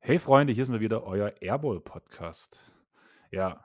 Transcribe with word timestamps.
Hey 0.00 0.18
Freunde, 0.18 0.52
hier 0.52 0.66
sind 0.66 0.74
wir 0.74 0.80
wieder, 0.80 1.04
euer 1.04 1.32
Airball 1.40 1.80
Podcast. 1.80 2.60
Ja, 3.30 3.64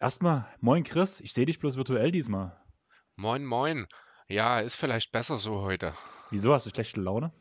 erstmal, 0.00 0.46
moin 0.60 0.84
Chris, 0.84 1.20
ich 1.20 1.32
sehe 1.32 1.46
dich 1.46 1.58
bloß 1.58 1.76
virtuell 1.76 2.10
diesmal. 2.10 2.56
Moin, 3.16 3.44
moin. 3.44 3.86
Ja, 4.28 4.60
ist 4.60 4.76
vielleicht 4.76 5.12
besser 5.12 5.38
so 5.38 5.62
heute. 5.62 5.94
Wieso 6.30 6.52
hast 6.52 6.66
du 6.66 6.70
schlechte 6.70 7.00
Laune? 7.00 7.32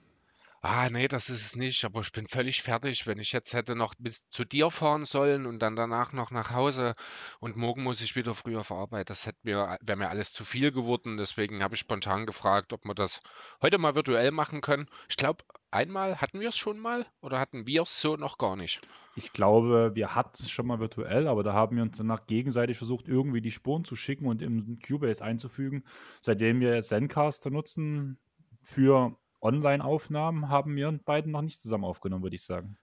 Ah, 0.63 0.89
nee, 0.91 1.07
das 1.07 1.29
ist 1.29 1.43
es 1.43 1.55
nicht, 1.55 1.83
aber 1.85 2.01
ich 2.01 2.11
bin 2.11 2.27
völlig 2.27 2.61
fertig. 2.61 3.07
Wenn 3.07 3.17
ich 3.17 3.31
jetzt 3.31 3.53
hätte 3.53 3.75
noch 3.75 3.95
bis 3.97 4.21
zu 4.29 4.45
dir 4.45 4.69
fahren 4.69 5.05
sollen 5.05 5.47
und 5.47 5.57
dann 5.59 5.75
danach 5.75 6.13
noch 6.13 6.29
nach 6.29 6.51
Hause 6.51 6.93
und 7.39 7.57
morgen 7.57 7.81
muss 7.81 8.01
ich 8.01 8.15
wieder 8.15 8.35
früh 8.35 8.55
auf 8.55 8.71
Arbeit, 8.71 9.09
das 9.09 9.25
hätte 9.25 9.39
mir, 9.41 9.77
wäre 9.81 9.97
mir 9.97 10.09
alles 10.09 10.33
zu 10.33 10.43
viel 10.45 10.71
geworden. 10.71 11.17
Deswegen 11.17 11.63
habe 11.63 11.73
ich 11.73 11.81
spontan 11.81 12.27
gefragt, 12.27 12.73
ob 12.73 12.85
wir 12.85 12.93
das 12.93 13.21
heute 13.61 13.79
mal 13.79 13.95
virtuell 13.95 14.29
machen 14.29 14.61
können. 14.61 14.87
Ich 15.09 15.17
glaube, 15.17 15.43
einmal 15.71 16.21
hatten 16.21 16.39
wir 16.39 16.49
es 16.49 16.57
schon 16.57 16.77
mal 16.77 17.07
oder 17.21 17.39
hatten 17.39 17.65
wir 17.65 17.81
es 17.81 17.99
so 17.99 18.15
noch 18.15 18.37
gar 18.37 18.55
nicht? 18.55 18.81
Ich 19.15 19.33
glaube, 19.33 19.91
wir 19.95 20.13
hatten 20.13 20.43
es 20.43 20.51
schon 20.51 20.67
mal 20.67 20.79
virtuell, 20.79 21.27
aber 21.27 21.41
da 21.41 21.53
haben 21.53 21.75
wir 21.75 21.83
uns 21.83 21.97
danach 21.97 22.27
gegenseitig 22.27 22.77
versucht, 22.77 23.07
irgendwie 23.07 23.41
die 23.41 23.51
Spuren 23.51 23.83
zu 23.83 23.95
schicken 23.95 24.27
und 24.27 24.43
im 24.43 24.77
Cubase 24.79 25.23
einzufügen. 25.23 25.85
Seitdem 26.21 26.59
wir 26.59 26.83
Zencaster 26.83 27.49
nutzen 27.49 28.19
für 28.61 29.17
Online-Aufnahmen, 29.41 30.49
haben 30.49 30.75
wir 30.75 30.91
beiden 31.05 31.31
noch 31.31 31.41
nicht 31.41 31.61
zusammen 31.61 31.85
aufgenommen, 31.85 32.23
würde 32.23 32.35
ich 32.35 32.43
sagen. 32.45 32.77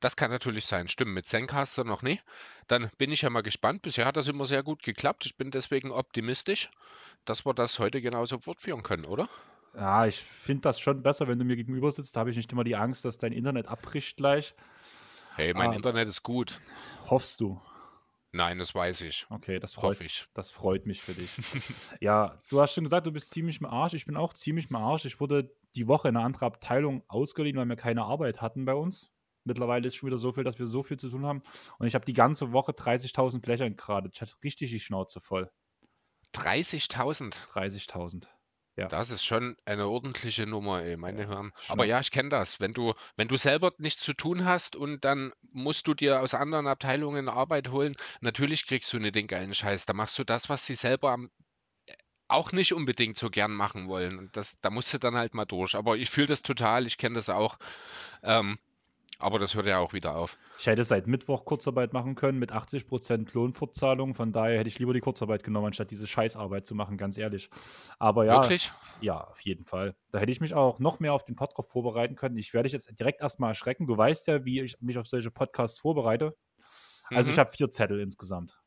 Das 0.00 0.14
kann 0.14 0.30
natürlich 0.30 0.66
sein. 0.66 0.88
Stimmt, 0.88 1.12
mit 1.14 1.26
Zencaster 1.26 1.84
noch 1.84 2.02
nie. 2.02 2.20
Dann 2.66 2.90
bin 2.98 3.10
ich 3.12 3.22
ja 3.22 3.30
mal 3.30 3.40
gespannt. 3.42 3.80
Bisher 3.82 4.04
hat 4.04 4.16
das 4.16 4.28
immer 4.28 4.44
sehr 4.46 4.62
gut 4.62 4.82
geklappt. 4.82 5.24
Ich 5.26 5.36
bin 5.38 5.50
deswegen 5.50 5.90
optimistisch, 5.90 6.70
dass 7.24 7.46
wir 7.46 7.54
das 7.54 7.78
heute 7.78 8.00
genauso 8.02 8.38
fortführen 8.40 8.82
können, 8.82 9.04
oder? 9.06 9.28
Ja, 9.74 10.06
ich 10.06 10.16
finde 10.20 10.62
das 10.62 10.80
schon 10.80 11.02
besser, 11.02 11.28
wenn 11.28 11.38
du 11.38 11.44
mir 11.44 11.56
gegenüber 11.56 11.92
sitzt. 11.92 12.16
Da 12.16 12.20
habe 12.20 12.30
ich 12.30 12.36
nicht 12.36 12.50
immer 12.52 12.64
die 12.64 12.76
Angst, 12.76 13.04
dass 13.04 13.18
dein 13.18 13.32
Internet 13.32 13.68
abbricht 13.68 14.16
gleich. 14.16 14.54
Hey, 15.34 15.54
mein 15.54 15.72
Ah, 15.72 15.72
Internet 15.72 16.08
ist 16.08 16.22
gut. 16.22 16.60
hoffst 17.06 17.40
du? 17.40 17.60
Nein, 18.32 18.58
das 18.58 18.74
weiß 18.74 19.00
ich. 19.02 19.26
Okay, 19.28 19.58
das 19.58 19.74
freut, 19.74 19.96
Hoffe 19.96 20.04
ich. 20.04 20.26
das 20.34 20.50
freut 20.50 20.86
mich 20.86 21.00
für 21.02 21.14
dich. 21.14 21.30
Ja, 22.00 22.40
du 22.48 22.60
hast 22.60 22.74
schon 22.74 22.84
gesagt, 22.84 23.06
du 23.06 23.12
bist 23.12 23.30
ziemlich 23.32 23.60
im 23.60 23.66
Arsch. 23.66 23.94
Ich 23.94 24.06
bin 24.06 24.16
auch 24.16 24.32
ziemlich 24.32 24.70
im 24.70 24.76
Arsch. 24.76 25.04
Ich 25.04 25.20
wurde 25.20 25.52
die 25.74 25.88
Woche 25.88 26.08
in 26.08 26.16
eine 26.16 26.24
andere 26.24 26.46
Abteilung 26.46 27.02
ausgeliehen, 27.08 27.56
weil 27.56 27.66
wir 27.66 27.76
keine 27.76 28.04
Arbeit 28.04 28.40
hatten 28.40 28.64
bei 28.64 28.74
uns. 28.74 29.12
Mittlerweile 29.44 29.86
ist 29.86 29.96
schon 29.96 30.06
wieder 30.06 30.18
so 30.18 30.32
viel, 30.32 30.44
dass 30.44 30.58
wir 30.58 30.66
so 30.66 30.82
viel 30.82 30.98
zu 30.98 31.08
tun 31.10 31.26
haben. 31.26 31.42
Und 31.78 31.86
ich 31.86 31.94
habe 31.94 32.04
die 32.04 32.12
ganze 32.12 32.52
Woche 32.52 32.72
30.000 32.72 33.40
Blechern 33.40 33.74
gerade. 33.74 34.10
Ich 34.12 34.20
hatte 34.20 34.34
richtig 34.44 34.70
die 34.70 34.80
Schnauze 34.80 35.20
voll. 35.20 35.50
30.000. 36.34 37.36
30.000. 37.52 38.26
Ja. 38.80 38.90
Das 38.90 39.10
ist 39.10 39.24
schon 39.24 39.56
eine 39.64 39.88
ordentliche 39.88 40.46
Nummer, 40.46 40.82
ey, 40.82 40.96
meine 40.96 41.22
Ja, 41.22 41.28
Herren. 41.28 41.52
schon 41.56 41.78
Aber 41.78 41.84
ab- 41.84 41.86
ja, 41.86 42.00
ich 42.00 42.10
kenne 42.10 42.28
das. 42.30 42.60
Wenn 42.60 42.74
du, 42.74 42.94
wenn 43.16 43.28
du 43.28 43.36
selber 43.36 43.72
nichts 43.78 44.02
zu 44.02 44.12
tun 44.14 44.44
hast 44.44 44.74
und 44.76 45.04
dann 45.04 45.32
musst 45.42 45.86
du 45.88 45.94
dir 45.94 46.20
aus 46.20 46.34
anderen 46.34 46.66
Abteilungen 46.66 47.28
Arbeit 47.28 47.68
holen, 47.70 47.96
natürlich 48.20 48.66
kriegst 48.66 48.92
du 48.92 48.98
nicht 48.98 49.14
den 49.14 49.26
geilen 49.28 49.54
Scheiß. 49.54 49.86
Da 49.86 49.92
machst 49.92 50.18
du 50.18 50.24
das, 50.24 50.48
was 50.48 50.66
sie 50.66 50.74
selber 50.74 51.12
am, 51.12 51.30
auch 52.28 52.52
nicht 52.52 52.72
unbedingt 52.74 53.18
so 53.18 53.30
gern 53.30 53.52
machen 53.52 53.88
wollen. 53.88 54.18
Und 54.18 54.36
das, 54.36 54.58
da 54.60 54.70
musst 54.70 54.94
du 54.94 54.98
dann 54.98 55.16
halt 55.16 55.34
mal 55.34 55.44
durch. 55.46 55.74
Aber 55.74 55.96
ich 55.96 56.10
fühle 56.10 56.28
das 56.28 56.42
total, 56.42 56.86
ich 56.86 56.96
kenne 56.98 57.16
das 57.16 57.28
auch. 57.28 57.58
Ähm, 58.22 58.58
aber 59.20 59.38
das 59.38 59.54
hört 59.54 59.66
ja 59.66 59.78
auch 59.78 59.92
wieder 59.92 60.16
auf. 60.16 60.38
Ich 60.58 60.66
hätte 60.66 60.84
seit 60.84 61.06
Mittwoch 61.06 61.44
Kurzarbeit 61.44 61.92
machen 61.92 62.14
können 62.14 62.38
mit 62.38 62.52
80% 62.52 63.32
Lohnfortzahlung. 63.34 64.14
Von 64.14 64.32
daher 64.32 64.58
hätte 64.58 64.68
ich 64.68 64.78
lieber 64.78 64.92
die 64.92 65.00
Kurzarbeit 65.00 65.42
genommen, 65.42 65.66
anstatt 65.68 65.90
diese 65.90 66.06
Scheißarbeit 66.06 66.66
zu 66.66 66.74
machen, 66.74 66.98
ganz 66.98 67.16
ehrlich. 67.16 67.48
Aber 67.98 68.24
ja, 68.26 68.42
Wirklich? 68.42 68.72
ja, 69.00 69.20
auf 69.24 69.40
jeden 69.40 69.64
Fall. 69.64 69.96
Da 70.10 70.18
hätte 70.18 70.32
ich 70.32 70.40
mich 70.40 70.54
auch 70.54 70.78
noch 70.78 71.00
mehr 71.00 71.14
auf 71.14 71.24
den 71.24 71.36
Pod 71.36 71.56
drauf 71.56 71.68
vorbereiten 71.68 72.14
können. 72.16 72.36
Ich 72.36 72.52
werde 72.52 72.64
dich 72.66 72.72
jetzt 72.74 72.98
direkt 72.98 73.20
erstmal 73.22 73.50
erschrecken. 73.50 73.86
Du 73.86 73.96
weißt 73.96 74.26
ja, 74.26 74.44
wie 74.44 74.60
ich 74.60 74.80
mich 74.80 74.98
auf 74.98 75.06
solche 75.06 75.30
Podcasts 75.30 75.78
vorbereite. 75.80 76.36
Also 77.08 77.28
Mhm. 77.28 77.34
ich 77.34 77.38
habe 77.38 77.50
vier 77.50 77.70
Zettel 77.70 78.00
insgesamt. 78.00 78.58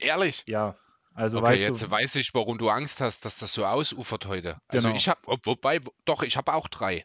Ehrlich? 0.00 0.44
Ja, 0.46 0.76
also 1.14 1.38
Okay, 1.38 1.46
weißt 1.46 1.62
jetzt 1.62 1.82
du, 1.82 1.90
weiß 1.90 2.14
ich, 2.16 2.34
warum 2.34 2.58
du 2.58 2.68
Angst 2.68 3.00
hast, 3.00 3.24
dass 3.24 3.38
das 3.38 3.52
so 3.52 3.64
ausufert 3.64 4.26
heute. 4.26 4.58
Also 4.68 4.88
Genau. 4.88 4.96
ich 4.96 5.08
habe, 5.08 5.20
wobei, 5.44 5.80
doch, 6.04 6.22
ich 6.22 6.36
habe 6.36 6.52
auch 6.54 6.68
drei. 6.68 7.04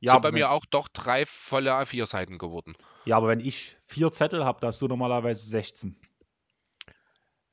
Ja, 0.00 0.12
Sind 0.12 0.16
aber 0.16 0.30
bei 0.30 0.32
wenn, 0.32 0.32
mir 0.32 0.50
auch 0.50 0.66
doch 0.66 0.88
drei 0.88 1.26
volle 1.26 1.74
A4-Seiten 1.74 2.38
geworden. 2.38 2.74
ja, 3.04 3.16
aber 3.16 3.28
wenn 3.28 3.40
ich 3.40 3.76
vier 3.86 4.12
Zettel 4.12 4.44
habe, 4.44 4.60
da 4.60 4.66
hast 4.68 4.80
du 4.82 4.88
normalerweise 4.88 5.46
16. 5.46 5.96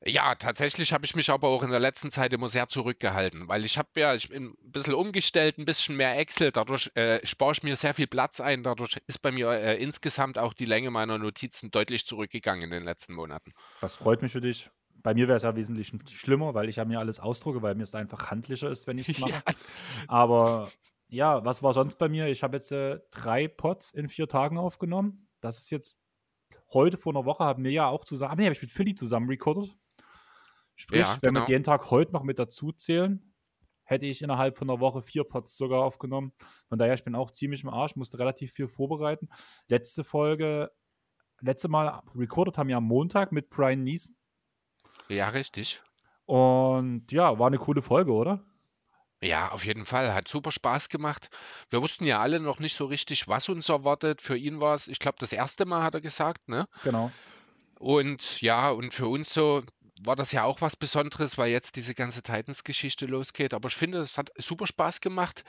Ja, 0.04 0.34
tatsächlich 0.34 0.92
habe 0.92 1.04
ich 1.04 1.14
mich 1.14 1.30
aber 1.30 1.46
auch 1.48 1.62
in 1.62 1.70
der 1.70 1.78
letzten 1.78 2.10
Zeit 2.10 2.32
immer 2.32 2.48
sehr 2.48 2.68
zurückgehalten, 2.68 3.46
weil 3.46 3.64
ich 3.64 3.78
habe 3.78 3.88
ja, 4.00 4.14
ich 4.16 4.28
bin 4.30 4.46
ein 4.60 4.72
bisschen 4.72 4.94
umgestellt, 4.94 5.58
ein 5.58 5.64
bisschen 5.64 5.96
mehr 5.96 6.18
Excel, 6.18 6.50
dadurch 6.50 6.90
äh, 6.96 7.24
spare 7.24 7.52
ich 7.52 7.62
mir 7.62 7.76
sehr 7.76 7.94
viel 7.94 8.08
Platz 8.08 8.40
ein, 8.40 8.64
dadurch 8.64 9.00
ist 9.06 9.20
bei 9.22 9.30
mir 9.30 9.50
äh, 9.52 9.80
insgesamt 9.80 10.38
auch 10.38 10.54
die 10.54 10.64
Länge 10.64 10.90
meiner 10.90 11.18
Notizen 11.18 11.70
deutlich 11.70 12.04
zurückgegangen 12.04 12.64
in 12.64 12.70
den 12.70 12.82
letzten 12.84 13.14
Monaten. 13.14 13.52
Das 13.80 13.96
freut 13.96 14.22
mich 14.22 14.32
für 14.32 14.40
dich. 14.40 14.70
Bei 15.02 15.14
mir 15.14 15.26
wäre 15.26 15.36
es 15.36 15.42
ja 15.42 15.56
wesentlich 15.56 15.88
sch- 15.88 16.08
schlimmer, 16.16 16.54
weil 16.54 16.68
ich 16.68 16.76
ja 16.76 16.84
mir 16.84 17.00
alles 17.00 17.18
ausdrucke, 17.18 17.62
weil 17.62 17.74
mir 17.74 17.82
es 17.82 17.94
einfach 17.94 18.30
handlicher 18.30 18.70
ist, 18.70 18.86
wenn 18.86 18.98
ich 18.98 19.08
es 19.08 19.18
mache. 19.18 19.30
Ja, 19.30 19.42
Aber 20.06 20.74
ja, 21.12 21.44
was 21.44 21.62
war 21.62 21.74
sonst 21.74 21.98
bei 21.98 22.08
mir? 22.08 22.28
Ich 22.28 22.42
habe 22.42 22.56
jetzt 22.56 22.72
äh, 22.72 22.98
drei 23.10 23.46
Pots 23.46 23.90
in 23.90 24.08
vier 24.08 24.28
Tagen 24.28 24.56
aufgenommen. 24.56 25.28
Das 25.42 25.58
ist 25.58 25.70
jetzt 25.70 26.00
heute 26.72 26.96
vor 26.96 27.12
einer 27.12 27.26
Woche 27.26 27.44
haben 27.44 27.64
wir 27.64 27.70
ja 27.70 27.86
auch 27.86 28.04
zusammen. 28.04 28.36
Nee, 28.38 28.44
habe 28.44 28.54
ich 28.54 28.62
mit 28.62 28.70
Philly 28.70 28.94
zusammen 28.94 29.28
recorded. 29.28 29.76
Sprich, 30.74 31.02
ja, 31.02 31.18
wenn 31.20 31.34
wir 31.34 31.40
genau. 31.40 31.46
den 31.46 31.62
Tag 31.64 31.90
heute 31.90 32.12
noch 32.12 32.22
mit 32.22 32.38
dazu 32.38 32.72
zählen, 32.72 33.34
hätte 33.84 34.06
ich 34.06 34.22
innerhalb 34.22 34.56
von 34.56 34.70
einer 34.70 34.80
Woche 34.80 35.02
vier 35.02 35.24
Pots 35.24 35.54
sogar 35.54 35.84
aufgenommen. 35.84 36.32
Von 36.70 36.78
daher, 36.78 36.94
ich 36.94 37.04
bin 37.04 37.14
auch 37.14 37.30
ziemlich 37.30 37.62
im 37.62 37.68
Arsch, 37.68 37.94
musste 37.94 38.18
relativ 38.18 38.54
viel 38.54 38.66
vorbereiten. 38.66 39.28
Letzte 39.68 40.04
Folge, 40.04 40.72
letzte 41.42 41.68
Mal 41.68 42.02
recorded 42.14 42.56
haben 42.56 42.68
wir 42.68 42.78
am 42.78 42.84
Montag 42.84 43.32
mit 43.32 43.50
Brian 43.50 43.82
Neeson. 43.82 44.16
Ja, 45.08 45.28
richtig. 45.28 45.82
Und 46.24 47.12
ja, 47.12 47.38
war 47.38 47.48
eine 47.48 47.58
coole 47.58 47.82
Folge, 47.82 48.12
oder? 48.12 48.46
Ja, 49.22 49.52
auf 49.52 49.64
jeden 49.64 49.86
Fall. 49.86 50.12
Hat 50.12 50.26
super 50.26 50.50
Spaß 50.50 50.88
gemacht. 50.88 51.30
Wir 51.70 51.80
wussten 51.80 52.04
ja 52.04 52.20
alle 52.20 52.40
noch 52.40 52.58
nicht 52.58 52.74
so 52.74 52.86
richtig, 52.86 53.28
was 53.28 53.48
uns 53.48 53.68
erwartet. 53.68 54.20
Für 54.20 54.36
ihn 54.36 54.58
war 54.60 54.74
es, 54.74 54.88
ich 54.88 54.98
glaube, 54.98 55.18
das 55.20 55.32
erste 55.32 55.64
Mal 55.64 55.84
hat 55.84 55.94
er 55.94 56.00
gesagt, 56.00 56.48
ne? 56.48 56.66
Genau. 56.82 57.12
Und 57.78 58.40
ja, 58.40 58.70
und 58.70 58.92
für 58.92 59.06
uns 59.06 59.32
so 59.32 59.62
war 60.04 60.16
das 60.16 60.32
ja 60.32 60.42
auch 60.42 60.60
was 60.60 60.74
Besonderes, 60.74 61.38
weil 61.38 61.50
jetzt 61.52 61.76
diese 61.76 61.94
ganze 61.94 62.22
Titans-Geschichte 62.22 63.06
losgeht. 63.06 63.54
Aber 63.54 63.68
ich 63.68 63.76
finde, 63.76 63.98
es 63.98 64.18
hat 64.18 64.30
super 64.38 64.66
Spaß 64.66 65.00
gemacht. 65.00 65.44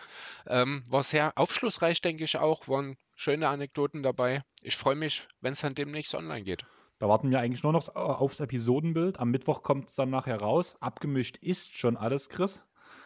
Ähm, 0.45 0.83
war 0.87 1.03
sehr 1.03 1.35
aufschlussreich, 1.35 2.01
denke 2.01 2.25
ich 2.25 2.37
auch. 2.37 2.67
Waren 2.67 2.97
schöne 3.15 3.47
Anekdoten 3.47 4.03
dabei. 4.03 4.43
Ich 4.61 4.77
freue 4.77 4.95
mich, 4.95 5.27
wenn 5.41 5.53
es 5.53 5.61
dann 5.61 5.73
demnächst 5.73 6.13
online 6.13 6.43
geht. 6.43 6.65
Da 6.99 7.09
warten 7.09 7.31
wir 7.31 7.39
eigentlich 7.39 7.63
nur 7.63 7.73
noch 7.73 7.87
äh, 7.89 7.99
aufs 7.99 8.39
Episodenbild. 8.39 9.19
Am 9.19 9.31
Mittwoch 9.31 9.63
kommt 9.63 9.89
es 9.89 9.95
dann 9.95 10.11
nachher 10.11 10.39
raus. 10.39 10.75
Abgemischt 10.79 11.37
ist 11.37 11.75
schon 11.75 11.97
alles, 11.97 12.29
Chris. 12.29 12.63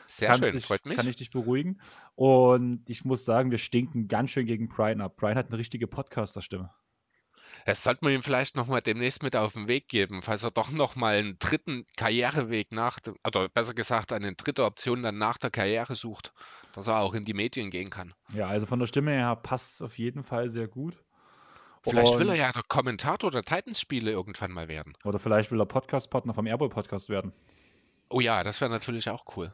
Sehr 0.07 0.29
Kannst 0.29 0.45
schön, 0.45 0.53
dich, 0.53 0.65
freut 0.65 0.85
mich. 0.85 0.97
Kann 0.97 1.07
ich 1.07 1.17
dich 1.17 1.31
beruhigen. 1.31 1.81
Und 2.15 2.89
ich 2.89 3.05
muss 3.05 3.25
sagen, 3.25 3.51
wir 3.51 3.57
stinken 3.57 4.07
ganz 4.07 4.31
schön 4.31 4.45
gegen 4.45 4.69
Brian 4.69 5.01
ab. 5.01 5.17
Brian 5.17 5.37
hat 5.37 5.47
eine 5.47 5.57
richtige 5.57 5.87
Podcaster-Stimme. 5.87 6.71
Das 7.65 7.83
sollte 7.83 8.05
man 8.05 8.13
ihm 8.13 8.23
vielleicht 8.23 8.55
nochmal 8.55 8.81
demnächst 8.81 9.23
mit 9.23 9.35
auf 9.35 9.51
den 9.51 9.67
Weg 9.67 9.89
geben, 9.89 10.21
falls 10.21 10.43
er 10.43 10.51
doch 10.51 10.69
nochmal 10.69 11.17
einen 11.17 11.37
dritten 11.37 11.85
Karriereweg 11.97 12.71
nach, 12.71 12.99
oder 13.25 13.49
besser 13.49 13.73
gesagt, 13.73 14.13
eine 14.13 14.33
dritte 14.35 14.63
Option 14.63 15.03
dann 15.03 15.17
nach 15.17 15.37
der 15.37 15.49
Karriere 15.49 15.95
sucht, 15.95 16.33
dass 16.71 16.87
er 16.87 16.99
auch 16.99 17.13
in 17.13 17.25
die 17.25 17.33
Medien 17.33 17.69
gehen 17.69 17.89
kann. 17.89 18.13
Ja, 18.33 18.47
also 18.47 18.65
von 18.67 18.79
der 18.79 18.87
Stimme 18.87 19.11
her 19.11 19.35
passt 19.35 19.75
es 19.75 19.81
auf 19.81 19.97
jeden 19.97 20.23
Fall 20.23 20.47
sehr 20.47 20.69
gut. 20.69 21.03
Vielleicht 21.83 22.17
will 22.17 22.29
er 22.29 22.33
Und, 22.33 22.39
ja 22.39 22.51
der 22.53 22.63
Kommentator 22.63 23.31
der 23.31 23.43
Titans-Spiele 23.43 24.11
irgendwann 24.11 24.51
mal 24.51 24.69
werden. 24.69 24.93
oder 25.03 25.19
vielleicht 25.19 25.51
will 25.51 25.59
er 25.59 25.65
Podcast-Partner 25.65 26.33
vom 26.33 26.47
Airball-Podcast 26.47 27.09
werden. 27.09 27.33
Oh 28.09 28.21
ja, 28.21 28.45
das 28.45 28.61
wäre 28.61 28.71
natürlich 28.71 29.09
auch 29.09 29.25
cool. 29.35 29.53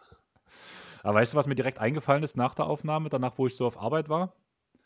Aber 1.04 1.20
weißt 1.20 1.34
du, 1.34 1.38
was 1.38 1.48
mir 1.48 1.56
direkt 1.56 1.80
eingefallen 1.80 2.24
ist 2.24 2.36
nach 2.38 2.56
der 2.56 2.66
Aufnahme, 2.66 3.10
danach, 3.10 3.38
wo 3.38 3.46
ich 3.48 3.56
so 3.56 3.68
auf 3.68 3.78
Arbeit 3.80 4.10
war? 4.10 4.34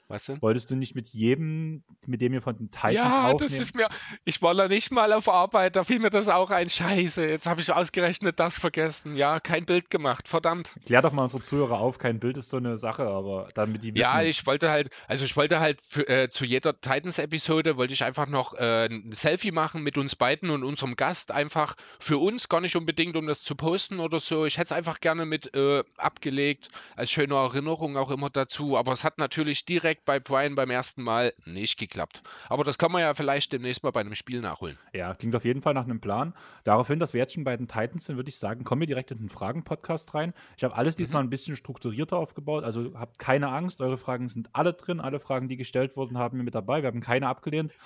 Weißt 0.08 0.30
du? 0.30 0.40
Wolltest 0.40 0.70
du 0.72 0.76
nicht 0.76 0.96
mit 0.96 1.08
jedem, 1.10 1.84
mit 2.06 2.22
dem 2.22 2.34
ihr 2.34 2.42
von 2.42 2.58
den 2.58 2.72
Titans 2.72 3.20
Ja, 3.20 3.34
das 3.34 3.42
aufnehmen? 3.44 3.62
ist 3.62 3.76
mir, 3.76 3.90
ich 4.24 4.42
war 4.42 4.54
da 4.56 4.68
nicht 4.68 4.92
mal 4.92 5.12
auf 5.14 5.28
Arbeit, 5.30 5.76
da 5.76 5.84
fiel 5.84 6.00
mir 6.00 6.10
das 6.10 6.28
auch 6.30 6.50
ein. 6.52 6.70
Scheiße, 6.70 7.26
jetzt 7.28 7.46
habe 7.46 7.62
ich 7.62 7.72
ausgerechnet 7.72 8.40
das 8.40 8.58
vergessen. 8.58 9.16
Ja, 9.16 9.40
kein 9.40 9.66
Bild 9.66 9.90
gemacht, 9.90 10.28
verdammt. 10.28 10.74
Klär 10.86 11.02
doch 11.04 11.12
mal 11.12 11.22
unsere 11.24 11.44
Zuhörer 11.44 11.80
auf, 11.80 12.00
kein 12.00 12.20
Bild 12.20 12.36
ist 12.38 12.50
so 12.50 12.58
eine 12.58 12.78
Sache, 12.78 13.04
aber 13.08 13.50
damit 13.54 13.84
die 13.84 13.94
Ja, 13.94 14.22
wissen, 14.22 14.22
ich 14.22 14.46
wollte 14.46 14.70
halt, 14.70 14.92
also 15.08 15.26
ich 15.26 15.36
wollte 15.36 15.60
halt 15.60 15.82
für, 15.82 16.08
äh, 16.08 16.30
zu 16.30 16.46
jeder 16.46 16.80
Titans-Episode 16.80 17.78
wollte 17.78 17.94
ich 17.94 18.04
einfach 18.04 18.28
noch 18.28 18.54
äh, 18.54 18.86
ein 18.86 19.12
Selfie 19.14 19.52
machen 19.52 19.82
mit 19.82 19.98
uns 19.98 20.16
beiden 20.16 20.52
und 20.52 20.64
unserem 20.64 20.96
Gast. 20.96 21.32
Einfach 21.32 21.76
für 22.00 22.20
uns, 22.20 22.48
gar 22.48 22.62
nicht 22.62 22.76
unbedingt, 22.76 23.16
um 23.16 23.26
das 23.26 23.42
zu 23.42 23.56
posten 23.56 24.00
oder 24.00 24.20
so. 24.20 24.46
Ich 24.46 24.58
hätte 24.60 24.66
es 24.68 24.72
einfach 24.72 25.00
gerne 25.00 25.26
mit 25.26 25.52
äh, 25.56 25.84
abgelegt, 25.98 26.70
als 26.96 27.10
schöne 27.10 27.34
Erinnerung 27.34 27.98
auch 27.98 28.12
immer 28.12 28.30
dazu. 28.30 28.78
Aber 28.78 28.92
es 28.94 29.04
hat 29.04 29.18
natürlich 29.18 29.66
direkt 29.66 29.97
Effekt 29.98 30.06
bei 30.06 30.20
Brian 30.20 30.56
beim 30.56 30.70
ersten 30.70 31.02
Mal 31.02 31.34
nicht 31.46 31.78
geklappt. 31.78 32.22
Aber 32.50 32.64
das 32.64 32.78
kann 32.78 32.92
man 32.92 33.02
ja 33.02 33.14
vielleicht 33.14 33.52
demnächst 33.52 33.84
mal 33.84 33.92
bei 33.92 34.02
einem 34.02 34.16
Spiel 34.16 34.42
nachholen. 34.42 34.78
Ja, 34.94 35.14
klingt 35.16 35.36
auf 35.36 35.46
jeden 35.46 35.62
Fall 35.62 35.74
nach 35.74 35.86
einem 35.86 36.00
Plan. 36.00 36.34
Daraufhin, 36.64 37.00
dass 37.00 37.14
wir 37.14 37.20
jetzt 37.20 37.34
schon 37.34 37.44
bei 37.44 37.56
den 37.58 37.68
Titans 37.68 38.06
sind, 38.06 38.16
würde 38.18 38.30
ich 38.30 38.38
sagen, 38.38 38.64
kommen 38.64 38.82
wir 38.82 38.88
direkt 38.88 39.12
in 39.12 39.20
den 39.20 39.30
Fragen-Podcast 39.30 40.14
rein. 40.14 40.34
Ich 40.58 40.64
habe 40.64 40.76
alles 40.76 40.96
diesmal 40.96 41.24
mhm. 41.24 41.28
ein 41.28 41.30
bisschen 41.30 41.56
strukturierter 41.56 42.18
aufgebaut, 42.18 42.64
also 42.64 42.94
habt 42.96 43.20
keine 43.20 43.50
Angst, 43.50 43.82
eure 43.82 43.98
Fragen 43.98 44.30
sind 44.30 44.50
alle 44.54 44.74
drin, 44.74 45.00
alle 45.00 45.20
Fragen, 45.20 45.48
die 45.48 45.58
gestellt 45.58 45.96
wurden, 45.96 46.18
haben 46.18 46.38
wir 46.38 46.44
mit 46.44 46.56
dabei. 46.56 46.82
Wir 46.82 46.88
haben 46.88 47.02
keine 47.02 47.28
abgelehnt. 47.28 47.74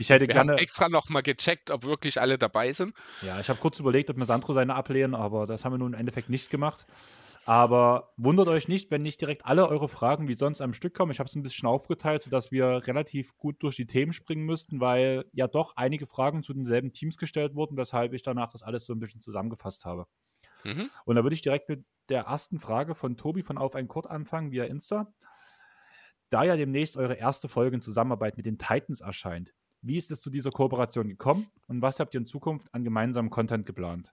Ich 0.00 0.08
hätte 0.08 0.26
wir 0.26 0.28
gerne 0.28 0.52
haben 0.52 0.58
extra 0.58 0.88
nochmal 0.88 1.22
gecheckt, 1.22 1.70
ob 1.70 1.84
wirklich 1.84 2.18
alle 2.18 2.38
dabei 2.38 2.72
sind. 2.72 2.94
Ja, 3.20 3.38
ich 3.38 3.50
habe 3.50 3.60
kurz 3.60 3.78
überlegt, 3.78 4.08
ob 4.08 4.16
wir 4.16 4.24
Sandro 4.24 4.54
seine 4.54 4.74
ablehnen, 4.74 5.14
aber 5.14 5.46
das 5.46 5.66
haben 5.66 5.74
wir 5.74 5.78
nun 5.78 5.92
im 5.92 5.98
Endeffekt 5.98 6.30
nicht 6.30 6.50
gemacht. 6.50 6.86
Aber 7.46 8.12
wundert 8.16 8.48
euch 8.48 8.66
nicht, 8.66 8.90
wenn 8.90 9.02
nicht 9.02 9.20
direkt 9.20 9.46
alle 9.46 9.68
eure 9.68 9.88
Fragen 9.88 10.26
wie 10.26 10.34
sonst 10.34 10.60
am 10.60 10.74
Stück 10.74 10.94
kommen. 10.94 11.12
Ich 11.12 11.20
habe 11.20 11.28
es 11.28 11.36
ein 11.36 11.44
bisschen 11.44 11.68
aufgeteilt, 11.68 12.24
sodass 12.24 12.50
wir 12.50 12.88
relativ 12.88 13.36
gut 13.36 13.62
durch 13.62 13.76
die 13.76 13.86
Themen 13.86 14.12
springen 14.12 14.44
müssten, 14.44 14.80
weil 14.80 15.24
ja 15.32 15.46
doch 15.46 15.74
einige 15.76 16.06
Fragen 16.06 16.42
zu 16.42 16.52
denselben 16.52 16.92
Teams 16.92 17.18
gestellt 17.18 17.54
wurden, 17.54 17.76
weshalb 17.76 18.14
ich 18.14 18.22
danach 18.22 18.48
das 18.48 18.64
alles 18.64 18.84
so 18.84 18.92
ein 18.92 18.98
bisschen 18.98 19.20
zusammengefasst 19.20 19.84
habe. 19.84 20.06
Mhm. 20.64 20.90
Und 21.04 21.14
da 21.14 21.22
würde 21.22 21.34
ich 21.34 21.40
direkt 21.40 21.68
mit 21.68 21.84
der 22.08 22.22
ersten 22.22 22.58
Frage 22.58 22.96
von 22.96 23.16
Tobi 23.16 23.44
von 23.44 23.58
Auf 23.58 23.76
ein 23.76 23.86
Kurt 23.86 24.08
anfangen 24.08 24.50
via 24.50 24.64
Insta. 24.64 25.14
Da 26.30 26.42
ja 26.42 26.56
demnächst 26.56 26.96
eure 26.96 27.14
erste 27.14 27.48
Folge 27.48 27.76
in 27.76 27.82
Zusammenarbeit 27.82 28.36
mit 28.36 28.46
den 28.46 28.58
Titans 28.58 29.00
erscheint, 29.00 29.54
wie 29.82 29.98
ist 29.98 30.10
es 30.10 30.20
zu 30.20 30.30
dieser 30.30 30.50
Kooperation 30.50 31.08
gekommen 31.08 31.46
und 31.68 31.80
was 31.80 32.00
habt 32.00 32.12
ihr 32.14 32.20
in 32.20 32.26
Zukunft 32.26 32.74
an 32.74 32.82
gemeinsamem 32.82 33.30
Content 33.30 33.66
geplant? 33.66 34.12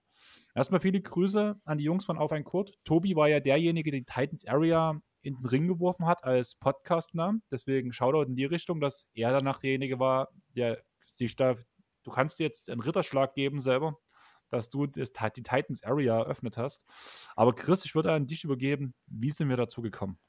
Erstmal 0.56 0.82
viele 0.82 1.02
Grüße 1.02 1.60
an 1.66 1.78
die 1.78 1.84
Jungs 1.84 2.06
von 2.06 2.18
Auf 2.18 2.32
ein 2.32 2.44
Kurt. 2.44 2.74
Tobi 2.84 3.16
war 3.16 3.28
ja 3.28 3.40
derjenige, 3.40 3.92
der 3.92 4.02
die 4.02 4.06
Titans 4.06 4.46
Area 4.46 5.02
in 5.22 5.36
den 5.36 5.46
Ring 5.46 5.68
geworfen 5.68 6.06
hat 6.06 6.24
als 6.24 6.56
Podcast-Namen. 6.56 7.44
Deswegen 7.50 7.94
Shoutout 7.94 8.30
in 8.30 8.36
die 8.36 8.46
Richtung, 8.46 8.80
dass 8.80 9.08
er 9.14 9.32
danach 9.32 9.60
derjenige 9.60 10.00
war, 10.00 10.30
der 10.56 10.84
sich 11.06 11.36
da, 11.36 11.56
du 12.04 12.12
kannst 12.12 12.40
jetzt 12.40 12.70
einen 12.70 12.82
Ritterschlag 12.82 13.34
geben 13.34 13.60
selber, 13.60 13.98
dass 14.50 14.70
du 14.70 14.86
die 14.86 15.04
Titans 15.04 15.84
Area 15.84 16.20
eröffnet 16.20 16.58
hast. 16.58 16.86
Aber 17.36 17.56
Chris, 17.56 17.86
ich 17.86 17.96
würde 17.96 18.12
an 18.12 18.28
dich 18.28 18.44
übergeben. 18.44 18.94
Wie 19.08 19.32
sind 19.32 19.50
wir 19.50 19.58
dazu 19.58 19.82
gekommen? 19.82 20.20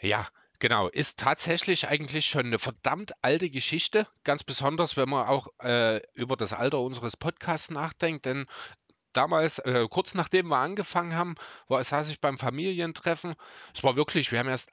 Ja, 0.00 0.28
Genau, 0.60 0.88
ist 0.88 1.20
tatsächlich 1.20 1.86
eigentlich 1.86 2.26
schon 2.26 2.46
eine 2.46 2.58
verdammt 2.58 3.12
alte 3.22 3.48
Geschichte, 3.48 4.08
ganz 4.24 4.42
besonders, 4.42 4.96
wenn 4.96 5.08
man 5.08 5.28
auch 5.28 5.46
äh, 5.62 6.00
über 6.14 6.36
das 6.36 6.52
Alter 6.52 6.80
unseres 6.80 7.16
Podcasts 7.16 7.70
nachdenkt, 7.70 8.26
denn 8.26 8.46
damals, 9.18 9.58
äh, 9.58 9.86
kurz 9.90 10.14
nachdem 10.14 10.48
wir 10.48 10.58
angefangen 10.58 11.14
haben, 11.16 11.34
war, 11.66 11.82
saß 11.82 12.08
ich 12.08 12.20
beim 12.20 12.38
Familientreffen. 12.38 13.34
Es 13.74 13.82
war 13.82 13.96
wirklich, 13.96 14.30
wir 14.30 14.38
haben 14.38 14.48
erst 14.48 14.70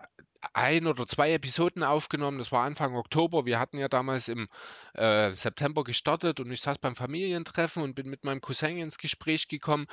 ein 0.53 0.85
oder 0.85 1.07
zwei 1.07 1.33
Episoden 1.33 1.81
aufgenommen. 1.81 2.37
Das 2.37 2.51
war 2.51 2.63
Anfang 2.63 2.95
Oktober. 2.95 3.47
Wir 3.47 3.59
hatten 3.59 3.79
ja 3.79 3.87
damals 3.87 4.27
im 4.27 4.47
äh, 4.93 5.31
September 5.33 5.83
gestartet 5.83 6.39
und 6.39 6.51
ich 6.51 6.61
saß 6.61 6.77
beim 6.77 6.95
Familientreffen 6.95 7.81
und 7.81 7.95
bin 7.95 8.07
mit 8.07 8.23
meinem 8.23 8.39
Cousin 8.39 8.77
ins 8.77 8.99
Gespräch 8.99 9.47
gekommen. 9.47 9.87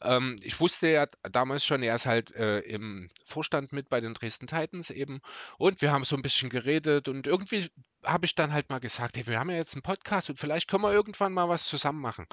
Ähm, 0.00 0.40
ich 0.42 0.58
wusste 0.58 0.88
ja 0.88 1.06
damals 1.30 1.64
schon, 1.64 1.84
er 1.84 1.94
ist 1.94 2.06
halt 2.06 2.34
äh, 2.34 2.58
im 2.60 3.08
Vorstand 3.24 3.72
mit 3.72 3.88
bei 3.88 4.00
den 4.00 4.14
Dresden 4.14 4.48
Titans 4.48 4.90
eben. 4.90 5.20
Und 5.58 5.80
wir 5.80 5.92
haben 5.92 6.04
so 6.04 6.16
ein 6.16 6.22
bisschen 6.22 6.50
geredet 6.50 7.06
und 7.06 7.28
irgendwie 7.28 7.70
habe 8.04 8.26
ich 8.26 8.34
dann 8.34 8.52
halt 8.52 8.68
mal 8.68 8.80
gesagt, 8.80 9.16
hey, 9.16 9.28
wir 9.28 9.38
haben 9.38 9.50
ja 9.50 9.56
jetzt 9.58 9.74
einen 9.74 9.82
Podcast 9.82 10.28
und 10.28 10.40
vielleicht 10.40 10.68
können 10.68 10.82
wir 10.82 10.92
irgendwann 10.92 11.32
mal 11.32 11.48
was 11.48 11.64
zusammen 11.66 12.00
machen. 12.00 12.26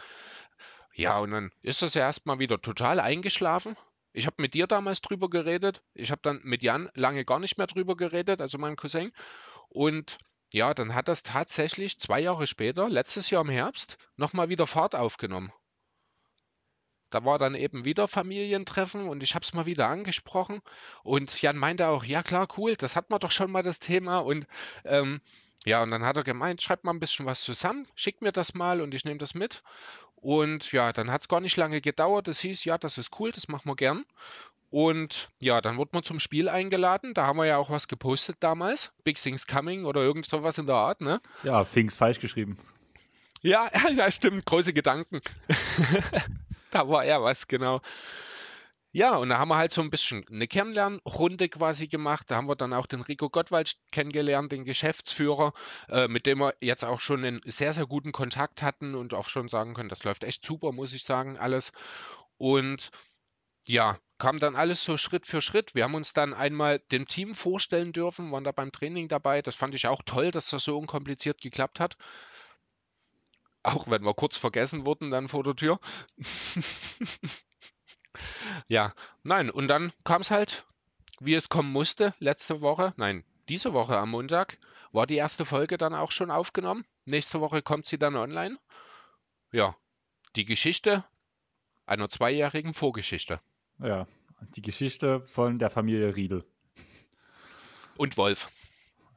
Ja, 0.99 1.17
und 1.19 1.31
dann 1.31 1.51
ist 1.61 1.81
das 1.81 1.93
ja 1.93 2.01
erstmal 2.01 2.39
wieder 2.39 2.61
total 2.61 2.99
eingeschlafen. 2.99 3.77
Ich 4.11 4.25
habe 4.25 4.35
mit 4.41 4.53
dir 4.53 4.67
damals 4.67 4.99
drüber 4.99 5.29
geredet. 5.29 5.81
Ich 5.93 6.11
habe 6.11 6.19
dann 6.21 6.41
mit 6.43 6.61
Jan 6.61 6.89
lange 6.93 7.23
gar 7.23 7.39
nicht 7.39 7.57
mehr 7.57 7.67
drüber 7.67 7.95
geredet, 7.95 8.41
also 8.41 8.57
meinem 8.57 8.75
Cousin. 8.75 9.13
Und 9.69 10.17
ja, 10.51 10.73
dann 10.73 10.93
hat 10.93 11.07
das 11.07 11.23
tatsächlich 11.23 12.01
zwei 12.01 12.19
Jahre 12.19 12.47
später, 12.47 12.89
letztes 12.89 13.29
Jahr 13.29 13.43
im 13.43 13.49
Herbst, 13.49 13.97
nochmal 14.17 14.49
wieder 14.49 14.67
Fahrt 14.67 14.93
aufgenommen. 14.93 15.53
Da 17.11 17.23
war 17.23 17.39
dann 17.39 17.55
eben 17.55 17.85
wieder 17.85 18.09
Familientreffen 18.09 19.07
und 19.07 19.23
ich 19.23 19.35
habe 19.35 19.43
es 19.43 19.53
mal 19.53 19.65
wieder 19.65 19.87
angesprochen. 19.87 20.59
Und 21.03 21.41
Jan 21.41 21.55
meinte 21.55 21.87
auch, 21.87 22.03
ja 22.03 22.23
klar, 22.23 22.49
cool, 22.57 22.75
das 22.75 22.97
hat 22.97 23.09
man 23.09 23.21
doch 23.21 23.31
schon 23.31 23.51
mal 23.51 23.63
das 23.63 23.79
Thema. 23.79 24.17
Und 24.17 24.47
ähm, 24.83 25.21
ja, 25.65 25.83
und 25.83 25.91
dann 25.91 26.03
hat 26.03 26.15
er 26.15 26.23
gemeint, 26.23 26.61
schreibt 26.61 26.85
mal 26.85 26.93
ein 26.93 26.99
bisschen 26.99 27.25
was 27.25 27.41
zusammen, 27.41 27.87
schickt 27.95 28.21
mir 28.21 28.31
das 28.31 28.53
mal 28.53 28.81
und 28.81 28.93
ich 28.93 29.03
nehme 29.03 29.17
das 29.17 29.33
mit. 29.33 29.61
Und 30.21 30.71
ja, 30.71 30.91
dann 30.91 31.11
hat 31.11 31.21
es 31.21 31.27
gar 31.27 31.39
nicht 31.39 31.55
lange 31.57 31.81
gedauert. 31.81 32.27
Es 32.27 32.41
hieß, 32.41 32.65
ja, 32.65 32.77
das 32.77 32.97
ist 32.97 33.19
cool, 33.19 33.31
das 33.31 33.47
machen 33.47 33.69
wir 33.69 33.75
gern. 33.75 34.05
Und 34.69 35.29
ja, 35.39 35.61
dann 35.61 35.77
wurde 35.77 35.91
man 35.93 36.03
zum 36.03 36.19
Spiel 36.19 36.47
eingeladen. 36.47 37.13
Da 37.13 37.25
haben 37.25 37.37
wir 37.37 37.45
ja 37.45 37.57
auch 37.57 37.69
was 37.69 37.87
gepostet 37.87 38.37
damals. 38.39 38.91
Big 39.03 39.17
Things 39.17 39.47
Coming 39.47 39.85
oder 39.85 40.01
irgend 40.01 40.27
sowas 40.27 40.57
in 40.57 40.67
der 40.67 40.75
Art, 40.75 41.01
ne? 41.01 41.21
Ja, 41.43 41.63
Things 41.63 41.95
falsch 41.95 42.19
geschrieben. 42.19 42.59
Ja, 43.41 43.71
ja, 43.95 44.11
stimmt. 44.11 44.45
Große 44.45 44.73
Gedanken. 44.73 45.21
da 46.71 46.87
war 46.87 47.05
ja 47.05 47.23
was, 47.23 47.47
genau. 47.47 47.81
Ja, 48.91 49.15
und 49.17 49.29
da 49.29 49.37
haben 49.37 49.49
wir 49.49 49.57
halt 49.57 49.71
so 49.71 49.81
ein 49.81 49.89
bisschen 49.91 50.25
eine 50.29 50.47
Kennenlernrunde 50.47 51.47
quasi 51.49 51.87
gemacht. 51.87 52.29
Da 52.31 52.35
haben 52.37 52.47
wir 52.47 52.55
dann 52.55 52.73
auch 52.73 52.87
den 52.87 53.01
Rico 53.01 53.29
Gottwald 53.29 53.75
kennengelernt, 53.91 54.51
den 54.51 54.65
Geschäftsführer, 54.65 55.53
äh, 55.89 56.07
mit 56.07 56.25
dem 56.25 56.39
wir 56.39 56.55
jetzt 56.61 56.83
auch 56.83 56.99
schon 56.99 57.23
einen 57.23 57.41
sehr, 57.45 57.73
sehr 57.73 57.85
guten 57.85 58.11
Kontakt 58.11 58.61
hatten 58.63 58.95
und 58.95 59.13
auch 59.13 59.29
schon 59.29 59.47
sagen 59.47 59.73
können, 59.75 59.89
das 59.89 60.03
läuft 60.03 60.23
echt 60.23 60.43
super, 60.45 60.71
muss 60.71 60.93
ich 60.93 61.03
sagen, 61.03 61.37
alles. 61.37 61.71
Und 62.37 62.91
ja, 63.67 63.99
kam 64.19 64.39
dann 64.39 64.55
alles 64.57 64.83
so 64.85 64.97
Schritt 64.97 65.27
für 65.27 65.41
Schritt. 65.41 65.75
Wir 65.75 65.85
haben 65.85 65.95
uns 65.95 66.13
dann 66.13 66.33
einmal 66.33 66.79
dem 66.91 67.07
Team 67.07 67.35
vorstellen 67.35 67.93
dürfen, 67.93 68.31
waren 68.31 68.43
da 68.45 68.51
beim 68.53 68.71
Training 68.71 69.07
dabei. 69.09 69.41
Das 69.43 69.55
fand 69.55 69.75
ich 69.75 69.87
auch 69.87 70.03
toll, 70.05 70.31
dass 70.31 70.49
das 70.51 70.63
so 70.63 70.77
unkompliziert 70.77 71.41
geklappt 71.41 71.79
hat. 71.79 71.97
Auch 73.63 73.87
wenn 73.89 74.03
wir 74.03 74.13
kurz 74.13 74.35
vergessen 74.37 74.85
wurden 74.85 75.11
dann 75.11 75.27
vor 75.29 75.43
der 75.43 75.55
Tür. 75.55 75.79
Ja, 78.67 78.93
nein, 79.23 79.49
und 79.49 79.67
dann 79.67 79.93
kam 80.03 80.21
es 80.21 80.31
halt, 80.31 80.65
wie 81.19 81.35
es 81.35 81.49
kommen 81.49 81.71
musste, 81.71 82.13
letzte 82.19 82.61
Woche, 82.61 82.93
nein, 82.97 83.23
diese 83.47 83.73
Woche 83.73 83.97
am 83.97 84.11
Montag, 84.11 84.57
war 84.91 85.07
die 85.07 85.15
erste 85.15 85.45
Folge 85.45 85.77
dann 85.77 85.93
auch 85.93 86.11
schon 86.11 86.31
aufgenommen. 86.31 86.85
Nächste 87.05 87.41
Woche 87.41 87.61
kommt 87.61 87.85
sie 87.85 87.97
dann 87.97 88.15
online. 88.15 88.57
Ja, 89.51 89.75
die 90.35 90.45
Geschichte 90.45 91.03
einer 91.85 92.09
zweijährigen 92.09 92.73
Vorgeschichte. 92.73 93.41
Ja, 93.79 94.07
die 94.55 94.61
Geschichte 94.61 95.21
von 95.21 95.59
der 95.59 95.69
Familie 95.69 96.15
Riedel. 96.15 96.45
Und 97.97 98.17
Wolf. 98.17 98.47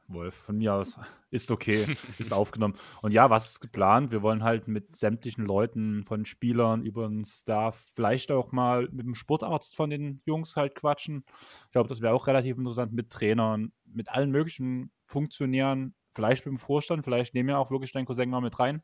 Wolf, 0.07 0.35
von 0.35 0.57
mir 0.57 0.73
aus 0.73 0.99
ist 1.31 1.49
okay, 1.51 1.97
ist 2.19 2.33
aufgenommen. 2.33 2.75
Und 3.01 3.13
ja, 3.13 3.29
was 3.29 3.51
ist 3.51 3.59
geplant? 3.59 4.11
Wir 4.11 4.21
wollen 4.21 4.43
halt 4.43 4.67
mit 4.67 4.95
sämtlichen 4.95 5.45
Leuten, 5.45 6.03
von 6.03 6.25
Spielern 6.25 6.83
über 6.83 7.07
den 7.07 7.25
Staff, 7.25 7.91
vielleicht 7.95 8.31
auch 8.31 8.51
mal 8.51 8.87
mit 8.91 9.05
dem 9.05 9.15
Sportarzt 9.15 9.75
von 9.75 9.89
den 9.89 10.21
Jungs 10.25 10.55
halt 10.55 10.75
quatschen. 10.75 11.25
Ich 11.65 11.71
glaube, 11.71 11.89
das 11.89 12.01
wäre 12.01 12.13
auch 12.13 12.27
relativ 12.27 12.57
interessant 12.57 12.93
mit 12.93 13.09
Trainern, 13.09 13.71
mit 13.85 14.09
allen 14.09 14.31
möglichen 14.31 14.91
Funktionären, 15.05 15.95
vielleicht 16.11 16.45
mit 16.45 16.51
dem 16.51 16.59
Vorstand, 16.59 17.03
vielleicht 17.03 17.33
nehmen 17.33 17.49
wir 17.49 17.59
auch 17.59 17.71
wirklich 17.71 17.91
deinen 17.91 18.05
Cousin 18.05 18.29
mal 18.29 18.41
mit 18.41 18.59
rein. 18.59 18.83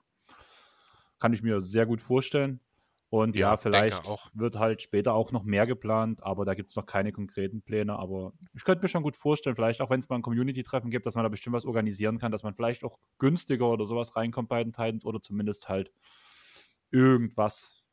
Kann 1.19 1.33
ich 1.33 1.43
mir 1.43 1.61
sehr 1.61 1.85
gut 1.85 2.01
vorstellen. 2.01 2.61
Und 3.09 3.35
ja, 3.35 3.51
ja 3.51 3.57
vielleicht 3.57 4.07
wird 4.33 4.55
halt 4.57 4.83
später 4.83 5.13
auch 5.13 5.31
noch 5.31 5.43
mehr 5.43 5.65
geplant, 5.65 6.21
aber 6.23 6.45
da 6.45 6.53
gibt 6.53 6.69
es 6.69 6.75
noch 6.75 6.85
keine 6.85 7.11
konkreten 7.11 7.63
Pläne. 7.63 7.97
Aber 7.97 8.33
ich 8.53 8.63
könnte 8.63 8.83
mir 8.83 8.87
schon 8.87 9.01
gut 9.01 9.15
vorstellen, 9.15 9.55
vielleicht 9.55 9.81
auch 9.81 9.89
wenn 9.89 9.99
es 9.99 10.09
mal 10.09 10.17
ein 10.17 10.21
Community-Treffen 10.21 10.91
gibt, 10.91 11.07
dass 11.07 11.15
man 11.15 11.23
da 11.23 11.29
bestimmt 11.29 11.55
was 11.55 11.65
organisieren 11.65 12.19
kann, 12.19 12.31
dass 12.31 12.43
man 12.43 12.53
vielleicht 12.53 12.83
auch 12.83 12.99
günstiger 13.17 13.67
oder 13.67 13.85
sowas 13.85 14.15
reinkommt 14.15 14.49
bei 14.49 14.63
den 14.63 14.73
Titans 14.73 15.05
oder 15.05 15.21
zumindest 15.21 15.69
halt 15.69 15.91
irgendwas 16.91 17.83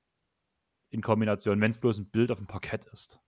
in 0.90 1.00
Kombination, 1.00 1.60
wenn 1.60 1.70
es 1.70 1.80
bloß 1.80 1.98
ein 1.98 2.10
Bild 2.10 2.30
auf 2.30 2.38
dem 2.38 2.46
Parkett 2.46 2.84
ist. 2.84 3.20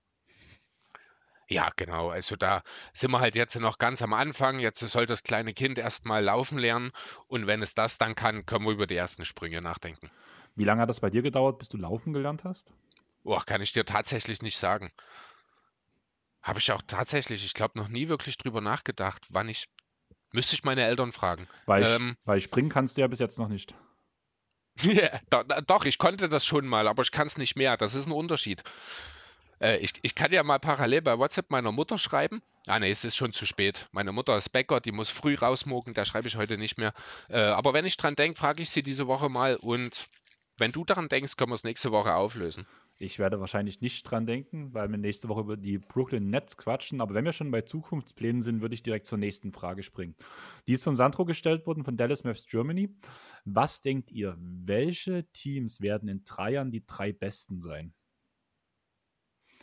Ja, 1.50 1.70
genau. 1.76 2.10
Also 2.10 2.36
da 2.36 2.62
sind 2.92 3.10
wir 3.10 3.20
halt 3.20 3.34
jetzt 3.34 3.58
noch 3.58 3.78
ganz 3.78 4.02
am 4.02 4.12
Anfang. 4.12 4.58
Jetzt 4.58 4.80
soll 4.80 5.06
das 5.06 5.22
kleine 5.22 5.54
Kind 5.54 5.78
erstmal 5.78 6.22
laufen 6.22 6.58
lernen 6.58 6.92
und 7.26 7.46
wenn 7.46 7.62
es 7.62 7.74
das 7.74 7.96
dann 7.96 8.14
kann, 8.14 8.44
können 8.44 8.66
wir 8.66 8.72
über 8.72 8.86
die 8.86 8.96
ersten 8.96 9.24
Sprünge 9.24 9.62
nachdenken. 9.62 10.10
Wie 10.58 10.64
lange 10.64 10.82
hat 10.82 10.88
das 10.88 10.98
bei 10.98 11.08
dir 11.08 11.22
gedauert, 11.22 11.60
bis 11.60 11.68
du 11.68 11.76
laufen 11.76 12.12
gelernt 12.12 12.42
hast? 12.42 12.72
Boah, 13.22 13.44
kann 13.44 13.62
ich 13.62 13.72
dir 13.72 13.84
tatsächlich 13.84 14.42
nicht 14.42 14.58
sagen. 14.58 14.90
Habe 16.42 16.58
ich 16.58 16.72
auch 16.72 16.82
tatsächlich, 16.84 17.44
ich 17.44 17.54
glaube, 17.54 17.78
noch 17.78 17.86
nie 17.86 18.08
wirklich 18.08 18.38
drüber 18.38 18.60
nachgedacht, 18.60 19.24
wann 19.28 19.48
ich. 19.48 19.68
Müsste 20.32 20.56
ich 20.56 20.64
meine 20.64 20.84
Eltern 20.84 21.12
fragen. 21.12 21.46
Weil, 21.66 21.84
ähm, 21.86 22.16
ich, 22.18 22.26
weil 22.26 22.40
springen 22.40 22.70
kannst 22.70 22.96
du 22.96 23.02
ja 23.02 23.06
bis 23.06 23.20
jetzt 23.20 23.38
noch 23.38 23.48
nicht. 23.48 23.72
yeah, 24.82 25.20
do, 25.30 25.44
doch, 25.64 25.84
ich 25.84 25.96
konnte 25.96 26.28
das 26.28 26.44
schon 26.44 26.66
mal, 26.66 26.88
aber 26.88 27.02
ich 27.02 27.12
kann 27.12 27.28
es 27.28 27.38
nicht 27.38 27.54
mehr. 27.54 27.76
Das 27.76 27.94
ist 27.94 28.06
ein 28.06 28.12
Unterschied. 28.12 28.64
Äh, 29.60 29.76
ich, 29.76 29.92
ich 30.02 30.16
kann 30.16 30.32
ja 30.32 30.42
mal 30.42 30.58
parallel 30.58 31.02
bei 31.02 31.18
WhatsApp 31.18 31.50
meiner 31.50 31.70
Mutter 31.70 31.98
schreiben. 31.98 32.42
Ah, 32.66 32.80
nee, 32.80 32.90
es 32.90 33.04
ist 33.04 33.16
schon 33.16 33.32
zu 33.32 33.46
spät. 33.46 33.88
Meine 33.92 34.10
Mutter 34.10 34.36
ist 34.36 34.48
Bäcker, 34.48 34.80
die 34.80 34.92
muss 34.92 35.08
früh 35.08 35.36
rausmogen, 35.36 35.94
da 35.94 36.04
schreibe 36.04 36.26
ich 36.26 36.34
heute 36.34 36.58
nicht 36.58 36.78
mehr. 36.78 36.92
Äh, 37.28 37.38
aber 37.38 37.74
wenn 37.74 37.86
ich 37.86 37.96
dran 37.96 38.16
denke, 38.16 38.38
frage 38.38 38.60
ich 38.62 38.70
sie 38.70 38.82
diese 38.82 39.06
Woche 39.06 39.28
mal 39.28 39.54
und 39.54 40.08
wenn 40.58 40.72
du 40.72 40.84
daran 40.84 41.08
denkst, 41.08 41.36
können 41.36 41.50
wir 41.50 41.54
es 41.54 41.64
nächste 41.64 41.92
Woche 41.92 42.14
auflösen. 42.14 42.66
Ich 42.98 43.20
werde 43.20 43.38
wahrscheinlich 43.38 43.80
nicht 43.80 44.02
dran 44.02 44.26
denken, 44.26 44.74
weil 44.74 44.90
wir 44.90 44.98
nächste 44.98 45.28
Woche 45.28 45.42
über 45.42 45.56
die 45.56 45.78
Brooklyn 45.78 46.30
Nets 46.30 46.56
quatschen. 46.56 47.00
Aber 47.00 47.14
wenn 47.14 47.24
wir 47.24 47.32
schon 47.32 47.50
bei 47.50 47.62
Zukunftsplänen 47.62 48.42
sind, 48.42 48.60
würde 48.60 48.74
ich 48.74 48.82
direkt 48.82 49.06
zur 49.06 49.18
nächsten 49.18 49.52
Frage 49.52 49.84
springen. 49.84 50.16
Die 50.66 50.72
ist 50.72 50.82
von 50.82 50.96
Sandro 50.96 51.24
gestellt 51.24 51.64
worden, 51.66 51.84
von 51.84 51.96
Dallas 51.96 52.24
Mavericks 52.24 52.46
Germany. 52.46 52.90
Was 53.44 53.80
denkt 53.80 54.10
ihr, 54.10 54.36
welche 54.38 55.30
Teams 55.32 55.80
werden 55.80 56.08
in 56.08 56.24
drei 56.24 56.52
Jahren 56.52 56.72
die 56.72 56.84
drei 56.84 57.12
besten 57.12 57.60
sein? 57.60 57.94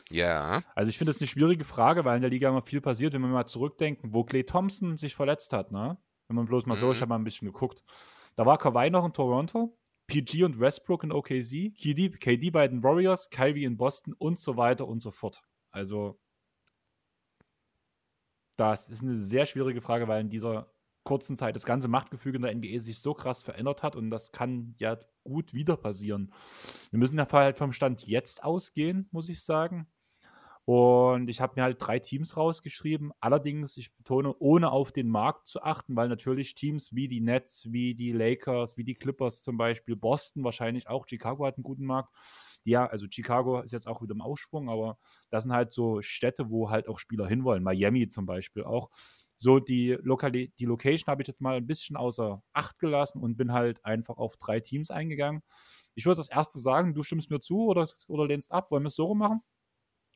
Ja. 0.10 0.64
Also 0.76 0.90
ich 0.90 0.98
finde 0.98 1.12
es 1.12 1.20
eine 1.20 1.28
schwierige 1.28 1.66
Frage, 1.66 2.06
weil 2.06 2.16
in 2.16 2.22
der 2.22 2.32
Liga 2.32 2.50
immer 2.50 2.62
viel 2.62 2.80
passiert, 2.80 3.14
wenn 3.14 3.22
wir 3.22 3.28
mal 3.28 3.46
zurückdenken, 3.46 4.14
wo 4.14 4.24
Clay 4.24 4.44
Thompson 4.44 4.98
sich 4.98 5.16
verletzt 5.16 5.52
hat, 5.52 5.72
ne? 5.72 5.98
Wenn 6.28 6.36
man 6.36 6.46
bloß 6.46 6.66
mal 6.66 6.76
mhm. 6.76 6.80
so, 6.80 6.92
ich 6.92 7.02
habe 7.02 7.10
mal 7.10 7.16
ein 7.16 7.24
bisschen 7.24 7.48
geguckt. 7.48 7.84
Da 8.36 8.46
war 8.46 8.58
Kawhi 8.58 8.90
noch 8.90 9.06
in 9.06 9.14
Toronto, 9.14 9.78
PG 10.08 10.44
und 10.44 10.60
Westbrook 10.60 11.04
in 11.04 11.12
OKC, 11.12 11.74
KD, 11.76 12.10
KD 12.10 12.52
bei 12.52 12.68
den 12.68 12.84
Warriors, 12.84 13.30
Kyrie 13.30 13.66
in 13.66 13.78
Boston 13.78 14.14
und 14.14 14.40
so 14.40 14.58
weiter 14.58 14.88
und 14.88 15.02
so 15.02 15.12
fort. 15.12 15.42
Also, 15.72 16.20
das 18.56 18.90
ist 18.90 19.04
eine 19.04 19.16
sehr 19.16 19.46
schwierige 19.46 19.82
Frage, 19.82 20.08
weil 20.08 20.22
in 20.22 20.30
dieser 20.30 20.72
kurzen 21.04 21.38
Zeit 21.38 21.56
das 21.56 21.66
ganze 21.66 21.88
Machtgefüge 21.88 22.38
in 22.38 22.42
der 22.42 22.56
NBA 22.56 22.80
sich 22.80 23.00
so 23.00 23.14
krass 23.14 23.44
verändert 23.44 23.84
hat 23.84 23.96
und 23.96 24.10
das 24.10 24.32
kann 24.32 24.74
ja 24.78 24.98
gut 25.24 25.54
wieder 25.54 25.78
passieren. 25.78 26.34
Wir 26.90 27.00
müssen 27.00 27.18
ja 27.18 27.28
halt 27.32 27.58
vom 27.58 27.72
Stand 27.72 28.06
jetzt 28.08 28.44
ausgehen, 28.44 29.08
muss 29.12 29.30
ich 29.30 29.44
sagen. 29.44 29.88
Und 30.66 31.30
ich 31.30 31.42
habe 31.42 31.54
mir 31.56 31.64
halt 31.64 31.78
drei 31.80 32.00
Teams 32.00 32.36
rausgeschrieben. 32.38 33.12
Allerdings, 33.20 33.78
ich 33.78 33.96
betone, 33.96 34.36
ohne 34.40 34.72
auf 34.72 34.92
den 34.92 35.08
Markt 35.10 35.48
zu 35.48 35.62
achten, 35.62 35.96
weil 35.96 36.10
natürlich 36.10 36.56
Teams 36.56 36.94
wie 36.96 37.08
die 37.08 37.22
Nets, 37.22 37.72
wie 37.72 37.94
die 37.94 38.12
Lakers, 38.12 38.76
wie 38.76 38.84
die 38.84 38.96
Clippers 38.96 39.44
zum 39.44 39.58
Beispiel, 39.58 39.96
Boston 39.96 40.44
wahrscheinlich 40.44 40.88
auch, 40.90 41.08
Chicago 41.08 41.46
hat 41.46 41.58
einen 41.58 41.64
guten 41.64 41.86
Markt. 41.86 42.12
Ja, 42.64 42.88
also 42.88 43.06
Chicago 43.08 43.62
ist 43.62 43.74
jetzt 43.74 43.88
auch 43.88 44.02
wieder 44.02 44.16
im 44.16 44.22
Aufschwung, 44.22 44.70
aber 44.70 44.98
das 45.30 45.44
sind 45.44 45.54
halt 45.54 45.72
so 45.72 46.02
Städte, 46.02 46.50
wo 46.50 46.72
halt 46.72 46.88
auch 46.88 46.98
Spieler 46.98 47.28
hinwollen. 47.28 47.64
Miami 47.64 48.08
zum 48.10 48.26
Beispiel 48.26 48.64
auch. 48.64 48.90
So, 49.38 49.60
die, 49.60 49.98
Lokali 50.02 50.52
die 50.58 50.66
Location 50.66 51.08
habe 51.12 51.22
ich 51.22 51.28
jetzt 51.28 51.42
mal 51.42 51.58
ein 51.58 51.68
bisschen 51.68 51.96
außer 51.96 52.42
Acht 52.54 52.80
gelassen 52.80 53.22
und 53.22 53.38
bin 53.38 53.52
halt 53.52 53.84
einfach 53.86 54.18
auf 54.18 54.38
drei 54.38 54.62
Teams 54.62 54.90
eingegangen. 54.90 55.44
Ich 55.94 56.06
würde 56.06 56.18
das 56.18 56.30
erste 56.30 56.58
sagen, 56.60 56.96
du 56.96 57.04
stimmst 57.04 57.30
mir 57.30 57.40
zu 57.40 57.66
oder, 57.66 57.88
oder 58.08 58.26
lehnst 58.28 58.52
ab. 58.52 58.72
Wollen 58.72 58.84
wir 58.84 58.88
es 58.88 58.96
so 58.96 59.06
rum 59.06 59.20
machen? 59.20 59.42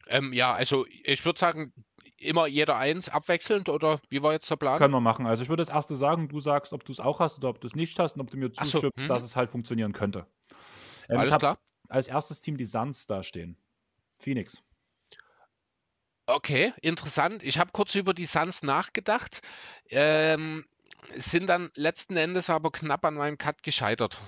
Ähm, 0.10 0.34
ja, 0.34 0.54
also 0.54 0.88
ich 1.04 1.24
würde 1.24 1.40
sagen, 1.40 1.72
immer 2.18 2.48
jeder 2.48 2.78
eins 2.78 3.10
abwechselnd 3.10 3.70
oder 3.70 4.02
wie 4.10 4.22
war 4.24 4.34
jetzt 4.34 4.50
der 4.50 4.56
Plan? 4.56 4.78
Können 4.78 4.94
wir 4.94 5.00
machen. 5.00 5.28
Also 5.28 5.44
ich 5.44 5.50
würde 5.50 5.62
das 5.62 5.70
erste 5.70 5.96
sagen, 5.96 6.28
du 6.28 6.40
sagst, 6.40 6.74
ob 6.74 6.84
du 6.84 6.92
es 6.92 7.00
auch 7.00 7.20
hast 7.20 7.38
oder 7.38 7.50
ob 7.50 7.62
du 7.62 7.68
es 7.68 7.76
nicht 7.76 7.98
hast 8.00 8.16
und 8.16 8.22
ob 8.22 8.32
du 8.32 8.38
mir 8.38 8.52
zustimmst, 8.52 8.98
so, 8.98 9.04
hm. 9.04 9.08
dass 9.08 9.24
es 9.24 9.36
halt 9.36 9.52
funktionieren 9.52 9.94
könnte. 9.94 10.26
Ähm, 11.10 11.20
Alles 11.20 11.38
klar. 11.38 11.60
Als 11.88 12.08
erstes 12.08 12.42
Team 12.42 12.58
die 12.58 12.66
Suns 12.66 13.06
dastehen. 13.06 13.56
Phoenix. 14.18 14.64
Okay, 16.26 16.74
interessant. 16.82 17.44
Ich 17.44 17.58
habe 17.58 17.72
kurz 17.72 17.96
über 17.96 18.14
die 18.14 18.26
Suns 18.26 18.64
nachgedacht. 18.64 19.42
Ähm, 19.90 20.66
sind 21.18 21.48
dann 21.48 21.72
letzten 21.76 22.18
Endes 22.18 22.50
aber 22.50 22.72
knapp 22.72 23.06
an 23.06 23.16
meinem 23.16 23.38
Cut 23.38 23.64
gescheitert 23.64 24.20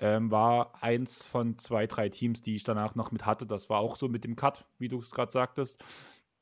ähm, 0.00 0.30
war 0.30 0.82
eins 0.82 1.24
von 1.24 1.58
zwei, 1.58 1.86
drei 1.86 2.08
Teams, 2.08 2.40
die 2.42 2.54
ich 2.54 2.64
danach 2.64 2.94
noch 2.94 3.12
mit 3.12 3.26
hatte. 3.26 3.46
Das 3.46 3.68
war 3.68 3.78
auch 3.78 3.96
so 3.96 4.08
mit 4.08 4.24
dem 4.24 4.34
Cut, 4.34 4.64
wie 4.78 4.88
du 4.88 4.98
es 4.98 5.10
gerade 5.10 5.30
sagtest. 5.30 5.84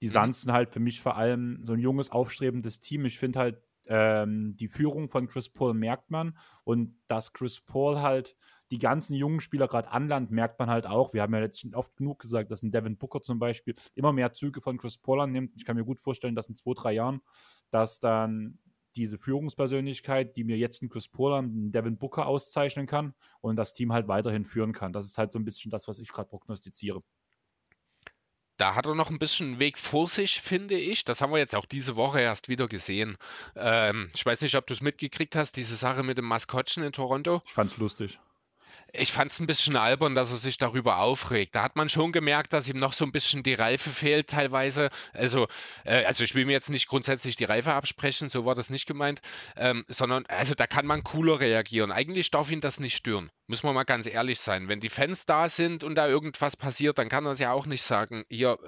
Die 0.00 0.06
mhm. 0.06 0.12
Suns 0.12 0.42
sind 0.42 0.52
halt 0.52 0.70
für 0.70 0.80
mich 0.80 1.00
vor 1.00 1.16
allem 1.16 1.58
so 1.64 1.72
ein 1.72 1.80
junges, 1.80 2.10
aufstrebendes 2.10 2.80
Team. 2.80 3.04
Ich 3.04 3.18
finde 3.18 3.38
halt, 3.40 3.62
ähm, 3.88 4.54
die 4.56 4.68
Führung 4.68 5.08
von 5.08 5.26
Chris 5.28 5.48
Paul 5.48 5.74
merkt 5.74 6.10
man 6.10 6.36
und 6.64 6.94
dass 7.08 7.32
Chris 7.32 7.60
Paul 7.60 8.00
halt 8.00 8.36
die 8.70 8.78
ganzen 8.78 9.14
jungen 9.14 9.40
Spieler 9.40 9.66
gerade 9.66 9.90
anlandet, 9.90 10.30
merkt 10.30 10.58
man 10.58 10.68
halt 10.68 10.86
auch. 10.86 11.14
Wir 11.14 11.22
haben 11.22 11.34
ja 11.34 11.40
jetzt 11.40 11.60
schon 11.60 11.74
oft 11.74 11.96
genug 11.96 12.18
gesagt, 12.18 12.50
dass 12.50 12.62
ein 12.62 12.70
Devin 12.70 12.98
Booker 12.98 13.22
zum 13.22 13.38
Beispiel 13.38 13.74
immer 13.94 14.12
mehr 14.12 14.32
Züge 14.32 14.60
von 14.60 14.76
Chris 14.76 14.98
Paul 14.98 15.22
annimmt. 15.22 15.52
Ich 15.56 15.64
kann 15.64 15.76
mir 15.76 15.84
gut 15.84 16.00
vorstellen, 16.00 16.34
dass 16.34 16.50
in 16.50 16.56
zwei, 16.56 16.74
drei 16.74 16.92
Jahren, 16.92 17.22
dass 17.70 17.98
dann 17.98 18.58
diese 18.96 19.18
Führungspersönlichkeit, 19.18 20.36
die 20.36 20.44
mir 20.44 20.56
jetzt 20.56 20.82
ein 20.82 20.88
Chris 20.88 21.08
Paul, 21.08 21.34
einen 21.34 21.72
Devin 21.72 21.98
Booker 21.98 22.26
auszeichnen 22.26 22.86
kann 22.86 23.14
und 23.40 23.56
das 23.56 23.72
Team 23.72 23.92
halt 23.92 24.08
weiterhin 24.08 24.44
führen 24.44 24.72
kann. 24.72 24.92
Das 24.92 25.04
ist 25.04 25.18
halt 25.18 25.32
so 25.32 25.38
ein 25.38 25.44
bisschen 25.44 25.70
das, 25.70 25.88
was 25.88 25.98
ich 25.98 26.08
gerade 26.08 26.28
prognostiziere. 26.28 27.02
Da 28.56 28.74
hat 28.74 28.86
er 28.86 28.96
noch 28.96 29.10
ein 29.10 29.20
bisschen 29.20 29.60
Weg 29.60 29.78
vor 29.78 30.08
sich, 30.08 30.40
finde 30.40 30.76
ich. 30.76 31.04
Das 31.04 31.20
haben 31.20 31.30
wir 31.30 31.38
jetzt 31.38 31.54
auch 31.54 31.66
diese 31.66 31.94
Woche 31.94 32.20
erst 32.20 32.48
wieder 32.48 32.66
gesehen. 32.66 33.16
Ähm, 33.54 34.10
ich 34.14 34.26
weiß 34.26 34.40
nicht, 34.40 34.56
ob 34.56 34.66
du 34.66 34.74
es 34.74 34.80
mitgekriegt 34.80 35.36
hast, 35.36 35.56
diese 35.56 35.76
Sache 35.76 36.02
mit 36.02 36.18
dem 36.18 36.24
Maskottchen 36.24 36.82
in 36.82 36.92
Toronto. 36.92 37.40
Ich 37.44 37.52
fand 37.52 37.70
es 37.70 37.76
lustig 37.76 38.18
ich 38.92 39.12
fand 39.12 39.30
es 39.30 39.38
ein 39.40 39.46
bisschen 39.46 39.76
albern, 39.76 40.14
dass 40.14 40.30
er 40.30 40.38
sich 40.38 40.58
darüber 40.58 40.98
aufregt. 40.98 41.54
Da 41.54 41.62
hat 41.62 41.76
man 41.76 41.88
schon 41.88 42.12
gemerkt, 42.12 42.52
dass 42.52 42.68
ihm 42.68 42.78
noch 42.78 42.92
so 42.92 43.04
ein 43.04 43.12
bisschen 43.12 43.42
die 43.42 43.54
Reife 43.54 43.90
fehlt 43.90 44.28
teilweise. 44.30 44.90
Also, 45.12 45.48
äh, 45.84 46.04
also 46.04 46.24
ich 46.24 46.34
will 46.34 46.44
mir 46.46 46.52
jetzt 46.52 46.70
nicht 46.70 46.88
grundsätzlich 46.88 47.36
die 47.36 47.44
Reife 47.44 47.72
absprechen, 47.72 48.30
so 48.30 48.44
war 48.44 48.54
das 48.54 48.70
nicht 48.70 48.86
gemeint, 48.86 49.20
ähm, 49.56 49.84
sondern 49.88 50.24
also 50.26 50.54
da 50.54 50.66
kann 50.66 50.86
man 50.86 51.04
cooler 51.04 51.40
reagieren. 51.40 51.92
Eigentlich 51.92 52.30
darf 52.30 52.50
ihn 52.50 52.60
das 52.60 52.80
nicht 52.80 52.96
stören. 52.96 53.30
Muss 53.46 53.62
man 53.62 53.74
mal 53.74 53.84
ganz 53.84 54.06
ehrlich 54.06 54.40
sein. 54.40 54.68
Wenn 54.68 54.80
die 54.80 54.90
Fans 54.90 55.26
da 55.26 55.48
sind 55.48 55.84
und 55.84 55.94
da 55.94 56.08
irgendwas 56.08 56.56
passiert, 56.56 56.98
dann 56.98 57.08
kann 57.08 57.26
er 57.26 57.32
es 57.32 57.38
ja 57.38 57.52
auch 57.52 57.66
nicht 57.66 57.82
sagen, 57.82 58.24
hier, 58.28 58.58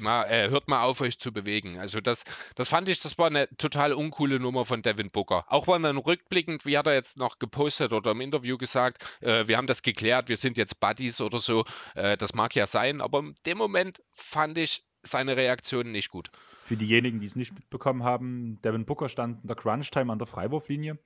mal, 0.00 0.24
äh, 0.24 0.48
hört 0.50 0.68
mal 0.68 0.82
auf, 0.82 1.00
euch 1.00 1.18
zu 1.18 1.32
bewegen. 1.32 1.78
Also 1.78 2.00
das, 2.00 2.24
das 2.54 2.68
fand 2.68 2.88
ich, 2.88 3.00
das 3.00 3.18
war 3.18 3.26
eine 3.26 3.48
total 3.56 3.92
uncoole 3.92 4.40
Nummer 4.40 4.64
von 4.64 4.82
Devin 4.82 5.10
Booker. 5.10 5.44
Auch 5.48 5.68
wenn 5.68 5.82
dann 5.82 5.98
rückblickend, 5.98 6.66
wie 6.66 6.78
hat 6.78 6.86
er 6.86 6.94
jetzt 6.94 7.16
noch 7.16 7.38
gepostet 7.38 7.92
oder 7.92 8.12
im 8.12 8.20
Interview 8.20 8.58
gesagt, 8.58 9.04
äh, 9.20 9.46
wir 9.46 9.56
haben 9.56 9.66
das 9.66 9.82
geklärt, 9.82 10.28
wir 10.28 10.36
sind 10.36 10.56
jetzt 10.56 10.80
Buddies 10.80 11.20
oder 11.20 11.38
so. 11.38 11.64
Äh, 11.94 12.16
das 12.16 12.34
mag 12.34 12.54
ja 12.54 12.66
sein, 12.66 13.00
aber 13.00 13.20
in 13.20 13.36
dem 13.46 13.58
Moment 13.58 14.02
fand 14.12 14.58
ich 14.58 14.84
seine 15.02 15.36
Reaktion 15.36 15.92
nicht 15.92 16.10
gut. 16.10 16.30
Für 16.64 16.76
diejenigen, 16.76 17.20
die 17.20 17.26
es 17.26 17.36
nicht 17.36 17.52
mitbekommen 17.52 18.04
haben, 18.04 18.58
Devin 18.62 18.86
Booker 18.86 19.10
stand 19.10 19.42
in 19.42 19.48
der 19.48 19.56
Crunch-Time 19.56 20.10
an 20.10 20.18
der 20.18 20.26
Freiwurflinie. 20.26 20.98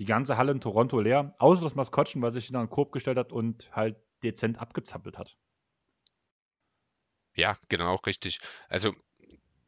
Die 0.00 0.04
ganze 0.04 0.36
Halle 0.36 0.50
in 0.50 0.60
Toronto 0.60 0.98
leer, 0.98 1.36
außer 1.38 1.62
das 1.62 1.76
Maskottchen, 1.76 2.20
was 2.20 2.34
sich 2.34 2.50
in 2.50 2.56
einen 2.56 2.68
Korb 2.68 2.90
gestellt 2.90 3.18
hat 3.18 3.32
und 3.32 3.70
halt 3.72 3.96
dezent 4.24 4.60
abgezappelt 4.60 5.16
hat. 5.16 5.36
Ja, 7.34 7.58
genau, 7.68 7.96
richtig. 7.96 8.38
Also, 8.68 8.94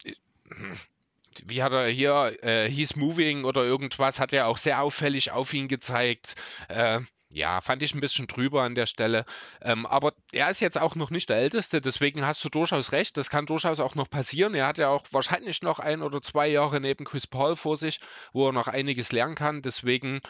äh, 0.05 0.15
wie 1.47 1.63
hat 1.63 1.73
er 1.73 1.89
hier, 1.89 2.39
äh, 2.43 2.71
He's 2.71 2.97
Moving 2.97 3.45
oder 3.45 3.65
irgendwas, 3.65 4.19
hat 4.21 4.33
er 4.33 4.47
auch 4.49 4.59
sehr 4.59 4.83
auffällig 4.83 5.31
auf 5.33 5.53
ihn 5.55 5.69
gezeigt. 5.69 6.35
Äh, 6.69 7.01
ja, 7.31 7.61
fand 7.61 7.83
ich 7.83 7.95
ein 7.95 8.01
bisschen 8.01 8.29
drüber 8.29 8.63
an 8.63 8.75
der 8.75 8.87
Stelle. 8.87 9.27
Ähm, 9.61 9.85
aber 9.87 10.15
er 10.33 10.49
ist 10.51 10.61
jetzt 10.61 10.79
auch 10.79 10.95
noch 10.95 11.11
nicht 11.11 11.29
der 11.29 11.37
Älteste, 11.39 11.81
deswegen 11.83 12.25
hast 12.27 12.43
du 12.45 12.49
durchaus 12.49 12.93
recht. 12.93 13.17
Das 13.19 13.31
kann 13.31 13.47
durchaus 13.47 13.81
auch 13.81 13.95
noch 13.97 14.09
passieren. 14.09 14.55
Er 14.55 14.67
hat 14.69 14.79
ja 14.79 14.89
auch 14.89 15.05
wahrscheinlich 15.11 15.61
noch 15.63 15.79
ein 15.81 16.03
oder 16.03 16.23
zwei 16.23 16.49
Jahre 16.49 16.81
neben 16.81 17.05
Chris 17.05 17.27
Paul 17.27 17.57
vor 17.57 17.77
sich, 17.77 18.01
wo 18.33 18.49
er 18.49 18.53
noch 18.53 18.69
einiges 18.69 19.13
lernen 19.13 19.35
kann. 19.35 19.61
Deswegen, 19.63 20.21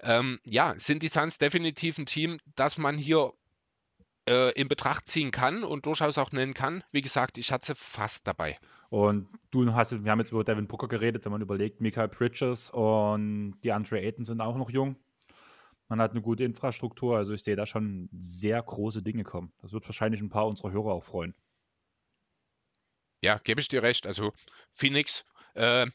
ähm, 0.00 0.40
ja, 0.44 0.74
sind 0.78 1.02
die 1.02 1.08
Suns 1.08 1.38
definitiv 1.38 1.98
ein 1.98 2.06
Team, 2.06 2.38
das 2.56 2.78
man 2.78 2.96
hier 2.98 3.32
äh, 4.26 4.52
in 4.52 4.68
Betracht 4.68 5.08
ziehen 5.08 5.30
kann 5.30 5.64
und 5.64 5.86
durchaus 5.86 6.18
auch 6.18 6.32
nennen 6.32 6.54
kann. 6.54 6.84
Wie 6.92 7.00
gesagt, 7.00 7.38
ich 7.38 7.52
hatte 7.52 7.74
fast 7.74 8.26
dabei. 8.26 8.58
Und 8.90 9.28
du 9.50 9.74
hast, 9.74 10.04
wir 10.04 10.10
haben 10.10 10.20
jetzt 10.20 10.32
über 10.32 10.44
Devin 10.44 10.68
Booker 10.68 10.88
geredet, 10.88 11.24
wenn 11.24 11.32
man 11.32 11.42
überlegt, 11.42 11.80
Michael 11.80 12.08
Bridges 12.08 12.70
und 12.70 13.58
die 13.64 13.72
Andre 13.72 14.00
Ayton 14.00 14.24
sind 14.24 14.40
auch 14.40 14.56
noch 14.56 14.70
jung. 14.70 14.96
Man 15.88 16.00
hat 16.00 16.12
eine 16.12 16.22
gute 16.22 16.44
Infrastruktur, 16.44 17.16
also 17.16 17.34
ich 17.34 17.42
sehe 17.42 17.56
da 17.56 17.66
schon 17.66 18.08
sehr 18.12 18.62
große 18.62 19.02
Dinge 19.02 19.24
kommen. 19.24 19.52
Das 19.60 19.72
wird 19.72 19.86
wahrscheinlich 19.86 20.20
ein 20.20 20.30
paar 20.30 20.46
unserer 20.46 20.72
Hörer 20.72 20.92
auch 20.92 21.04
freuen. 21.04 21.34
Ja, 23.20 23.38
gebe 23.38 23.60
ich 23.60 23.68
dir 23.68 23.82
recht. 23.82 24.06
Also 24.06 24.32
Phoenix, 24.72 25.24
äh, 25.54 25.86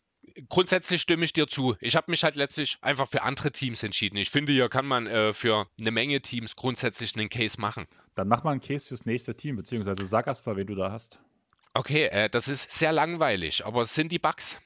grundsätzlich 0.47 1.01
stimme 1.01 1.25
ich 1.25 1.33
dir 1.33 1.47
zu. 1.47 1.75
Ich 1.79 1.95
habe 1.95 2.11
mich 2.11 2.23
halt 2.23 2.35
letztlich 2.35 2.77
einfach 2.81 3.07
für 3.07 3.21
andere 3.23 3.51
Teams 3.51 3.83
entschieden. 3.83 4.17
Ich 4.17 4.29
finde, 4.29 4.51
hier 4.51 4.69
kann 4.69 4.85
man 4.85 5.07
äh, 5.07 5.33
für 5.33 5.67
eine 5.79 5.91
Menge 5.91 6.21
Teams 6.21 6.55
grundsätzlich 6.55 7.15
einen 7.15 7.29
Case 7.29 7.59
machen. 7.59 7.87
Dann 8.15 8.27
mach 8.27 8.43
mal 8.43 8.51
einen 8.51 8.61
Case 8.61 8.87
fürs 8.87 9.05
nächste 9.05 9.35
Team, 9.35 9.55
beziehungsweise 9.55 10.03
sag 10.05 10.27
erst 10.27 10.45
mal, 10.45 10.55
wen 10.55 10.67
du 10.67 10.75
da 10.75 10.91
hast. 10.91 11.21
Okay, 11.73 12.05
äh, 12.05 12.29
das 12.29 12.47
ist 12.47 12.71
sehr 12.71 12.91
langweilig, 12.91 13.65
aber 13.65 13.81
es 13.81 13.93
sind 13.93 14.11
die 14.11 14.19
Bugs. 14.19 14.57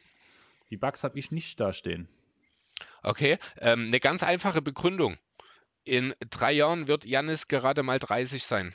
Die 0.69 0.77
Bugs 0.77 1.03
habe 1.03 1.19
ich 1.19 1.31
nicht 1.31 1.59
da 1.59 1.73
stehen. 1.73 2.07
Okay, 3.03 3.37
ähm, 3.59 3.87
eine 3.87 3.99
ganz 3.99 4.23
einfache 4.23 4.61
Begründung. 4.61 5.17
In 5.83 6.15
drei 6.29 6.53
Jahren 6.53 6.87
wird 6.87 7.03
Janis 7.03 7.49
gerade 7.49 7.83
mal 7.83 7.99
30 7.99 8.45
sein. 8.45 8.73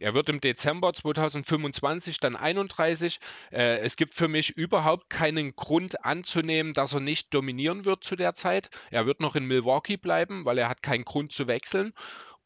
Er 0.00 0.14
wird 0.14 0.30
im 0.30 0.40
Dezember 0.40 0.94
2025 0.94 2.18
dann 2.20 2.34
31. 2.34 3.20
Äh, 3.52 3.80
es 3.80 3.96
gibt 3.96 4.14
für 4.14 4.28
mich 4.28 4.56
überhaupt 4.56 5.10
keinen 5.10 5.54
Grund 5.54 6.04
anzunehmen, 6.06 6.72
dass 6.72 6.94
er 6.94 7.00
nicht 7.00 7.34
dominieren 7.34 7.84
wird 7.84 8.02
zu 8.02 8.16
der 8.16 8.34
Zeit. 8.34 8.70
Er 8.90 9.04
wird 9.04 9.20
noch 9.20 9.36
in 9.36 9.44
Milwaukee 9.44 9.98
bleiben, 9.98 10.46
weil 10.46 10.56
er 10.56 10.70
hat 10.70 10.82
keinen 10.82 11.04
Grund 11.04 11.32
zu 11.32 11.46
wechseln. 11.46 11.92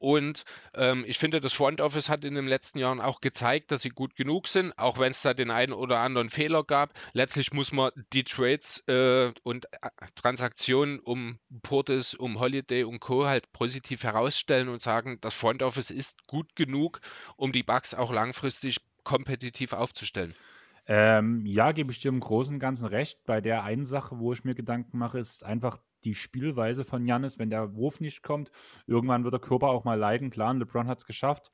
Und 0.04 0.44
ähm, 0.74 1.02
ich 1.08 1.16
finde, 1.16 1.40
das 1.40 1.54
Front 1.54 1.80
Office 1.80 2.10
hat 2.10 2.26
in 2.26 2.34
den 2.34 2.46
letzten 2.46 2.78
Jahren 2.78 3.00
auch 3.00 3.22
gezeigt, 3.22 3.70
dass 3.70 3.80
sie 3.80 3.88
gut 3.88 4.16
genug 4.16 4.48
sind, 4.48 4.78
auch 4.78 4.98
wenn 4.98 5.12
es 5.12 5.22
da 5.22 5.32
den 5.32 5.50
einen 5.50 5.72
oder 5.72 6.00
anderen 6.00 6.28
Fehler 6.28 6.62
gab. 6.62 6.92
Letztlich 7.14 7.54
muss 7.54 7.72
man 7.72 7.90
die 8.12 8.22
Trades 8.22 8.86
äh, 8.86 9.32
und 9.44 9.64
äh, 9.72 9.88
Transaktionen 10.14 11.00
um 11.00 11.38
Portis, 11.62 12.12
um 12.12 12.38
Holiday 12.38 12.84
und 12.84 13.00
Co. 13.00 13.24
halt 13.24 13.50
positiv 13.52 14.02
herausstellen 14.02 14.68
und 14.68 14.82
sagen, 14.82 15.16
das 15.22 15.32
Front 15.32 15.62
Office 15.62 15.90
ist 15.90 16.26
gut 16.26 16.54
genug, 16.54 17.00
um 17.36 17.52
die 17.52 17.62
Bugs 17.62 17.94
auch 17.94 18.12
langfristig 18.12 18.76
kompetitiv 19.04 19.72
aufzustellen. 19.72 20.34
Ähm, 20.86 21.46
ja, 21.46 21.72
gebe 21.72 21.90
ich 21.92 22.00
dir 22.00 22.10
im 22.10 22.20
Großen 22.20 22.56
und 22.56 22.60
Ganzen 22.60 22.84
recht. 22.84 23.24
Bei 23.24 23.40
der 23.40 23.64
einen 23.64 23.86
Sache, 23.86 24.18
wo 24.18 24.34
ich 24.34 24.44
mir 24.44 24.54
Gedanken 24.54 24.98
mache, 24.98 25.18
ist 25.18 25.46
einfach 25.46 25.78
die 26.04 26.14
Spielweise 26.14 26.84
von 26.84 27.06
Jannis, 27.06 27.38
wenn 27.38 27.50
der 27.50 27.74
Wurf 27.74 28.00
nicht 28.00 28.22
kommt. 28.22 28.50
Irgendwann 28.86 29.24
wird 29.24 29.34
der 29.34 29.40
Körper 29.40 29.68
auch 29.68 29.84
mal 29.84 29.98
leiden. 29.98 30.30
Klar, 30.30 30.54
LeBron 30.54 30.88
hat 30.88 30.98
es 30.98 31.06
geschafft. 31.06 31.50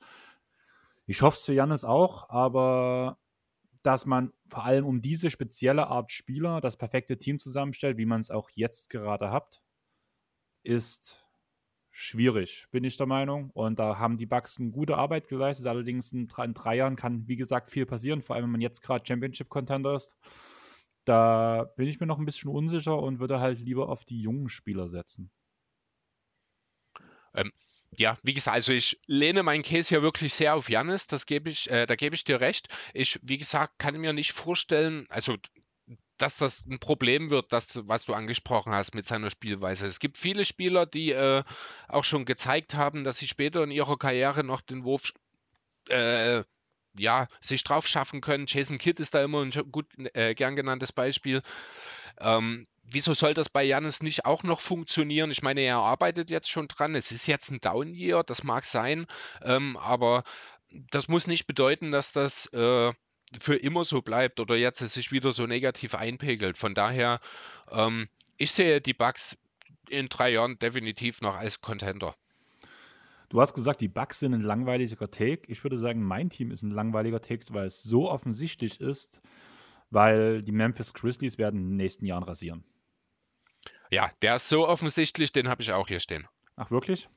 Ich 1.06 1.22
hoffe 1.22 1.36
es 1.36 1.44
für 1.44 1.54
Jannis 1.54 1.84
auch, 1.84 2.28
aber 2.30 3.18
dass 3.82 4.06
man 4.06 4.32
vor 4.48 4.64
allem 4.64 4.84
um 4.84 5.00
diese 5.00 5.30
spezielle 5.30 5.88
Art 5.88 6.12
Spieler 6.12 6.60
das 6.60 6.76
perfekte 6.76 7.18
Team 7.18 7.38
zusammenstellt, 7.38 7.96
wie 7.98 8.06
man 8.06 8.20
es 8.20 8.30
auch 8.30 8.50
jetzt 8.54 8.90
gerade 8.90 9.30
hat, 9.30 9.62
ist 10.62 11.24
schwierig, 11.90 12.66
bin 12.70 12.84
ich 12.84 12.96
der 12.96 13.06
Meinung. 13.06 13.50
Und 13.50 13.78
da 13.78 13.98
haben 13.98 14.16
die 14.16 14.26
Bucks 14.26 14.58
eine 14.58 14.70
gute 14.70 14.96
Arbeit 14.96 15.28
geleistet. 15.28 15.66
Allerdings 15.66 16.12
in, 16.12 16.28
in 16.44 16.54
drei 16.54 16.76
Jahren 16.76 16.96
kann, 16.96 17.26
wie 17.26 17.36
gesagt, 17.36 17.70
viel 17.70 17.86
passieren, 17.86 18.22
vor 18.22 18.36
allem 18.36 18.44
wenn 18.44 18.52
man 18.52 18.60
jetzt 18.60 18.82
gerade 18.82 19.04
Championship-Contender 19.06 19.94
ist. 19.94 20.16
Da 21.04 21.64
bin 21.76 21.88
ich 21.88 22.00
mir 22.00 22.06
noch 22.06 22.18
ein 22.18 22.26
bisschen 22.26 22.50
unsicher 22.50 22.98
und 22.98 23.20
würde 23.20 23.40
halt 23.40 23.58
lieber 23.60 23.88
auf 23.88 24.04
die 24.04 24.20
jungen 24.20 24.48
Spieler 24.48 24.88
setzen. 24.88 25.30
Ähm, 27.34 27.52
ja, 27.96 28.18
wie 28.22 28.34
gesagt, 28.34 28.54
also 28.54 28.72
ich 28.72 29.00
lehne 29.06 29.42
meinen 29.42 29.62
Case 29.62 29.88
hier 29.88 30.02
wirklich 30.02 30.34
sehr 30.34 30.54
auf 30.54 30.68
Janis, 30.68 31.06
das 31.06 31.26
gebe 31.26 31.50
ich, 31.50 31.68
äh, 31.70 31.86
da 31.86 31.96
gebe 31.96 32.14
ich 32.14 32.24
dir 32.24 32.40
recht. 32.40 32.68
Ich, 32.94 33.18
wie 33.22 33.38
gesagt, 33.38 33.78
kann 33.78 33.96
mir 33.96 34.12
nicht 34.12 34.32
vorstellen, 34.32 35.06
also 35.08 35.36
dass 36.18 36.36
das 36.36 36.66
ein 36.66 36.78
Problem 36.78 37.30
wird, 37.30 37.52
das, 37.52 37.68
was 37.88 38.04
du 38.04 38.12
angesprochen 38.12 38.74
hast 38.74 38.94
mit 38.94 39.06
seiner 39.06 39.30
Spielweise. 39.30 39.86
Es 39.86 40.00
gibt 40.00 40.18
viele 40.18 40.44
Spieler, 40.44 40.84
die 40.86 41.12
äh, 41.12 41.42
auch 41.88 42.04
schon 42.04 42.26
gezeigt 42.26 42.74
haben, 42.74 43.04
dass 43.04 43.18
sie 43.18 43.28
später 43.28 43.64
in 43.64 43.70
ihrer 43.70 43.96
Karriere 43.96 44.44
noch 44.44 44.60
den 44.60 44.84
Wurf 44.84 45.12
äh, 45.88 46.44
ja, 46.96 47.28
sich 47.40 47.64
drauf 47.64 47.86
schaffen 47.86 48.20
können. 48.20 48.46
Jason 48.48 48.78
Kidd 48.78 49.00
ist 49.00 49.14
da 49.14 49.22
immer 49.22 49.42
ein 49.42 49.52
gut 49.70 49.86
äh, 50.14 50.34
gern 50.34 50.56
genanntes 50.56 50.92
Beispiel. 50.92 51.42
Ähm, 52.18 52.66
wieso 52.82 53.14
soll 53.14 53.34
das 53.34 53.48
bei 53.48 53.62
Janis 53.64 54.02
nicht 54.02 54.24
auch 54.24 54.42
noch 54.42 54.60
funktionieren? 54.60 55.30
Ich 55.30 55.42
meine, 55.42 55.60
er 55.62 55.78
arbeitet 55.78 56.30
jetzt 56.30 56.50
schon 56.50 56.68
dran. 56.68 56.94
Es 56.94 57.12
ist 57.12 57.26
jetzt 57.26 57.50
ein 57.50 57.60
Down-Year, 57.60 58.24
das 58.24 58.42
mag 58.42 58.66
sein, 58.66 59.06
ähm, 59.42 59.76
aber 59.76 60.24
das 60.70 61.08
muss 61.08 61.26
nicht 61.26 61.46
bedeuten, 61.46 61.90
dass 61.90 62.12
das 62.12 62.46
äh, 62.52 62.92
für 63.40 63.56
immer 63.56 63.84
so 63.84 64.02
bleibt 64.02 64.40
oder 64.40 64.56
jetzt 64.56 64.80
es 64.82 64.94
sich 64.94 65.12
wieder 65.12 65.32
so 65.32 65.46
negativ 65.46 65.94
einpegelt. 65.94 66.58
Von 66.58 66.74
daher, 66.74 67.20
ähm, 67.70 68.08
ich 68.36 68.52
sehe 68.52 68.80
die 68.80 68.94
Bugs 68.94 69.36
in 69.88 70.08
drei 70.08 70.30
Jahren 70.30 70.58
definitiv 70.58 71.20
noch 71.20 71.36
als 71.36 71.60
Contender. 71.60 72.16
Du 73.30 73.40
hast 73.40 73.54
gesagt, 73.54 73.80
die 73.80 73.88
Bugs 73.88 74.18
sind 74.18 74.34
ein 74.34 74.42
langweiliger 74.42 75.08
Take. 75.08 75.42
Ich 75.46 75.62
würde 75.62 75.78
sagen, 75.78 76.02
mein 76.02 76.30
Team 76.30 76.50
ist 76.50 76.62
ein 76.62 76.72
langweiliger 76.72 77.20
Take, 77.20 77.44
weil 77.50 77.68
es 77.68 77.82
so 77.82 78.10
offensichtlich 78.10 78.80
ist, 78.80 79.22
weil 79.90 80.42
die 80.42 80.52
Memphis 80.52 80.92
Grizzlies 80.94 81.38
werden 81.38 81.60
in 81.60 81.68
den 81.70 81.76
nächsten 81.76 82.06
Jahren 82.06 82.24
rasieren. 82.24 82.64
Ja, 83.88 84.10
der 84.20 84.36
ist 84.36 84.48
so 84.48 84.66
offensichtlich, 84.66 85.30
den 85.30 85.48
habe 85.48 85.62
ich 85.62 85.72
auch 85.72 85.86
hier 85.86 86.00
stehen. 86.00 86.26
Ach, 86.56 86.72
wirklich? 86.72 87.08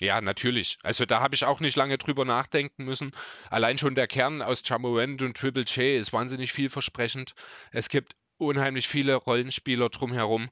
Ja, 0.00 0.20
natürlich. 0.20 0.78
Also 0.82 1.06
da 1.06 1.20
habe 1.20 1.36
ich 1.36 1.44
auch 1.44 1.60
nicht 1.60 1.76
lange 1.76 1.96
drüber 1.96 2.24
nachdenken 2.24 2.84
müssen. 2.84 3.12
Allein 3.48 3.78
schon 3.78 3.94
der 3.94 4.08
Kern 4.08 4.42
aus 4.42 4.62
Jamorant 4.64 5.22
und 5.22 5.36
Triple 5.36 5.62
J 5.62 6.00
ist 6.00 6.12
wahnsinnig 6.12 6.52
vielversprechend. 6.52 7.34
Es 7.70 7.88
gibt 7.88 8.16
unheimlich 8.36 8.88
viele 8.88 9.14
Rollenspieler 9.14 9.90
drumherum. 9.90 10.50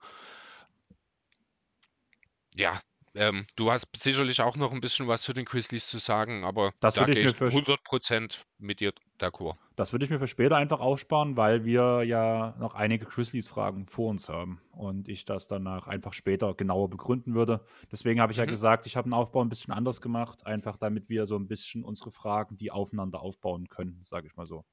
Ja, 2.54 2.80
ähm, 3.14 3.46
du 3.56 3.70
hast 3.70 3.86
sicherlich 3.96 4.40
auch 4.40 4.56
noch 4.56 4.72
ein 4.72 4.80
bisschen 4.80 5.06
was 5.06 5.22
zu 5.22 5.32
den 5.32 5.44
Grizzlies 5.44 5.86
zu 5.86 5.98
sagen, 5.98 6.44
aber 6.44 6.72
das 6.80 6.94
da 6.94 7.02
würde 7.02 7.12
ich 7.12 7.24
mir 7.24 7.34
für 7.34 7.48
100% 7.48 8.38
mit 8.58 8.80
dir 8.80 8.92
d'accord. 9.20 9.56
Das 9.76 9.92
würde 9.92 10.04
ich 10.04 10.10
mir 10.10 10.18
für 10.18 10.28
später 10.28 10.56
einfach 10.56 10.80
aufsparen, 10.80 11.36
weil 11.36 11.64
wir 11.64 12.02
ja 12.02 12.54
noch 12.58 12.74
einige 12.74 13.06
Grizzlies-Fragen 13.06 13.86
vor 13.86 14.10
uns 14.10 14.28
haben 14.28 14.60
und 14.72 15.08
ich 15.08 15.24
das 15.24 15.46
danach 15.46 15.86
einfach 15.86 16.12
später 16.12 16.54
genauer 16.54 16.90
begründen 16.90 17.34
würde. 17.34 17.64
Deswegen 17.92 18.20
habe 18.20 18.32
ich 18.32 18.38
mhm. 18.38 18.44
ja 18.44 18.50
gesagt, 18.50 18.86
ich 18.86 18.96
habe 18.96 19.08
den 19.08 19.14
Aufbau 19.14 19.42
ein 19.42 19.48
bisschen 19.48 19.72
anders 19.72 20.00
gemacht, 20.00 20.46
einfach 20.46 20.76
damit 20.76 21.08
wir 21.08 21.26
so 21.26 21.36
ein 21.36 21.46
bisschen 21.46 21.84
unsere 21.84 22.10
Fragen, 22.10 22.56
die 22.56 22.70
aufeinander 22.70 23.20
aufbauen 23.20 23.68
können, 23.68 24.00
sage 24.02 24.26
ich 24.26 24.36
mal 24.36 24.46
so. 24.46 24.64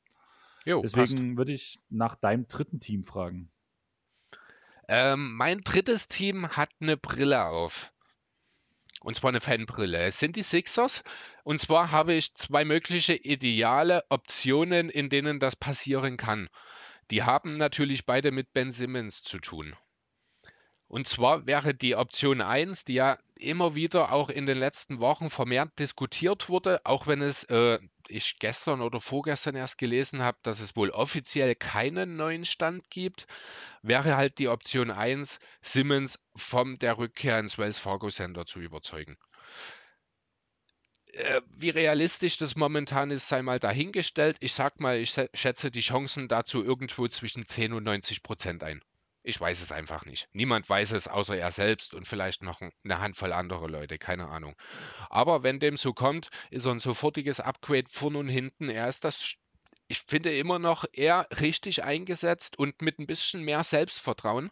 Jo, 0.66 0.82
Deswegen 0.82 1.30
passt. 1.30 1.38
würde 1.38 1.52
ich 1.54 1.80
nach 1.90 2.16
deinem 2.16 2.48
dritten 2.48 2.80
Team 2.80 3.04
fragen. 3.04 3.52
Ähm, 4.88 5.36
mein 5.36 5.62
drittes 5.62 6.08
Team 6.08 6.50
hat 6.50 6.70
eine 6.80 6.98
Brille 6.98 7.46
auf. 7.46 7.91
Und 9.04 9.16
zwar 9.16 9.30
eine 9.30 9.42
Fanbrille. 9.42 9.98
Es 10.00 10.20
sind 10.20 10.36
die 10.36 10.44
Sixers. 10.44 11.04
Und 11.44 11.60
zwar 11.60 11.92
habe 11.92 12.14
ich 12.14 12.36
zwei 12.36 12.64
mögliche 12.64 13.16
ideale 13.16 14.04
Optionen, 14.10 14.90
in 14.90 15.10
denen 15.10 15.40
das 15.40 15.56
passieren 15.56 16.18
kann. 16.18 16.50
Die 17.10 17.24
haben 17.24 17.58
natürlich 17.58 18.06
beide 18.06 18.32
mit 18.32 18.54
Ben 18.54 18.72
Simmons 18.72 19.24
zu 19.24 19.40
tun. 19.40 19.76
Und 20.88 21.08
zwar 21.08 21.48
wäre 21.48 21.74
die 21.74 21.96
Option 21.96 22.42
1, 22.42 22.86
die 22.86 22.94
ja 22.94 23.18
immer 23.42 23.76
wieder 23.76 24.12
auch 24.12 24.30
in 24.30 24.46
den 24.46 24.58
letzten 24.58 25.00
Wochen 25.00 25.30
vermehrt 25.30 25.78
diskutiert 25.80 26.50
wurde, 26.50 26.82
auch 26.86 27.08
wenn 27.08 27.22
es 27.22 27.44
äh, 27.46 27.80
ich 28.08 28.40
gestern 28.40 28.82
oder 28.82 29.02
vorgestern 29.02 29.56
erst 29.56 29.78
gelesen 29.78 30.22
habe, 30.22 30.38
dass 30.44 30.60
es 30.60 30.76
wohl 30.76 30.90
offiziell 30.90 31.56
keinen 31.56 32.16
neuen 32.16 32.46
Stand 32.46 32.90
gibt, 32.90 33.28
wäre 33.82 34.16
halt 34.16 34.38
die 34.40 34.48
Option 34.48 34.92
1, 34.92 35.40
Simmons 35.62 36.20
von 36.36 36.78
der 36.80 36.98
Rückkehr 36.98 37.40
ins 37.40 37.58
Wells 37.58 37.80
Fargo 37.80 38.10
Center 38.10 38.46
zu 38.46 38.60
überzeugen. 38.60 39.18
Äh, 41.14 41.42
wie 41.50 41.70
realistisch 41.70 42.38
das 42.38 42.56
momentan 42.56 43.12
ist, 43.12 43.28
sei 43.28 43.42
mal 43.42 43.60
dahingestellt. 43.60 44.38
Ich 44.40 44.54
sag 44.54 44.80
mal, 44.80 44.98
ich 44.98 45.14
schätze 45.34 45.72
die 45.72 45.82
Chancen 45.82 46.28
dazu 46.28 46.64
irgendwo 46.64 47.08
zwischen 47.08 47.46
10 47.46 47.74
und 47.74 47.84
90 47.84 48.24
Prozent 48.24 48.64
ein. 48.64 48.82
Ich 49.24 49.40
weiß 49.40 49.62
es 49.62 49.72
einfach 49.72 50.06
nicht. 50.06 50.28
Niemand 50.34 50.68
weiß 50.68 50.92
es 50.94 51.08
außer 51.08 51.38
er 51.38 51.52
selbst 51.52 51.94
und 51.94 52.08
vielleicht 52.08 52.42
noch 52.42 52.60
eine 52.62 53.00
Handvoll 53.00 53.34
anderer 53.34 53.70
Leute, 53.70 54.00
keine 54.00 54.28
Ahnung. 54.30 54.56
Aber 55.10 55.44
wenn 55.44 55.60
dem 55.60 55.78
so 55.78 55.94
kommt, 55.94 56.30
ist 56.50 56.66
er 56.66 56.72
ein 56.72 56.80
sofortiges 56.80 57.40
Upgrade 57.40 57.88
vorn 57.90 58.16
und 58.16 58.30
hinten. 58.30 58.70
Er 58.70 58.90
ist 58.90 59.04
das, 59.04 59.36
ich 59.88 60.00
finde 60.00 60.36
immer 60.36 60.58
noch 60.58 60.86
eher 60.92 61.28
richtig 61.40 61.84
eingesetzt 61.84 62.58
und 62.58 62.82
mit 62.82 62.98
ein 62.98 63.08
bisschen 63.08 63.44
mehr 63.44 63.64
Selbstvertrauen. 63.64 64.52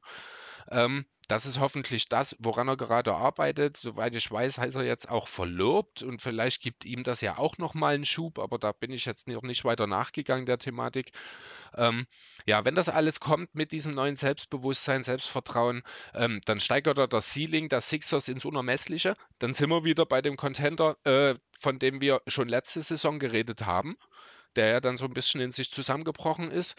Ähm, 0.69 1.05
das 1.29 1.45
ist 1.45 1.59
hoffentlich 1.59 2.09
das, 2.09 2.35
woran 2.39 2.67
er 2.67 2.75
gerade 2.75 3.13
arbeitet. 3.13 3.77
Soweit 3.77 4.15
ich 4.15 4.29
weiß, 4.29 4.57
heißt 4.57 4.75
er 4.75 4.83
jetzt 4.83 5.09
auch 5.09 5.27
verlobt 5.27 6.01
und 6.01 6.23
vielleicht 6.23 6.61
gibt 6.61 6.85
ihm 6.85 7.03
das 7.03 7.21
ja 7.21 7.37
auch 7.37 7.59
nochmal 7.59 7.93
einen 7.93 8.05
Schub, 8.05 8.39
aber 8.39 8.57
da 8.57 8.71
bin 8.71 8.91
ich 8.91 9.05
jetzt 9.05 9.27
noch 9.27 9.43
nicht 9.43 9.63
weiter 9.63 9.85
nachgegangen 9.85 10.47
der 10.47 10.57
Thematik. 10.57 11.11
Ähm, 11.77 12.07
ja, 12.47 12.65
wenn 12.65 12.73
das 12.73 12.89
alles 12.89 13.19
kommt 13.19 13.53
mit 13.53 13.71
diesem 13.71 13.93
neuen 13.93 14.15
Selbstbewusstsein, 14.15 15.03
Selbstvertrauen, 15.03 15.83
ähm, 16.15 16.41
dann 16.45 16.59
steigert 16.59 16.97
er 16.97 17.07
das 17.07 17.31
Ceiling 17.31 17.69
der 17.69 17.81
Sixers 17.81 18.27
ins 18.27 18.43
Unermessliche. 18.43 19.15
Dann 19.37 19.53
sind 19.53 19.69
wir 19.69 19.83
wieder 19.83 20.07
bei 20.07 20.23
dem 20.23 20.35
Contender, 20.35 20.97
äh, 21.03 21.35
von 21.59 21.77
dem 21.77 22.01
wir 22.01 22.23
schon 22.25 22.49
letzte 22.49 22.81
Saison 22.81 23.19
geredet 23.19 23.67
haben, 23.67 23.97
der 24.55 24.67
ja 24.67 24.79
dann 24.79 24.97
so 24.97 25.05
ein 25.05 25.13
bisschen 25.13 25.41
in 25.41 25.51
sich 25.51 25.71
zusammengebrochen 25.71 26.51
ist. 26.51 26.75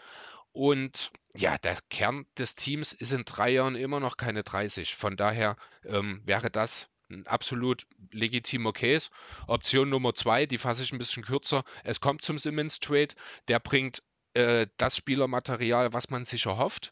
Und 0.53 1.11
ja, 1.33 1.57
der 1.57 1.77
Kern 1.89 2.25
des 2.37 2.55
Teams 2.55 2.91
ist 2.93 3.13
in 3.13 3.23
drei 3.25 3.51
Jahren 3.51 3.75
immer 3.75 3.99
noch 3.99 4.17
keine 4.17 4.43
30. 4.43 4.95
Von 4.95 5.15
daher 5.15 5.55
ähm, 5.85 6.21
wäre 6.25 6.51
das 6.51 6.89
ein 7.09 7.27
absolut 7.27 7.85
legitimer 8.11 8.73
Case. 8.73 9.09
Option 9.47 9.89
Nummer 9.89 10.13
zwei, 10.13 10.45
die 10.45 10.57
fasse 10.57 10.83
ich 10.83 10.91
ein 10.91 10.97
bisschen 10.97 11.23
kürzer. 11.23 11.63
Es 11.83 11.99
kommt 11.99 12.21
zum 12.21 12.37
Simmons 12.37 12.79
Trade. 12.79 13.15
Der 13.47 13.59
bringt 13.59 14.03
äh, 14.33 14.67
das 14.77 14.97
Spielermaterial, 14.97 15.93
was 15.93 16.09
man 16.09 16.25
sich 16.25 16.45
erhofft. 16.45 16.91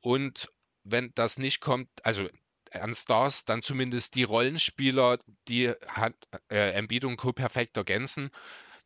Und 0.00 0.50
wenn 0.82 1.12
das 1.14 1.38
nicht 1.38 1.60
kommt, 1.60 1.88
also 2.04 2.28
an 2.72 2.94
Stars, 2.94 3.44
dann 3.44 3.62
zumindest 3.62 4.14
die 4.14 4.24
Rollenspieler, 4.24 5.18
die 5.48 5.70
hat, 5.86 6.14
äh, 6.50 6.72
Embiid 6.72 7.04
und 7.04 7.16
Co. 7.16 7.32
perfekt 7.32 7.76
ergänzen. 7.76 8.30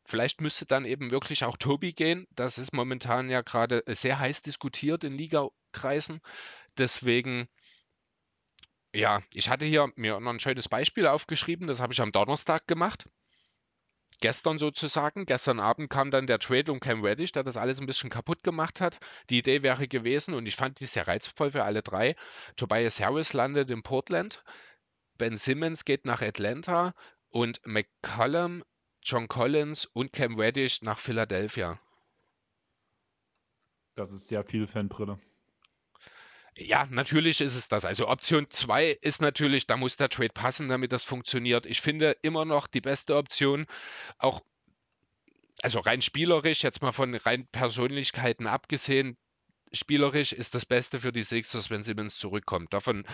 Vielleicht 0.09 0.41
müsste 0.41 0.65
dann 0.65 0.87
eben 0.87 1.11
wirklich 1.11 1.45
auch 1.45 1.59
Tobi 1.59 1.93
gehen. 1.93 2.27
Das 2.31 2.57
ist 2.57 2.73
momentan 2.73 3.29
ja 3.29 3.43
gerade 3.43 3.83
sehr 3.87 4.19
heiß 4.19 4.41
diskutiert 4.41 5.05
in 5.05 5.13
Ligakreisen. 5.13 6.23
Deswegen, 6.79 7.47
ja, 8.95 9.23
ich 9.35 9.51
hatte 9.51 9.67
hier 9.67 9.93
mir 9.97 10.19
noch 10.19 10.33
ein 10.33 10.41
schönes 10.41 10.67
Beispiel 10.67 11.07
aufgeschrieben. 11.07 11.67
Das 11.67 11.81
habe 11.81 11.93
ich 11.93 12.01
am 12.01 12.11
Donnerstag 12.11 12.67
gemacht. 12.67 13.11
Gestern 14.21 14.57
sozusagen. 14.59 15.27
Gestern 15.27 15.61
Abend 15.61 15.91
kam 15.91 16.11
dann 16.11 16.27
der 16.27 16.39
Trade 16.39 16.73
um 16.73 16.81
Cam 16.81 17.05
Reddish, 17.05 17.33
der 17.33 17.45
das 17.45 17.59
alles 17.59 17.79
ein 17.79 17.87
bisschen 17.87 18.09
kaputt 18.09 18.43
gemacht 18.43 18.81
hat. 18.81 18.99
Die 19.29 19.39
Idee 19.39 19.63
wäre 19.63 19.89
gewesen, 19.89 20.33
und 20.33 20.47
ich 20.47 20.57
fand 20.57 20.81
die 20.81 20.87
sehr 20.87 21.07
reizvoll 21.07 21.51
für 21.51 21.65
alle 21.65 21.83
drei. 21.83 22.17
Tobias 22.57 22.99
Harris 22.99 23.35
landet 23.35 23.69
in 23.69 23.83
Portland. 23.83 24.43
Ben 25.19 25.37
Simmons 25.37 25.85
geht 25.85 26.07
nach 26.07 26.23
Atlanta 26.23 26.95
und 27.29 27.61
McCollum, 27.67 28.65
John 29.03 29.29
Collins 29.29 29.85
und 29.87 30.13
Cam 30.13 30.39
Reddish 30.39 30.83
nach 30.83 30.99
Philadelphia. 30.99 31.81
Das 33.95 34.13
ist 34.13 34.29
sehr 34.29 34.45
viel 34.45 34.67
Fanbrille. 34.67 35.19
Ja, 36.57 36.87
natürlich 36.91 37.41
ist 37.41 37.55
es 37.55 37.69
das. 37.69 37.85
Also 37.85 38.09
Option 38.09 38.51
2 38.51 38.99
ist 39.01 39.21
natürlich, 39.21 39.67
da 39.67 39.77
muss 39.77 39.97
der 39.97 40.09
Trade 40.09 40.33
passen, 40.33 40.69
damit 40.69 40.93
das 40.93 41.05
funktioniert. 41.05 41.67
Ich 41.67 41.81
finde 41.81 42.17
immer 42.23 42.45
noch 42.45 42.67
die 42.67 42.81
beste 42.81 43.17
Option, 43.17 43.67
auch 44.19 44.43
also 45.63 45.81
rein 45.81 46.03
spielerisch, 46.03 46.63
jetzt 46.63 46.83
mal 46.83 46.93
von 46.93 47.15
rein 47.15 47.47
Persönlichkeiten 47.49 48.47
abgesehen, 48.47 49.17
spielerisch 49.73 50.33
ist 50.33 50.55
das 50.55 50.67
Beste 50.67 50.99
für 50.99 51.13
die 51.13 51.23
Sixers, 51.23 51.71
wenn 51.71 51.83
Simmons 51.83 52.17
zurückkommt. 52.17 52.73
Davon 52.73 53.05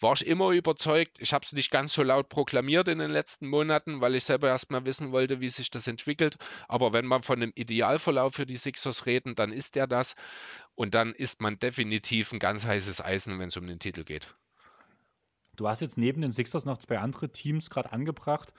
war 0.00 0.14
ich 0.14 0.26
immer 0.26 0.50
überzeugt. 0.50 1.18
Ich 1.20 1.32
habe 1.32 1.44
es 1.44 1.52
nicht 1.52 1.70
ganz 1.70 1.92
so 1.92 2.02
laut 2.02 2.28
proklamiert 2.28 2.88
in 2.88 2.98
den 2.98 3.10
letzten 3.10 3.48
Monaten, 3.48 4.00
weil 4.00 4.14
ich 4.14 4.24
selber 4.24 4.48
erstmal 4.48 4.84
wissen 4.84 5.12
wollte, 5.12 5.40
wie 5.40 5.50
sich 5.50 5.70
das 5.70 5.86
entwickelt. 5.86 6.36
Aber 6.68 6.92
wenn 6.92 7.06
man 7.06 7.22
von 7.22 7.42
einem 7.42 7.52
Idealverlauf 7.54 8.34
für 8.34 8.46
die 8.46 8.56
Sixers 8.56 9.06
reden, 9.06 9.34
dann 9.34 9.52
ist 9.52 9.74
der 9.74 9.86
das. 9.86 10.14
Und 10.74 10.94
dann 10.94 11.12
ist 11.14 11.40
man 11.40 11.58
definitiv 11.58 12.32
ein 12.32 12.38
ganz 12.38 12.64
heißes 12.64 13.00
Eisen, 13.00 13.38
wenn 13.38 13.48
es 13.48 13.56
um 13.56 13.66
den 13.66 13.78
Titel 13.78 14.04
geht. 14.04 14.34
Du 15.56 15.68
hast 15.68 15.80
jetzt 15.80 15.98
neben 15.98 16.22
den 16.22 16.32
Sixers 16.32 16.64
noch 16.64 16.78
zwei 16.78 16.98
andere 16.98 17.30
Teams 17.30 17.68
gerade 17.68 17.92
angebracht. 17.92 18.52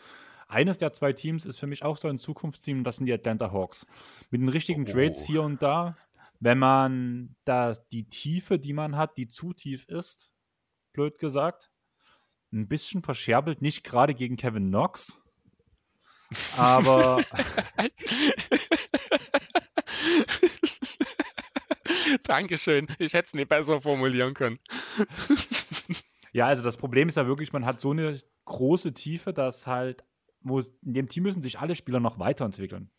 Eines 0.52 0.78
der 0.78 0.92
zwei 0.92 1.14
Teams 1.14 1.46
ist 1.46 1.58
für 1.58 1.66
mich 1.66 1.84
auch 1.84 1.96
so 1.96 2.10
ein 2.10 2.20
Zukunftsteam, 2.20 2.84
das 2.84 2.98
sind 2.98 3.06
die 3.06 3.14
Atlanta 3.14 3.54
Hawks. 3.54 3.88
Mit 4.32 4.42
den 4.42 4.50
richtigen 4.50 4.86
oh. 4.86 4.92
Trades 4.92 5.26
hier 5.26 5.44
und 5.44 5.64
da, 5.64 5.96
wenn 6.42 6.60
man 6.60 7.38
da 7.46 7.74
die 7.92 8.10
Tiefe, 8.10 8.60
die 8.60 8.74
man 8.74 8.98
hat, 8.98 9.16
die 9.16 9.30
zu 9.30 9.54
tief 9.54 9.86
ist, 9.88 10.30
blöd 10.92 11.18
gesagt, 11.20 11.72
ein 12.52 12.68
bisschen 12.68 13.02
verscherbelt, 13.02 13.62
nicht 13.62 13.86
gerade 13.86 14.14
gegen 14.14 14.36
Kevin 14.36 14.68
Knox, 14.68 15.18
aber 16.58 17.24
Dankeschön. 22.24 22.88
Ich 23.00 23.14
hätte 23.14 23.28
es 23.28 23.34
nicht 23.34 23.48
besser 23.50 23.80
formulieren 23.82 24.34
können. 24.34 24.60
ja, 26.34 26.48
also 26.48 26.64
das 26.64 26.78
Problem 26.78 27.08
ist 27.08 27.16
ja 27.16 27.28
wirklich, 27.28 27.54
man 27.54 27.66
hat 27.66 27.80
so 27.80 27.92
eine 27.92 28.20
große 28.46 28.94
Tiefe, 28.94 29.32
dass 29.34 29.68
halt 29.68 30.04
wo 30.44 30.60
in 30.60 30.94
dem 30.94 31.08
Team 31.08 31.24
müssen 31.24 31.42
sich 31.42 31.60
alle 31.60 31.76
Spieler 31.76 32.00
noch 32.00 32.20
weiterentwickeln. 32.20 32.90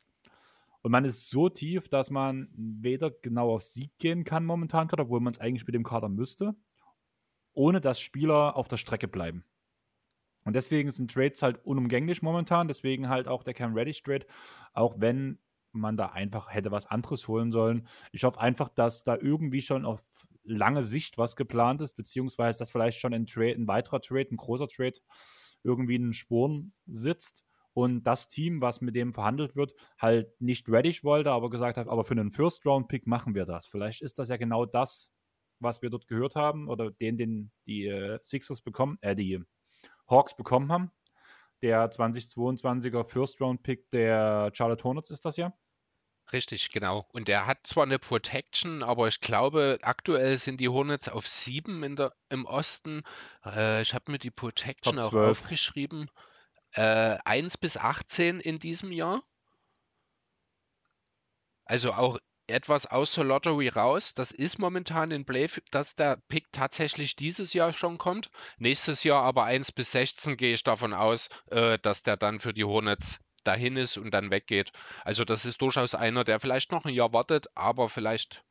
Und 0.83 0.91
man 0.91 1.05
ist 1.05 1.31
so 1.31 1.49
tief, 1.49 1.89
dass 1.89 2.11
man 2.11 2.49
weder 2.55 3.11
genau 3.11 3.55
auf 3.55 3.63
Sieg 3.63 3.97
gehen 3.99 4.25
kann 4.25 4.45
momentan 4.45 4.89
gerade, 4.89 5.05
obwohl 5.05 5.21
man 5.21 5.33
es 5.33 5.41
eigentlich 5.41 5.67
mit 5.67 5.75
dem 5.75 5.85
Kader 5.85 6.09
müsste, 6.09 6.57
ohne 7.53 7.81
dass 7.81 8.01
Spieler 8.01 8.57
auf 8.57 8.67
der 8.69 8.77
Strecke 8.77 9.07
bleiben. 9.07 9.45
Und 10.45 10.57
deswegen 10.57 10.91
sind 10.91 11.13
Trades 11.13 11.41
halt 11.43 11.65
unumgänglich 11.65 12.21
momentan, 12.21 12.67
deswegen 12.67 13.09
halt 13.09 13.29
auch 13.29 13.45
der 13.45 13.55
Cam 13.55 13.75
Reddish 13.75 14.03
Trade, 14.03 14.27
auch 14.73 14.97
wenn 14.99 15.39
man 15.71 15.97
da 15.97 16.07
einfach 16.07 16.53
hätte 16.53 16.73
was 16.73 16.87
anderes 16.87 17.29
holen 17.29 17.53
sollen. 17.53 17.87
Ich 18.11 18.25
hoffe 18.25 18.41
einfach, 18.41 18.69
dass 18.69 19.05
da 19.05 19.17
irgendwie 19.17 19.63
schon 19.63 19.85
auf 19.85 20.05
lange 20.43 20.83
Sicht 20.83 21.17
was 21.17 21.37
geplant 21.37 21.81
ist, 21.81 21.95
beziehungsweise 21.95 22.59
dass 22.59 22.73
vielleicht 22.73 22.99
schon 22.99 23.15
ein 23.15 23.27
Trade, 23.27 23.53
ein 23.53 23.69
weiterer 23.69 24.01
Trade, 24.01 24.29
ein 24.33 24.37
großer 24.37 24.67
Trade 24.67 24.99
irgendwie 25.63 25.95
in 25.95 26.03
den 26.03 26.13
Spuren 26.13 26.75
sitzt 26.87 27.45
und 27.75 28.05
das 28.05 28.29
Team, 28.29 28.61
was 28.61 28.81
mit 28.81 28.95
dem 28.95 29.15
verhandelt 29.15 29.57
wird, 29.57 29.75
halt 29.99 30.41
nicht 30.41 30.69
Reddish 30.69 31.05
wollte, 31.05 31.31
aber 31.31 31.51
gesagt 31.51 31.77
hat, 31.77 31.89
aber 31.89 32.05
für 32.05 32.13
einen 32.13 32.33
First-Round-Pick 32.33 33.07
machen 33.07 33.35
wir 33.35 33.47
das. 33.47 33.67
Vielleicht 33.67 34.03
ist 34.03 34.19
das 34.19 34.29
ja 34.29 34.37
genau 34.37 34.67
das, 34.67 35.13
was 35.59 35.81
wir 35.81 35.91
dort 35.91 36.07
gehört 36.07 36.35
haben 36.35 36.69
oder 36.69 36.91
den, 36.91 37.17
den 37.17 37.53
die 37.67 37.87
äh, 37.87 38.19
Sixers 38.23 38.63
bekommen, 38.63 38.99
äh, 39.01 39.15
die 39.15 39.43
Hawks 40.09 40.37
bekommen 40.37 40.71
haben. 40.71 40.91
Der 41.63 41.91
2022er 41.91 43.05
First-Round-Pick 43.05 43.91
der 43.91 44.51
Charlotte 44.53 44.85
Hornets 44.85 45.11
ist 45.11 45.25
das 45.25 45.37
ja. 45.37 45.53
Richtig, 46.33 46.71
genau. 46.71 47.07
Und 47.13 47.29
er 47.29 47.47
hat 47.47 47.67
zwar 47.67 47.85
eine 47.85 47.99
Protection, 47.99 48.83
aber 48.83 49.09
ich 49.09 49.21
glaube, 49.21 49.79
aktuell 49.83 50.39
sind 50.39 50.61
die 50.61 50.69
Hornets 50.69 51.09
auf 51.09 51.27
sieben 51.29 51.83
in 51.83 51.97
der, 51.97 52.15
im 52.31 52.47
Osten. 52.47 53.03
Äh, 53.45 53.83
ich 53.83 53.93
habe 53.93 54.11
mir 54.11 54.19
die 54.19 54.31
Protection 54.31 54.97
Top 54.97 55.05
auch 55.05 55.11
12. 55.11 55.31
aufgeschrieben. 55.31 56.11
Äh, 56.73 57.19
1 57.25 57.59
bis 57.59 57.77
18 57.77 58.41
in 58.41 58.59
diesem 58.59 58.93
Jahr. 58.93 59.23
Also 61.65 61.93
auch 61.93 62.19
etwas 62.47 62.87
aus 62.87 63.15
der 63.15 63.25
Lottery 63.25 63.69
raus. 63.69 64.15
Das 64.15 64.31
ist 64.31 64.59
momentan 64.59 65.11
in 65.11 65.25
Play, 65.25 65.49
dass 65.71 65.95
der 65.95 66.17
Pick 66.29 66.53
tatsächlich 66.53 67.17
dieses 67.17 67.53
Jahr 67.53 67.73
schon 67.73 67.99
kommt. 67.99 68.31
Nächstes 68.59 69.05
Jahr 69.05 69.23
aber 69.23 69.45
1 69.45 69.73
bis 69.73 69.93
16 69.93 70.37
gehe 70.37 70.55
ich 70.55 70.65
davon 70.65 70.93
aus, 70.93 71.29
äh, 71.51 71.79
dass 71.79 72.03
der 72.03 72.17
dann 72.17 72.41
für 72.41 72.53
die 72.53 72.65
Hornets 72.65 73.21
dahin 73.45 73.77
ist 73.77 73.97
und 73.97 74.13
dann 74.13 74.31
weggeht. 74.31 74.73
Also 75.05 75.25
das 75.25 75.45
ist 75.45 75.61
durchaus 75.61 75.95
einer, 75.95 76.25
der 76.25 76.41
vielleicht 76.41 76.73
noch 76.73 76.85
ein 76.85 76.95
Jahr 76.95 77.13
wartet, 77.13 77.47
aber 77.55 77.89
vielleicht 77.89 78.45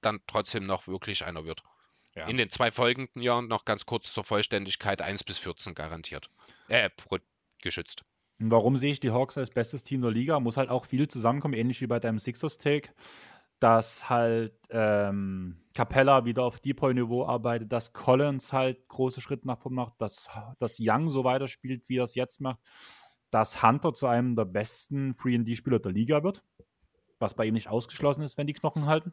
dann 0.00 0.20
trotzdem 0.26 0.66
noch 0.66 0.86
wirklich 0.86 1.24
einer 1.24 1.44
wird. 1.44 1.62
Ja. 2.14 2.26
In 2.26 2.38
den 2.38 2.50
zwei 2.50 2.70
folgenden 2.72 3.22
Jahren 3.22 3.48
noch 3.48 3.64
ganz 3.64 3.86
kurz 3.86 4.12
zur 4.12 4.24
Vollständigkeit 4.24 5.00
1 5.00 5.24
bis 5.24 5.38
14 5.38 5.74
garantiert. 5.74 6.28
Äh, 6.68 6.90
geschützt. 7.62 8.02
Warum 8.38 8.76
sehe 8.76 8.92
ich 8.92 9.00
die 9.00 9.10
Hawks 9.10 9.36
als 9.36 9.50
bestes 9.50 9.82
Team 9.82 10.00
der 10.00 10.10
Liga? 10.10 10.40
Muss 10.40 10.56
halt 10.56 10.70
auch 10.70 10.86
viel 10.86 11.08
zusammenkommen, 11.08 11.54
ähnlich 11.54 11.80
wie 11.82 11.86
bei 11.86 12.00
deinem 12.00 12.18
Sixers-Take, 12.18 12.90
dass 13.58 14.08
halt 14.08 14.54
ähm, 14.70 15.62
Capella 15.74 16.24
wieder 16.24 16.44
auf 16.44 16.58
Depoy-Niveau 16.60 17.26
arbeitet, 17.26 17.70
dass 17.70 17.92
Collins 17.92 18.52
halt 18.52 18.88
große 18.88 19.20
Schritte 19.20 19.46
nach 19.46 19.58
vorne 19.58 19.76
macht, 19.76 19.94
dass, 19.98 20.30
dass 20.58 20.78
Young 20.80 21.10
so 21.10 21.24
weiterspielt, 21.24 21.88
wie 21.88 21.98
er 21.98 22.04
es 22.04 22.14
jetzt 22.14 22.40
macht 22.40 22.60
dass 23.30 23.62
Hunter 23.62 23.94
zu 23.94 24.06
einem 24.06 24.36
der 24.36 24.44
besten 24.44 25.12
3D-Spieler 25.12 25.78
der 25.78 25.92
Liga 25.92 26.22
wird, 26.22 26.44
was 27.18 27.34
bei 27.34 27.46
ihm 27.46 27.54
nicht 27.54 27.68
ausgeschlossen 27.68 28.22
ist, 28.22 28.36
wenn 28.38 28.46
die 28.46 28.52
Knochen 28.52 28.86
halten. 28.86 29.12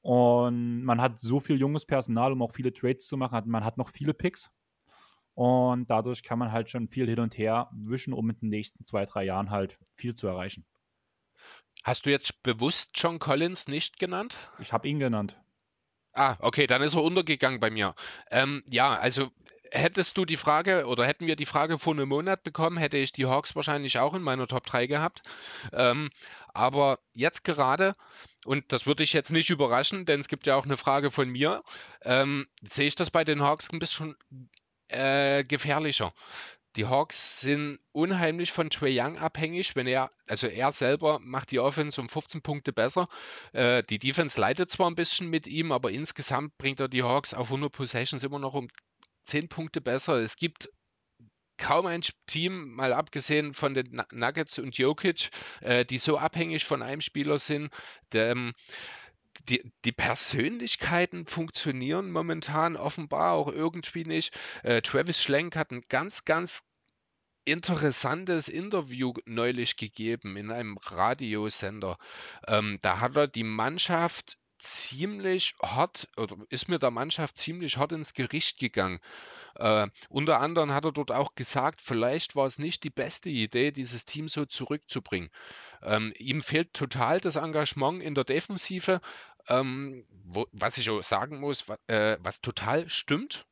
Und 0.00 0.84
man 0.84 1.00
hat 1.00 1.20
so 1.20 1.40
viel 1.40 1.58
junges 1.58 1.84
Personal, 1.84 2.32
um 2.32 2.42
auch 2.42 2.52
viele 2.52 2.72
Trades 2.72 3.06
zu 3.06 3.16
machen. 3.16 3.42
Man 3.46 3.64
hat 3.64 3.76
noch 3.76 3.88
viele 3.88 4.14
Picks. 4.14 4.50
Und 5.38 5.88
dadurch 5.88 6.24
kann 6.24 6.40
man 6.40 6.50
halt 6.50 6.68
schon 6.68 6.88
viel 6.88 7.06
hin 7.06 7.20
und 7.20 7.38
her 7.38 7.70
wischen, 7.72 8.12
um 8.12 8.28
in 8.28 8.40
den 8.40 8.48
nächsten 8.48 8.84
zwei, 8.84 9.04
drei 9.04 9.22
Jahren 9.24 9.50
halt 9.50 9.78
viel 9.94 10.12
zu 10.12 10.26
erreichen. 10.26 10.66
Hast 11.84 12.06
du 12.06 12.10
jetzt 12.10 12.42
bewusst 12.42 12.90
John 12.94 13.20
Collins 13.20 13.68
nicht 13.68 14.00
genannt? 14.00 14.36
Ich 14.58 14.72
habe 14.72 14.88
ihn 14.88 14.98
genannt. 14.98 15.40
Ah, 16.12 16.36
okay, 16.40 16.66
dann 16.66 16.82
ist 16.82 16.94
er 16.96 17.04
untergegangen 17.04 17.60
bei 17.60 17.70
mir. 17.70 17.94
Ähm, 18.32 18.64
ja, 18.68 18.98
also 18.98 19.30
hättest 19.70 20.16
du 20.16 20.24
die 20.24 20.36
Frage 20.36 20.86
oder 20.86 21.06
hätten 21.06 21.28
wir 21.28 21.36
die 21.36 21.46
Frage 21.46 21.78
vor 21.78 21.92
einem 21.92 22.08
Monat 22.08 22.42
bekommen, 22.42 22.76
hätte 22.76 22.96
ich 22.96 23.12
die 23.12 23.26
Hawks 23.26 23.54
wahrscheinlich 23.54 24.00
auch 24.00 24.14
in 24.14 24.22
meiner 24.22 24.48
Top 24.48 24.66
3 24.66 24.88
gehabt. 24.88 25.22
Ähm, 25.72 26.10
aber 26.52 26.98
jetzt 27.14 27.44
gerade, 27.44 27.94
und 28.44 28.72
das 28.72 28.86
würde 28.86 29.04
ich 29.04 29.12
jetzt 29.12 29.30
nicht 29.30 29.50
überraschen, 29.50 30.04
denn 30.04 30.18
es 30.18 30.26
gibt 30.26 30.48
ja 30.48 30.56
auch 30.56 30.64
eine 30.64 30.78
Frage 30.78 31.12
von 31.12 31.28
mir, 31.28 31.62
ähm, 32.02 32.48
sehe 32.68 32.88
ich 32.88 32.96
das 32.96 33.12
bei 33.12 33.22
den 33.22 33.40
Hawks 33.40 33.70
ein 33.72 33.78
bisschen 33.78 34.16
äh, 34.88 35.44
gefährlicher. 35.44 36.12
Die 36.76 36.86
Hawks 36.86 37.40
sind 37.40 37.80
unheimlich 37.92 38.52
von 38.52 38.70
Trey 38.70 38.96
Young 39.00 39.18
abhängig, 39.18 39.74
wenn 39.74 39.86
er, 39.86 40.12
also 40.26 40.46
er 40.46 40.70
selber 40.70 41.18
macht 41.20 41.50
die 41.50 41.58
Offense 41.58 42.00
um 42.00 42.08
15 42.08 42.42
Punkte 42.42 42.72
besser. 42.72 43.08
Äh, 43.52 43.82
die 43.84 43.98
Defense 43.98 44.40
leidet 44.40 44.70
zwar 44.70 44.88
ein 44.90 44.94
bisschen 44.94 45.28
mit 45.28 45.46
ihm, 45.46 45.72
aber 45.72 45.90
insgesamt 45.90 46.56
bringt 46.58 46.78
er 46.78 46.88
die 46.88 47.02
Hawks 47.02 47.34
auf 47.34 47.48
100 47.48 47.72
Possessions 47.72 48.22
immer 48.22 48.38
noch 48.38 48.54
um 48.54 48.68
zehn 49.24 49.48
Punkte 49.48 49.80
besser. 49.80 50.14
Es 50.20 50.36
gibt 50.36 50.68
kaum 51.58 51.86
ein 51.86 52.02
Team, 52.26 52.74
mal 52.74 52.92
abgesehen 52.92 53.52
von 53.52 53.74
den 53.74 54.00
Nuggets 54.12 54.58
und 54.58 54.78
Jokic, 54.78 55.30
äh, 55.60 55.84
die 55.84 55.98
so 55.98 56.16
abhängig 56.16 56.64
von 56.64 56.82
einem 56.82 57.00
Spieler 57.00 57.38
sind. 57.38 57.70
Der, 58.12 58.30
ähm, 58.30 58.54
die, 59.48 59.72
die, 59.84 59.92
Persönlichkeiten 59.92 61.26
funktionieren 61.26 62.10
momentan 62.10 62.76
offenbar 62.76 63.32
auch 63.32 63.48
irgendwie 63.48 64.04
nicht. 64.04 64.36
Äh, 64.62 64.82
Travis 64.82 65.22
Schlenk 65.22 65.56
hat 65.56 65.70
ein 65.70 65.82
ganz, 65.88 66.24
ganz 66.24 66.62
interessantes 67.44 68.48
Interview 68.48 69.14
neulich 69.24 69.76
gegeben 69.76 70.36
in 70.36 70.50
einem 70.50 70.76
Radiosender. 70.76 71.98
Ähm, 72.46 72.78
da 72.82 73.00
hat 73.00 73.16
er 73.16 73.26
die 73.26 73.44
Mannschaft 73.44 74.38
ziemlich 74.58 75.54
hart 75.62 76.08
oder 76.16 76.36
ist 76.50 76.68
mit 76.68 76.82
der 76.82 76.90
Mannschaft 76.90 77.36
ziemlich 77.36 77.76
hart 77.76 77.92
ins 77.92 78.12
Gericht 78.12 78.58
gegangen. 78.58 79.00
Äh, 79.58 79.88
unter 80.08 80.40
anderem 80.40 80.72
hat 80.72 80.84
er 80.84 80.92
dort 80.92 81.10
auch 81.12 81.34
gesagt, 81.34 81.80
vielleicht 81.80 82.36
war 82.36 82.46
es 82.46 82.58
nicht 82.58 82.84
die 82.84 82.90
beste 82.90 83.28
Idee, 83.30 83.72
dieses 83.72 84.04
Team 84.06 84.28
so 84.28 84.46
zurückzubringen. 84.46 85.30
Ähm, 85.82 86.12
ihm 86.18 86.42
fehlt 86.42 86.74
total 86.74 87.20
das 87.20 87.36
Engagement 87.36 88.02
in 88.02 88.14
der 88.14 88.24
Defensive, 88.24 89.00
ähm, 89.48 90.06
wo, 90.10 90.46
was 90.52 90.78
ich 90.78 90.90
auch 90.90 91.02
sagen 91.02 91.40
muss, 91.40 91.66
äh, 91.88 92.18
was 92.20 92.40
total 92.42 92.88
stimmt. 92.90 93.47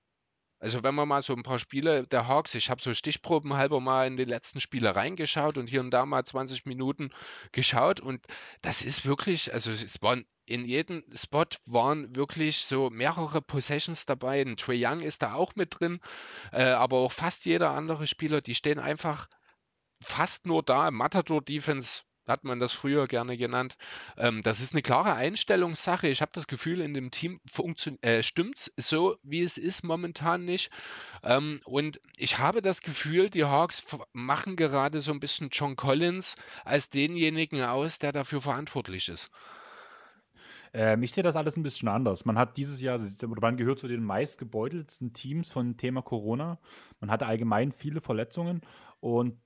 Also 0.67 0.83
wenn 0.83 0.97
man 0.97 1.07
mal 1.07 1.23
so 1.23 1.33
ein 1.33 1.45
paar 1.45 1.61
Spiele 1.61 2.09
der 2.09 2.27
Hawks, 2.27 2.57
ich 2.57 2.71
habe 2.71 2.83
so 2.83 2.93
stichprobenhalber 2.93 3.79
mal 3.79 4.09
in 4.09 4.17
die 4.17 4.25
letzten 4.25 4.61
Spiele 4.61 4.97
reingeschaut 4.97 5.59
und 5.59 5.69
hier 5.69 5.81
und 5.81 5.93
da 5.93 6.05
mal 6.05 6.25
20 6.25 6.67
Minuten 6.67 7.13
geschaut 7.53 8.01
und 8.01 8.27
das 8.63 8.83
ist 8.83 9.07
wirklich, 9.07 9.55
also 9.55 9.71
es 9.71 10.03
waren 10.03 10.27
in 10.45 10.65
jedem 10.65 11.05
Spot 11.15 11.47
waren 11.67 12.17
wirklich 12.17 12.65
so 12.65 12.91
mehrere 12.91 13.43
Possessions 13.43 14.07
dabei. 14.07 14.41
Ein 14.41 14.57
Trae 14.57 14.85
Young 14.85 15.03
ist 15.03 15.23
da 15.23 15.35
auch 15.35 15.55
mit 15.55 15.79
drin, 15.79 16.01
äh, 16.51 16.65
aber 16.65 16.97
auch 16.97 17.13
fast 17.13 17.45
jeder 17.45 17.71
andere 17.71 18.09
Spieler, 18.09 18.41
die 18.41 18.57
stehen 18.57 18.81
einfach 18.81 19.29
fast 20.03 20.47
nur 20.47 20.65
da. 20.65 20.91
Matador 20.91 21.43
Defense 21.43 22.03
hat 22.27 22.45
man 22.45 22.61
das 22.61 22.73
früher 22.73 23.07
gerne 23.07 23.37
genannt. 23.37 23.77
Ähm, 24.17 24.43
das 24.43 24.61
ist 24.61 24.73
eine 24.73 24.83
klare 24.83 25.15
Einstellungssache. 25.15 26.09
Ich 26.09 26.21
habe 26.21 26.33
das 26.35 26.47
Gefühl, 26.47 26.81
in 26.81 26.95
dem 26.95 27.11
Team 27.11 27.41
äh, 28.03 28.23
stimmt 28.23 28.73
es 28.77 28.89
so, 28.89 29.17
wie 29.23 29.43
es 29.43 29.59
ist, 29.59 29.85
momentan 29.85 30.45
nicht. 30.45 30.71
Ähm, 31.23 31.61
und 31.65 32.01
ich 32.17 32.39
habe 32.39 32.63
das 32.63 32.81
Gefühl, 32.81 33.31
die 33.31 33.45
Hawks 33.45 33.85
machen 34.13 34.57
gerade 34.57 35.01
so 35.01 35.13
ein 35.13 35.21
bisschen 35.21 35.51
John 35.51 35.77
Collins 35.77 36.37
als 36.65 36.91
denjenigen 36.91 37.63
aus, 37.63 37.99
der 37.99 38.13
dafür 38.13 38.41
verantwortlich 38.41 39.09
ist. 39.09 39.31
Ähm, 40.73 41.03
ich 41.03 41.13
sehe 41.13 41.25
das 41.25 41.37
alles 41.37 41.57
ein 41.57 41.63
bisschen 41.63 41.89
anders. 41.89 42.25
Man 42.25 42.39
hat 42.39 42.57
dieses 42.57 42.81
Jahr, 42.81 43.01
man 43.27 43.57
gehört 43.57 43.79
zu 43.79 43.89
den 43.89 44.05
meistgebeutelsten 44.05 45.13
Teams 45.13 45.51
von 45.51 45.77
Thema 45.77 46.03
Corona. 46.03 46.59
Man 47.01 47.11
hatte 47.11 47.27
allgemein 47.27 47.73
viele 47.73 48.01
Verletzungen 48.01 48.61
und 49.01 49.41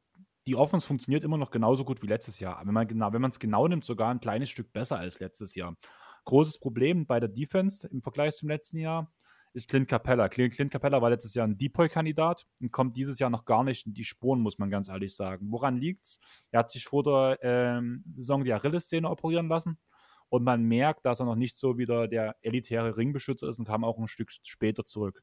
die 0.46 0.57
Offense 0.57 0.87
funktioniert 0.87 1.24
immer 1.24 1.38
noch 1.38 1.50
genauso 1.50 1.85
gut 1.85 2.03
wie 2.03 2.07
letztes 2.07 2.40
Jahr. 2.40 2.61
Wenn 2.64 2.74
man 2.74 2.88
genau, 2.88 3.11
es 3.11 3.38
genau 3.38 3.68
nimmt, 3.68 3.85
sogar 3.85 4.11
ein 4.11 4.20
kleines 4.20 4.50
Stück 4.50 4.72
besser 4.72 4.98
als 4.98 5.20
letztes 5.20 5.55
Jahr. 5.55 5.76
Großes 6.24 6.59
Problem 6.59 7.07
bei 7.07 7.20
der 7.20 7.29
Defense 7.29 7.87
im 7.88 8.03
Vergleich 8.03 8.37
zum 8.37 8.48
letzten 8.48 8.79
Jahr 8.79 9.12
ist 9.53 9.68
Clint 9.68 9.88
Capella. 9.88 10.29
Clint, 10.29 10.55
Clint 10.55 10.70
Capella 10.70 11.03
war 11.03 11.11
letztes 11.11 11.35
Jahr 11.35 11.46
ein 11.46 11.59
Depoy-Kandidat 11.59 12.46
und 12.61 12.70
kommt 12.70 12.96
dieses 12.96 13.18
Jahr 13.18 13.31
noch 13.31 13.44
gar 13.44 13.64
nicht 13.64 13.87
in 13.87 13.94
die 13.94 14.05
Spuren, 14.05 14.40
muss 14.40 14.59
man 14.59 14.70
ganz 14.70 14.88
ehrlich 14.88 15.14
sagen. 15.14 15.50
Woran 15.50 15.76
liegt's? 15.76 16.20
Er 16.50 16.61
hat 16.61 16.70
sich 16.70 16.85
vor 16.85 17.03
der 17.03 17.38
ähm, 17.42 18.05
Saison 18.11 18.44
die 18.44 18.53
Achillessehne 18.53 19.11
operieren 19.11 19.48
lassen 19.48 19.79
und 20.29 20.44
man 20.44 20.62
merkt, 20.62 21.05
dass 21.05 21.20
er 21.20 21.26
noch 21.26 21.37
nicht 21.37 21.59
so 21.59 21.79
wieder 21.79 22.07
der 22.07 22.37
elitäre 22.42 22.96
Ringbeschützer 22.96 23.48
ist 23.48 23.59
und 23.59 23.66
kam 23.66 23.85
auch 23.85 23.98
ein 23.98 24.07
Stück 24.07 24.31
später 24.31 24.85
zurück. 24.85 25.22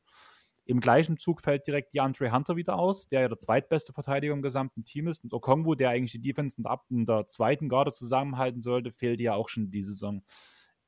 Im 0.67 0.82
gleichen 0.82 1.17
Zug 1.17 1.39
fällt 1.41 1.65
direkt 1.65 1.93
die 1.93 2.01
Andre 2.01 2.34
Hunter 2.34 2.58
wieder 2.58 2.77
aus, 2.77 3.08
der 3.08 3.21
ja 3.21 3.27
der 3.30 3.39
zweitbeste 3.39 3.93
Verteidiger 3.93 4.34
im 4.34 4.41
gesamten 4.41 4.84
Team 4.84 5.08
ist. 5.08 5.23
Und 5.23 5.34
Okongwu, 5.34 5.75
der 5.75 5.91
eigentlich 5.91 6.12
die 6.12 6.21
Defense 6.21 6.62
in 6.89 7.06
der 7.06 7.25
zweiten 7.27 7.69
Garde 7.69 7.93
zusammenhalten 7.93 8.62
sollte, 8.62 8.91
fehlt 8.91 9.21
ja 9.21 9.34
auch 9.34 9.47
schon 9.47 9.71
diese 9.71 9.93
Saison 9.93 10.23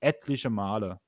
etliche 0.01 0.49
Male. 0.49 0.99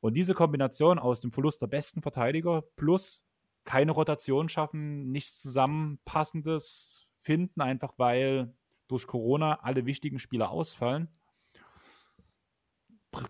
Und 0.00 0.16
diese 0.16 0.34
Kombination 0.34 0.98
aus 0.98 1.20
dem 1.20 1.30
Verlust 1.30 1.62
der 1.62 1.68
besten 1.68 2.02
Verteidiger 2.02 2.62
plus 2.74 3.24
keine 3.62 3.92
Rotation 3.92 4.48
schaffen, 4.48 5.12
nichts 5.12 5.40
Zusammenpassendes 5.40 7.06
finden, 7.18 7.60
einfach 7.60 7.94
weil 7.98 8.52
durch 8.88 9.06
Corona 9.06 9.60
alle 9.62 9.86
wichtigen 9.86 10.18
Spieler 10.18 10.50
ausfallen, 10.50 11.08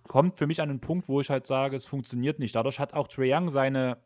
kommt 0.05 0.38
für 0.38 0.46
mich 0.46 0.62
an 0.62 0.70
einen 0.70 0.81
Punkt, 0.81 1.09
wo 1.09 1.20
ich 1.20 1.29
halt 1.29 1.46
sage, 1.46 1.77
es 1.77 1.85
funktioniert 1.85 2.38
nicht. 2.38 2.55
Dadurch 2.55 2.79
hat 2.81 2.94
auch 2.94 3.09
Trae 3.09 3.35
Young 3.35 3.51
seine 3.51 4.03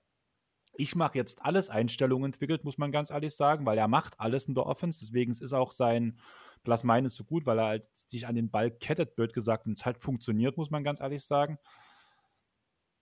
ich 0.74 0.94
mache 0.94 1.18
jetzt 1.18 1.44
alles 1.44 1.70
Einstellungen 1.70 2.32
entwickelt, 2.32 2.64
muss 2.64 2.78
man 2.78 2.92
ganz 2.92 3.10
ehrlich 3.10 3.34
sagen, 3.34 3.66
weil 3.66 3.78
er 3.78 3.88
macht 3.88 4.18
alles 4.18 4.46
in 4.46 4.54
der 4.54 4.66
Offense. 4.66 5.00
Deswegen 5.00 5.32
ist 5.32 5.52
auch 5.52 5.72
sein 5.72 6.18
Plus 6.64 6.84
Minus 6.84 7.16
so 7.16 7.24
gut, 7.24 7.46
weil 7.46 7.58
er 7.58 7.66
halt 7.66 7.88
sich 7.92 8.26
an 8.26 8.34
den 8.34 8.50
Ball 8.50 8.70
kettet, 8.70 9.16
blöd 9.16 9.32
gesagt, 9.32 9.66
und 9.66 9.72
es 9.72 9.84
halt 9.84 9.98
funktioniert, 9.98 10.56
muss 10.56 10.70
man 10.70 10.84
ganz 10.84 11.00
ehrlich 11.00 11.24
sagen. 11.24 11.58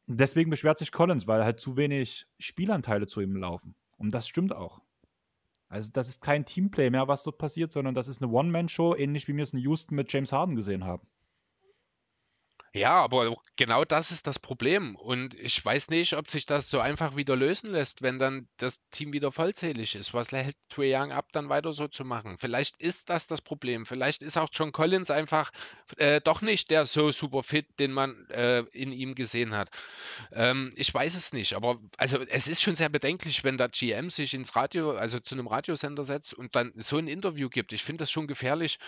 deswegen 0.07 0.51
beschwert 0.51 0.79
sich 0.79 0.93
Collins, 0.93 1.27
weil 1.27 1.45
halt 1.45 1.61
zu 1.61 1.77
wenig 1.77 2.27
Spielanteile 2.39 3.07
zu 3.07 3.21
ihm 3.21 3.37
laufen. 3.37 3.75
Und 3.97 4.13
das 4.13 4.27
stimmt 4.27 4.55
auch. 4.55 4.81
Also, 5.69 5.91
das 5.93 6.09
ist 6.09 6.21
kein 6.21 6.45
Teamplay 6.45 6.91
mehr, 6.91 7.07
was 7.07 7.23
dort 7.23 7.39
passiert, 7.39 7.73
sondern 7.73 7.95
das 7.95 8.09
ist 8.09 8.23
eine 8.23 8.33
One-Man-Show, 8.33 8.97
ähnlich 8.97 9.29
wie 9.29 9.37
wir 9.37 9.45
es 9.45 9.53
in 9.53 9.61
Houston 9.61 9.95
mit 9.95 10.13
James 10.13 10.33
Harden 10.33 10.57
gesehen 10.57 10.85
haben. 10.85 11.07
Ja, 12.73 13.03
aber 13.03 13.35
genau 13.57 13.85
das 13.85 14.13
ist 14.13 14.29
das 14.29 14.39
Problem. 14.39 14.95
Und 14.95 15.35
ich 15.35 15.65
weiß 15.65 15.91
nicht, 15.91 16.13
ob 16.13 16.31
sich 16.31 16.47
das 16.47 16.71
so 16.71 16.79
einfach 16.79 17.17
wieder 17.17 17.35
lösen 17.35 17.71
lässt, 17.73 18.01
wenn 18.01 18.21
dann 18.21 18.49
das 18.59 18.79
Team 18.93 19.13
wieder 19.13 19.33
vollzählig 19.33 19.97
ist. 19.97 20.15
Was 20.15 20.31
hält 20.31 20.57
Trae 20.69 20.95
Young 20.97 21.11
ab, 21.11 21.31
dann 21.33 21.49
weiter 21.49 21.73
so 21.73 21.89
zu 21.89 22.05
machen? 22.05 22.37
Vielleicht 22.39 22.77
ist 22.81 23.09
das 23.11 23.27
das 23.27 23.41
Problem. 23.41 23.87
Vielleicht 23.87 24.23
ist 24.23 24.37
auch 24.37 24.51
John 24.53 24.71
Collins 24.71 25.11
einfach 25.11 25.51
äh, 25.97 26.21
doch 26.21 26.43
nicht 26.43 26.71
der 26.71 26.87
so 26.87 27.11
super 27.11 27.43
fit, 27.43 27.67
den 27.81 27.91
man 27.91 28.29
äh, 28.31 28.61
in 28.73 28.93
ihm 28.93 29.17
gesehen 29.17 29.53
hat. 29.53 29.71
Ähm, 30.33 30.73
ich 30.77 30.93
weiß 30.93 31.15
es 31.15 31.33
nicht, 31.33 31.55
aber 31.55 31.81
also 31.97 32.21
es 32.29 32.47
ist 32.49 32.63
schon 32.63 32.77
sehr 32.77 32.89
bedenklich, 32.89 33.45
wenn 33.45 33.59
der 33.59 33.69
GM 33.69 34.11
sich 34.11 34.35
ins 34.35 34.55
Radio, 34.57 34.93
also 34.93 35.19
zu 35.21 35.35
einem 35.35 35.47
Radiosender 35.49 36.05
setzt 36.05 36.35
und 36.35 36.55
dann 36.55 36.73
so 36.77 36.99
ein 36.99 37.09
Interview 37.09 37.49
gibt. 37.49 37.73
Ich 37.73 37.83
finde 37.85 38.03
das 38.03 38.11
schon 38.11 38.27
gefährlich. 38.27 38.79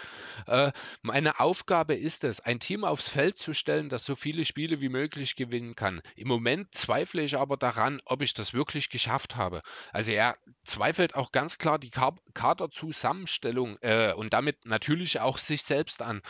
Äh, 0.46 0.72
meine 1.02 1.40
Aufgabe 1.40 1.94
ist 1.94 2.24
es, 2.24 2.40
ein 2.40 2.60
Team 2.60 2.84
aufs 2.84 3.08
Feld 3.08 3.38
zu 3.38 3.54
stellen, 3.54 3.71
sicherstellen, 3.72 3.88
dass 3.88 4.04
so 4.04 4.14
viele 4.14 4.44
Spiele 4.44 4.80
wie 4.80 4.88
möglich 4.88 5.36
gewinnen 5.36 5.74
kann. 5.74 6.02
Im 6.16 6.28
Moment 6.28 6.74
zweifle 6.74 7.22
ich 7.22 7.36
aber 7.36 7.56
daran, 7.56 8.00
ob 8.04 8.22
ich 8.22 8.34
das 8.34 8.52
wirklich 8.52 8.90
geschafft 8.90 9.36
habe. 9.36 9.62
Also 9.92 10.12
er 10.12 10.36
zweifelt 10.64 11.14
auch 11.14 11.32
ganz 11.32 11.58
klar 11.58 11.78
die 11.78 11.90
Kaderzusammenstellung 12.34 13.78
äh, 13.80 14.12
und 14.14 14.32
damit 14.32 14.64
natürlich 14.66 15.20
auch 15.20 15.38
sich 15.38 15.62
selbst 15.62 16.02
an. 16.02 16.22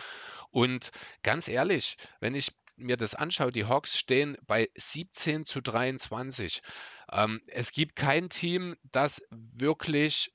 Und 0.51 0.91
ganz 1.23 1.49
ehrlich, 1.49 1.97
wenn 2.21 2.35
ich 2.35 2.53
mir 2.77 2.97
das 2.97 3.15
anschaue, 3.15 3.53
die 3.53 3.67
Hawks 3.67 3.99
stehen 3.99 4.37
bei 4.47 4.69
17 4.77 5.47
zu 5.47 5.61
23. 5.61 6.63
Ähm, 7.11 7.41
es 7.47 7.73
gibt 7.73 7.97
kein 7.97 8.29
Team, 8.29 8.77
das 8.93 9.23
wirklich 9.31 10.33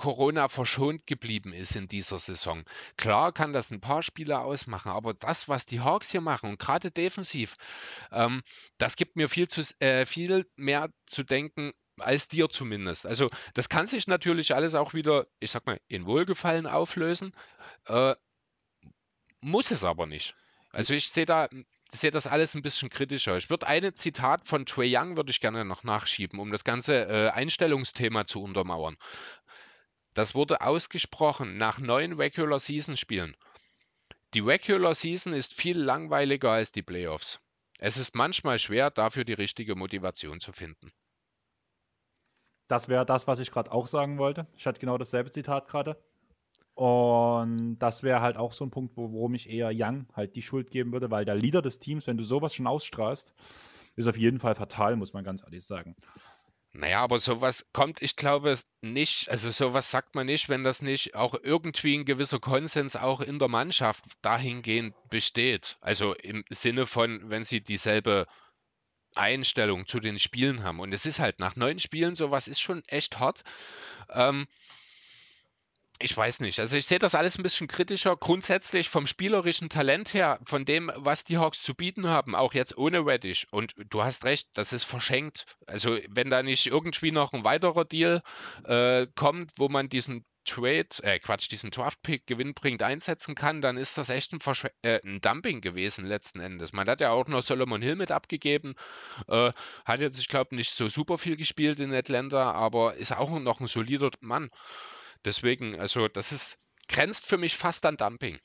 Corona 0.00 0.48
verschont 0.48 1.06
geblieben 1.06 1.52
ist 1.52 1.76
in 1.76 1.86
dieser 1.86 2.18
Saison. 2.18 2.64
Klar 2.96 3.32
kann 3.32 3.52
das 3.52 3.70
ein 3.70 3.82
paar 3.82 4.02
Spieler 4.02 4.40
ausmachen, 4.40 4.90
aber 4.90 5.12
das, 5.12 5.46
was 5.46 5.66
die 5.66 5.80
Hawks 5.80 6.10
hier 6.10 6.22
machen 6.22 6.48
und 6.48 6.58
gerade 6.58 6.90
defensiv, 6.90 7.58
ähm, 8.10 8.40
das 8.78 8.96
gibt 8.96 9.16
mir 9.16 9.28
viel, 9.28 9.48
zu, 9.48 9.60
äh, 9.78 10.06
viel 10.06 10.46
mehr 10.56 10.88
zu 11.04 11.22
denken, 11.22 11.74
als 11.98 12.28
dir 12.28 12.48
zumindest. 12.48 13.04
Also 13.04 13.28
das 13.52 13.68
kann 13.68 13.88
sich 13.88 14.06
natürlich 14.06 14.54
alles 14.54 14.74
auch 14.74 14.94
wieder, 14.94 15.26
ich 15.38 15.50
sag 15.50 15.66
mal, 15.66 15.78
in 15.86 16.06
Wohlgefallen 16.06 16.66
auflösen, 16.66 17.34
äh, 17.84 18.14
muss 19.42 19.70
es 19.70 19.84
aber 19.84 20.06
nicht. 20.06 20.34
Also 20.72 20.94
ich 20.94 21.10
sehe 21.10 21.26
da, 21.26 21.48
sehe 21.92 22.10
das 22.10 22.26
alles 22.26 22.54
ein 22.54 22.62
bisschen 22.62 22.90
kritischer. 22.90 23.36
Ich 23.36 23.50
würde 23.50 23.66
ein 23.66 23.94
Zitat 23.94 24.46
von 24.46 24.66
Trey 24.66 24.96
Young 24.96 25.16
würde 25.16 25.30
ich 25.30 25.40
gerne 25.40 25.64
noch 25.64 25.82
nachschieben, 25.82 26.38
um 26.38 26.52
das 26.52 26.64
ganze 26.64 26.94
äh, 27.08 27.30
Einstellungsthema 27.30 28.26
zu 28.26 28.42
untermauern. 28.42 28.96
Das 30.20 30.34
wurde 30.34 30.60
ausgesprochen 30.60 31.56
nach 31.56 31.78
neun 31.78 32.12
Regular 32.12 32.60
Season 32.60 32.98
Spielen. 32.98 33.34
Die 34.34 34.40
Regular 34.40 34.94
Season 34.94 35.32
ist 35.32 35.54
viel 35.54 35.78
langweiliger 35.78 36.50
als 36.50 36.72
die 36.72 36.82
Playoffs. 36.82 37.40
Es 37.78 37.96
ist 37.96 38.14
manchmal 38.14 38.58
schwer, 38.58 38.90
dafür 38.90 39.24
die 39.24 39.32
richtige 39.32 39.76
Motivation 39.76 40.38
zu 40.42 40.52
finden. 40.52 40.92
Das 42.68 42.90
wäre 42.90 43.06
das, 43.06 43.28
was 43.28 43.38
ich 43.38 43.50
gerade 43.50 43.72
auch 43.72 43.86
sagen 43.86 44.18
wollte. 44.18 44.46
Ich 44.58 44.66
hatte 44.66 44.78
genau 44.78 44.98
dasselbe 44.98 45.30
Zitat 45.30 45.68
gerade. 45.68 45.96
Und 46.74 47.78
das 47.78 48.02
wäre 48.02 48.20
halt 48.20 48.36
auch 48.36 48.52
so 48.52 48.66
ein 48.66 48.70
Punkt, 48.70 48.98
wo, 48.98 49.12
worum 49.12 49.32
ich 49.32 49.48
eher 49.48 49.70
Young 49.72 50.06
halt 50.12 50.36
die 50.36 50.42
Schuld 50.42 50.70
geben 50.70 50.92
würde, 50.92 51.10
weil 51.10 51.24
der 51.24 51.34
Leader 51.34 51.62
des 51.62 51.78
Teams, 51.78 52.06
wenn 52.06 52.18
du 52.18 52.24
sowas 52.24 52.54
schon 52.54 52.66
ausstrahlst, 52.66 53.32
ist 53.96 54.06
auf 54.06 54.18
jeden 54.18 54.38
Fall 54.38 54.54
fatal, 54.54 54.96
muss 54.96 55.14
man 55.14 55.24
ganz 55.24 55.42
ehrlich 55.42 55.64
sagen. 55.64 55.96
Naja, 56.72 57.02
aber 57.02 57.18
sowas 57.18 57.66
kommt, 57.72 58.00
ich 58.00 58.14
glaube, 58.14 58.58
nicht, 58.80 59.28
also 59.28 59.50
sowas 59.50 59.90
sagt 59.90 60.14
man 60.14 60.26
nicht, 60.26 60.48
wenn 60.48 60.62
das 60.62 60.82
nicht 60.82 61.14
auch 61.16 61.34
irgendwie 61.34 61.96
ein 61.98 62.04
gewisser 62.04 62.38
Konsens 62.38 62.94
auch 62.94 63.20
in 63.20 63.38
der 63.40 63.48
Mannschaft 63.48 64.04
dahingehend 64.22 64.94
besteht. 65.10 65.76
Also 65.80 66.14
im 66.14 66.44
Sinne 66.48 66.86
von, 66.86 67.28
wenn 67.28 67.44
sie 67.44 67.60
dieselbe 67.60 68.26
Einstellung 69.16 69.86
zu 69.86 69.98
den 70.00 70.20
Spielen 70.20 70.62
haben. 70.62 70.80
Und 70.80 70.92
es 70.92 71.06
ist 71.06 71.18
halt 71.18 71.40
nach 71.40 71.56
neun 71.56 71.80
Spielen, 71.80 72.14
sowas 72.14 72.46
ist 72.46 72.60
schon 72.60 72.84
echt 72.86 73.18
hart. 73.18 73.42
Ähm, 74.10 74.46
ich 76.02 76.16
weiß 76.16 76.40
nicht. 76.40 76.58
Also 76.58 76.76
ich 76.76 76.86
sehe 76.86 76.98
das 76.98 77.14
alles 77.14 77.38
ein 77.38 77.42
bisschen 77.42 77.68
kritischer. 77.68 78.16
Grundsätzlich 78.16 78.88
vom 78.88 79.06
spielerischen 79.06 79.68
Talent 79.68 80.14
her, 80.14 80.40
von 80.44 80.64
dem, 80.64 80.90
was 80.96 81.24
die 81.24 81.38
Hawks 81.38 81.62
zu 81.62 81.74
bieten 81.74 82.06
haben, 82.06 82.34
auch 82.34 82.54
jetzt 82.54 82.76
ohne 82.78 83.04
Reddish. 83.04 83.46
Und 83.50 83.74
du 83.90 84.02
hast 84.02 84.24
recht, 84.24 84.48
das 84.54 84.72
ist 84.72 84.84
verschenkt. 84.84 85.44
Also 85.66 85.98
wenn 86.08 86.30
da 86.30 86.42
nicht 86.42 86.66
irgendwie 86.66 87.12
noch 87.12 87.32
ein 87.32 87.44
weiterer 87.44 87.84
Deal 87.84 88.22
äh, 88.64 89.06
kommt, 89.14 89.52
wo 89.56 89.68
man 89.68 89.88
diesen 89.90 90.24
Trade, 90.46 90.88
äh 91.02 91.18
Quatsch, 91.18 91.50
diesen 91.50 91.70
Draft-Pick 91.70 92.26
gewinnbringend 92.26 92.82
einsetzen 92.82 93.34
kann, 93.34 93.60
dann 93.60 93.76
ist 93.76 93.98
das 93.98 94.08
echt 94.08 94.32
ein, 94.32 94.40
Verschw 94.40 94.68
äh, 94.82 95.00
ein, 95.04 95.20
Dumping 95.20 95.60
gewesen 95.60 96.06
letzten 96.06 96.40
Endes. 96.40 96.72
Man 96.72 96.88
hat 96.88 97.02
ja 97.02 97.10
auch 97.10 97.28
noch 97.28 97.42
Solomon 97.42 97.82
Hill 97.82 97.96
mit 97.96 98.10
abgegeben, 98.10 98.74
äh, 99.28 99.52
hat 99.84 100.00
jetzt, 100.00 100.18
ich 100.18 100.28
glaube, 100.28 100.56
nicht 100.56 100.72
so 100.72 100.88
super 100.88 101.18
viel 101.18 101.36
gespielt 101.36 101.78
in 101.78 101.92
Atlanta, 101.92 102.52
aber 102.52 102.94
ist 102.94 103.12
auch 103.12 103.38
noch 103.38 103.60
ein 103.60 103.66
solider 103.66 104.10
Mann. 104.20 104.50
Deswegen, 105.24 105.78
also 105.78 106.08
das 106.08 106.32
ist, 106.32 106.58
grenzt 106.88 107.26
für 107.26 107.38
mich 107.38 107.56
fast 107.56 107.84
an 107.86 107.96
Dumping. 107.96 108.38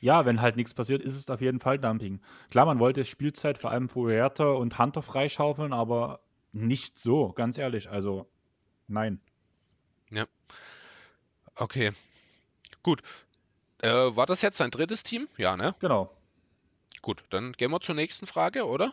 Ja, 0.00 0.26
wenn 0.26 0.40
halt 0.40 0.56
nichts 0.56 0.74
passiert, 0.74 1.02
ist 1.02 1.14
es 1.14 1.30
auf 1.30 1.40
jeden 1.40 1.60
Fall 1.60 1.78
Dumping. 1.78 2.20
Klar, 2.50 2.66
man 2.66 2.78
wollte 2.78 3.04
Spielzeit 3.04 3.58
vor 3.58 3.70
allem 3.70 3.88
für 3.88 4.00
Huerta 4.00 4.50
und 4.50 4.78
Hunter 4.78 5.02
freischaufeln, 5.02 5.72
aber 5.72 6.20
nicht 6.52 6.98
so, 6.98 7.32
ganz 7.32 7.56
ehrlich. 7.56 7.88
Also, 7.88 8.28
nein. 8.88 9.20
Ja. 10.10 10.26
Okay. 11.54 11.92
Gut. 12.82 13.02
Äh, 13.80 13.90
war 13.90 14.26
das 14.26 14.42
jetzt 14.42 14.58
sein 14.58 14.70
drittes 14.70 15.02
Team? 15.02 15.28
Ja, 15.36 15.56
ne? 15.56 15.74
Genau. 15.80 16.10
Gut, 17.00 17.24
dann 17.30 17.52
gehen 17.52 17.70
wir 17.70 17.80
zur 17.80 17.94
nächsten 17.94 18.26
Frage, 18.26 18.66
oder? 18.66 18.92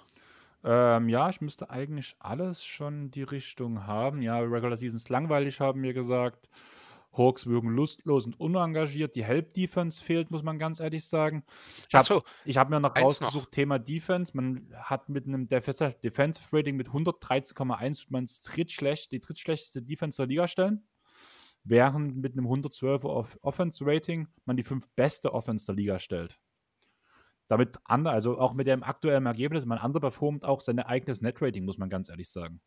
Ähm, 0.64 1.10
ja, 1.10 1.30
ich 1.30 1.42
müsste 1.42 1.70
eigentlich 1.70 2.16
alles 2.20 2.64
schon 2.64 3.12
die 3.12 3.24
Richtung 3.24 3.88
haben. 3.88 4.22
Ja, 4.22 4.40
Regular 4.40 4.78
Season 4.78 4.98
ist 4.98 5.10
langweilig, 5.10 5.60
haben 5.60 5.82
wir 5.84 5.94
gesagt. 5.94 6.50
Hawks 7.12 7.48
wirken 7.48 7.70
lustlos 7.70 8.26
und 8.26 8.40
unengagiert. 8.40 9.16
Die 9.16 9.24
Help 9.24 9.54
Defense 9.54 10.04
fehlt, 10.04 10.32
muss 10.32 10.44
man 10.44 10.60
ganz 10.60 10.80
ehrlich 10.80 11.06
sagen. 11.06 11.44
Ich 11.88 11.96
habe 11.96 12.08
so, 12.08 12.24
hab 12.56 12.70
mir 12.70 12.80
noch 12.80 12.96
rausgesucht, 12.96 13.46
noch. 13.46 13.52
Thema 13.52 13.80
Defense. 13.80 14.34
Man 14.36 14.74
hat 14.76 15.10
mit 15.10 15.26
einem 15.26 15.48
Defensive 15.48 16.46
Rating 16.52 16.76
mit 16.76 16.90
113,1 16.90 18.06
man 18.10 18.28
drittschlecht, 18.46 19.12
die 19.12 19.20
drittschlechteste 19.20 19.82
Defense 19.82 20.18
der 20.18 20.28
Liga 20.28 20.48
stellen. 20.48 20.88
Während 21.64 22.16
mit 22.16 22.34
einem 22.34 22.46
112 22.46 23.04
Off 23.04 23.38
Offense 23.42 23.86
Rating 23.86 24.28
man 24.46 24.56
die 24.56 24.64
fünf 24.64 24.88
beste 24.96 25.34
Offense 25.34 25.66
der 25.66 25.76
Liga 25.76 26.00
stellt. 26.00 26.40
Damit 27.48 27.80
andere, 27.84 28.14
also 28.14 28.38
auch 28.38 28.54
mit 28.54 28.68
dem 28.68 28.84
aktuellen 28.84 29.26
Ergebnis, 29.26 29.66
man 29.66 29.80
underperformt 29.80 30.46
auch 30.46 30.62
sein 30.62 30.80
eigenes 30.80 31.22
Net 31.22 31.42
Rating, 31.42 31.66
muss 31.66 31.80
man 31.80 31.90
ganz 31.90 32.10
ehrlich 32.10 32.30
sagen. 32.30 32.62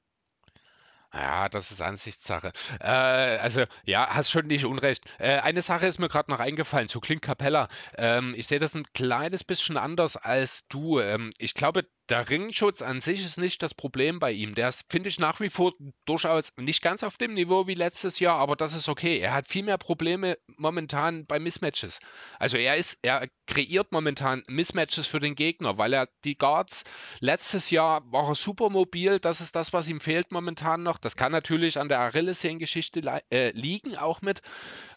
Ja, 1.15 1.49
das 1.51 1.71
ist 1.71 1.83
Ansichtssache. 1.83 2.53
Äh, 2.81 2.87
also, 2.87 3.65
ja, 3.85 4.09
hast 4.15 4.31
schon 4.31 4.47
nicht 4.47 4.65
unrecht. 4.65 5.05
Äh, 5.19 5.41
eine 5.41 5.61
Sache 5.61 5.87
ist 5.87 5.99
mir 5.99 6.09
gerade 6.09 6.31
noch 6.31 6.41
eingefallen 6.41 6.89
zu 6.89 7.01
Clint 7.01 7.21
Capella. 7.21 7.69
Ähm, 7.99 8.35
ich 8.35 8.47
sehe 8.47 8.59
das 8.59 8.75
ein 8.75 8.87
kleines 8.95 9.45
bisschen 9.45 9.77
anders 9.77 10.17
als 10.17 10.67
du. 10.69 11.01
Ähm, 11.01 11.33
ich 11.37 11.53
glaube, 11.53 11.87
der 12.09 12.29
Ringschutz 12.29 12.83
an 12.83 13.01
sich 13.01 13.25
ist 13.25 13.39
nicht 13.39 13.63
das 13.63 13.75
Problem 13.75 14.19
bei 14.19 14.33
ihm. 14.33 14.55
Der 14.55 14.69
ist, 14.69 14.85
finde 14.91 15.09
ich, 15.09 15.19
nach 15.19 15.41
wie 15.41 15.51
vor 15.51 15.73
durchaus 16.05 16.53
nicht 16.57 16.83
ganz 16.83 17.03
auf 17.03 17.17
dem 17.17 17.35
Niveau 17.35 17.67
wie 17.67 17.75
letztes 17.75 18.19
Jahr, 18.19 18.39
aber 18.39 18.57
das 18.57 18.75
ist 18.75 18.89
okay. 18.89 19.19
Er 19.19 19.33
hat 19.33 19.49
viel 19.49 19.63
mehr 19.63 19.79
Probleme 19.79 20.37
momentan 20.57 21.27
bei 21.27 21.39
Mismatches. 21.39 22.01
Also 22.39 22.59
er 22.59 22.77
ist, 22.77 22.99
er 23.03 23.29
kreiert 23.47 23.93
momentan 23.93 24.43
Mismatches 24.49 25.07
für 25.07 25.21
den 25.21 25.37
Gegner, 25.37 25.79
weil 25.79 25.93
er 25.93 26.09
die 26.25 26.37
Guards 26.37 26.85
letztes 27.21 27.71
Jahr 27.71 28.03
war 28.11 28.29
er 28.29 28.35
super 28.35 28.69
mobil. 28.69 29.21
Das 29.21 29.41
ist 29.41 29.55
das, 29.55 29.73
was 29.73 29.89
ihm 29.89 30.01
fehlt 30.01 30.33
momentan 30.33 30.83
noch. 30.83 30.99
Das 30.99 31.17
kann 31.17 31.33
natürlich 31.33 31.79
an 31.79 31.89
der 31.89 32.01
Achillessehnengeschichte 32.01 33.01
äh, 33.31 33.51
liegen, 33.53 33.97
auch 33.97 34.23
mit. 34.23 34.43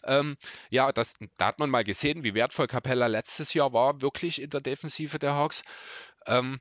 Ähm, 0.04 0.36
ja, 0.70 0.92
das, 0.92 1.14
da 1.36 1.46
hat 1.46 1.58
man 1.60 1.70
mal 1.70 1.84
gesehen, 1.84 2.24
wie 2.24 2.34
wertvoll 2.34 2.66
Capella 2.66 3.06
letztes 3.06 3.54
Jahr 3.54 3.72
war, 3.72 4.02
wirklich 4.02 4.42
in 4.42 4.50
der 4.50 4.60
Defensive 4.60 5.18
der 5.18 5.34
Hawks. 5.34 5.62
Ähm, 6.26 6.60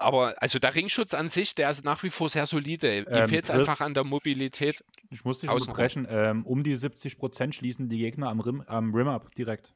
aber 0.00 0.40
also 0.42 0.58
der 0.58 0.74
Ringschutz 0.74 1.14
an 1.14 1.28
sich, 1.28 1.54
der 1.54 1.70
ist 1.70 1.84
nach 1.84 2.02
wie 2.02 2.10
vor 2.10 2.28
sehr 2.28 2.46
solide. 2.46 2.98
Ihm 2.98 3.06
Ähm, 3.08 3.28
fehlt 3.28 3.44
es 3.44 3.50
einfach 3.50 3.80
an 3.80 3.94
der 3.94 4.04
Mobilität. 4.04 4.84
Ich 5.10 5.24
muss 5.24 5.40
dich 5.40 5.50
unterbrechen. 5.50 6.06
Ähm, 6.10 6.44
um 6.46 6.62
die 6.62 6.76
70% 6.76 7.52
schließen 7.52 7.88
die 7.88 7.98
Gegner 7.98 8.28
am 8.28 8.40
Rim, 8.40 8.62
am 8.66 8.94
Rim 8.94 9.08
ab, 9.08 9.34
direkt. 9.34 9.74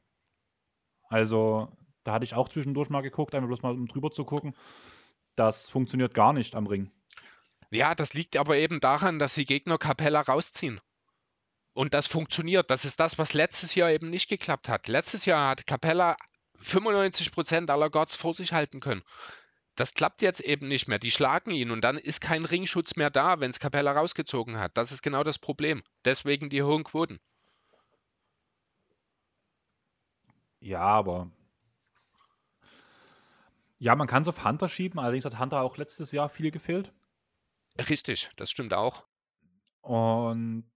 Also, 1.09 1.69
da 2.03 2.13
hatte 2.13 2.25
ich 2.25 2.33
auch 2.35 2.49
zwischendurch 2.49 2.89
mal 2.89 3.01
geguckt, 3.01 3.35
einfach 3.35 3.47
bloß 3.47 3.61
mal 3.61 3.73
um 3.73 3.87
drüber 3.87 4.11
zu 4.11 4.25
gucken. 4.25 4.55
Das 5.35 5.69
funktioniert 5.69 6.13
gar 6.13 6.33
nicht 6.33 6.55
am 6.55 6.67
Ring. 6.67 6.91
Ja, 7.71 7.95
das 7.95 8.13
liegt 8.13 8.37
aber 8.37 8.57
eben 8.57 8.79
daran, 8.79 9.19
dass 9.19 9.33
die 9.33 9.45
Gegner 9.45 9.77
Capella 9.77 10.21
rausziehen. 10.21 10.79
Und 11.73 11.95
das 11.95 12.05
funktioniert. 12.05 12.69
Das 12.69 12.85
ist 12.85 12.99
das, 12.99 13.17
was 13.17 13.33
letztes 13.33 13.73
Jahr 13.73 13.89
eben 13.89 14.09
nicht 14.11 14.29
geklappt 14.29 14.69
hat. 14.69 14.87
Letztes 14.87 15.25
Jahr 15.25 15.49
hat 15.49 15.65
Capella 15.65 16.15
95% 16.61 17.69
aller 17.71 17.89
Guards 17.89 18.15
vor 18.15 18.35
sich 18.35 18.53
halten 18.53 18.79
können. 18.79 19.01
Das 19.75 19.93
klappt 19.93 20.21
jetzt 20.21 20.41
eben 20.41 20.67
nicht 20.67 20.87
mehr. 20.87 20.99
Die 20.99 21.11
schlagen 21.11 21.51
ihn 21.51 21.71
und 21.71 21.81
dann 21.81 21.97
ist 21.97 22.21
kein 22.21 22.45
Ringschutz 22.45 22.95
mehr 22.95 23.09
da, 23.09 23.39
wenn 23.39 23.51
es 23.51 23.59
Capella 23.59 23.93
rausgezogen 23.93 24.57
hat. 24.57 24.77
Das 24.77 24.91
ist 24.91 25.01
genau 25.01 25.23
das 25.23 25.39
Problem. 25.39 25.83
Deswegen 26.05 26.49
die 26.49 26.61
hohen 26.61 26.83
Quoten. 26.83 27.19
Ja, 30.59 30.81
aber. 30.81 31.29
Ja, 33.79 33.95
man 33.95 34.07
kann 34.07 34.21
es 34.21 34.29
auf 34.29 34.45
Hunter 34.45 34.69
schieben, 34.69 34.99
allerdings 34.99 35.25
hat 35.25 35.39
Hunter 35.39 35.61
auch 35.61 35.77
letztes 35.77 36.11
Jahr 36.11 36.29
viel 36.29 36.51
gefehlt. 36.51 36.93
Richtig, 37.89 38.29
das 38.37 38.51
stimmt 38.51 38.73
auch. 38.73 39.05
Und 39.81 40.71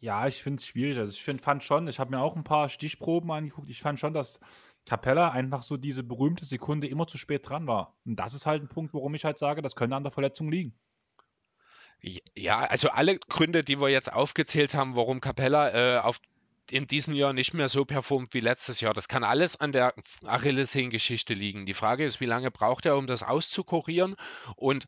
ja, 0.00 0.26
ich 0.26 0.42
finde 0.42 0.60
es 0.60 0.66
schwierig. 0.66 0.98
Also 0.98 1.12
ich 1.12 1.22
find, 1.22 1.42
fand 1.42 1.62
schon, 1.62 1.88
ich 1.88 1.98
habe 1.98 2.12
mir 2.12 2.20
auch 2.20 2.36
ein 2.36 2.44
paar 2.44 2.68
Stichproben 2.68 3.30
angeguckt. 3.30 3.68
Ich 3.68 3.80
fand 3.80 4.00
schon, 4.00 4.14
dass 4.14 4.40
Capella 4.86 5.30
einfach 5.30 5.62
so 5.62 5.76
diese 5.76 6.02
berühmte 6.02 6.44
Sekunde 6.44 6.86
immer 6.86 7.06
zu 7.06 7.18
spät 7.18 7.48
dran 7.48 7.66
war. 7.66 7.96
Und 8.04 8.16
das 8.16 8.34
ist 8.34 8.46
halt 8.46 8.62
ein 8.62 8.68
Punkt, 8.68 8.92
warum 8.94 9.14
ich 9.14 9.24
halt 9.24 9.38
sage, 9.38 9.62
das 9.62 9.76
könnte 9.76 9.96
an 9.96 10.04
der 10.04 10.12
Verletzung 10.12 10.50
liegen. 10.50 10.74
Ja, 12.34 12.60
also 12.60 12.90
alle 12.90 13.18
Gründe, 13.18 13.64
die 13.64 13.80
wir 13.80 13.88
jetzt 13.88 14.12
aufgezählt 14.12 14.74
haben, 14.74 14.94
warum 14.94 15.22
Capella 15.22 15.96
äh, 15.96 15.98
auf, 16.00 16.20
in 16.70 16.86
diesem 16.86 17.14
Jahr 17.14 17.32
nicht 17.32 17.54
mehr 17.54 17.70
so 17.70 17.86
performt 17.86 18.34
wie 18.34 18.40
letztes 18.40 18.80
Jahr, 18.80 18.92
das 18.92 19.08
kann 19.08 19.24
alles 19.24 19.58
an 19.58 19.72
der 19.72 19.94
Achillessehnengeschichte 20.24 21.32
liegen. 21.32 21.64
Die 21.64 21.72
Frage 21.72 22.04
ist, 22.04 22.20
wie 22.20 22.26
lange 22.26 22.50
braucht 22.50 22.84
er, 22.84 22.98
um 22.98 23.06
das 23.06 23.22
auszukurieren? 23.22 24.16
Und 24.56 24.84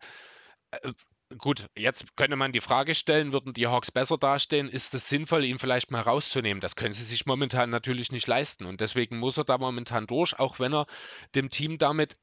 äh, 0.73 0.93
Gut, 1.39 1.69
jetzt 1.77 2.17
könnte 2.17 2.37
man 2.37 2.53
die 2.53 2.61
Frage 2.61 2.95
stellen, 2.95 3.33
würden 3.33 3.53
die 3.53 3.67
Hawks 3.67 3.91
besser 3.91 4.17
dastehen? 4.17 4.69
Ist 4.69 4.95
es 4.95 5.09
sinnvoll, 5.09 5.45
ihn 5.45 5.59
vielleicht 5.59 5.91
mal 5.91 6.01
rauszunehmen? 6.01 6.61
Das 6.61 6.77
können 6.77 6.95
sie 6.95 7.05
sich 7.05 7.27
momentan 7.27 7.69
natürlich 7.69 8.11
nicht 8.11 8.27
leisten. 8.27 8.65
Und 8.65 8.81
deswegen 8.81 9.19
muss 9.19 9.37
er 9.37 9.45
da 9.45 9.59
momentan 9.59 10.07
durch, 10.07 10.39
auch 10.39 10.59
wenn 10.61 10.73
er 10.73 10.87
dem 11.35 11.51
Team 11.51 11.79
damit 11.79 12.17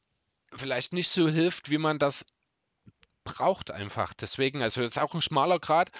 vielleicht 0.54 0.94
nicht 0.94 1.10
so 1.10 1.28
hilft, 1.28 1.70
wie 1.70 1.78
man 1.78 2.00
das 2.00 2.26
braucht 3.24 3.72
einfach. 3.72 4.14
Deswegen, 4.14 4.62
also 4.62 4.82
ist 4.82 5.00
auch 5.00 5.14
ein 5.14 5.22
schmaler 5.22 5.60
Grad, 5.60 5.92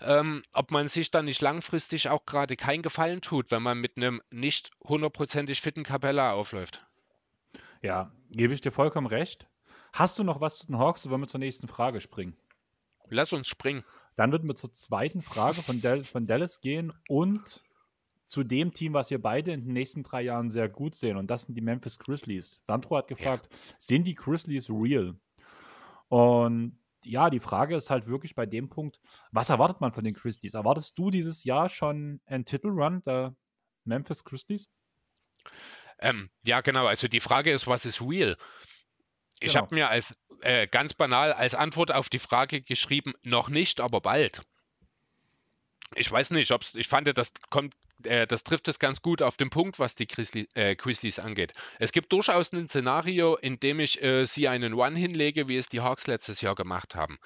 ähm, 0.00 0.42
ob 0.52 0.70
man 0.70 0.88
sich 0.88 1.10
dann 1.10 1.24
nicht 1.24 1.40
langfristig 1.40 2.08
auch 2.08 2.26
gerade 2.26 2.56
keinen 2.56 2.82
Gefallen 2.82 3.20
tut, 3.20 3.50
wenn 3.50 3.62
man 3.62 3.78
mit 3.78 3.96
einem 3.96 4.22
nicht 4.30 4.70
hundertprozentig 4.82 5.60
fitten 5.60 5.84
Capella 5.84 6.32
aufläuft. 6.32 6.84
Ja, 7.82 8.12
gebe 8.30 8.54
ich 8.54 8.60
dir 8.60 8.72
vollkommen 8.72 9.06
recht. 9.06 9.48
Hast 9.92 10.18
du 10.18 10.24
noch 10.24 10.40
was 10.40 10.58
zu 10.58 10.66
den 10.66 10.78
Hawks, 10.78 11.04
oder 11.04 11.12
wollen 11.12 11.22
wir 11.22 11.28
zur 11.28 11.40
nächsten 11.40 11.68
Frage 11.68 12.00
springen? 12.00 12.36
Lass 13.08 13.32
uns 13.32 13.48
springen. 13.48 13.84
Dann 14.16 14.32
würden 14.32 14.48
wir 14.48 14.54
zur 14.54 14.72
zweiten 14.72 15.22
Frage 15.22 15.62
von, 15.62 15.80
Del 15.80 16.04
von 16.04 16.26
Dallas 16.26 16.60
gehen 16.60 16.92
und 17.08 17.62
zu 18.24 18.44
dem 18.44 18.72
Team, 18.72 18.94
was 18.94 19.10
wir 19.10 19.20
beide 19.20 19.52
in 19.52 19.64
den 19.64 19.72
nächsten 19.72 20.02
drei 20.02 20.22
Jahren 20.22 20.50
sehr 20.50 20.68
gut 20.68 20.94
sehen. 20.94 21.16
Und 21.16 21.30
das 21.30 21.42
sind 21.42 21.54
die 21.54 21.60
Memphis 21.60 21.98
Grizzlies. 21.98 22.62
Sandro 22.64 22.96
hat 22.96 23.08
gefragt, 23.08 23.48
ja. 23.50 23.58
sind 23.78 24.06
die 24.06 24.14
Grizzlies 24.14 24.70
real? 24.70 25.14
Und 26.08 26.78
ja, 27.04 27.30
die 27.30 27.40
Frage 27.40 27.76
ist 27.76 27.90
halt 27.90 28.06
wirklich 28.06 28.34
bei 28.34 28.46
dem 28.46 28.68
Punkt, 28.68 29.00
was 29.32 29.50
erwartet 29.50 29.80
man 29.80 29.92
von 29.92 30.04
den 30.04 30.14
Grizzlies? 30.14 30.54
Erwartest 30.54 30.98
du 30.98 31.10
dieses 31.10 31.44
Jahr 31.44 31.68
schon 31.68 32.20
einen 32.26 32.44
Titelrun 32.44 33.02
der 33.02 33.34
Memphis 33.84 34.24
Grizzlies? 34.24 34.70
Ähm, 35.98 36.30
ja, 36.46 36.60
genau. 36.60 36.86
Also 36.86 37.08
die 37.08 37.20
Frage 37.20 37.52
ist, 37.52 37.66
was 37.66 37.84
ist 37.84 38.00
real? 38.00 38.36
Ich 39.40 39.52
genau. 39.52 39.64
habe 39.64 39.74
mir 39.74 39.88
als 39.88 40.16
äh, 40.42 40.66
ganz 40.66 40.94
banal 40.94 41.32
als 41.32 41.54
Antwort 41.54 41.92
auf 41.92 42.08
die 42.08 42.18
Frage 42.18 42.62
geschrieben, 42.62 43.14
noch 43.22 43.48
nicht, 43.48 43.80
aber 43.80 44.00
bald. 44.00 44.42
Ich 45.94 46.10
weiß 46.10 46.30
nicht, 46.30 46.50
ob 46.50 46.62
ich 46.74 46.88
fand, 46.88 47.16
das 47.16 47.32
kommt, 47.50 47.74
äh, 48.04 48.26
das 48.26 48.44
trifft 48.44 48.68
es 48.68 48.78
ganz 48.78 49.02
gut 49.02 49.22
auf 49.22 49.36
den 49.36 49.50
Punkt, 49.50 49.78
was 49.78 49.94
die 49.94 50.06
Grizzly, 50.06 50.48
äh, 50.54 50.76
angeht. 51.20 51.52
Es 51.78 51.92
gibt 51.92 52.12
durchaus 52.12 52.52
ein 52.52 52.68
Szenario, 52.68 53.36
in 53.36 53.60
dem 53.60 53.80
ich 53.80 54.00
sie 54.24 54.48
einen 54.48 54.74
One 54.74 54.98
hinlege, 54.98 55.48
wie 55.48 55.56
es 55.56 55.68
die 55.68 55.80
Hawks 55.80 56.06
letztes 56.06 56.40
Jahr 56.40 56.54
gemacht 56.54 56.94
haben. 56.94 57.18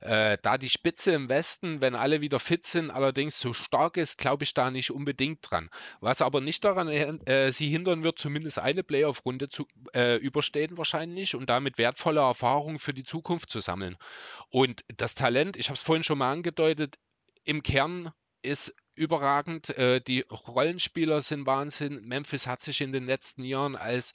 Äh, 0.00 0.38
da 0.42 0.58
die 0.58 0.68
Spitze 0.68 1.12
im 1.12 1.28
Westen, 1.28 1.80
wenn 1.80 1.94
alle 1.94 2.20
wieder 2.20 2.38
fit 2.38 2.66
sind, 2.66 2.90
allerdings 2.90 3.40
so 3.40 3.52
stark 3.52 3.96
ist, 3.96 4.18
glaube 4.18 4.44
ich 4.44 4.54
da 4.54 4.70
nicht 4.70 4.90
unbedingt 4.90 5.38
dran. 5.42 5.70
Was 6.00 6.22
aber 6.22 6.40
nicht 6.40 6.64
daran 6.64 6.88
äh, 6.88 7.52
sie 7.52 7.68
hindern 7.68 8.04
wird, 8.04 8.18
zumindest 8.18 8.58
eine 8.58 8.82
Playoff-Runde 8.82 9.48
zu 9.48 9.66
äh, 9.94 10.16
überstehen 10.16 10.76
wahrscheinlich 10.78 11.34
und 11.34 11.48
damit 11.48 11.78
wertvolle 11.78 12.20
Erfahrungen 12.20 12.78
für 12.78 12.94
die 12.94 13.04
Zukunft 13.04 13.50
zu 13.50 13.60
sammeln. 13.60 13.96
Und 14.50 14.84
das 14.96 15.14
Talent, 15.14 15.56
ich 15.56 15.68
habe 15.68 15.76
es 15.76 15.82
vorhin 15.82 16.04
schon 16.04 16.18
mal 16.18 16.32
angedeutet, 16.32 16.98
im 17.44 17.62
Kern 17.62 18.12
ist 18.42 18.74
überragend. 18.94 19.70
Äh, 19.70 20.00
die 20.00 20.20
Rollenspieler 20.20 21.22
sind 21.22 21.46
Wahnsinn. 21.46 22.00
Memphis 22.04 22.46
hat 22.46 22.62
sich 22.62 22.80
in 22.80 22.92
den 22.92 23.06
letzten 23.06 23.44
Jahren 23.44 23.76
als 23.76 24.12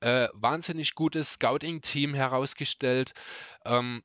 äh, 0.00 0.28
wahnsinnig 0.32 0.94
gutes 0.94 1.34
Scouting-Team 1.34 2.14
herausgestellt. 2.14 3.14
Ähm, 3.64 4.02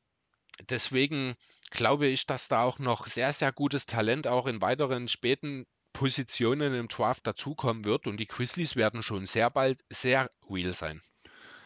deswegen 0.69 1.35
glaube 1.71 2.07
ich, 2.07 2.25
dass 2.25 2.47
da 2.47 2.63
auch 2.63 2.79
noch 2.79 3.07
sehr, 3.07 3.33
sehr 3.33 3.51
gutes 3.51 3.85
Talent 3.85 4.27
auch 4.27 4.47
in 4.47 4.61
weiteren 4.61 5.07
späten 5.07 5.65
Positionen 5.93 6.73
im 6.73 6.87
Draft 6.87 7.25
dazukommen 7.25 7.85
wird 7.85 8.07
und 8.07 8.17
die 8.17 8.27
Grizzlies 8.27 8.75
werden 8.75 9.03
schon 9.03 9.25
sehr 9.25 9.49
bald 9.49 9.83
sehr 9.89 10.31
real 10.49 10.73
sein. 10.73 11.01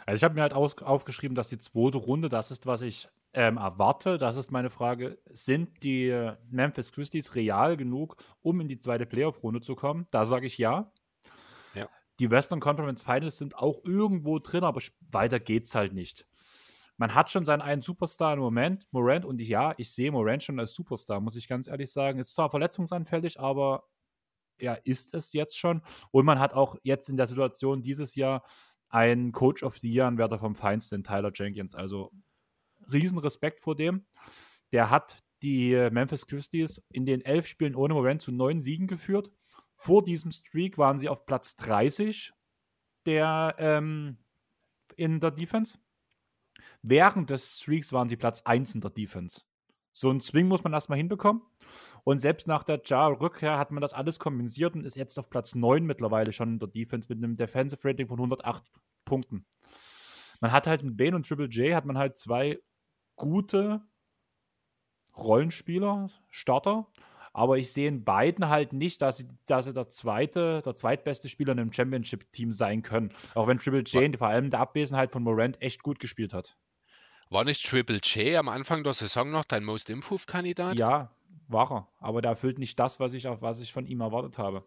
Also 0.05 0.17
ich 0.17 0.23
habe 0.23 0.35
mir 0.35 0.41
halt 0.41 0.53
aufgeschrieben, 0.53 1.35
dass 1.35 1.49
die 1.49 1.57
zweite 1.57 1.97
Runde, 1.97 2.29
das 2.29 2.51
ist, 2.51 2.65
was 2.65 2.81
ich 2.81 3.07
ähm, 3.33 3.57
erwarte. 3.57 4.17
Das 4.17 4.35
ist 4.35 4.51
meine 4.51 4.69
Frage. 4.69 5.17
Sind 5.31 5.83
die 5.83 6.31
Memphis 6.49 6.91
Grizzlies 6.91 7.35
real 7.35 7.77
genug, 7.77 8.17
um 8.41 8.61
in 8.61 8.67
die 8.67 8.79
zweite 8.79 9.05
Playoff-Runde 9.05 9.61
zu 9.61 9.75
kommen? 9.75 10.07
Da 10.11 10.25
sage 10.25 10.45
ich 10.45 10.57
ja. 10.57 10.91
ja. 11.73 11.89
Die 12.19 12.29
Western 12.29 12.59
Conference 12.59 13.03
Finals 13.03 13.37
sind 13.37 13.57
auch 13.57 13.81
irgendwo 13.85 14.39
drin, 14.39 14.63
aber 14.63 14.81
weiter 15.11 15.39
geht 15.39 15.65
es 15.65 15.75
halt 15.75 15.93
nicht. 15.93 16.27
Man 16.97 17.15
hat 17.15 17.31
schon 17.31 17.45
seinen 17.45 17.61
einen 17.61 17.81
Superstar 17.81 18.33
im 18.33 18.39
Moment, 18.39 18.85
Morant, 18.91 19.25
und 19.25 19.41
ich, 19.41 19.49
ja, 19.49 19.73
ich 19.77 19.91
sehe 19.91 20.11
Morant 20.11 20.43
schon 20.43 20.59
als 20.59 20.73
Superstar, 20.73 21.19
muss 21.21 21.35
ich 21.35 21.47
ganz 21.47 21.67
ehrlich 21.67 21.91
sagen. 21.91 22.19
Ist 22.19 22.35
zwar 22.35 22.51
verletzungsanfällig, 22.51 23.39
aber 23.39 23.83
er 24.57 24.85
ist 24.85 25.13
es 25.13 25.33
jetzt 25.33 25.57
schon. 25.57 25.81
Und 26.11 26.25
man 26.25 26.39
hat 26.39 26.53
auch 26.53 26.75
jetzt 26.83 27.09
in 27.09 27.17
der 27.17 27.27
Situation 27.27 27.81
dieses 27.81 28.15
Jahr 28.15 28.43
einen 28.89 29.31
Coach 29.31 29.63
of 29.63 29.77
the 29.79 29.89
Year-Anwärter 29.91 30.37
vom 30.37 30.55
Feinsten, 30.55 31.03
Tyler 31.03 31.31
Jenkins. 31.33 31.73
Also 31.73 32.11
riesen 32.91 33.17
Respekt 33.17 33.59
vor 33.59 33.75
dem. 33.75 34.05
Der 34.71 34.89
hat 34.89 35.19
die 35.41 35.73
Memphis 35.91 36.27
Grizzlies 36.27 36.81
in 36.89 37.05
den 37.05 37.21
elf 37.21 37.47
Spielen 37.47 37.75
ohne 37.75 37.95
Morant 37.95 38.21
zu 38.21 38.31
neun 38.31 38.61
Siegen 38.61 38.87
geführt. 38.87 39.31
Vor 39.75 40.03
diesem 40.03 40.31
Streak 40.31 40.77
waren 40.77 40.99
sie 40.99 41.09
auf 41.09 41.25
Platz 41.25 41.55
30 41.55 42.33
der 43.05 43.55
ähm, 43.57 44.17
in 44.95 45.19
der 45.19 45.31
Defense. 45.31 45.77
Während 46.81 47.29
des 47.29 47.59
Streaks 47.59 47.93
waren 47.93 48.09
sie 48.09 48.17
Platz 48.17 48.41
1 48.43 48.75
in 48.75 48.81
der 48.81 48.91
Defense. 48.91 49.41
So 49.91 50.09
ein 50.09 50.19
Swing 50.19 50.47
muss 50.47 50.63
man 50.63 50.73
erstmal 50.73 50.97
hinbekommen. 50.97 51.43
Und 52.03 52.19
selbst 52.19 52.47
nach 52.47 52.63
der 52.63 52.81
Jar-Rückkehr 52.83 53.57
hat 53.57 53.71
man 53.71 53.81
das 53.81 53.93
alles 53.93 54.19
kompensiert 54.19 54.75
und 54.75 54.85
ist 54.85 54.95
jetzt 54.95 55.17
auf 55.17 55.29
Platz 55.29 55.55
9 55.55 55.85
mittlerweile 55.85 56.33
schon 56.33 56.53
in 56.53 56.59
der 56.59 56.67
Defense 56.67 57.07
mit 57.07 57.19
einem 57.19 57.37
Defensive 57.37 57.87
Rating 57.87 58.07
von 58.07 58.17
108 58.17 58.63
Punkten. 59.05 59.45
Man 60.41 60.51
hat 60.51 60.67
halt 60.67 60.81
in 60.81 60.97
Bane 60.97 61.15
und 61.15 61.27
Triple 61.27 61.47
J 61.47 61.73
hat 61.73 61.85
man 61.85 61.97
halt 61.97 62.17
zwei 62.17 62.59
gute 63.15 63.81
Rollenspieler, 65.15 66.09
Starter. 66.29 66.87
Aber 67.33 67.57
ich 67.57 67.71
sehe 67.71 67.87
in 67.87 68.03
beiden 68.03 68.47
halt 68.49 68.73
nicht, 68.73 69.01
dass 69.01 69.17
sie, 69.17 69.27
dass 69.47 69.65
sie 69.65 69.73
der 69.73 69.89
zweite, 69.89 70.61
der 70.63 70.75
zweitbeste 70.75 71.27
Spieler 71.27 71.53
in 71.53 71.59
einem 71.59 71.73
Championship-Team 71.73 72.51
sein 72.51 72.83
können. 72.83 73.11
Auch 73.33 73.47
wenn 73.47 73.57
Triple 73.57 73.81
J 73.81 74.15
vor 74.15 74.27
allem 74.27 74.51
der 74.51 74.59
Abwesenheit 74.59 75.11
von 75.11 75.23
Morant 75.23 75.59
echt 75.61 75.81
gut 75.81 75.99
gespielt 75.99 76.33
hat. 76.33 76.55
War 77.29 77.43
nicht 77.43 77.65
Triple 77.65 77.99
J 78.03 78.37
am 78.37 78.49
Anfang 78.49 78.83
der 78.83 78.93
Saison 78.93 79.31
noch 79.31 79.45
dein 79.45 79.63
Most 79.63 79.89
Improved-Kandidat? 79.89 80.75
Ja, 80.75 81.15
war 81.47 81.71
er. 81.71 81.87
Aber 81.99 82.21
der 82.21 82.31
erfüllt 82.31 82.59
nicht 82.59 82.77
das, 82.79 82.99
was 82.99 83.15
ich, 83.15 83.27
auf 83.27 83.41
was 83.41 83.59
ich 83.59 83.73
von 83.73 83.87
ihm 83.87 84.01
erwartet 84.01 84.37
habe. 84.37 84.63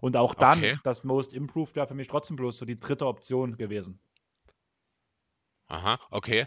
Und 0.00 0.16
auch 0.16 0.34
dann, 0.34 0.58
okay. 0.58 0.78
das 0.82 1.04
Most 1.04 1.32
Improved 1.32 1.76
wäre 1.76 1.86
für 1.86 1.94
mich 1.94 2.08
trotzdem 2.08 2.36
bloß 2.36 2.58
so 2.58 2.64
die 2.64 2.80
dritte 2.80 3.06
Option 3.06 3.56
gewesen. 3.56 4.00
Aha, 5.68 6.00
okay. 6.10 6.46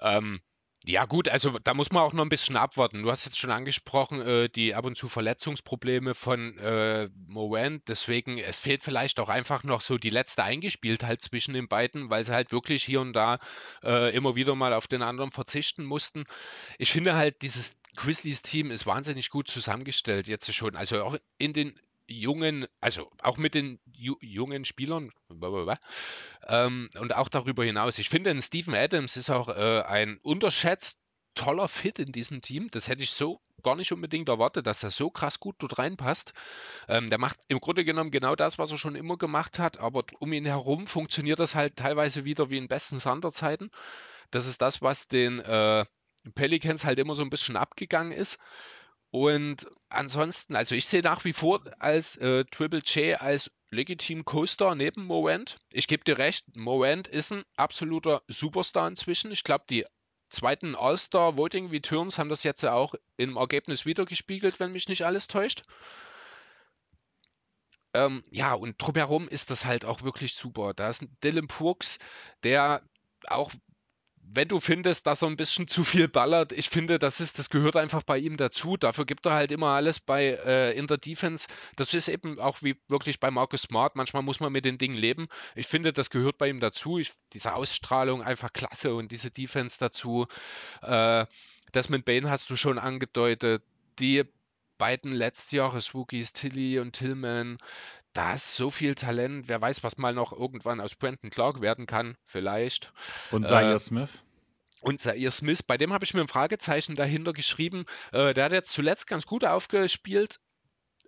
Ähm, 0.00 0.40
ja, 0.86 1.06
gut, 1.06 1.30
also 1.30 1.58
da 1.60 1.72
muss 1.72 1.90
man 1.92 2.02
auch 2.02 2.12
noch 2.12 2.24
ein 2.24 2.28
bisschen 2.28 2.56
abwarten. 2.56 3.02
Du 3.02 3.10
hast 3.10 3.24
jetzt 3.24 3.38
schon 3.38 3.50
angesprochen, 3.50 4.20
äh, 4.20 4.48
die 4.50 4.74
ab 4.74 4.84
und 4.84 4.98
zu 4.98 5.08
Verletzungsprobleme 5.08 6.14
von 6.14 6.58
äh, 6.58 7.08
Morant. 7.26 7.88
Deswegen, 7.88 8.36
es 8.36 8.60
fehlt 8.60 8.82
vielleicht 8.82 9.18
auch 9.18 9.30
einfach 9.30 9.64
noch 9.64 9.80
so 9.80 9.96
die 9.96 10.10
letzte 10.10 10.44
Eingespieltheit 10.44 11.22
zwischen 11.22 11.54
den 11.54 11.68
beiden, 11.68 12.10
weil 12.10 12.24
sie 12.24 12.34
halt 12.34 12.52
wirklich 12.52 12.84
hier 12.84 13.00
und 13.00 13.14
da 13.14 13.38
äh, 13.82 14.14
immer 14.14 14.34
wieder 14.34 14.54
mal 14.56 14.74
auf 14.74 14.86
den 14.86 15.00
anderen 15.00 15.32
verzichten 15.32 15.84
mussten. 15.84 16.24
Ich 16.78 16.92
finde 16.92 17.14
halt, 17.14 17.40
dieses 17.40 17.74
Grizzlies-Team 17.96 18.70
ist 18.70 18.84
wahnsinnig 18.84 19.30
gut 19.30 19.48
zusammengestellt 19.48 20.26
jetzt 20.26 20.52
schon. 20.52 20.76
Also 20.76 21.02
auch 21.02 21.16
in 21.38 21.54
den 21.54 21.80
jungen, 22.06 22.66
also 22.80 23.10
auch 23.22 23.36
mit 23.36 23.54
den 23.54 23.80
ju 23.92 24.16
jungen 24.20 24.64
Spielern 24.64 25.10
ähm, 26.46 26.90
und 26.98 27.14
auch 27.14 27.28
darüber 27.28 27.64
hinaus. 27.64 27.98
Ich 27.98 28.08
finde, 28.08 28.40
Steven 28.42 28.74
Adams 28.74 29.16
ist 29.16 29.30
auch 29.30 29.48
äh, 29.48 29.82
ein 29.82 30.18
unterschätzt 30.22 31.00
toller 31.34 31.68
Fit 31.68 31.98
in 31.98 32.12
diesem 32.12 32.42
Team. 32.42 32.70
Das 32.70 32.88
hätte 32.88 33.02
ich 33.02 33.10
so 33.10 33.40
gar 33.62 33.76
nicht 33.76 33.92
unbedingt 33.92 34.28
erwartet, 34.28 34.66
dass 34.66 34.82
er 34.82 34.90
so 34.90 35.10
krass 35.10 35.40
gut 35.40 35.56
dort 35.58 35.78
reinpasst. 35.78 36.32
Ähm, 36.88 37.10
der 37.10 37.18
macht 37.18 37.38
im 37.48 37.60
Grunde 37.60 37.84
genommen 37.84 38.10
genau 38.10 38.36
das, 38.36 38.58
was 38.58 38.70
er 38.70 38.78
schon 38.78 38.94
immer 38.94 39.16
gemacht 39.16 39.58
hat, 39.58 39.78
aber 39.78 40.04
um 40.20 40.32
ihn 40.32 40.44
herum 40.44 40.86
funktioniert 40.86 41.38
das 41.38 41.54
halt 41.54 41.76
teilweise 41.76 42.24
wieder 42.24 42.50
wie 42.50 42.58
in 42.58 42.68
besten 42.68 43.00
Sanderzeiten. 43.00 43.70
Das 44.30 44.46
ist 44.46 44.62
das, 44.62 44.82
was 44.82 45.08
den 45.08 45.40
äh, 45.40 45.84
Pelicans 46.34 46.84
halt 46.84 46.98
immer 46.98 47.14
so 47.14 47.22
ein 47.22 47.30
bisschen 47.30 47.56
abgegangen 47.56 48.12
ist. 48.12 48.38
Und 49.14 49.68
ansonsten, 49.90 50.56
also 50.56 50.74
ich 50.74 50.86
sehe 50.86 51.00
nach 51.00 51.24
wie 51.24 51.34
vor 51.34 51.62
als 51.78 52.16
äh, 52.16 52.44
Triple 52.46 52.80
J 52.80 53.22
als 53.22 53.48
legitim 53.70 54.24
Co-Star 54.24 54.74
neben 54.74 55.04
Morant. 55.04 55.56
Ich 55.70 55.86
gebe 55.86 56.02
dir 56.02 56.18
recht, 56.18 56.56
Morant 56.56 57.06
ist 57.06 57.32
ein 57.32 57.44
absoluter 57.54 58.22
Superstar 58.26 58.88
inzwischen. 58.88 59.30
Ich 59.30 59.44
glaube, 59.44 59.66
die 59.70 59.86
zweiten 60.30 60.74
All-Star 60.74 61.36
Voting 61.36 61.68
Returns 61.68 62.18
haben 62.18 62.28
das 62.28 62.42
jetzt 62.42 62.64
auch 62.64 62.96
im 63.16 63.36
Ergebnis 63.36 63.86
wiedergespiegelt, 63.86 64.58
wenn 64.58 64.72
mich 64.72 64.88
nicht 64.88 65.04
alles 65.04 65.28
täuscht. 65.28 65.62
Ähm, 67.94 68.24
ja, 68.32 68.52
und 68.54 68.82
drumherum 68.82 69.28
ist 69.28 69.52
das 69.52 69.64
halt 69.64 69.84
auch 69.84 70.02
wirklich 70.02 70.34
super. 70.34 70.74
Da 70.74 70.90
ist 70.90 71.06
Dylan 71.22 71.46
Brooks, 71.46 72.00
der 72.42 72.82
auch 73.28 73.52
wenn 74.32 74.48
du 74.48 74.60
findest, 74.60 75.06
dass 75.06 75.22
er 75.22 75.28
ein 75.28 75.36
bisschen 75.36 75.68
zu 75.68 75.84
viel 75.84 76.08
ballert, 76.08 76.52
ich 76.52 76.68
finde, 76.68 76.98
das 76.98 77.20
ist, 77.20 77.38
das 77.38 77.50
gehört 77.50 77.76
einfach 77.76 78.02
bei 78.02 78.18
ihm 78.18 78.36
dazu. 78.36 78.76
Dafür 78.76 79.04
gibt 79.04 79.26
er 79.26 79.32
halt 79.32 79.52
immer 79.52 79.68
alles 79.68 80.00
bei 80.00 80.38
äh, 80.44 80.76
in 80.76 80.86
der 80.86 80.98
Defense. 80.98 81.46
Das 81.76 81.94
ist 81.94 82.08
eben 82.08 82.38
auch 82.38 82.62
wie 82.62 82.76
wirklich 82.88 83.20
bei 83.20 83.30
Marcus 83.30 83.62
Smart. 83.62 83.96
Manchmal 83.96 84.22
muss 84.22 84.40
man 84.40 84.52
mit 84.52 84.64
den 84.64 84.78
Dingen 84.78 84.96
leben. 84.96 85.28
Ich 85.54 85.66
finde, 85.66 85.92
das 85.92 86.10
gehört 86.10 86.38
bei 86.38 86.48
ihm 86.48 86.60
dazu. 86.60 86.98
Ich, 86.98 87.12
diese 87.32 87.54
Ausstrahlung 87.54 88.22
einfach 88.22 88.52
klasse 88.52 88.94
und 88.94 89.10
diese 89.12 89.30
Defense 89.30 89.78
dazu. 89.78 90.26
Äh, 90.82 91.26
mit 91.88 92.04
Bain 92.04 92.30
hast 92.30 92.50
du 92.50 92.56
schon 92.56 92.78
angedeutet. 92.78 93.62
Die 93.98 94.24
beiden 94.78 95.12
Letztjahres-Rookies, 95.12 96.32
Tilly 96.32 96.78
und 96.78 96.92
Tillman, 96.92 97.58
da 98.14 98.34
ist 98.34 98.56
so 98.56 98.70
viel 98.70 98.94
Talent. 98.94 99.48
Wer 99.48 99.60
weiß, 99.60 99.82
was 99.82 99.98
mal 99.98 100.14
noch 100.14 100.32
irgendwann 100.32 100.80
aus 100.80 100.94
Brandon 100.94 101.30
Clark 101.30 101.60
werden 101.60 101.86
kann. 101.86 102.16
Vielleicht. 102.24 102.92
Und 103.30 103.46
Zaire 103.46 103.74
äh, 103.74 103.78
Smith. 103.78 104.24
Und 104.80 105.02
Zaire 105.02 105.30
Smith, 105.30 105.62
bei 105.62 105.76
dem 105.76 105.92
habe 105.92 106.04
ich 106.04 106.14
mir 106.14 106.20
ein 106.20 106.28
Fragezeichen 106.28 106.96
dahinter 106.96 107.32
geschrieben. 107.32 107.84
Äh, 108.12 108.32
der 108.32 108.44
hat 108.44 108.52
jetzt 108.52 108.72
zuletzt 108.72 109.06
ganz 109.06 109.26
gut 109.26 109.44
aufgespielt. 109.44 110.40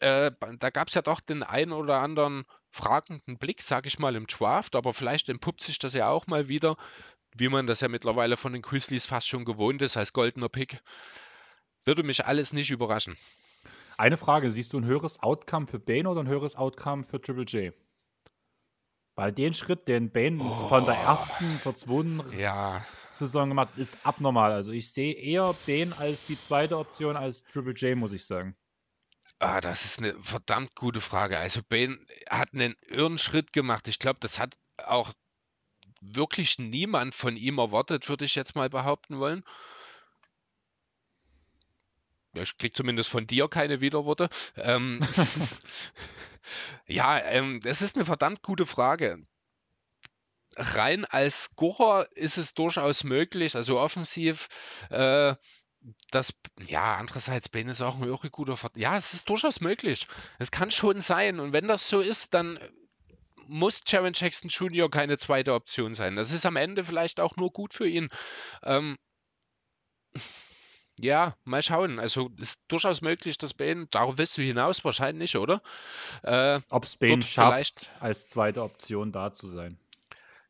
Äh, 0.01 0.33
da 0.59 0.71
gab 0.71 0.89
es 0.89 0.95
ja 0.95 1.03
doch 1.03 1.21
den 1.21 1.43
einen 1.43 1.73
oder 1.73 2.01
anderen 2.01 2.45
fragenden 2.71 3.39
Blick, 3.39 3.63
sage 3.63 3.89
ich 3.89 3.99
mal, 3.99 4.17
im 4.17 4.27
Draft. 4.27 4.75
Aber 4.75 4.93
vielleicht 4.93 5.29
entpuppt 5.29 5.63
sich 5.63 5.79
das 5.79 5.95
ja 5.95 6.09
auch 6.09 6.27
mal 6.27 6.49
wieder, 6.49 6.77
wie 7.37 7.49
man 7.49 7.67
das 7.67 7.81
ja 7.81 7.89
mittlerweile 7.89 8.37
von 8.37 8.53
den 8.53 8.63
Grizzlies 8.63 9.07
fast 9.07 9.29
schon 9.29 9.45
gewohnt 9.45 9.81
ist, 9.81 9.97
als 9.97 10.13
goldener 10.13 10.49
Pick. 10.49 10.81
Würde 11.85 12.03
mich 12.03 12.27
alles 12.27 12.53
nicht 12.53 12.71
überraschen. 12.71 13.17
Eine 13.97 14.17
Frage: 14.17 14.51
Siehst 14.51 14.73
du 14.73 14.79
ein 14.79 14.85
höheres 14.85 15.23
Outcome 15.23 15.67
für 15.67 15.79
Bane 15.79 16.09
oder 16.09 16.21
ein 16.21 16.29
höheres 16.29 16.57
Outcome 16.57 17.05
für 17.05 17.21
Triple 17.21 17.45
J? 17.45 17.75
Weil 19.15 19.33
den 19.33 19.55
Schritt, 19.55 19.89
den 19.89 20.11
Bane 20.11 20.43
oh. 20.43 20.55
von 20.55 20.85
der 20.85 20.95
oh. 20.95 21.05
ersten 21.05 21.59
zur 21.61 21.75
zweiten 21.75 22.23
ja. 22.39 22.85
Saison 23.11 23.49
gemacht 23.49 23.71
ist 23.77 23.99
abnormal. 24.05 24.53
Also 24.53 24.73
ich 24.73 24.93
sehe 24.93 25.15
eher 25.15 25.55
Bane 25.67 25.97
als 25.97 26.25
die 26.25 26.39
zweite 26.39 26.77
Option 26.77 27.17
als 27.17 27.45
Triple 27.45 27.73
J, 27.73 27.97
muss 27.97 28.13
ich 28.13 28.25
sagen. 28.25 28.55
Ah, 29.39 29.61
das 29.61 29.85
ist 29.85 29.99
eine 29.99 30.15
verdammt 30.23 30.75
gute 30.75 31.01
Frage. 31.01 31.39
Also 31.39 31.61
Bane 31.67 31.99
hat 32.29 32.53
einen 32.53 32.75
irren 32.87 33.19
Schritt 33.19 33.53
gemacht. 33.53 33.89
Ich 33.89 33.99
glaube, 33.99 34.19
das 34.21 34.39
hat 34.39 34.57
auch 34.85 35.13
wirklich 36.01 36.59
niemand 36.59 37.15
von 37.15 37.37
ihm 37.37 37.59
erwartet, 37.59 38.09
würde 38.09 38.25
ich 38.25 38.35
jetzt 38.35 38.55
mal 38.55 38.69
behaupten 38.69 39.19
wollen. 39.19 39.45
Ich 42.37 42.57
krieg 42.57 42.77
zumindest 42.77 43.11
von 43.11 43.27
dir 43.27 43.49
keine 43.49 43.81
Widerworte. 43.81 44.29
Ähm, 44.57 45.01
ja, 46.87 47.19
ähm, 47.19 47.61
das 47.63 47.83
ist 47.83 47.97
eine 47.97 48.05
verdammt 48.05 48.43
gute 48.43 48.67
Frage. 48.67 49.27
Rein 50.57 51.05
als 51.05 51.45
Scorer 51.45 52.09
ist 52.13 52.39
es 52.39 52.55
durchaus 52.55 53.05
möglich, 53.05 53.57
also 53.57 53.79
offensiv, 53.79 54.49
äh, 54.91 55.35
das, 56.11 56.33
ja, 56.67 56.97
andererseits, 56.97 57.49
Ben 57.49 57.69
ist 57.69 57.83
auch 57.83 57.97
ein 57.97 58.05
irre 58.05 58.31
guter 58.31 58.57
Ver 58.57 58.71
Ja, 58.75 58.97
es 58.97 59.13
ist 59.15 59.29
durchaus 59.29 59.61
möglich. 59.61 60.09
Es 60.39 60.51
kann 60.51 60.71
schon 60.71 61.01
sein. 61.01 61.39
Und 61.39 61.53
wenn 61.53 61.69
das 61.69 61.89
so 61.89 62.01
ist, 62.01 62.35
dann 62.35 62.59
muss 63.47 63.83
Jaron 63.87 64.15
Jackson 64.15 64.51
Jr. 64.51 64.91
keine 64.91 65.19
zweite 65.19 65.55
Option 65.55 65.95
sein. 65.95 66.17
Das 66.17 66.33
ist 66.33 66.47
am 66.47 66.57
Ende 66.57 66.85
vielleicht 66.85 67.21
auch 67.21 67.37
nur 67.37 67.53
gut 67.53 67.75
für 67.75 67.87
ihn. 67.87 68.09
Ähm, 68.65 68.97
ja, 70.99 71.37
mal 71.45 71.63
schauen. 71.63 71.99
Also 71.99 72.31
ist 72.39 72.61
durchaus 72.69 73.03
möglich, 73.03 73.39
dass 73.39 73.55
Bane, 73.55 73.87
darauf 73.91 74.19
willst 74.19 74.39
du 74.39 74.43
hinaus 74.43 74.85
wahrscheinlich, 74.85 75.37
oder? 75.37 75.63
Äh, 76.23 76.61
Ob 76.71 76.85
es 76.85 76.97
Bane 76.97 77.23
schafft, 77.23 77.91
als 78.01 78.29
zweite 78.29 78.63
Option 78.63 79.13
da 79.13 79.33
zu 79.33 79.49
sein. 79.49 79.79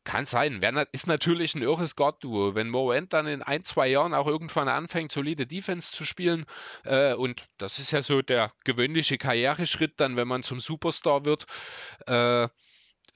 Kann 0.07 0.23
sein. 0.23 0.61
Ist 0.93 1.05
natürlich 1.05 1.53
ein 1.53 1.61
irres 1.61 1.97
Guard-Duo. 1.97 2.55
Wenn 2.55 2.69
Morant 2.69 3.11
dann 3.11 3.27
in 3.27 3.43
ein, 3.43 3.65
zwei 3.65 3.89
Jahren 3.89 4.13
auch 4.13 4.25
irgendwann 4.25 4.69
anfängt, 4.69 5.11
solide 5.11 5.45
Defense 5.45 5.91
zu 5.91 6.05
spielen, 6.05 6.45
äh, 6.85 7.13
und 7.13 7.45
das 7.57 7.77
ist 7.77 7.91
ja 7.91 8.01
so 8.01 8.21
der 8.21 8.53
gewöhnliche 8.63 9.17
Karriereschritt 9.17 9.99
dann, 9.99 10.15
wenn 10.15 10.29
man 10.29 10.43
zum 10.43 10.61
Superstar 10.61 11.25
wird, 11.25 11.45
äh, 12.05 12.47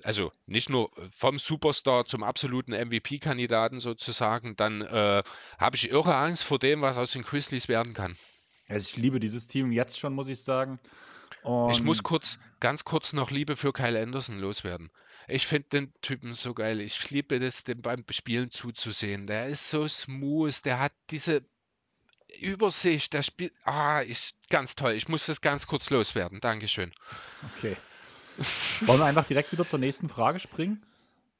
also 0.03 0.31
nicht 0.45 0.69
nur 0.69 0.91
vom 1.11 1.39
Superstar 1.39 2.05
zum 2.05 2.23
absoluten 2.23 2.73
MVP-Kandidaten 2.73 3.79
sozusagen, 3.79 4.55
dann 4.55 4.81
äh, 4.81 5.23
habe 5.57 5.75
ich 5.75 5.89
irre 5.89 6.15
Angst 6.15 6.43
vor 6.43 6.59
dem, 6.59 6.81
was 6.81 6.97
aus 6.97 7.11
den 7.11 7.23
Grizzlies 7.23 7.67
werden 7.67 7.93
kann. 7.93 8.17
Also 8.67 8.89
ich 8.89 8.97
liebe 8.97 9.19
dieses 9.19 9.47
Team 9.47 9.71
jetzt 9.71 9.99
schon, 9.99 10.13
muss 10.13 10.29
ich 10.29 10.41
sagen. 10.41 10.79
Und 11.43 11.71
ich 11.71 11.81
muss 11.81 12.03
kurz, 12.03 12.39
ganz 12.59 12.83
kurz 12.83 13.13
noch 13.13 13.31
Liebe 13.31 13.55
für 13.55 13.73
Kyle 13.73 14.01
Anderson 14.01 14.39
loswerden. 14.39 14.91
Ich 15.27 15.47
finde 15.47 15.69
den 15.69 15.93
Typen 16.01 16.33
so 16.33 16.53
geil. 16.53 16.81
Ich 16.81 17.09
liebe 17.09 17.39
das, 17.39 17.63
dem 17.63 17.81
beim 17.81 18.03
Spielen 18.09 18.51
zuzusehen. 18.51 19.27
Der 19.27 19.47
ist 19.47 19.69
so 19.69 19.87
smooth, 19.87 20.63
der 20.65 20.79
hat 20.79 20.93
diese 21.09 21.43
Übersicht, 22.39 23.13
der 23.13 23.23
spielt. 23.23 23.53
Ah, 23.63 23.99
ist 23.99 24.35
ganz 24.49 24.75
toll. 24.75 24.93
Ich 24.93 25.07
muss 25.07 25.25
das 25.25 25.41
ganz 25.41 25.67
kurz 25.67 25.89
loswerden. 25.89 26.39
Dankeschön. 26.41 26.93
Okay. 27.55 27.75
Wollen 28.85 28.99
wir 28.99 29.05
einfach 29.05 29.25
direkt 29.25 29.51
wieder 29.51 29.67
zur 29.67 29.79
nächsten 29.79 30.09
Frage 30.09 30.39
springen? 30.39 30.85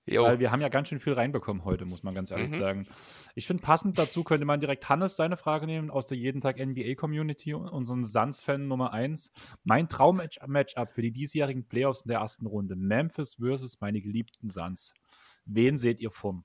Jo. 0.06 0.24
Weil 0.24 0.40
wir 0.40 0.52
haben 0.52 0.62
ja 0.62 0.70
ganz 0.70 0.90
schön 0.90 1.00
viel 1.00 1.14
reinbekommen 1.14 1.64
heute, 1.64 1.86
muss 1.86 2.02
man 2.04 2.16
ganz 2.16 2.32
ehrlich 2.32 2.52
mhm. 2.52 2.60
sagen. 2.60 2.88
Ich 3.36 3.46
finde, 3.46 3.62
passend 3.62 4.00
dazu 4.00 4.24
könnte 4.24 4.46
man 4.46 4.60
direkt 4.60 4.90
Hannes 4.90 5.16
seine 5.16 5.38
Frage 5.38 5.68
nehmen 5.68 5.92
aus 5.92 6.08
der 6.08 6.18
jeden 6.18 6.42
Tag 6.42 6.58
NBA 6.58 6.96
Community, 6.96 7.54
unseren 7.54 8.04
Suns-Fan 8.04 8.68
Nummer 8.68 8.94
1. 8.94 9.32
Mein 9.64 9.88
Traum-Matchup 9.88 10.92
für 10.92 11.02
die 11.04 11.12
diesjährigen 11.12 11.68
Playoffs 11.68 12.02
in 12.02 12.10
der 12.10 12.20
ersten 12.20 12.48
Runde: 12.48 12.76
Memphis 12.76 13.36
versus 13.36 13.80
meine 13.80 14.02
geliebten 14.02 14.50
Suns. 14.50 14.94
Wen 15.46 15.78
seht 15.78 16.02
ihr 16.02 16.12
vorn? 16.12 16.44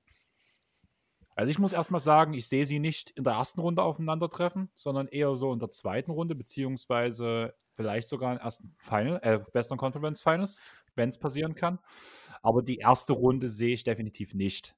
Also 1.34 1.50
ich 1.50 1.58
muss 1.58 1.72
erstmal 1.72 2.00
sagen, 2.00 2.34
ich 2.34 2.48
sehe 2.48 2.64
sie 2.64 2.78
nicht 2.78 3.10
in 3.10 3.24
der 3.24 3.34
ersten 3.34 3.60
Runde 3.60 3.82
aufeinandertreffen, 3.82 4.70
sondern 4.74 5.06
eher 5.06 5.34
so 5.36 5.52
in 5.52 5.58
der 5.58 5.70
zweiten 5.70 6.10
Runde, 6.10 6.34
beziehungsweise 6.34 7.54
vielleicht 7.76 8.08
sogar 8.08 8.32
im 8.32 8.38
ersten 8.38 8.74
Final, 8.78 9.20
äh, 9.22 9.40
Western 9.52 9.78
Conference 9.78 10.22
Finals, 10.22 10.60
wenn 10.94 11.10
es 11.10 11.18
passieren 11.18 11.54
kann. 11.54 11.78
Aber 12.42 12.62
die 12.62 12.78
erste 12.78 13.12
Runde 13.12 13.48
sehe 13.48 13.74
ich 13.74 13.84
definitiv 13.84 14.34
nicht. 14.34 14.74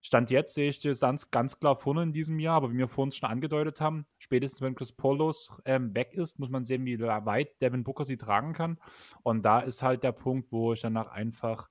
Stand 0.00 0.30
jetzt 0.30 0.52
sehe 0.52 0.68
ich 0.68 0.78
die 0.78 0.94
Suns 0.94 1.30
ganz 1.30 1.58
klar 1.58 1.76
vorne 1.76 2.02
in 2.02 2.12
diesem 2.12 2.38
Jahr, 2.38 2.56
aber 2.56 2.70
wie 2.70 2.76
wir 2.76 2.88
vorhin 2.88 3.10
schon 3.10 3.30
angedeutet 3.30 3.80
haben, 3.80 4.04
spätestens 4.18 4.60
wenn 4.60 4.74
Chris 4.74 4.92
Paul 4.92 5.16
los 5.16 5.50
ähm, 5.64 5.94
weg 5.94 6.12
ist, 6.12 6.38
muss 6.38 6.50
man 6.50 6.66
sehen, 6.66 6.84
wie 6.84 7.00
weit 7.00 7.58
Devin 7.62 7.84
Booker 7.84 8.04
sie 8.04 8.18
tragen 8.18 8.52
kann. 8.52 8.78
Und 9.22 9.46
da 9.46 9.60
ist 9.60 9.82
halt 9.82 10.02
der 10.02 10.12
Punkt, 10.12 10.52
wo 10.52 10.74
ich 10.74 10.82
danach 10.82 11.06
einfach 11.06 11.70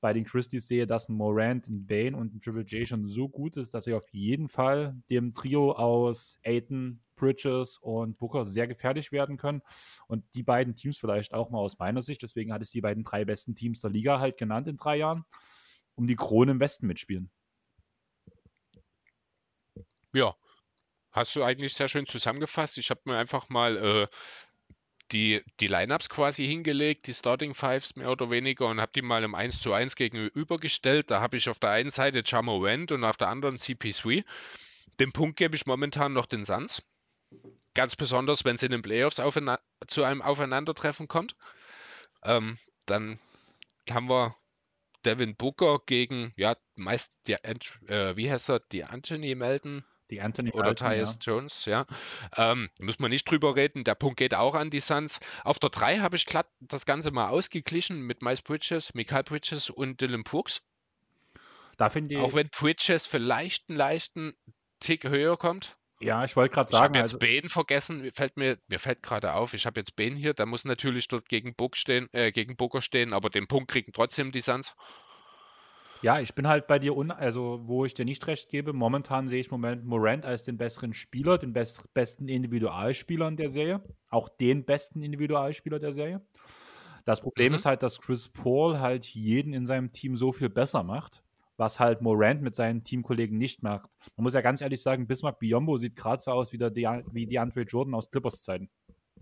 bei 0.00 0.12
den 0.12 0.24
Christies 0.24 0.68
sehe, 0.68 0.86
dass 0.86 1.08
ein 1.08 1.16
Morant, 1.16 1.66
ein 1.68 1.84
Bane 1.86 2.16
und 2.16 2.34
ein 2.34 2.40
Triple 2.40 2.62
J 2.62 2.86
schon 2.86 3.06
so 3.06 3.28
gut 3.28 3.56
ist, 3.56 3.74
dass 3.74 3.84
sie 3.84 3.94
auf 3.94 4.08
jeden 4.10 4.48
Fall 4.48 4.96
dem 5.10 5.34
Trio 5.34 5.72
aus 5.72 6.38
Aiton, 6.44 7.00
Bridges 7.22 7.78
und 7.78 8.18
Booker 8.18 8.44
sehr 8.44 8.66
gefährlich 8.66 9.12
werden 9.12 9.36
können. 9.36 9.62
Und 10.08 10.24
die 10.34 10.42
beiden 10.42 10.74
Teams 10.74 10.98
vielleicht 10.98 11.32
auch 11.34 11.50
mal 11.50 11.58
aus 11.58 11.78
meiner 11.78 12.02
Sicht, 12.02 12.22
deswegen 12.22 12.52
hat 12.52 12.62
es 12.62 12.70
die 12.70 12.80
beiden 12.80 13.04
drei 13.04 13.24
besten 13.24 13.54
Teams 13.54 13.80
der 13.80 13.90
Liga 13.90 14.18
halt 14.18 14.36
genannt 14.36 14.66
in 14.66 14.76
drei 14.76 14.96
Jahren, 14.96 15.24
um 15.94 16.06
die 16.06 16.16
Krone 16.16 16.50
im 16.50 16.60
Westen 16.60 16.88
mitspielen. 16.88 17.30
Ja, 20.12 20.34
hast 21.12 21.36
du 21.36 21.44
eigentlich 21.44 21.74
sehr 21.74 21.88
schön 21.88 22.06
zusammengefasst. 22.06 22.76
Ich 22.76 22.90
habe 22.90 23.00
mir 23.04 23.16
einfach 23.16 23.48
mal 23.48 23.76
äh, 23.76 24.06
die, 25.12 25.42
die 25.60 25.68
Lineups 25.68 26.08
quasi 26.08 26.44
hingelegt, 26.44 27.06
die 27.06 27.14
Starting 27.14 27.54
Fives 27.54 27.94
mehr 27.94 28.10
oder 28.10 28.30
weniger, 28.30 28.66
und 28.66 28.80
habe 28.80 28.92
die 28.94 29.02
mal 29.02 29.22
im 29.22 29.36
1 29.36 29.60
zu 29.60 29.72
1 29.72 29.94
gegenübergestellt. 29.94 31.10
Da 31.10 31.20
habe 31.20 31.36
ich 31.36 31.48
auf 31.48 31.60
der 31.60 31.70
einen 31.70 31.90
Seite 31.90 32.24
Jamo 32.26 32.62
Wendt 32.64 32.90
und 32.90 33.04
auf 33.04 33.16
der 33.16 33.28
anderen 33.28 33.58
CP3. 33.58 34.24
Den 34.98 35.12
Punkt 35.12 35.36
gebe 35.38 35.54
ich 35.54 35.66
momentan 35.66 36.12
noch 36.12 36.26
den 36.26 36.44
Suns. 36.44 36.82
Ganz 37.74 37.96
besonders, 37.96 38.44
wenn 38.44 38.56
es 38.56 38.62
in 38.62 38.70
den 38.70 38.82
Playoffs 38.82 39.20
zu 39.86 40.04
einem 40.04 40.22
Aufeinandertreffen 40.22 41.08
kommt. 41.08 41.36
Ähm, 42.22 42.58
dann 42.86 43.18
haben 43.90 44.08
wir 44.08 44.36
Devin 45.04 45.36
Booker 45.36 45.80
gegen, 45.86 46.32
ja, 46.36 46.56
meist, 46.74 47.12
die, 47.26 47.32
äh, 47.32 48.16
wie 48.16 48.30
heißt 48.30 48.50
er, 48.50 48.60
die 48.60 48.84
Anthony 48.84 49.34
Melton, 49.34 49.84
die 50.10 50.20
Anthony 50.20 50.52
oder 50.52 50.74
Tyus 50.74 51.14
ja. 51.14 51.18
Jones, 51.20 51.64
ja. 51.64 51.86
Ähm, 52.36 52.68
muss 52.78 52.98
man 52.98 53.10
nicht 53.10 53.24
drüber 53.24 53.56
reden. 53.56 53.82
Der 53.82 53.94
Punkt 53.94 54.18
geht 54.18 54.34
auch 54.34 54.54
an 54.54 54.70
die 54.70 54.80
Suns. 54.80 55.20
Auf 55.42 55.58
der 55.58 55.70
3 55.70 56.00
habe 56.00 56.16
ich 56.16 56.26
glatt 56.26 56.48
das 56.60 56.84
Ganze 56.84 57.10
mal 57.10 57.30
ausgeglichen 57.30 58.02
mit 58.02 58.22
Miles 58.22 58.42
Bridges, 58.42 58.92
Michael 58.94 59.24
Bridges 59.24 59.70
und 59.70 60.00
Dylan 60.00 60.22
Brooks. 60.22 60.62
Da 61.78 61.88
finde 61.88 62.14
ich. 62.14 62.20
Auch 62.20 62.34
wenn 62.34 62.50
Bridges 62.50 63.06
vielleicht 63.06 63.70
einen 63.70 63.78
leichten 63.78 64.36
Tick 64.80 65.04
höher 65.04 65.38
kommt. 65.38 65.76
Ja, 66.02 66.24
ich 66.24 66.36
wollte 66.36 66.54
gerade 66.54 66.68
sagen. 66.68 66.94
Ich 66.94 66.98
habe 66.98 67.08
jetzt 67.08 67.14
also, 67.14 67.18
Bane 67.18 67.48
vergessen, 67.48 68.10
fällt 68.12 68.36
mir, 68.36 68.58
mir 68.68 68.78
fällt 68.78 69.02
gerade 69.02 69.34
auf, 69.34 69.54
ich 69.54 69.66
habe 69.66 69.80
jetzt 69.80 69.96
Bane 69.96 70.16
hier, 70.16 70.34
der 70.34 70.46
muss 70.46 70.64
natürlich 70.64 71.08
dort 71.08 71.28
gegen 71.28 71.54
Book 71.54 71.76
stehen, 71.76 72.08
äh, 72.12 72.32
gegen 72.32 72.56
Booker 72.56 72.82
stehen, 72.82 73.12
aber 73.12 73.30
den 73.30 73.46
Punkt 73.46 73.70
kriegen 73.70 73.92
trotzdem 73.92 74.32
die 74.32 74.40
Suns. 74.40 74.74
Ja, 76.02 76.18
ich 76.18 76.34
bin 76.34 76.48
halt 76.48 76.66
bei 76.66 76.80
dir, 76.80 76.96
un 76.96 77.12
also 77.12 77.60
wo 77.62 77.84
ich 77.84 77.94
dir 77.94 78.04
nicht 78.04 78.26
recht 78.26 78.48
gebe. 78.50 78.72
Momentan 78.72 79.28
sehe 79.28 79.38
ich 79.38 79.46
im 79.46 79.52
Moment 79.52 79.84
Morant 79.84 80.24
als 80.24 80.42
den 80.42 80.58
besseren 80.58 80.94
Spieler, 80.94 81.38
den 81.38 81.52
best 81.52 81.94
besten 81.94 82.28
Individualspieler 82.28 83.28
in 83.28 83.36
der 83.36 83.48
Serie. 83.48 83.80
Auch 84.10 84.28
den 84.28 84.64
besten 84.64 85.02
Individualspieler 85.02 85.78
der 85.78 85.92
Serie. 85.92 86.20
Das 87.04 87.20
Problem 87.20 87.52
mhm. 87.52 87.54
ist 87.54 87.66
halt, 87.66 87.84
dass 87.84 88.00
Chris 88.00 88.28
Paul 88.28 88.80
halt 88.80 89.06
jeden 89.06 89.52
in 89.52 89.64
seinem 89.64 89.92
Team 89.92 90.16
so 90.16 90.32
viel 90.32 90.48
besser 90.48 90.82
macht, 90.82 91.22
was 91.56 91.80
halt 91.80 92.00
Morant 92.00 92.42
mit 92.42 92.56
seinen 92.56 92.84
Teamkollegen 92.84 93.38
nicht 93.38 93.62
macht. 93.62 93.90
Man 94.16 94.24
muss 94.24 94.34
ja 94.34 94.40
ganz 94.40 94.60
ehrlich 94.60 94.82
sagen, 94.82 95.06
Bismarck 95.06 95.38
Biombo 95.38 95.76
sieht 95.76 95.96
gerade 95.96 96.22
so 96.22 96.30
aus 96.32 96.52
wie, 96.52 96.58
der 96.58 96.70
De 96.70 97.02
wie 97.12 97.26
die 97.26 97.38
Andre 97.38 97.62
Jordan 97.62 97.94
aus 97.94 98.10
Clippers-Zeiten. 98.10 98.70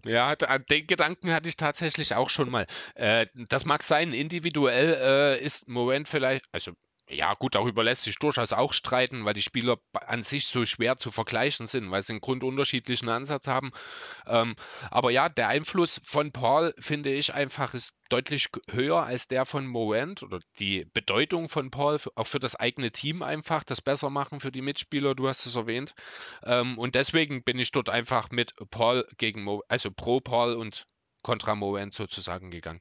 Ja, 0.04 0.34
den 0.36 0.86
Gedanken 0.86 1.30
hatte 1.32 1.48
ich 1.48 1.56
tatsächlich 1.56 2.14
auch 2.14 2.30
schon 2.30 2.50
mal. 2.50 2.66
Äh, 2.94 3.26
das 3.48 3.64
mag 3.64 3.82
sein, 3.82 4.12
individuell 4.12 4.94
äh, 4.94 5.44
ist 5.44 5.68
Morant 5.68 6.08
vielleicht, 6.08 6.46
also 6.52 6.72
ja, 7.10 7.34
gut, 7.34 7.54
darüber 7.54 7.82
lässt 7.82 8.02
sich 8.02 8.18
durchaus 8.18 8.52
auch 8.52 8.72
streiten, 8.72 9.24
weil 9.24 9.34
die 9.34 9.42
Spieler 9.42 9.78
an 9.92 10.22
sich 10.22 10.46
so 10.46 10.64
schwer 10.64 10.96
zu 10.96 11.10
vergleichen 11.10 11.66
sind, 11.66 11.90
weil 11.90 12.02
sie 12.02 12.12
einen 12.12 12.20
grundunterschiedlichen 12.20 13.08
Ansatz 13.08 13.46
haben. 13.46 13.72
Ähm, 14.26 14.56
aber 14.90 15.10
ja, 15.10 15.28
der 15.28 15.48
Einfluss 15.48 16.00
von 16.04 16.32
Paul, 16.32 16.74
finde 16.78 17.12
ich 17.12 17.34
einfach, 17.34 17.74
ist 17.74 17.94
deutlich 18.10 18.48
höher 18.70 19.02
als 19.02 19.28
der 19.28 19.44
von 19.46 19.66
Morant 19.66 20.22
oder 20.22 20.40
die 20.58 20.86
Bedeutung 20.92 21.48
von 21.48 21.70
Paul 21.70 21.98
auch 22.14 22.26
für 22.26 22.40
das 22.40 22.56
eigene 22.56 22.92
Team 22.92 23.22
einfach, 23.22 23.64
das 23.64 23.80
besser 23.80 24.10
machen 24.10 24.40
für 24.40 24.52
die 24.52 24.62
Mitspieler, 24.62 25.14
du 25.14 25.28
hast 25.28 25.46
es 25.46 25.56
erwähnt. 25.56 25.94
Ähm, 26.44 26.78
und 26.78 26.94
deswegen 26.94 27.42
bin 27.42 27.58
ich 27.58 27.72
dort 27.72 27.88
einfach 27.88 28.30
mit 28.30 28.54
Paul 28.70 29.06
gegen, 29.18 29.42
Mo 29.42 29.62
also 29.68 29.90
pro 29.90 30.20
Paul 30.20 30.54
und 30.54 30.86
kontra 31.22 31.54
Morant 31.54 31.94
sozusagen 31.94 32.50
gegangen. 32.50 32.80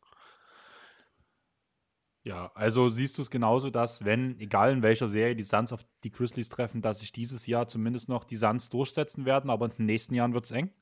Ja, 2.24 2.52
also 2.54 2.90
siehst 2.90 3.18
du 3.18 3.22
es 3.22 3.30
genauso, 3.32 3.70
dass 3.70 4.04
wenn, 4.04 4.40
egal 4.40 4.74
in 4.74 4.84
welcher 4.84 5.08
Serie 5.08 5.36
die 5.36 5.44
Suns 5.44 5.72
auf 5.72 5.86
die 6.04 6.12
Grizzlies 6.12 6.50
treffen, 6.50 6.82
dass 6.82 7.00
sich 7.00 7.12
dieses 7.12 7.48
Jahr 7.48 7.68
zumindest 7.68 8.10
noch 8.10 8.26
die 8.26 8.36
Suns 8.36 8.70
durchsetzen 8.70 9.26
werden, 9.26 9.50
aber 9.50 9.68
in 9.68 9.72
den 9.72 9.86
nächsten 9.86 10.16
Jahren 10.16 10.34
wird 10.34 10.46
es 10.46 10.52
eng? 10.52 10.74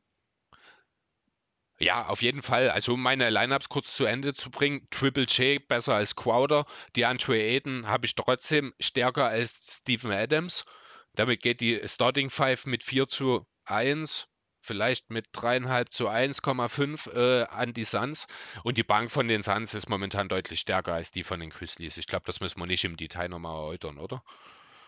Ja, 1.79 2.07
auf 2.07 2.23
jeden 2.23 2.41
Fall. 2.41 2.71
Also 2.71 2.93
um 2.93 3.01
meine 3.03 3.29
Lineups 3.29 3.69
kurz 3.69 3.95
zu 3.95 4.05
Ende 4.05 4.33
zu 4.33 4.49
bringen, 4.49 4.87
Triple 4.89 5.25
J 5.25 5.65
besser 5.67 5.93
als 5.93 6.15
Crowder, 6.15 6.65
die 6.95 7.05
Andre 7.05 7.35
Aiden 7.35 7.87
habe 7.87 8.07
ich 8.07 8.15
trotzdem 8.15 8.73
stärker 8.79 9.25
als 9.27 9.79
Steven 9.81 10.11
Adams. 10.11 10.65
Damit 11.13 11.41
geht 11.41 11.61
die 11.61 11.79
Starting 11.85 12.31
Five 12.31 12.65
mit 12.65 12.83
4 12.83 13.07
zu 13.07 13.45
1 13.65 14.27
vielleicht 14.67 15.09
mit 15.09 15.27
dreieinhalb 15.31 15.93
zu 15.93 16.09
1,5 16.09 17.13
äh, 17.13 17.45
an 17.45 17.73
die 17.73 17.85
Suns. 17.85 18.27
Und 18.63 18.77
die 18.77 18.83
Bank 18.83 19.09
von 19.09 19.27
den 19.27 19.41
Suns 19.41 19.73
ist 19.73 19.89
momentan 19.89 20.29
deutlich 20.29 20.59
stärker 20.59 20.93
als 20.93 21.11
die 21.11 21.23
von 21.23 21.39
den 21.39 21.49
Grizzlies. 21.49 21.97
Ich 21.97 22.05
glaube, 22.05 22.23
das 22.25 22.39
müssen 22.41 22.59
wir 22.59 22.67
nicht 22.67 22.83
im 22.83 22.97
Detail 22.97 23.29
nochmal 23.29 23.55
erläutern, 23.55 23.97
oder? 23.97 24.21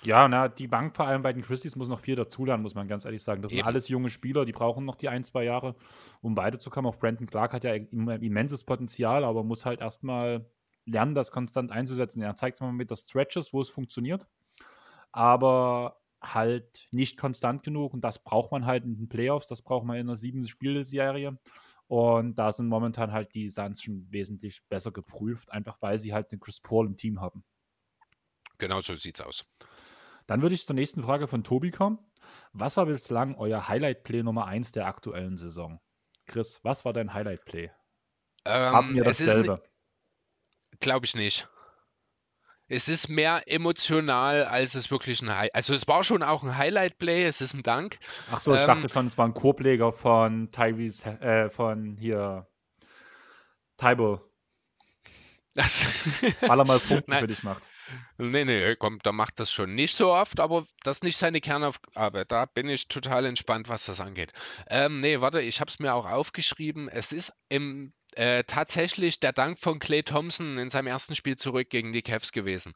Ja, 0.06 0.28
na, 0.28 0.48
die 0.48 0.68
Bank 0.68 0.96
vor 0.96 1.08
allem 1.08 1.24
bei 1.24 1.34
den 1.34 1.44
Christies 1.44 1.76
muss 1.76 1.90
noch 1.90 2.00
viel 2.00 2.16
dazulernen, 2.16 2.64
muss 2.64 2.76
man 2.76 2.88
ganz 2.88 3.04
ehrlich 3.04 3.22
sagen. 3.22 3.42
Das 3.42 3.52
Eben. 3.52 3.60
sind 3.60 3.68
alles 3.68 3.90
junge 3.90 4.10
Spieler, 4.10 4.46
die 4.46 4.54
brauchen 4.54 4.86
noch 4.86 4.96
die 4.96 5.10
ein, 5.10 5.24
zwei 5.24 5.44
Jahre, 5.44 5.76
um 6.22 6.36
beide 6.36 6.58
zu 6.58 6.70
kommen. 6.70 6.88
Auch 6.88 6.98
Brandon 6.98 7.28
Clark 7.28 7.54
hat 7.54 7.64
ja 7.64 7.74
immenses 7.74 8.64
Potenzial, 8.64 9.26
aber 9.26 9.44
muss 9.44 9.66
halt 9.66 9.82
erstmal 9.82 10.46
lernen, 10.86 11.16
das 11.16 11.32
konstant 11.32 11.72
einzusetzen. 11.72 12.22
Er 12.22 12.36
zeigt 12.36 12.56
es 12.56 12.62
mal 12.62 12.72
mit 12.72 12.90
der 12.90 12.96
Stretches, 12.96 13.54
wo 13.54 13.60
es 13.60 13.70
funktioniert. 13.70 14.28
Aber 15.12 15.99
halt 16.22 16.88
nicht 16.92 17.18
konstant 17.18 17.64
genug 17.64 17.94
und 17.94 18.02
das 18.02 18.24
braucht 18.24 18.52
man 18.52 18.66
halt 18.66 18.84
in 18.84 18.98
den 18.98 19.10
Playoffs, 19.10 19.48
das 19.48 19.62
braucht 19.62 19.86
man 19.86 19.98
in 19.98 20.08
einer 20.08 20.16
sieben 20.16 20.46
Spiele-Serie. 20.46 21.38
Und 21.88 22.36
da 22.36 22.52
sind 22.52 22.68
momentan 22.68 23.12
halt 23.12 23.34
die 23.34 23.50
Suns 23.50 23.82
schon 23.82 24.06
wesentlich 24.12 24.62
besser 24.70 24.92
geprüft, 24.92 25.52
einfach 25.52 25.82
weil 25.82 25.98
sie 25.98 26.14
halt 26.14 26.32
den 26.32 26.40
Chris 26.40 26.60
Paul 26.62 26.86
im 26.86 26.96
Team 26.96 27.20
haben. 27.20 27.44
Genau 28.60 28.80
so 28.82 28.96
sieht's 28.96 29.22
aus. 29.22 29.46
Dann 30.28 30.44
würde 30.44 30.54
ich 30.54 30.66
zur 30.66 30.76
nächsten 30.76 31.02
Frage 31.02 31.28
von 31.28 31.44
Tobi 31.44 31.72
kommen. 31.72 31.98
Was 32.54 32.78
war 32.78 32.86
bislang 32.86 33.36
euer 33.36 33.68
Highlight-Play 33.68 34.22
Nummer 34.22 34.46
1 34.46 34.74
der 34.74 34.86
aktuellen 34.86 35.38
Saison? 35.38 35.82
Chris, 36.28 36.60
was 36.64 36.86
war 36.86 36.94
dein 36.94 37.14
Highlight-Play? 37.14 37.72
Ähm, 38.46 38.74
Haben 38.74 38.94
wir 38.94 39.04
dasselbe? 39.04 39.64
Glaube 40.80 41.08
ich 41.08 41.16
nicht 41.16 41.50
es 42.70 42.88
ist 42.88 43.10
mehr 43.10 43.44
emotional, 43.48 44.46
als 44.46 44.76
es 44.76 44.92
wirklich 44.92 45.22
ein 45.22 45.30
Highlight. 45.30 45.56
Also 45.56 45.74
es 45.74 45.88
war 45.88 46.04
schon 46.04 46.24
auch 46.24 46.44
ein 46.44 46.56
Highlight-Play, 46.56 47.26
es 47.26 47.42
ist 47.42 47.54
ein 47.54 47.64
Dank. 47.64 47.98
Ach 48.32 48.40
so, 48.40 48.54
ich 48.54 48.62
ähm, 48.62 48.68
dachte 48.68 48.88
schon, 48.90 49.08
es 49.08 49.18
war 49.18 49.26
ein 49.28 49.34
Korbleger 49.34 49.92
von 49.92 50.52
Tyrese, 50.52 51.20
äh, 51.20 51.50
von 51.50 51.98
hier 51.98 52.48
Tybo. 53.78 54.22
Weil 55.56 56.60
er 56.60 56.66
mal 56.66 56.80
Punkte 56.88 57.12
für 57.18 57.28
dich 57.28 57.44
macht. 57.44 57.68
Nee, 58.20 58.46
nee, 58.46 58.76
komm, 58.76 59.00
da 59.02 59.12
macht 59.12 59.40
das 59.40 59.52
schon 59.52 59.74
nicht 59.74 59.98
so 59.98 60.14
oft, 60.14 60.40
aber 60.40 60.68
das 60.84 60.98
ist 60.98 61.04
nicht 61.04 61.18
seine 61.18 61.42
Kernaufgabe. 61.42 62.26
Da 62.28 62.46
bin 62.46 62.70
ich 62.70 62.88
total 62.88 63.26
entspannt, 63.26 63.68
was 63.68 63.86
das 63.86 64.00
angeht. 64.00 64.32
Ähm, 64.68 65.00
nee, 65.00 65.22
warte, 65.22 65.42
ich 65.42 65.60
habe 65.60 65.72
es 65.72 65.80
mir 65.80 65.96
auch 65.96 66.06
aufgeschrieben. 66.06 66.88
Es 66.88 67.12
ist 67.12 67.34
im 67.50 67.94
äh, 68.16 68.44
tatsächlich 68.44 69.20
der 69.20 69.34
Dank 69.34 69.60
von 69.60 69.80
Clay 69.80 70.04
Thompson 70.04 70.58
in 70.58 70.70
seinem 70.70 70.88
ersten 70.88 71.16
Spiel 71.16 71.38
zurück 71.38 71.70
gegen 71.70 71.94
die 71.94 72.02
Cavs 72.02 72.32
gewesen. 72.32 72.74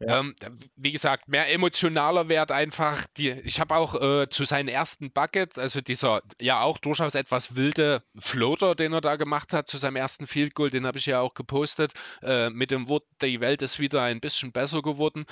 Ja. 0.00 0.20
Ähm, 0.20 0.36
wie 0.76 0.92
gesagt, 0.92 1.26
mehr 1.26 1.52
emotionaler 1.52 2.28
Wert 2.28 2.52
einfach. 2.52 3.06
Die, 3.16 3.30
ich 3.30 3.58
habe 3.58 3.74
auch 3.74 4.00
äh, 4.00 4.28
zu 4.28 4.44
seinem 4.44 4.68
ersten 4.68 5.10
Bucket, 5.10 5.58
also 5.58 5.80
dieser 5.80 6.22
ja 6.40 6.60
auch 6.60 6.78
durchaus 6.78 7.16
etwas 7.16 7.56
wilde 7.56 8.04
Floater, 8.16 8.76
den 8.76 8.92
er 8.92 9.00
da 9.00 9.16
gemacht 9.16 9.52
hat, 9.52 9.66
zu 9.66 9.76
seinem 9.76 9.96
ersten 9.96 10.28
Field 10.28 10.54
Goal, 10.54 10.70
den 10.70 10.86
habe 10.86 10.98
ich 10.98 11.06
ja 11.06 11.20
auch 11.20 11.34
gepostet, 11.34 11.94
äh, 12.22 12.48
mit 12.50 12.70
dem 12.70 12.88
Wort, 12.88 13.04
die 13.22 13.40
Welt 13.40 13.60
ist 13.60 13.80
wieder 13.80 14.02
ein 14.02 14.20
bisschen 14.20 14.52
besser 14.52 14.82
geworden. 14.82 15.26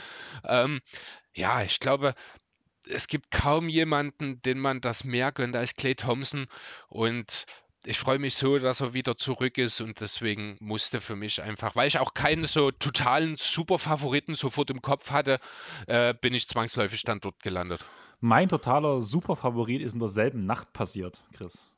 Ähm, 0.45 0.81
ja, 1.33 1.63
ich 1.63 1.79
glaube, 1.79 2.15
es 2.89 3.09
gibt 3.09 3.31
kaum 3.31 3.69
jemanden, 3.69 4.41
den 4.43 4.59
man 4.59 4.81
das 4.81 5.05
mehr 5.05 5.33
gönnt 5.33 5.57
als 5.57 5.77
Clay 5.77 5.95
Thompson. 5.95 6.47
Und 6.89 7.47
ich 7.85 7.99
freue 7.99 8.19
mich 8.19 8.35
so, 8.35 8.59
dass 8.59 8.81
er 8.81 8.95
wieder 8.95 9.17
zurück 9.17 9.59
ist 9.59 9.81
und 9.81 10.01
deswegen 10.01 10.57
musste 10.61 11.01
für 11.01 11.17
mich 11.17 11.43
einfach, 11.43 11.77
weil 11.77 11.89
ich 11.89 11.99
auch 11.99 12.15
keinen 12.15 12.45
so 12.45 12.71
totalen 12.71 13.37
Superfavoriten 13.39 14.35
sofort 14.35 14.71
im 14.71 14.83
Kopf 14.83 15.11
hatte, 15.11 15.39
äh, 15.87 16.15
bin 16.15 16.35
ich 16.35 16.49
zwangsläufig 16.49 17.03
dann 17.03 17.21
dort 17.21 17.41
gelandet. 17.43 17.85
Mein 18.21 18.49
totaler 18.49 19.03
Superfavorit 19.03 19.83
ist 19.83 19.93
in 19.93 20.01
derselben 20.01 20.47
Nacht 20.47 20.73
passiert, 20.73 21.23
Chris. 21.33 21.71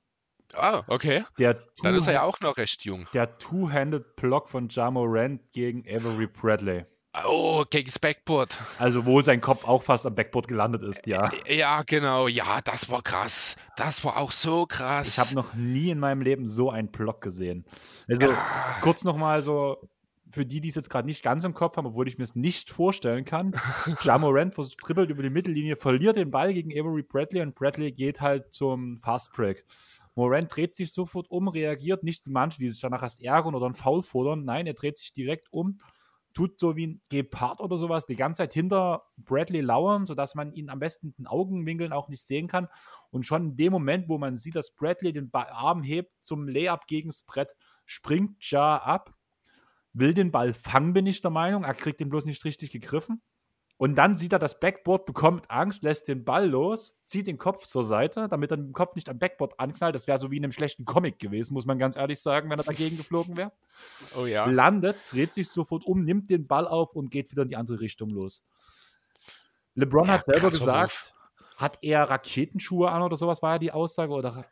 Ah, 0.55 0.83
okay. 0.87 1.25
Der 1.39 1.63
dann 1.83 1.95
ist 1.95 2.07
er 2.07 2.15
ja 2.15 2.23
auch 2.23 2.41
noch 2.41 2.57
recht 2.57 2.85
jung. 2.85 3.07
Der 3.13 3.37
Two-Handed 3.39 4.17
Block 4.17 4.49
von 4.49 4.69
Jamo 4.71 5.05
Rand 5.07 5.53
gegen 5.53 5.85
Avery 5.87 6.27
Bradley. 6.27 6.87
Oh, 7.25 7.65
gegen 7.69 7.87
das 7.87 7.99
Backboard. 7.99 8.57
Also, 8.79 9.07
wo 9.07 9.21
sein 9.23 9.41
Kopf 9.41 9.65
auch 9.65 9.83
fast 9.83 10.07
am 10.07 10.15
Backboard 10.15 10.47
gelandet 10.47 10.83
ist, 10.83 11.07
ja. 11.07 11.31
Ja, 11.49 11.83
genau. 11.83 12.29
Ja, 12.29 12.61
das 12.61 12.91
war 12.91 13.03
krass. 13.03 13.57
Das 13.77 14.05
war 14.05 14.19
auch 14.19 14.31
so 14.31 14.67
krass. 14.67 15.09
Ich 15.09 15.19
habe 15.19 15.35
noch 15.35 15.55
nie 15.55 15.91
in 15.91 15.99
meinem 15.99 16.21
Leben 16.21 16.47
so 16.47 16.71
einen 16.71 16.91
Block 16.91 17.21
gesehen. 17.21 17.65
Also, 18.09 18.23
ja. 18.23 18.79
kurz 18.83 19.05
nochmal 19.05 19.43
so, 19.43 19.89
für 20.31 20.45
die, 20.45 20.61
die 20.61 20.69
es 20.69 20.75
jetzt 20.75 20.91
gerade 20.91 21.07
nicht 21.07 21.23
ganz 21.23 21.45
im 21.45 21.55
Kopf 21.55 21.77
haben, 21.77 21.87
obwohl 21.87 22.09
ich 22.09 22.19
mir 22.19 22.25
es 22.25 22.37
nicht 22.37 22.71
vorstellen 22.71 23.25
kann. 23.25 23.55
Jamorant 24.03 24.55
dribbelt 24.83 25.11
über 25.11 25.23
die 25.23 25.31
Mittellinie, 25.31 25.77
verliert 25.77 26.17
den 26.17 26.31
Ball 26.31 26.53
gegen 26.53 26.71
Avery 26.73 27.03
Bradley 27.03 27.41
und 27.41 27.55
Bradley 27.55 27.93
geht 27.93 28.21
halt 28.21 28.53
zum 28.53 28.99
Fast 28.99 29.33
Break. 29.33 29.65
Morant 30.15 30.55
dreht 30.55 30.75
sich 30.75 30.93
sofort 30.93 31.31
um, 31.31 31.49
reagiert 31.49 32.03
nicht 32.03 32.27
wie 32.27 32.31
manche, 32.31 32.59
die 32.59 32.69
sich 32.69 32.81
danach 32.81 33.03
erst 33.03 33.23
ärgern 33.23 33.55
oder 33.55 33.67
einen 33.67 33.75
Foul 33.75 34.03
fordern. 34.03 34.45
Nein, 34.45 34.67
er 34.67 34.75
dreht 34.75 34.99
sich 34.99 35.13
direkt 35.13 35.49
um 35.53 35.79
tut 36.35 36.61
so 36.61 36.77
wie 36.77 36.87
ein 36.87 37.03
Gepard 37.09 37.61
oder 37.61 37.79
sowas 37.79 38.07
die 38.07 38.17
ganze 38.17 38.39
Zeit 38.39 38.55
hinter 38.55 39.05
Bradley 39.17 39.61
lauern, 39.61 40.07
sodass 40.07 40.35
man 40.35 40.53
ihn 40.53 40.71
am 40.71 40.79
besten 40.79 41.09
in 41.09 41.15
den 41.19 41.27
Augenwinkeln 41.27 41.93
auch 41.93 42.09
nicht 42.09 42.27
sehen 42.27 42.49
kann. 42.49 42.69
Und 43.11 43.25
schon 43.27 43.51
in 43.51 43.57
dem 43.57 43.73
Moment, 43.73 44.09
wo 44.09 44.19
man 44.19 44.37
sieht, 44.37 44.57
dass 44.57 44.75
Bradley 44.75 45.13
den 45.13 45.31
Arm 45.33 45.83
hebt 45.83 46.13
zum 46.21 46.49
Layup 46.49 46.87
gegen 46.87 47.09
das 47.09 47.23
Brett, 47.23 47.57
springt 47.85 48.37
Ja 48.51 48.77
ab, 48.77 49.15
will 49.93 50.15
den 50.15 50.31
Ball 50.31 50.53
fangen, 50.53 50.93
bin 50.93 51.07
ich 51.07 51.21
der 51.21 51.31
Meinung. 51.31 51.65
Er 51.65 51.75
kriegt 51.75 52.01
den 52.01 52.09
bloß 52.09 52.25
nicht 52.25 52.45
richtig 52.45 52.71
gegriffen. 52.71 53.23
Und 53.79 53.95
dann 53.95 54.17
sieht 54.17 54.33
er 54.33 54.41
das 54.41 54.59
Backboard, 54.59 55.07
bekommt 55.07 55.49
Angst, 55.49 55.85
lässt 55.85 56.09
den 56.09 56.25
Ball 56.25 56.49
los, 56.49 56.99
zieht 57.07 57.29
den 57.29 57.39
Kopf 57.39 57.65
zur 57.65 57.85
Seite, 57.85 58.27
damit 58.29 58.51
er 58.51 58.57
den 58.57 58.73
Kopf 58.73 58.97
nicht 58.97 59.09
am 59.09 59.21
Backboard 59.21 59.59
anknallt. 59.61 59.95
Das 59.95 60.09
wäre 60.09 60.19
so 60.19 60.33
wie 60.33 60.37
in 60.37 60.45
einem 60.45 60.51
schlechten 60.51 60.85
Comic 60.85 61.21
gewesen, 61.21 61.55
muss 61.55 61.65
man 61.65 61.79
ganz 61.79 61.97
ehrlich 61.97 62.21
sagen, 62.21 62.51
wenn 62.51 62.59
er 62.59 62.65
dagegen 62.65 62.97
geflogen 62.97 63.37
wäre. 63.37 63.53
Oh 64.17 64.27
ja. 64.27 64.47
Landet, 64.47 64.97
dreht 65.09 65.33
sich 65.33 65.49
sofort 65.49 65.87
um, 65.87 66.03
nimmt 66.03 66.29
den 66.29 66.49
Ball 66.49 66.67
auf 66.67 66.97
und 66.97 67.11
geht 67.11 67.31
wieder 67.31 67.43
in 67.43 67.51
die 67.51 67.57
andere 67.57 67.79
Richtung 67.79 68.11
los. 68.11 68.43
LeBron 69.77 70.09
ja, 70.09 70.15
hat 70.15 70.25
selber 70.25 70.51
gesagt, 70.51 71.15
Move. 71.15 71.61
hat 71.63 71.79
er 71.81 72.11
Raketenschuhe 72.11 72.91
an 72.91 73.03
oder 73.03 73.17
sowas, 73.17 73.43
war 73.43 73.53
ja 73.53 73.59
die 73.61 73.71
Aussage? 73.71 74.13
Oder 74.13 74.45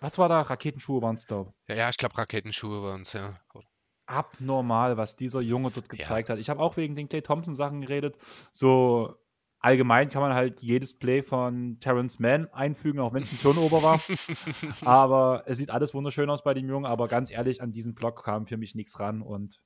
was 0.00 0.18
war 0.18 0.28
da? 0.28 0.42
Raketenschuhe 0.42 1.00
waren 1.00 1.14
es, 1.14 1.28
glaube 1.28 1.50
ich. 1.50 1.68
Ja, 1.68 1.76
ja, 1.76 1.88
ich 1.90 1.96
glaube, 1.96 2.18
Raketenschuhe 2.18 2.82
waren 2.82 3.02
es, 3.02 3.12
ja 3.12 3.38
abnormal, 4.06 4.96
was 4.96 5.16
dieser 5.16 5.40
Junge 5.40 5.70
dort 5.70 5.88
gezeigt 5.88 6.28
ja. 6.28 6.34
hat. 6.34 6.40
Ich 6.40 6.50
habe 6.50 6.60
auch 6.60 6.76
wegen 6.76 6.94
den 6.94 7.08
Clay 7.08 7.22
Thompson 7.22 7.54
Sachen 7.54 7.80
geredet. 7.80 8.16
So 8.52 9.14
allgemein 9.60 10.10
kann 10.10 10.20
man 10.20 10.34
halt 10.34 10.60
jedes 10.60 10.98
Play 10.98 11.22
von 11.22 11.78
Terrence 11.80 12.18
Mann 12.18 12.48
einfügen, 12.52 13.00
auch 13.00 13.14
wenn 13.14 13.22
es 13.22 13.32
ein 13.32 13.38
Turnover 13.40 13.82
war. 13.82 14.02
aber 14.82 15.44
es 15.46 15.56
sieht 15.58 15.70
alles 15.70 15.94
wunderschön 15.94 16.28
aus 16.28 16.44
bei 16.44 16.54
dem 16.54 16.68
Jungen. 16.68 16.86
Aber 16.86 17.08
ganz 17.08 17.30
ehrlich, 17.30 17.62
an 17.62 17.72
diesen 17.72 17.94
Block 17.94 18.24
kam 18.24 18.46
für 18.46 18.58
mich 18.58 18.74
nichts 18.74 19.00
ran. 19.00 19.22
Und 19.22 19.60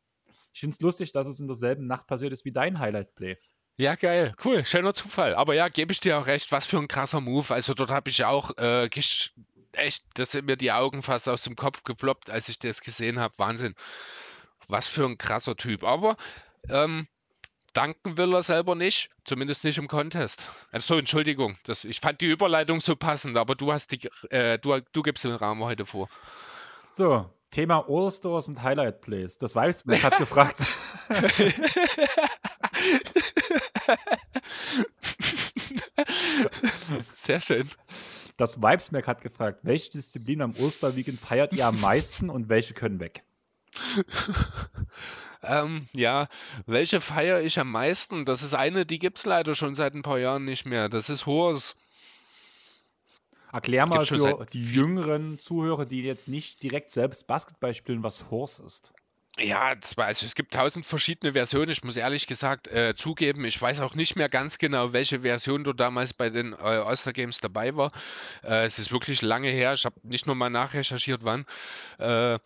ich 0.53 0.61
finde 0.61 0.74
es 0.74 0.80
lustig, 0.80 1.12
dass 1.12 1.26
es 1.26 1.41
in 1.41 1.49
derselben 1.49 1.86
Nacht 1.86 2.07
passiert 2.07 2.32
ist 2.32 2.45
wie 2.45 2.53
dein 2.53 2.78
Highlight-Play. 2.78 3.39
Ja, 3.76 3.95
geil, 3.95 4.34
cool, 4.45 4.64
schöner 4.64 4.93
Zufall. 4.93 5.36
Aber 5.36 5.55
ja, 5.55 5.68
gebe 5.68 5.93
ich 5.93 6.01
dir 6.01 6.18
auch 6.18 6.26
recht, 6.26 6.51
was 6.51 6.66
für 6.66 6.78
ein 6.78 6.89
krasser 6.89 7.20
Move. 7.20 7.55
Also 7.55 7.74
dort 7.74 7.91
habe 7.91 8.11
ich 8.11 8.24
auch 8.24 8.57
äh, 8.59 8.89
echt, 9.72 10.05
das 10.14 10.32
sind 10.32 10.47
mir 10.47 10.57
die 10.57 10.72
Augen 10.72 11.03
fast 11.03 11.28
aus 11.28 11.43
dem 11.43 11.55
Kopf 11.55 11.84
geploppt, 11.84 12.28
als 12.28 12.49
ich 12.49 12.59
das 12.59 12.80
gesehen 12.80 13.20
habe. 13.20 13.34
Wahnsinn. 13.39 13.74
Was 14.69 14.87
für 14.87 15.05
ein 15.07 15.19
krasser 15.19 15.57
Typ. 15.57 15.83
Aber 15.83 16.16
ähm, 16.69 17.09
danken 17.73 18.16
will 18.16 18.35
er 18.35 18.43
selber 18.43 18.75
nicht, 18.75 19.11
zumindest 19.25 19.64
nicht 19.64 19.79
im 19.79 19.89
Contest. 19.89 20.45
Also, 20.71 20.99
Entschuldigung, 20.99 21.57
das, 21.64 21.85
ich 21.85 22.01
fand 22.01 22.21
die 22.21 22.27
Überleitung 22.27 22.81
so 22.81 22.95
passend, 22.95 23.37
aber 23.37 23.55
du 23.55 23.73
hast 23.73 23.93
die, 23.93 24.09
äh, 24.31 24.59
du, 24.59 24.81
du 24.93 25.03
gibst 25.03 25.25
den 25.25 25.33
Rahmen 25.33 25.64
heute 25.64 25.87
vor. 25.87 26.09
So, 26.93 27.31
Thema 27.51 27.87
All-Stars 27.89 28.49
und 28.49 28.62
Highlight 28.62 29.01
Plays. 29.01 29.39
Das 29.39 29.55
Weibsberg 29.55 30.03
hat 30.03 30.19
gefragt. 30.19 30.59
Sehr 37.14 37.41
schön. 37.41 37.71
Das 38.37 38.61
Weibsmerk 38.62 39.09
hat 39.09 39.23
gefragt, 39.23 39.61
welche 39.62 39.91
Disziplin 39.91 40.43
am 40.43 40.55
Osterweekend 40.57 41.21
feiert 41.21 41.53
ihr 41.53 41.66
am 41.66 41.81
meisten 41.81 42.29
und 42.31 42.49
welche 42.49 42.75
können 42.75 43.01
weg? 43.01 43.25
Ähm, 45.43 45.89
ja, 45.93 46.29
welche 46.66 47.01
feiere 47.01 47.43
ich 47.43 47.59
am 47.59 47.70
meisten? 47.70 48.24
Das 48.24 48.43
ist 48.43 48.55
eine, 48.55 48.85
die 48.85 48.99
gibt 48.99 49.18
es 49.20 49.24
leider 49.24 49.55
schon 49.55 49.74
seit 49.76 49.95
ein 49.95 50.03
paar 50.03 50.18
Jahren 50.18 50.45
nicht 50.45 50.66
mehr. 50.66 50.89
Das 50.89 51.09
ist 51.09 51.26
Horse. 51.26 51.74
Erklär 53.53 53.87
mal 53.87 54.05
für 54.05 54.47
die 54.53 54.72
jüngeren 54.72 55.39
Zuhörer, 55.39 55.87
die 55.87 56.03
jetzt 56.03 56.29
nicht 56.29 56.62
direkt 56.62 56.91
selbst 56.91 57.26
Basketball 57.26 57.72
spielen, 57.72 58.03
was 58.03 58.31
Horse 58.31 58.62
ist. 58.62 58.93
Ja, 59.39 59.76
also 59.97 60.26
es 60.26 60.35
gibt 60.35 60.53
tausend 60.53 60.85
verschiedene 60.85 61.33
Versionen. 61.33 61.70
Ich 61.70 61.85
muss 61.85 61.97
ehrlich 61.97 62.26
gesagt 62.26 62.66
äh, 62.66 62.95
zugeben, 62.97 63.45
ich 63.45 63.61
weiß 63.61 63.81
auch 63.81 63.95
nicht 63.95 64.16
mehr 64.16 64.29
ganz 64.29 64.59
genau, 64.59 64.93
welche 64.93 65.20
Version 65.20 65.62
du 65.62 65.72
damals 65.72 66.12
bei 66.12 66.29
den 66.29 66.55
äh, 66.55 66.57
All-Star 66.57 67.12
Games 67.12 67.39
dabei 67.39 67.76
war. 67.76 67.93
Äh, 68.43 68.64
es 68.64 68.81
ist 68.81 68.91
wirklich 68.91 69.22
lange 69.22 69.49
her. 69.49 69.74
Ich 69.74 69.85
habe 69.85 69.95
nicht 70.03 70.26
nur 70.26 70.35
mal 70.35 70.51
nachrecherchiert, 70.51 71.22
wann. 71.22 71.47
Äh, 71.99 72.41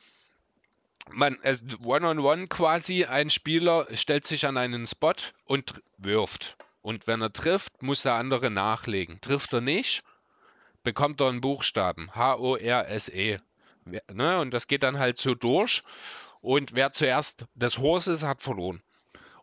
man 1.15 1.39
also 1.43 1.65
One-on-One 1.85 2.49
quasi, 2.49 3.05
ein 3.05 3.31
Spieler 3.31 3.87
stellt 3.95 4.27
sich 4.27 4.47
an 4.47 4.57
einen 4.57 4.87
Spot 4.87 5.15
und 5.45 5.83
wirft. 5.99 6.57
Und 6.81 7.07
wenn 7.07 7.23
er 7.23 7.33
trifft, 7.33 7.83
muss 7.83 8.03
der 8.03 8.15
andere 8.15 8.51
nachlegen. 8.51 9.21
Trifft 9.21 9.53
er 9.53 9.61
nicht, 9.61 10.03
bekommt 10.83 11.21
er 11.21 11.29
einen 11.29 11.41
Buchstaben. 11.41 12.15
H-O-R-S-E. 12.15 13.39
Ne? 14.13 14.41
Und 14.41 14.53
das 14.53 14.67
geht 14.67 14.83
dann 14.83 14.99
halt 14.99 15.19
so 15.19 15.35
durch. 15.35 15.83
Und 16.41 16.75
wer 16.75 16.93
zuerst 16.93 17.47
das 17.55 17.79
Horse 17.79 18.13
ist, 18.13 18.25
hat 18.25 18.43
verloren. 18.43 18.83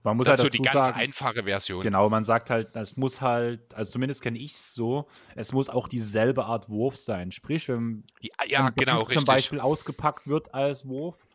Man 0.04 0.16
muss 0.16 0.28
das 0.28 0.38
halt 0.38 0.48
ist 0.48 0.58
so 0.58 0.64
die 0.64 0.64
ganz 0.64 0.86
sagen, 0.86 0.98
einfache 0.98 1.44
Version. 1.44 1.82
Genau, 1.82 2.10
man 2.10 2.24
sagt 2.24 2.50
halt, 2.50 2.76
es 2.76 2.96
muss 2.96 3.20
halt, 3.20 3.74
also 3.74 3.92
zumindest 3.92 4.22
kenne 4.22 4.38
ich 4.38 4.52
es 4.52 4.74
so, 4.74 5.08
es 5.36 5.52
muss 5.52 5.70
auch 5.70 5.90
dieselbe 5.90 6.46
Art 6.46 6.70
Wurf 6.70 6.96
sein. 6.96 7.32
Sprich, 7.34 7.68
wenn 7.68 8.06
ja, 8.22 8.32
ja 8.48 8.70
genau, 8.70 9.04
zum 9.04 9.26
Beispiel 9.26 9.60
ausgepackt 9.60 10.28
wird 10.28 10.54
als 10.54 10.88
Wurf, 10.88 11.28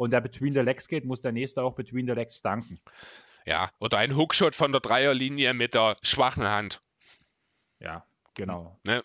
und 0.00 0.12
der 0.12 0.22
Between 0.22 0.54
the 0.54 0.60
Legs 0.60 0.88
geht, 0.88 1.04
muss 1.04 1.20
der 1.20 1.32
nächste 1.32 1.62
auch 1.62 1.74
Between 1.74 2.06
the 2.06 2.14
Legs 2.14 2.40
danken. 2.40 2.78
Ja, 3.44 3.68
oder 3.80 3.98
ein 3.98 4.16
Hookshot 4.16 4.54
von 4.54 4.72
der 4.72 4.80
Dreierlinie 4.80 5.52
mit 5.52 5.74
der 5.74 5.98
schwachen 6.00 6.44
Hand. 6.44 6.80
Ja, 7.80 8.06
genau. 8.34 8.78
Ne? 8.82 9.02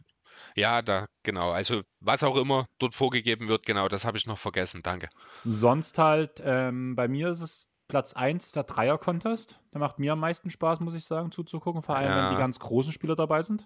Ja, 0.55 0.81
da, 0.81 1.07
genau. 1.23 1.51
Also, 1.51 1.81
was 1.99 2.23
auch 2.23 2.37
immer 2.37 2.67
dort 2.79 2.93
vorgegeben 2.93 3.49
wird, 3.49 3.65
genau, 3.65 3.89
das 3.89 4.05
habe 4.05 4.17
ich 4.17 4.25
noch 4.25 4.39
vergessen. 4.39 4.83
Danke. 4.83 5.09
Sonst 5.43 5.97
halt, 5.97 6.41
ähm, 6.45 6.95
bei 6.95 7.09
mir 7.09 7.27
ist 7.27 7.41
es 7.41 7.69
Platz 7.89 8.13
1 8.13 8.53
der 8.53 8.63
Dreier-Contest. 8.63 9.59
Der 9.73 9.81
macht 9.81 9.99
mir 9.99 10.13
am 10.13 10.21
meisten 10.21 10.49
Spaß, 10.49 10.79
muss 10.79 10.95
ich 10.95 11.03
sagen, 11.03 11.29
zuzugucken. 11.29 11.83
Vor 11.83 11.97
allem, 11.97 12.09
ja. 12.09 12.23
wenn 12.23 12.35
die 12.35 12.39
ganz 12.39 12.57
großen 12.57 12.93
Spieler 12.93 13.17
dabei 13.17 13.41
sind. 13.41 13.65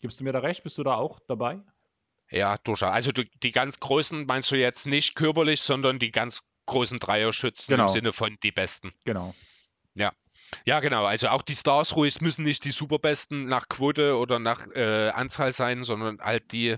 Gibst 0.00 0.18
du 0.18 0.24
mir 0.24 0.32
da 0.32 0.40
recht? 0.40 0.64
Bist 0.64 0.78
du 0.78 0.82
da 0.82 0.94
auch 0.94 1.20
dabei? 1.20 1.60
Ja, 2.30 2.58
durchaus. 2.58 2.92
Also 2.92 3.12
du, 3.12 3.24
die 3.42 3.52
ganz 3.52 3.78
großen 3.80 4.26
meinst 4.26 4.50
du 4.50 4.56
jetzt 4.56 4.86
nicht 4.86 5.14
körperlich, 5.14 5.60
sondern 5.60 5.98
die 5.98 6.10
ganz 6.10 6.40
großen 6.66 6.98
Dreierschützen 6.98 7.72
genau. 7.72 7.86
im 7.86 7.92
Sinne 7.92 8.12
von 8.12 8.36
die 8.42 8.52
besten. 8.52 8.92
Genau. 9.04 9.34
Ja. 9.94 10.12
Ja, 10.64 10.80
genau. 10.80 11.04
Also 11.04 11.28
auch 11.28 11.42
die 11.42 11.56
Stars 11.56 11.96
ruhig 11.96 12.20
müssen 12.20 12.44
nicht 12.44 12.64
die 12.64 12.70
superbesten 12.70 13.46
nach 13.46 13.68
Quote 13.68 14.16
oder 14.16 14.38
nach 14.38 14.66
äh, 14.74 15.08
Anzahl 15.08 15.52
sein, 15.52 15.82
sondern 15.82 16.20
halt 16.20 16.52
die 16.52 16.76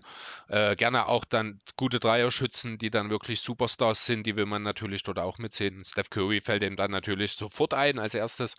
äh, 0.48 0.74
gerne 0.76 1.06
auch 1.06 1.24
dann 1.24 1.60
gute 1.76 2.00
Dreierschützen, 2.00 2.78
die 2.78 2.90
dann 2.90 3.10
wirklich 3.10 3.40
Superstars 3.40 4.06
sind, 4.06 4.24
die 4.24 4.36
will 4.36 4.46
man 4.46 4.62
natürlich 4.62 5.02
dort 5.02 5.18
auch 5.18 5.38
mitsehen. 5.38 5.84
Steph 5.84 6.10
Curry 6.10 6.40
fällt 6.40 6.62
ihm 6.62 6.76
dann 6.76 6.90
natürlich 6.90 7.32
sofort 7.32 7.74
ein 7.74 7.98
als 7.98 8.14
erstes. 8.14 8.56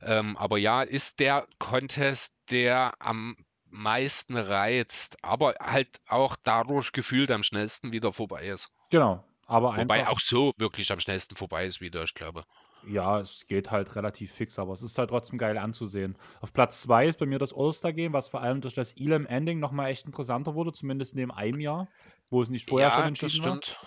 Ähm, 0.00 0.36
aber 0.36 0.58
ja, 0.58 0.82
ist 0.82 1.18
der 1.18 1.46
Contest, 1.58 2.34
der 2.50 2.94
am 3.00 3.36
meisten 3.72 4.36
reizt, 4.36 5.16
aber 5.24 5.54
halt 5.60 6.00
auch 6.06 6.36
dadurch 6.44 6.92
gefühlt 6.92 7.30
am 7.30 7.42
schnellsten 7.42 7.92
wieder 7.92 8.12
vorbei 8.12 8.46
ist. 8.48 8.68
Genau, 8.90 9.24
aber 9.46 9.72
Wobei 9.74 10.06
einfach 10.06 10.08
auch 10.08 10.18
so 10.20 10.52
wirklich 10.56 10.90
am 10.92 11.00
schnellsten 11.00 11.36
vorbei 11.36 11.66
ist 11.66 11.80
wieder, 11.82 12.02
ich 12.04 12.14
glaube. 12.14 12.44
ja, 12.82 13.20
es 13.20 13.46
geht 13.46 13.70
halt 13.70 13.94
relativ 13.96 14.32
fix, 14.32 14.58
aber 14.58 14.72
es 14.72 14.82
ist 14.82 14.98
halt 14.98 15.10
trotzdem 15.10 15.38
geil 15.38 15.56
anzusehen. 15.58 16.18
Auf 16.40 16.52
Platz 16.52 16.82
2 16.82 17.06
ist 17.06 17.18
bei 17.18 17.26
mir 17.26 17.38
das 17.38 17.54
All-Star-Game, 17.54 18.12
was 18.12 18.28
vor 18.28 18.40
allem 18.42 18.60
durch 18.60 18.74
das 18.74 18.92
Elam-Ending 18.96 19.60
noch 19.60 19.70
mal 19.72 19.88
echt 19.88 20.06
interessanter 20.06 20.54
wurde, 20.54 20.72
zumindest 20.72 21.14
neben 21.14 21.30
einem 21.30 21.60
Jahr, 21.60 21.92
wo 22.30 22.42
es 22.42 22.50
nicht 22.50 22.66
vorher 22.66 22.90
schon 22.90 23.04
Ja, 23.04 23.10
das 23.20 23.32
entschieden 23.32 23.42
war. 23.42 23.60
stimmt. 23.60 23.80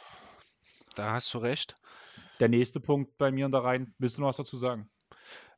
Da 0.95 1.11
hast 1.13 1.33
du 1.33 1.37
recht. 1.37 1.77
Der 2.39 2.47
nächste 2.49 2.79
Punkt 2.79 3.17
bei 3.17 3.29
mir 3.31 3.45
in 3.45 3.51
der 3.51 3.63
Reihe 3.63 3.87
willst 3.97 4.17
du 4.17 4.21
noch 4.21 4.29
was 4.29 4.37
dazu 4.37 4.55
sagen? 4.57 4.89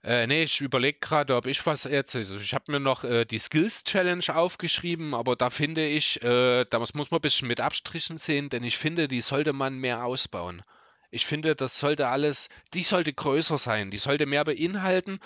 Äh, 0.08 0.26
ne, 0.26 0.43
ich 0.43 0.62
überlege 0.62 0.99
gerade, 0.99 1.36
ob 1.36 1.47
ich 1.47 1.66
was 1.66 1.86
erzähle. 1.86 2.24
Also 2.24 2.38
ich 2.38 2.53
habe 2.53 2.72
mir 2.72 2.80
noch 2.80 3.03
äh, 3.03 3.26
die 3.26 3.39
Skills 3.39 3.84
Challenge 3.84 4.24
aufgeschrieben, 4.34 5.14
aber 5.14 5.36
da 5.36 5.49
finde 5.49 5.86
ich, 5.86 6.24
äh, 6.24 6.64
das 6.66 6.93
muss 6.93 7.12
man 7.12 7.20
ein 7.20 7.22
bisschen 7.22 7.49
mit 7.49 7.60
Abstrichen 7.60 8.18
sehen, 8.18 8.49
denn 8.49 8.64
ich 8.64 8.78
finde, 8.78 9.10
die 9.10 9.20
sollte 9.22 9.51
man 9.51 9.78
mehr 9.80 10.05
ausbauen. 10.05 10.64
Ich 11.12 11.26
finde, 11.26 11.55
das 11.55 11.78
sollte 11.78 12.08
alles, 12.08 12.47
die 12.74 12.84
sollte 12.84 13.12
größer 13.14 13.58
sein, 13.58 13.91
die 13.91 13.97
sollte 13.97 14.26
mehr 14.26 14.45
beinhalten 14.45 15.20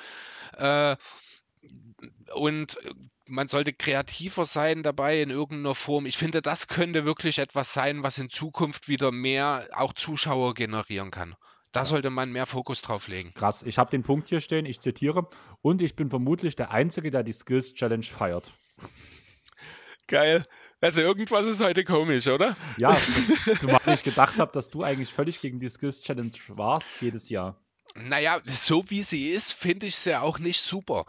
äh, 0.58 0.96
und 2.34 2.78
man 3.28 3.48
sollte 3.48 3.74
kreativer 3.74 4.46
sein 4.46 4.84
dabei 4.84 5.22
in 5.22 5.30
irgendeiner 5.30 5.76
Form. 5.76 6.08
Ich 6.08 6.18
finde, 6.18 6.42
das 6.42 6.68
könnte 6.68 7.06
wirklich 7.06 7.38
etwas 7.38 7.74
sein, 7.74 8.04
was 8.04 8.18
in 8.18 8.30
Zukunft 8.32 8.88
wieder 8.88 9.12
mehr 9.12 9.70
auch 9.74 9.94
Zuschauer 9.94 10.56
generieren 10.56 11.12
kann. 11.12 11.36
Da 11.72 11.86
sollte 11.86 12.10
man 12.10 12.32
mehr 12.32 12.46
Fokus 12.46 12.82
drauf 12.82 13.08
legen. 13.08 13.34
Krass, 13.34 13.64
ich 13.64 13.78
habe 13.78 13.90
den 13.90 14.04
Punkt 14.04 14.28
hier 14.28 14.42
stehen, 14.42 14.66
ich 14.66 14.82
zitiere, 14.82 15.28
und 15.62 15.82
ich 15.82 15.96
bin 15.96 16.10
vermutlich 16.10 16.56
der 16.56 16.72
Einzige, 16.72 17.12
der 17.12 17.24
die 17.24 17.32
Skills 17.32 17.74
Challenge 17.74 18.04
feiert. 18.04 18.54
Geil. 20.08 20.46
Also 20.82 21.00
irgendwas 21.00 21.46
ist 21.46 21.62
heute 21.62 21.86
komisch, 21.86 22.28
oder? 22.28 22.58
Ja, 22.76 22.98
zumal 23.58 23.82
ich 23.86 24.04
gedacht 24.04 24.40
habe, 24.40 24.52
dass 24.52 24.70
du 24.70 24.84
eigentlich 24.84 25.14
völlig 25.14 25.40
gegen 25.40 25.60
die 25.60 25.70
Skills 25.70 26.02
Challenge 26.02 26.32
warst 26.48 27.02
jedes 27.02 27.30
Jahr. 27.30 27.56
Naja, 27.96 28.40
so 28.46 28.90
wie 28.90 29.04
sie 29.04 29.30
ist, 29.30 29.54
finde 29.54 29.86
ich 29.86 29.96
sie 29.96 30.20
auch 30.20 30.40
nicht 30.40 30.62
super. 30.62 31.06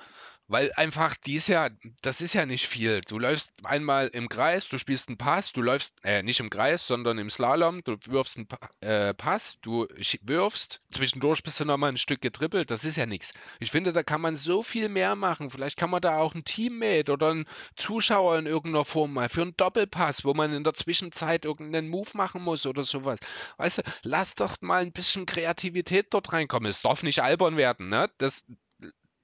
Weil 0.52 0.70
einfach, 0.74 1.16
die 1.16 1.36
ist 1.36 1.48
ja, 1.48 1.70
das 2.02 2.20
ist 2.20 2.34
ja 2.34 2.44
nicht 2.44 2.68
viel. 2.68 3.00
Du 3.00 3.18
läufst 3.18 3.50
einmal 3.64 4.08
im 4.08 4.28
Kreis, 4.28 4.68
du 4.68 4.76
spielst 4.76 5.08
einen 5.08 5.16
Pass, 5.16 5.50
du 5.54 5.62
läufst, 5.62 5.94
äh, 6.04 6.22
nicht 6.22 6.40
im 6.40 6.50
Kreis, 6.50 6.86
sondern 6.86 7.16
im 7.16 7.30
Slalom, 7.30 7.82
du 7.84 7.96
wirfst 8.08 8.36
einen 8.36 8.48
äh, 8.80 9.14
Pass, 9.14 9.56
du 9.62 9.88
wirfst, 10.20 10.82
zwischendurch 10.90 11.42
bist 11.42 11.58
du 11.58 11.64
nochmal 11.64 11.92
ein 11.92 11.96
Stück 11.96 12.20
getrippelt, 12.20 12.70
das 12.70 12.84
ist 12.84 12.96
ja 12.96 13.06
nichts. 13.06 13.32
Ich 13.60 13.70
finde, 13.70 13.94
da 13.94 14.02
kann 14.02 14.20
man 14.20 14.36
so 14.36 14.62
viel 14.62 14.90
mehr 14.90 15.16
machen. 15.16 15.48
Vielleicht 15.48 15.78
kann 15.78 15.88
man 15.88 16.02
da 16.02 16.18
auch 16.18 16.34
ein 16.34 16.44
Teammate 16.44 17.10
oder 17.10 17.30
einen 17.30 17.46
Zuschauer 17.76 18.38
in 18.38 18.44
irgendeiner 18.44 18.84
Form 18.84 19.14
mal 19.14 19.30
für 19.30 19.40
einen 19.40 19.56
Doppelpass, 19.56 20.22
wo 20.22 20.34
man 20.34 20.52
in 20.52 20.64
der 20.64 20.74
Zwischenzeit 20.74 21.46
irgendeinen 21.46 21.88
Move 21.88 22.10
machen 22.12 22.42
muss 22.42 22.66
oder 22.66 22.82
sowas. 22.82 23.18
Weißt 23.56 23.78
du, 23.78 23.82
lass 24.02 24.34
doch 24.34 24.58
mal 24.60 24.82
ein 24.82 24.92
bisschen 24.92 25.24
Kreativität 25.24 26.08
dort 26.10 26.30
reinkommen. 26.30 26.68
Es 26.68 26.82
darf 26.82 27.02
nicht 27.02 27.22
albern 27.22 27.56
werden, 27.56 27.88
ne? 27.88 28.10
Das 28.18 28.44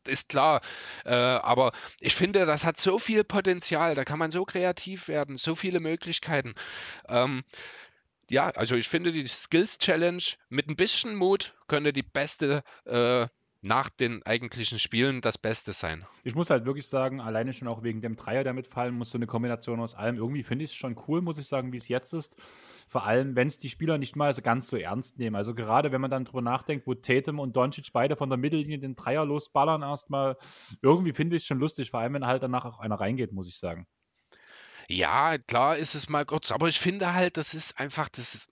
ist 0.09 0.29
klar. 0.29 0.61
Äh, 1.05 1.15
aber 1.15 1.73
ich 2.01 2.15
finde, 2.15 2.47
das 2.47 2.65
hat 2.65 2.81
so 2.81 2.99
viel 2.99 3.25
Potenzial. 3.25 3.95
Da 3.95 4.05
kann 4.05 4.19
man 4.19 4.31
so 4.31 4.45
kreativ 4.45 5.09
werden, 5.09 5.37
so 5.39 5.55
viele 5.55 5.81
Möglichkeiten. 5.81 6.55
Ähm, 7.09 7.45
ja, 8.31 8.51
also 8.51 8.77
ich 8.77 8.89
finde, 8.89 9.13
die 9.13 9.27
Skills 9.27 9.79
Challenge 9.79 10.23
mit 10.49 10.69
ein 10.69 10.77
bisschen 10.77 11.15
Mut 11.15 11.55
könnte 11.67 11.93
die 11.93 12.03
beste 12.03 12.63
äh, 12.85 13.27
nach 13.63 13.91
den 13.91 14.23
eigentlichen 14.25 14.79
Spielen 14.79 15.21
das 15.21 15.37
Beste 15.37 15.73
sein. 15.73 16.07
Ich 16.23 16.35
muss 16.35 16.51
halt 16.51 16.65
wirklich 16.65 16.87
sagen, 16.87 17.21
alleine 17.21 17.53
schon 17.53 17.67
auch 17.67 17.83
wegen 17.83 18.01
dem 18.01 18.17
Dreier, 18.17 18.45
der 18.45 18.53
mitfallen 18.53 18.95
muss, 18.95 19.11
so 19.11 19.19
eine 19.19 19.27
Kombination 19.27 19.81
aus 19.81 19.95
allem. 19.95 20.17
Irgendwie 20.17 20.45
finde 20.45 20.65
ich 20.65 20.71
es 20.71 20.77
schon 20.77 20.97
cool, 21.09 21.23
muss 21.23 21.39
ich 21.39 21.47
sagen, 21.47 21.73
wie 21.73 21.77
es 21.77 21.89
jetzt 21.89 22.13
ist. 22.13 22.37
Vor 22.89 23.05
allem, 23.05 23.35
wenn 23.35 23.49
es 23.49 23.59
die 23.59 23.69
Spieler 23.69 23.99
nicht 23.99 24.17
mal 24.17 24.33
so 24.33 24.43
ganz 24.43 24.69
so 24.69 24.77
ernst 24.77 25.19
nehmen. 25.19 25.35
Also 25.37 25.55
gerade 25.55 25.91
wenn 25.91 26.01
man 26.01 26.11
dann 26.11 26.25
drüber 26.25 26.43
nachdenkt, 26.43 26.87
wo 26.87 26.95
Tatum 26.95 27.41
und 27.41 27.57
Doncic 27.57 27.93
beide 27.93 28.17
von 28.17 28.29
der 28.29 28.39
Mittellinie 28.39 28.79
den 28.79 28.95
Dreier 28.95 29.25
losballern 29.25 29.83
erstmal. 29.83 30.37
Irgendwie 30.81 31.13
finde 31.13 31.37
ich 31.37 31.43
es 31.43 31.47
schon 31.47 31.59
lustig, 31.59 31.91
vor 31.91 32.01
allem 32.01 32.15
wenn 32.15 32.27
halt 32.27 32.43
danach 32.43 32.65
auch 32.65 32.79
einer 32.79 33.01
reingeht, 33.01 33.33
muss 33.33 33.49
ich 33.49 33.59
sagen. 33.59 33.87
Ja, 34.89 35.37
klar 35.37 35.77
ist 35.77 35.95
es 35.95 36.09
mal 36.09 36.25
kurz, 36.25 36.51
aber 36.51 36.69
ich 36.69 36.79
finde 36.79 37.13
halt, 37.13 37.37
das 37.37 37.53
ist 37.53 37.79
einfach, 37.79 38.09
das 38.09 38.49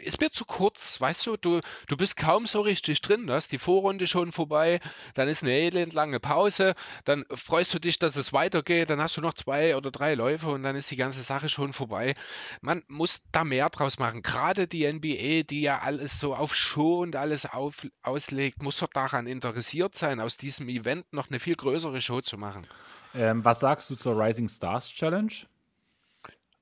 ist, 0.00 0.20
mir 0.20 0.30
zu 0.30 0.44
kurz, 0.44 1.00
weißt 1.00 1.26
du, 1.26 1.36
du, 1.36 1.60
du 1.88 1.96
bist 1.96 2.16
kaum 2.16 2.46
so 2.46 2.60
richtig 2.60 3.00
drin, 3.02 3.26
du 3.26 3.34
hast 3.34 3.52
die 3.52 3.58
Vorrunde 3.58 4.06
schon 4.06 4.32
vorbei, 4.32 4.80
dann 5.14 5.28
ist 5.28 5.42
eine 5.42 5.52
elendlange 5.52 6.20
Pause, 6.20 6.74
dann 7.04 7.24
freust 7.34 7.74
du 7.74 7.78
dich, 7.78 7.98
dass 7.98 8.16
es 8.16 8.32
weitergeht, 8.32 8.90
dann 8.90 9.00
hast 9.00 9.16
du 9.16 9.20
noch 9.20 9.34
zwei 9.34 9.76
oder 9.76 9.90
drei 9.90 10.14
Läufe 10.14 10.48
und 10.48 10.62
dann 10.62 10.76
ist 10.76 10.90
die 10.90 10.96
ganze 10.96 11.22
Sache 11.22 11.48
schon 11.48 11.72
vorbei. 11.72 12.14
Man 12.60 12.82
muss 12.88 13.22
da 13.32 13.44
mehr 13.44 13.70
draus 13.70 13.98
machen. 13.98 14.22
Gerade 14.22 14.66
die 14.66 14.90
NBA, 14.90 15.44
die 15.44 15.62
ja 15.62 15.80
alles 15.80 16.18
so 16.18 16.34
auf 16.34 16.54
Show 16.54 17.00
und 17.00 17.16
alles 17.16 17.46
auf, 17.46 17.86
auslegt, 18.02 18.62
muss 18.62 18.78
doch 18.78 18.88
daran 18.88 19.26
interessiert 19.26 19.94
sein, 19.94 20.20
aus 20.20 20.36
diesem 20.36 20.68
Event 20.68 21.12
noch 21.12 21.28
eine 21.28 21.40
viel 21.40 21.56
größere 21.56 22.00
Show 22.00 22.20
zu 22.20 22.38
machen. 22.38 22.66
Ähm, 23.14 23.44
was 23.44 23.60
sagst 23.60 23.88
du 23.90 23.94
zur 23.94 24.18
Rising 24.18 24.48
Stars 24.48 24.90
Challenge? 24.90 25.32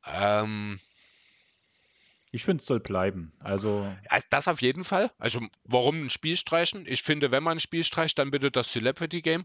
Ähm, 0.05 0.81
Ich 2.35 2.45
finde, 2.45 2.63
es 2.63 2.67
soll 2.67 2.81
bleiben. 2.81 3.31
Also, 3.41 3.87
das 4.31 4.49
auf 4.49 4.63
jeden 4.63 4.85
Fall. 4.85 5.11
Also, 5.19 5.41
warum 5.65 6.07
ein 6.07 6.11
Spiel 6.11 6.39
streichen? 6.39 6.87
Ich 6.87 7.03
finde, 7.03 7.31
wenn 7.31 7.43
man 7.43 7.59
ein 7.59 7.61
Spiel 7.61 7.85
streicht, 7.85 8.19
dann 8.19 8.31
bitte 8.31 8.51
das 8.51 8.73
Celebrity 8.73 9.21
Game. 9.21 9.45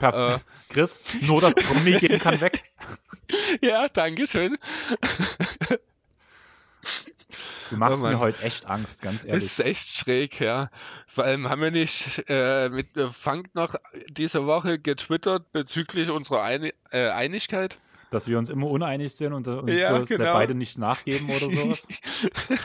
Äh, 0.00 0.38
Chris, 0.68 1.00
nur 1.20 1.40
das 1.40 1.54
Promi 1.54 1.92
gehen 1.98 2.18
kann 2.18 2.40
weg. 2.40 2.64
ja, 3.62 3.88
danke 3.88 4.26
schön. 4.26 4.58
Du 7.70 7.78
machst 7.78 8.04
Oh 8.04 8.06
mir 8.06 8.18
heute 8.18 8.42
echt 8.42 8.66
Angst, 8.66 9.02
ganz 9.02 9.24
ehrlich. 9.24 9.44
Ist 9.44 9.58
echt 9.58 9.88
schräg, 9.88 10.38
ja. 10.38 10.70
Vor 11.06 11.24
allem 11.24 11.48
haben 11.48 11.62
wir 11.62 11.70
nicht 11.70 12.22
äh, 12.28 12.68
mit 12.68 12.96
äh, 12.96 13.10
Funk 13.10 13.54
noch 13.54 13.74
diese 14.08 14.46
Woche 14.46 14.78
getwittert 14.78 15.50
bezüglich 15.50 16.10
unserer 16.10 16.42
Eini 16.42 16.74
äh, 16.92 17.08
Einigkeit. 17.08 17.78
Dass 18.14 18.28
wir 18.28 18.38
uns 18.38 18.48
immer 18.48 18.68
uneinig 18.68 19.12
sind 19.12 19.32
und, 19.32 19.48
und 19.48 19.68
Ja, 19.68 19.98
genau. 19.98 20.32
beide 20.32 20.54
nicht 20.54 20.78
nachgeben 20.78 21.28
oder 21.28 21.50
sowas. 21.50 21.88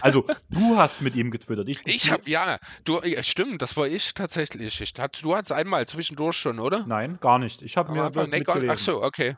Also, 0.02 0.26
du 0.50 0.78
hast 0.78 1.02
mit 1.02 1.16
ihm 1.16 1.32
getwittert. 1.32 1.68
Ich, 1.68 1.82
Ich 1.86 2.12
habe, 2.12 2.30
ja, 2.30 2.60
du, 2.84 3.02
ja, 3.02 3.24
stimmt, 3.24 3.62
das 3.62 3.76
war 3.76 3.88
ich 3.88 4.14
tatsächlich. 4.14 4.80
Ich, 4.80 4.94
hat, 5.00 5.24
du 5.24 5.36
hattest 5.36 5.52
einmal 5.52 5.88
zwischendurch 5.88 6.38
schon, 6.38 6.60
oder? 6.60 6.86
Nein, 6.86 7.18
gar 7.20 7.40
nicht. 7.40 7.64
Ich 7.64 7.78
habe 7.78 7.90
Am 7.90 7.96
mir 7.96 8.10
bloß 8.12 8.28
Nee, 8.28 8.42
gar-. 8.42 8.62
Ach 8.70 8.78
so, 8.78 9.02
okay. 9.02 9.38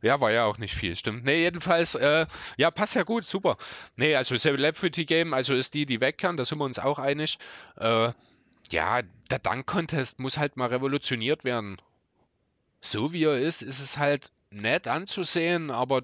Ja, 0.00 0.20
war 0.20 0.32
ja 0.32 0.44
auch 0.44 0.58
nicht 0.58 0.74
viel, 0.74 0.96
stimmt. 0.96 1.24
Nee, 1.24 1.42
jedenfalls, 1.42 1.94
äh, 1.94 2.26
ja, 2.56 2.70
passt 2.70 2.94
ja 2.94 3.04
gut, 3.04 3.24
super. 3.24 3.56
Nee, 3.96 4.16
also 4.16 4.36
Celebrity 4.36 5.04
Game, 5.04 5.32
also 5.32 5.54
ist 5.54 5.74
die, 5.74 5.86
die 5.86 6.00
weg 6.00 6.18
kann, 6.18 6.36
da 6.36 6.44
sind 6.44 6.58
wir 6.58 6.64
uns 6.64 6.78
auch 6.78 6.98
einig. 6.98 7.38
Äh, 7.78 8.12
ja, 8.70 9.02
der 9.30 9.38
Dunk-Contest 9.38 10.18
muss 10.18 10.38
halt 10.38 10.56
mal 10.56 10.68
revolutioniert 10.68 11.44
werden. 11.44 11.80
So 12.80 13.12
wie 13.12 13.24
er 13.24 13.38
ist, 13.38 13.62
ist 13.62 13.78
es 13.80 13.96
halt 13.96 14.32
nett 14.52 14.86
anzusehen, 14.86 15.70
aber 15.70 16.02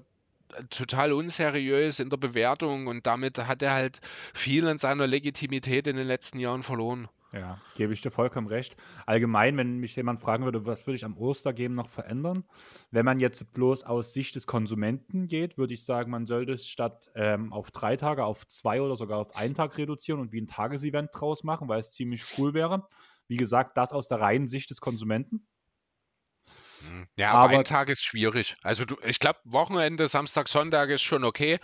total 0.69 1.13
unseriös 1.13 1.99
in 1.99 2.09
der 2.09 2.17
Bewertung 2.17 2.87
und 2.87 3.05
damit 3.05 3.37
hat 3.37 3.61
er 3.61 3.73
halt 3.73 4.01
viel 4.33 4.67
an 4.67 4.79
seiner 4.79 5.07
Legitimität 5.07 5.87
in 5.87 5.95
den 5.95 6.07
letzten 6.07 6.39
Jahren 6.39 6.63
verloren. 6.63 7.07
Ja, 7.31 7.61
gebe 7.75 7.93
ich 7.93 8.01
dir 8.01 8.09
vollkommen 8.09 8.47
recht. 8.47 8.75
Allgemein, 9.05 9.55
wenn 9.55 9.77
mich 9.77 9.95
jemand 9.95 10.19
fragen 10.19 10.45
würde, 10.45 10.65
was 10.65 10.87
würde 10.87 10.95
ich 10.95 11.05
am 11.05 11.15
Ostergame 11.15 11.75
noch 11.75 11.87
verändern? 11.87 12.43
Wenn 12.89 13.05
man 13.05 13.19
jetzt 13.19 13.53
bloß 13.53 13.83
aus 13.83 14.13
Sicht 14.13 14.35
des 14.35 14.47
Konsumenten 14.47 15.27
geht, 15.27 15.55
würde 15.55 15.75
ich 15.75 15.85
sagen, 15.85 16.09
man 16.09 16.25
sollte 16.25 16.53
es 16.53 16.67
statt 16.67 17.11
ähm, 17.13 17.53
auf 17.53 17.69
drei 17.69 17.97
Tage 17.97 18.23
auf 18.23 18.47
zwei 18.47 18.81
oder 18.81 18.97
sogar 18.97 19.19
auf 19.19 19.35
einen 19.35 19.53
Tag 19.53 19.77
reduzieren 19.77 20.19
und 20.19 20.31
wie 20.31 20.41
ein 20.41 20.47
Tagesevent 20.47 21.11
draus 21.13 21.43
machen, 21.43 21.67
weil 21.67 21.79
es 21.79 21.91
ziemlich 21.91 22.25
cool 22.39 22.55
wäre. 22.55 22.87
Wie 23.27 23.37
gesagt, 23.37 23.77
das 23.77 23.93
aus 23.93 24.07
der 24.07 24.21
reinen 24.21 24.47
Sicht 24.47 24.71
des 24.71 24.81
Konsumenten. 24.81 25.45
Hm. 26.87 27.07
Ja, 27.15 27.31
Aber- 27.31 27.43
aber 27.45 27.57
ein 27.59 27.63
Tag 27.65 27.89
ist 27.89 28.03
schwierig. 28.03 28.55
Also 28.63 28.85
du, 28.85 28.95
ich 29.03 29.19
glaube, 29.19 29.39
Wochenende, 29.43 30.07
Samstag, 30.07 30.47
Sonntag 30.47 30.89
ist 30.89 31.01
schon 31.01 31.23
okay, 31.23 31.59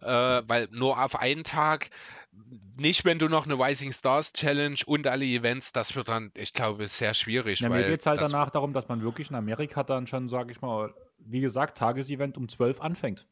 äh, 0.00 0.06
weil 0.06 0.68
nur 0.70 1.02
auf 1.02 1.16
einen 1.16 1.44
Tag, 1.44 1.90
nicht 2.76 3.04
wenn 3.04 3.18
du 3.18 3.28
noch 3.28 3.46
eine 3.46 3.54
Rising 3.54 3.92
Stars 3.92 4.32
Challenge 4.32 4.78
und 4.86 5.06
alle 5.06 5.24
Events, 5.24 5.72
das 5.72 5.94
wird 5.94 6.08
dann, 6.08 6.30
ich 6.34 6.52
glaube, 6.52 6.88
sehr 6.88 7.14
schwierig. 7.14 7.60
Ja, 7.60 7.68
mir 7.68 7.84
geht 7.84 8.00
es 8.00 8.06
halt 8.06 8.20
danach 8.20 8.50
darum, 8.50 8.72
dass 8.72 8.88
man 8.88 9.02
wirklich 9.02 9.30
in 9.30 9.36
Amerika 9.36 9.82
dann 9.82 10.06
schon, 10.06 10.28
sage 10.28 10.52
ich 10.52 10.60
mal, 10.60 10.92
wie 11.18 11.40
gesagt, 11.40 11.78
Tagesevent 11.78 12.36
um 12.36 12.48
12 12.48 12.80
anfängt. 12.80 13.26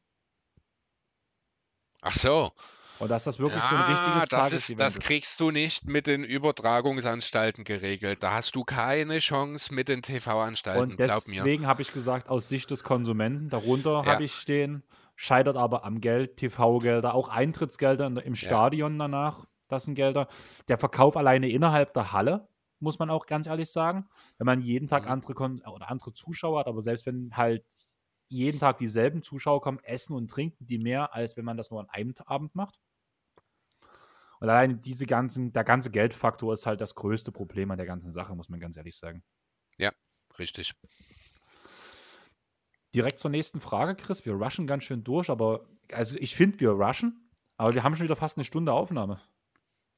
Ach 2.03 2.15
so. 2.15 2.53
Und 2.99 3.09
dass 3.09 3.25
das 3.25 3.39
wirklich 3.39 3.63
so 3.65 3.75
ein 3.75 3.81
richtiges 3.83 4.29
das, 4.29 4.53
ist, 4.53 4.79
das 4.79 4.95
ist. 4.97 5.03
kriegst 5.03 5.41
du 5.41 5.51
nicht 5.51 5.87
mit 5.87 6.07
den 6.07 6.23
Übertragungsanstalten 6.25 7.65
geregelt. 7.65 8.23
Da 8.23 8.33
hast 8.33 8.55
du 8.55 8.65
keine 8.65 9.19
Chance 9.19 9.75
mit 9.75 9.89
den 9.89 10.03
TV-Anstalten, 10.03 10.93
Und 10.93 11.01
deswegen 11.01 11.67
habe 11.67 11.83
ich 11.83 11.93
gesagt, 11.93 12.29
aus 12.29 12.49
Sicht 12.49 12.71
des 12.71 12.85
Konsumenten, 12.85 13.51
darunter 13.51 14.03
Ja. 14.05 14.05
habe 14.07 14.25
ich 14.25 14.35
stehen, 14.35 14.83
scheitert 15.17 15.57
aber 15.57 15.85
am 15.85 16.01
Geld, 16.01 16.37
TV-Gelder, 16.37 17.15
auch 17.15 17.29
Eintrittsgelder 17.29 18.07
in, 18.07 18.17
im 18.17 18.35
Stadion 18.35 18.99
danach, 18.99 19.45
das 19.69 19.85
sind 19.85 19.95
Gelder. 19.95 20.29
Der 20.69 20.79
Verkauf 20.79 21.17
alleine 21.17 21.49
innerhalb 21.49 21.95
der 21.95 22.13
Halle, 22.13 22.49
muss 22.81 22.99
man 22.99 23.11
auch 23.11 23.27
ganz 23.27 23.47
ehrlich 23.47 23.71
sagen. 23.71 24.07
Wenn 24.39 24.47
man 24.47 24.61
jeden 24.61 24.89
Tag 24.89 25.05
Mhm. 25.05 25.11
andere, 25.11 25.35
Kon 25.35 25.63
oder 25.67 25.91
andere 25.91 26.13
Zuschauer 26.13 26.61
hat, 26.61 26.67
aber 26.67 26.83
selbst 26.83 27.07
wenn 27.07 27.31
halt 27.37 27.65
jeden 28.29 28.59
Tag 28.59 28.79
dieselben 28.79 29.23
Zuschauer 29.23 29.61
kommen, 29.61 29.79
essen 29.85 30.15
und 30.15 30.31
trinken 30.31 30.67
die 30.67 30.79
mehr, 30.79 31.15
als 31.15 31.37
wenn 31.37 31.45
man 31.45 31.57
das 31.57 31.71
nur 31.71 31.81
an 31.81 31.89
einem 31.91 32.15
Abend 32.27 32.55
macht. 32.55 32.81
Und 34.41 34.49
allein 34.49 34.83
diese 34.83 35.07
ganzen, 35.07 35.53
der 35.53 35.65
ganze 35.65 35.91
Geldfaktor 35.91 36.53
ist 36.53 36.67
halt 36.67 36.81
das 36.81 36.95
größte 36.95 37.33
Problem 37.33 37.71
an 37.71 37.79
der 37.79 37.87
ganzen 37.87 38.11
Sache, 38.11 38.35
muss 38.35 38.49
man 38.49 38.61
ganz 38.61 38.77
ehrlich 38.77 38.97
sagen. 38.97 39.23
Ja, 39.79 39.93
richtig. 40.39 40.75
Direkt 42.95 43.19
zur 43.19 43.31
nächsten 43.31 43.61
Frage, 43.61 43.97
Chris. 43.97 44.25
Wir 44.25 44.35
rushen 44.35 44.67
ganz 44.67 44.85
schön 44.85 45.03
durch, 45.03 45.31
aber 45.31 45.67
also 45.93 46.19
ich 46.19 46.37
finde, 46.37 46.61
wir 46.61 46.71
rushen, 46.71 47.31
aber 47.57 47.75
wir 47.75 47.83
haben 47.83 47.97
schon 47.97 48.05
wieder 48.05 48.17
fast 48.17 48.37
eine 48.37 48.45
Stunde 48.45 48.73
Aufnahme. 48.73 49.21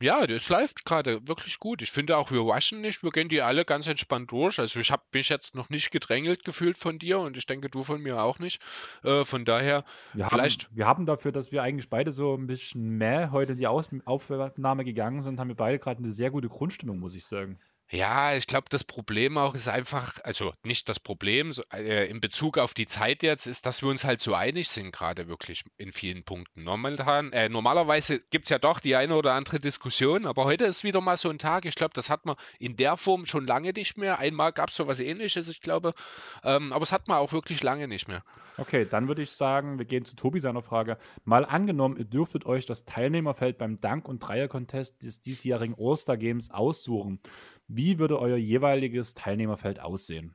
Ja, 0.00 0.26
das 0.26 0.50
läuft 0.50 0.84
gerade 0.84 1.26
wirklich 1.26 1.58
gut. 1.58 1.80
Ich 1.80 1.90
finde 1.90 2.18
auch, 2.18 2.30
wir 2.30 2.40
rushen 2.40 2.82
nicht. 2.82 3.02
Wir 3.02 3.10
gehen 3.10 3.30
die 3.30 3.40
alle 3.40 3.64
ganz 3.64 3.86
entspannt 3.86 4.30
durch. 4.30 4.58
Also 4.58 4.78
ich 4.78 4.90
habe 4.90 5.02
mich 5.12 5.30
jetzt 5.30 5.54
noch 5.54 5.70
nicht 5.70 5.90
gedrängelt 5.90 6.44
gefühlt 6.44 6.76
von 6.76 6.98
dir 6.98 7.18
und 7.20 7.36
ich 7.38 7.46
denke, 7.46 7.70
du 7.70 7.82
von 7.82 8.02
mir 8.02 8.20
auch 8.20 8.38
nicht. 8.38 8.60
Äh, 9.04 9.24
von 9.24 9.46
daher, 9.46 9.84
Wir 10.12 10.26
vielleicht. 10.26 10.64
haben, 10.64 10.76
wir 10.76 10.86
haben 10.86 11.06
dafür, 11.06 11.32
dass 11.32 11.50
wir 11.50 11.62
eigentlich 11.62 11.88
beide 11.88 12.12
so 12.12 12.34
ein 12.34 12.46
bisschen 12.46 12.98
mehr 12.98 13.32
heute 13.32 13.52
in 13.52 13.58
die 13.58 13.66
Aus 13.66 13.88
Aufnahme 14.04 14.84
gegangen 14.84 15.22
sind, 15.22 15.40
haben 15.40 15.48
wir 15.48 15.56
beide 15.56 15.78
gerade 15.78 15.98
eine 16.00 16.10
sehr 16.10 16.30
gute 16.30 16.48
Grundstimmung, 16.50 16.98
muss 16.98 17.14
ich 17.14 17.24
sagen. 17.24 17.58
Ja, 17.88 18.34
ich 18.34 18.48
glaube, 18.48 18.66
das 18.68 18.82
Problem 18.82 19.38
auch 19.38 19.54
ist 19.54 19.68
einfach, 19.68 20.18
also 20.24 20.52
nicht 20.64 20.88
das 20.88 20.98
Problem 20.98 21.52
so, 21.52 21.62
äh, 21.72 22.10
in 22.10 22.20
Bezug 22.20 22.58
auf 22.58 22.74
die 22.74 22.88
Zeit 22.88 23.22
jetzt, 23.22 23.46
ist, 23.46 23.64
dass 23.64 23.80
wir 23.80 23.88
uns 23.88 24.04
halt 24.04 24.20
so 24.20 24.34
einig 24.34 24.68
sind, 24.70 24.90
gerade 24.90 25.28
wirklich 25.28 25.62
in 25.76 25.92
vielen 25.92 26.24
Punkten. 26.24 26.64
Momentan, 26.64 27.32
äh, 27.32 27.48
normalerweise 27.48 28.18
gibt 28.30 28.46
es 28.46 28.50
ja 28.50 28.58
doch 28.58 28.80
die 28.80 28.96
eine 28.96 29.14
oder 29.14 29.34
andere 29.34 29.60
Diskussion, 29.60 30.26
aber 30.26 30.46
heute 30.46 30.64
ist 30.64 30.82
wieder 30.82 31.00
mal 31.00 31.16
so 31.16 31.30
ein 31.30 31.38
Tag. 31.38 31.64
Ich 31.64 31.76
glaube, 31.76 31.94
das 31.94 32.10
hat 32.10 32.26
man 32.26 32.34
in 32.58 32.76
der 32.76 32.96
Form 32.96 33.24
schon 33.24 33.46
lange 33.46 33.72
nicht 33.72 33.96
mehr. 33.96 34.18
Einmal 34.18 34.52
gab 34.52 34.70
es 34.70 34.76
so 34.76 34.88
was 34.88 34.98
ähnliches, 34.98 35.48
ich 35.48 35.60
glaube, 35.60 35.94
ähm, 36.42 36.72
aber 36.72 36.82
es 36.82 36.90
hat 36.90 37.06
man 37.06 37.18
auch 37.18 37.32
wirklich 37.32 37.62
lange 37.62 37.86
nicht 37.86 38.08
mehr. 38.08 38.24
Okay, 38.58 38.86
dann 38.88 39.06
würde 39.06 39.20
ich 39.20 39.30
sagen, 39.30 39.78
wir 39.78 39.84
gehen 39.84 40.06
zu 40.06 40.16
Tobi 40.16 40.40
seiner 40.40 40.62
Frage. 40.62 40.96
Mal 41.24 41.44
angenommen, 41.44 41.98
ihr 41.98 42.06
dürftet 42.06 42.46
euch 42.46 42.64
das 42.64 42.86
Teilnehmerfeld 42.86 43.58
beim 43.58 43.80
Dank- 43.82 44.08
und 44.08 44.20
Dreier-Contest 44.20 45.02
des 45.02 45.20
diesjährigen 45.20 45.76
All-Star 45.78 46.16
Games 46.16 46.50
aussuchen. 46.50 47.20
Wie 47.68 47.98
würde 47.98 48.18
euer 48.20 48.36
jeweiliges 48.36 49.14
Teilnehmerfeld 49.14 49.80
aussehen? 49.80 50.34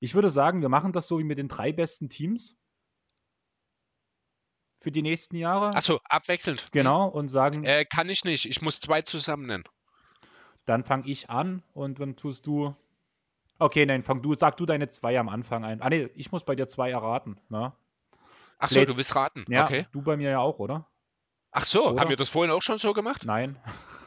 Ich 0.00 0.14
würde 0.14 0.28
sagen, 0.30 0.60
wir 0.60 0.68
machen 0.68 0.92
das 0.92 1.08
so 1.08 1.18
wie 1.18 1.24
mit 1.24 1.38
den 1.38 1.48
drei 1.48 1.72
besten 1.72 2.08
Teams 2.08 2.58
für 4.78 4.92
die 4.92 5.02
nächsten 5.02 5.36
Jahre. 5.36 5.74
Achso, 5.74 6.00
abwechselnd. 6.04 6.60
Hm. 6.62 6.68
Genau, 6.72 7.08
und 7.08 7.28
sagen, 7.28 7.64
Äh, 7.64 7.84
kann 7.86 8.08
ich 8.10 8.24
nicht. 8.24 8.44
Ich 8.44 8.60
muss 8.60 8.80
zwei 8.80 9.02
zusammen 9.02 9.46
nennen. 9.46 9.64
dann 10.66 10.84
fange 10.84 11.06
ich 11.08 11.28
an 11.30 11.62
und 11.74 12.00
dann 12.00 12.16
tust 12.16 12.46
du. 12.46 12.74
Okay, 13.58 13.86
nein, 13.86 14.02
fang 14.02 14.20
du, 14.22 14.34
sag 14.34 14.56
du 14.56 14.66
deine 14.66 14.88
zwei 14.88 15.18
am 15.18 15.28
Anfang 15.28 15.64
ein. 15.64 15.80
Ah, 15.80 15.88
nee, 15.90 16.08
ich 16.14 16.32
muss 16.32 16.44
bei 16.44 16.54
dir 16.56 16.66
zwei 16.68 16.90
erraten. 16.90 17.38
Ne? 17.48 17.72
Ach 18.58 18.70
so, 18.70 18.84
du 18.84 18.96
willst 18.96 19.14
raten. 19.14 19.44
Ja, 19.48 19.64
Okay. 19.66 19.86
du 19.92 20.02
bei 20.02 20.16
mir 20.16 20.30
ja 20.30 20.38
auch, 20.40 20.58
oder? 20.58 20.86
Ach 21.50 21.64
so, 21.66 21.90
Oder? 21.90 22.00
haben 22.00 22.08
wir 22.10 22.16
das 22.16 22.28
vorhin 22.30 22.50
auch 22.50 22.62
schon 22.62 22.78
so 22.78 22.92
gemacht? 22.94 23.24
Nein. 23.24 23.56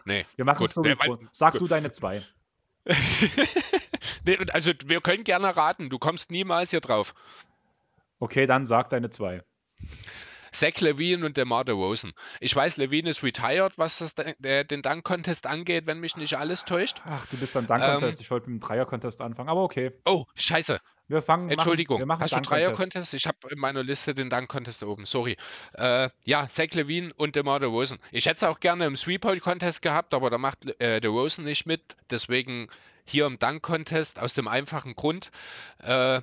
Nee. 0.07 0.25
Wir 0.37 0.45
machen 0.45 0.59
Gut. 0.59 0.69
es 0.69 0.73
so 0.73 0.81
Nee, 0.81 0.95
vor- 0.95 1.19
Sag 1.33 1.51
gut. 1.51 1.61
du 1.61 1.67
deine 1.67 1.91
zwei. 1.91 2.23
nee, 4.25 4.37
also 4.53 4.71
wir 4.85 5.01
können 5.01 5.25
gerne 5.25 5.55
raten. 5.57 5.89
Du 5.89 5.99
kommst 5.99 6.31
niemals 6.31 6.69
hier 6.69 6.79
drauf. 6.79 7.13
Okay, 8.19 8.47
dann 8.47 8.65
sag 8.65 8.89
deine 8.89 9.09
zwei. 9.09 9.43
Zach 10.57 10.79
Levine 10.79 11.23
und 11.23 11.37
DeMar 11.37 11.65
DeRozan. 11.65 12.13
Ich 12.39 12.55
weiß, 12.55 12.77
Levine 12.77 13.11
ist 13.11 13.21
retired, 13.21 13.77
was 13.77 13.99
das, 13.99 14.15
äh, 14.17 14.65
den 14.65 14.81
Dunk-Contest 14.81 15.45
angeht, 15.45 15.85
wenn 15.85 15.99
mich 15.99 16.17
nicht 16.17 16.35
alles 16.35 16.65
täuscht. 16.65 17.01
Ach, 17.05 17.27
du 17.27 17.37
bist 17.37 17.53
beim 17.53 17.67
Dunk-Contest. 17.67 18.19
Ähm, 18.19 18.23
ich 18.23 18.31
wollte 18.31 18.49
mit 18.49 18.63
dem 18.63 18.67
Dreier-Contest 18.67 19.21
anfangen, 19.21 19.49
aber 19.49 19.61
okay. 19.61 19.91
Oh, 20.05 20.25
scheiße. 20.35 20.79
Wir 21.09 21.21
fangen. 21.21 21.49
Entschuldigung. 21.49 21.97
Machen, 21.97 22.01
wir 22.01 22.05
machen 22.07 22.21
Hast 22.23 22.35
du. 22.35 22.41
Dreier-Contest? 22.41 23.13
Ich 23.13 23.27
habe 23.27 23.37
in 23.49 23.59
meiner 23.59 23.83
Liste 23.83 24.15
den 24.15 24.29
Dunk-Contest 24.29 24.83
oben. 24.83 25.05
Sorry. 25.05 25.37
Äh, 25.73 26.09
ja, 26.25 26.49
Zach 26.49 26.71
Levine 26.73 27.13
und 27.15 27.35
DeMar 27.35 27.59
DeRozan. 27.59 27.99
Ich 28.11 28.25
hätte 28.25 28.37
es 28.37 28.43
auch 28.43 28.59
gerne 28.59 28.87
im 28.87 28.95
Three-Point-Contest 28.95 29.81
gehabt, 29.83 30.13
aber 30.13 30.29
da 30.31 30.37
macht 30.37 30.65
äh, 30.81 30.99
DeRozan 30.99 31.45
nicht 31.45 31.67
mit. 31.67 31.95
Deswegen 32.09 32.67
hier 33.05 33.25
im 33.25 33.39
Dunk-Contest 33.39 34.19
aus 34.19 34.33
dem 34.33 34.47
einfachen 34.47 34.95
Grund. 34.95 35.31
Äh, 35.81 36.21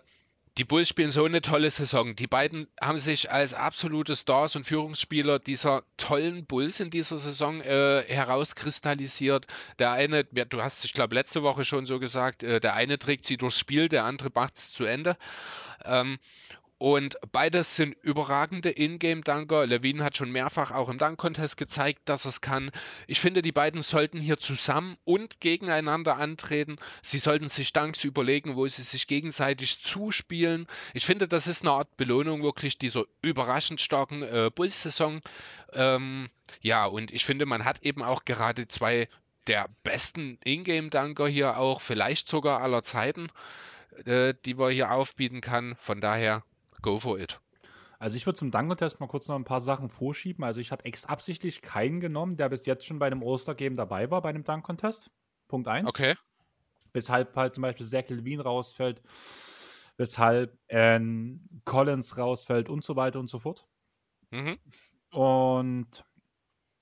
die 0.57 0.65
Bulls 0.65 0.89
spielen 0.89 1.11
so 1.11 1.25
eine 1.25 1.43
tolle 1.43 1.71
Saison. 1.71 2.15
Die 2.15 2.29
beiden 2.29 2.69
haben 2.81 2.99
sich 2.99 3.31
als 3.31 3.55
absolute 3.55 4.15
Stars 4.15 4.55
und 4.55 4.65
Führungsspieler 4.67 5.41
dieser 5.41 5.83
tollen 5.97 6.47
Bulls 6.47 6.79
in 6.79 6.91
dieser 6.91 7.19
Saison 7.19 7.61
äh, 7.61 8.05
herauskristallisiert. 8.07 9.47
Der 9.81 9.93
eine, 9.93 10.27
ja, 10.33 10.45
du 10.45 10.63
hast, 10.63 10.85
ich 10.85 10.93
glaube, 10.93 11.17
letzte 11.17 11.43
Woche 11.43 11.65
schon 11.65 11.87
so 11.87 11.99
gesagt, 11.99 12.45
äh, 12.45 12.61
der 12.61 12.75
eine 12.75 12.99
trägt 12.99 13.27
sie 13.27 13.37
durchs 13.37 13.59
Spiel, 13.59 13.89
der 13.89 14.05
andere 14.05 14.31
macht 14.33 14.57
es 14.57 14.73
zu 14.73 14.85
Ende. 14.85 15.17
Ähm, 15.85 16.19
und 16.79 17.17
beides 17.31 17.77
sind 17.77 17.97
überragende 18.03 18.71
Ingame-Dunker. 18.71 19.67
Levine 19.67 20.03
hat 20.03 20.17
schon 20.17 20.33
mehrfach 20.33 20.71
auch 20.71 20.89
im 20.89 20.99
Dunk-Contest 20.99 21.57
gezeigt, 21.57 22.03
dass 22.07 22.27
er 22.27 22.31
es 22.31 22.41
kann. 22.41 22.71
Ich 23.07 23.21
finde, 23.21 23.43
die 23.43 23.53
beiden 23.53 23.83
sollten 23.83 24.21
hier 24.21 24.39
zusammen 24.39 24.97
und 25.05 25.41
gegeneinander 25.41 26.17
antreten. 26.17 26.77
Sie 27.03 27.19
sollten 27.19 27.49
sich 27.49 27.73
Dunks 27.73 28.03
überlegen, 28.05 28.57
wo 28.57 28.67
sie 28.67 28.83
sich 28.83 29.07
gegenseitig 29.07 29.83
zuspielen. 29.83 30.67
Ich 30.93 31.07
finde, 31.07 31.29
das 31.29 31.47
ist 31.47 31.63
eine 31.63 31.71
Art 31.71 31.97
Belohnung 31.97 32.43
wirklich 32.43 32.77
dieser 32.77 33.05
überraschend 33.23 33.81
starken 33.81 34.23
äh, 34.23 34.51
Bulls-Saison. 34.55 35.21
Ähm, 35.73 36.29
ja, 36.61 36.87
und 36.87 37.13
ich 37.13 37.25
finde, 37.25 37.47
man 37.47 37.65
hat 37.65 37.83
eben 37.83 38.03
auch 38.03 38.25
gerade 38.25 38.69
zwei 38.69 39.09
der 39.47 39.69
besten 39.85 40.39
Ingame-Dunker 40.45 41.29
hier 41.29 41.57
auch, 41.59 41.81
vielleicht 41.81 42.29
sogar 42.29 42.61
aller 42.63 42.83
Zeiten, 42.83 43.29
äh, 44.05 44.35
die 44.45 44.59
wir 44.59 44.71
hier 44.71 44.91
aufbieten 44.91 45.41
kann. 45.41 45.77
Von 45.77 46.01
daher, 46.01 46.43
go 46.85 47.01
for 47.01 47.19
it. 47.19 47.41
Also 47.99 48.17
ich 48.17 48.27
würde 48.27 48.39
zum 48.39 48.51
Dunk-Contest 48.51 49.01
mal 49.01 49.07
kurz 49.07 49.27
noch 49.29 49.37
ein 49.37 49.45
paar 49.45 49.63
Sachen 49.63 49.89
vorschieben. 49.89 50.45
Also 50.45 50.61
ich 50.61 50.71
habe 50.71 50.85
ex 50.85 51.07
absichtlich 51.07 51.63
keinen 51.63 52.01
genommen, 52.01 52.37
der 52.37 52.51
bis 52.51 52.67
jetzt 52.67 52.85
schon 52.85 52.99
bei 52.99 53.07
einem 53.07 53.23
All-Star-Game 53.25 53.77
dabei 53.77 54.11
war, 54.11 54.21
bei 54.21 54.29
einem 54.29 54.45
Dunk-Contest. 54.45 55.11
Punkt 55.49 55.67
1. 55.67 55.89
Okay. 55.89 56.15
Weshalb 56.93 57.35
halt 57.35 57.55
zum 57.55 57.63
Beispiel 57.63 57.87
Zach 57.87 58.09
Levine 58.09 58.43
rausfällt, 58.43 59.03
weshalb 59.97 60.59
äh, 60.69 61.01
Collins 61.65 62.19
rausfällt 62.19 62.69
und 62.69 62.85
so 62.85 62.95
weiter 62.95 63.19
und 63.19 63.31
so 63.31 63.39
fort. 63.39 63.67
Mhm. 64.31 64.59
Und 65.11 66.05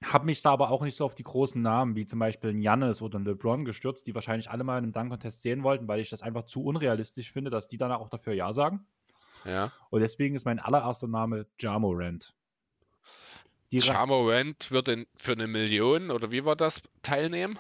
habe 0.03 0.25
mich 0.25 0.43
da 0.43 0.51
aber 0.51 0.71
auch 0.71 0.83
nicht 0.83 0.97
so 0.97 1.05
auf 1.05 1.15
die 1.15 1.23
großen 1.23 1.63
Namen 1.63 1.95
wie 1.95 2.07
zum 2.07 2.19
Beispiel 2.19 2.51
ein 2.51 2.59
Jannis 2.59 3.01
oder 3.01 3.21
ein 3.21 3.25
LeBron 3.25 3.65
gestürzt, 3.65 4.07
die 4.07 4.15
wahrscheinlich 4.15 4.51
alle 4.51 4.65
mal 4.65 4.79
in 4.79 4.85
einem 4.85 4.93
Dunk-Contest 4.93 5.43
sehen 5.43 5.63
wollten, 5.63 5.87
weil 5.87 6.01
ich 6.01 6.11
das 6.11 6.23
einfach 6.23 6.45
zu 6.45 6.65
unrealistisch 6.65 7.31
finde, 7.31 7.51
dass 7.51 7.69
die 7.69 7.79
danach 7.79 8.01
auch 8.01 8.09
dafür 8.09 8.33
Ja 8.33 8.53
sagen. 8.53 8.85
Ja. 9.45 9.73
Und 9.91 10.01
deswegen 10.01 10.35
ist 10.35 10.45
mein 10.45 10.59
allererster 10.59 11.09
Name 11.09 11.47
Jamorant. 11.59 12.35
Charmorant 13.81 14.71
wird 14.71 14.89
in, 14.89 15.07
für 15.17 15.33
eine 15.33 15.47
Million 15.47 16.11
oder 16.11 16.31
wie 16.31 16.45
war 16.45 16.57
das 16.57 16.83
teilnehmen? 17.03 17.59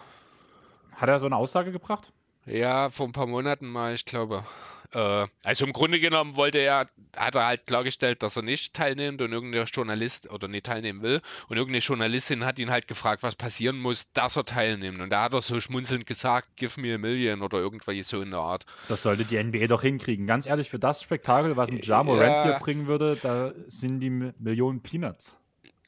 Hat 0.93 1.09
er 1.09 1.21
so 1.21 1.27
eine 1.27 1.37
Aussage 1.37 1.73
gebracht? 1.73 2.13
Ja, 2.45 2.91
vor 2.91 3.07
ein 3.07 3.13
paar 3.13 3.27
Monaten 3.27 3.67
mal, 3.67 3.95
ich 3.95 4.05
glaube. 4.05 4.45
Äh, 4.93 5.27
also 5.45 5.65
im 5.65 5.73
Grunde 5.73 6.01
genommen 6.01 6.37
wollte 6.37 6.59
er, 6.59 6.89
hat 7.17 7.35
er 7.35 7.47
halt 7.47 7.67
klargestellt, 7.67 8.23
dass 8.23 8.37
er 8.37 8.43
nicht 8.43 8.75
teilnimmt 8.75 9.21
und 9.23 9.33
irgendein 9.33 9.65
Journalist 9.67 10.31
oder 10.31 10.49
nicht 10.49 10.67
teilnehmen 10.67 11.03
will. 11.03 11.21
Und 11.49 11.57
irgendeine 11.57 11.83
Journalistin 11.83 12.45
hat 12.45 12.59
ihn 12.59 12.71
halt 12.71 12.89
gefragt, 12.89 13.23
was 13.23 13.35
passieren 13.35 13.79
muss, 13.79 14.13
dass 14.13 14.37
er 14.37 14.45
teilnimmt. 14.45 15.01
Und 15.01 15.11
da 15.11 15.25
hat 15.25 15.33
er 15.33 15.43
so 15.43 15.61
schmunzelnd 15.61 16.07
gesagt, 16.07 16.57
give 16.57 16.81
me 16.81 16.95
a 16.95 16.99
million 16.99 17.43
oder 17.43 17.59
irgendwas 17.59 18.09
so 18.09 18.23
in 18.23 18.31
der 18.31 18.41
Art. 18.41 18.67
Das 18.89 19.03
sollte 19.03 19.25
die 19.25 19.43
NBA 19.43 19.67
doch 19.67 19.83
hinkriegen. 19.83 20.27
Ganz 20.27 20.47
ehrlich, 20.47 20.71
für 20.71 20.79
das 20.79 21.03
Spektakel, 21.03 21.57
was 21.57 21.71
ein 21.71 21.81
Jamorant 21.83 22.45
Ja. 22.45 22.53
dir 22.53 22.59
bringen 22.59 22.87
würde, 22.87 23.17
da 23.17 23.53
sind 23.67 24.01
die 24.01 24.11
Millionen 24.11 24.83
Peanuts. 24.83 25.37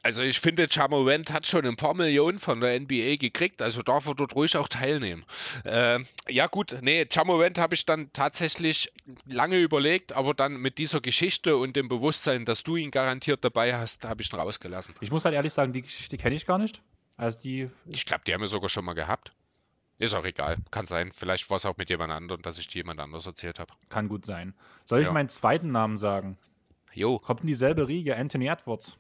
Also 0.04 0.22
ich 0.22 0.38
finde, 0.38 0.66
Jamorant 0.70 1.32
hat 1.32 1.46
schon 1.46 1.64
ein 1.64 1.76
paar 1.76 1.94
Millionen 1.94 2.38
von 2.38 2.60
der 2.60 2.78
NBA 2.78 3.16
gekriegt, 3.16 3.62
also 3.62 3.82
darf 3.82 4.06
er 4.06 4.14
dort 4.14 4.34
ruhig 4.34 4.54
auch 4.56 4.68
teilnehmen. 4.68 5.24
Ähm, 5.64 6.06
ja 6.28 6.46
gut, 6.46 6.76
nee, 6.82 7.06
Jamorant 7.10 7.56
habe 7.56 7.74
ich 7.74 7.86
dann 7.86 8.12
tatsächlich 8.12 8.92
lange 9.24 9.58
überlegt, 9.58 10.12
aber 10.12 10.34
dann 10.34 10.58
mit 10.58 10.76
dieser 10.76 11.00
Geschichte 11.00 11.56
und 11.56 11.74
dem 11.74 11.88
Bewusstsein, 11.88 12.44
dass 12.44 12.62
du 12.62 12.76
ihn 12.76 12.90
garantiert 12.90 13.42
dabei 13.44 13.74
hast, 13.78 14.04
habe 14.04 14.20
ich 14.20 14.30
ihn 14.30 14.38
rausgelassen. 14.38 14.94
Ich 15.00 15.10
muss 15.10 15.24
halt 15.24 15.34
ehrlich 15.34 15.54
sagen, 15.54 15.72
die 15.72 15.80
Geschichte 15.80 16.18
kenne 16.18 16.34
ich 16.34 16.44
gar 16.44 16.58
nicht. 16.58 16.82
Also 17.16 17.40
die, 17.40 17.70
Ich 17.90 18.04
glaube, 18.04 18.24
die 18.26 18.34
haben 18.34 18.42
wir 18.42 18.48
sogar 18.48 18.68
schon 18.68 18.84
mal 18.84 18.92
gehabt. 18.92 19.32
Ist 19.98 20.12
auch 20.12 20.24
egal, 20.26 20.58
kann 20.70 20.84
sein. 20.84 21.12
Vielleicht 21.14 21.48
war 21.48 21.56
es 21.56 21.64
auch 21.64 21.78
mit 21.78 21.88
jemand 21.88 22.12
anderem, 22.12 22.42
dass 22.42 22.58
ich 22.58 22.68
die 22.68 22.78
jemand 22.78 23.00
anders 23.00 23.24
erzählt 23.24 23.58
habe. 23.58 23.72
kann 23.88 24.08
gut 24.08 24.26
sein. 24.26 24.52
Soll 24.84 25.00
ich 25.00 25.06
Ja. 25.06 25.12
meinen 25.14 25.30
zweiten 25.30 25.70
Namen 25.72 25.96
sagen? 25.96 26.36
Jo, 26.92 27.20
Kommt 27.20 27.40
in 27.40 27.46
dieselbe 27.46 27.88
Riege, 27.88 28.16
Anthony 28.16 28.48
Edwards. 28.48 28.98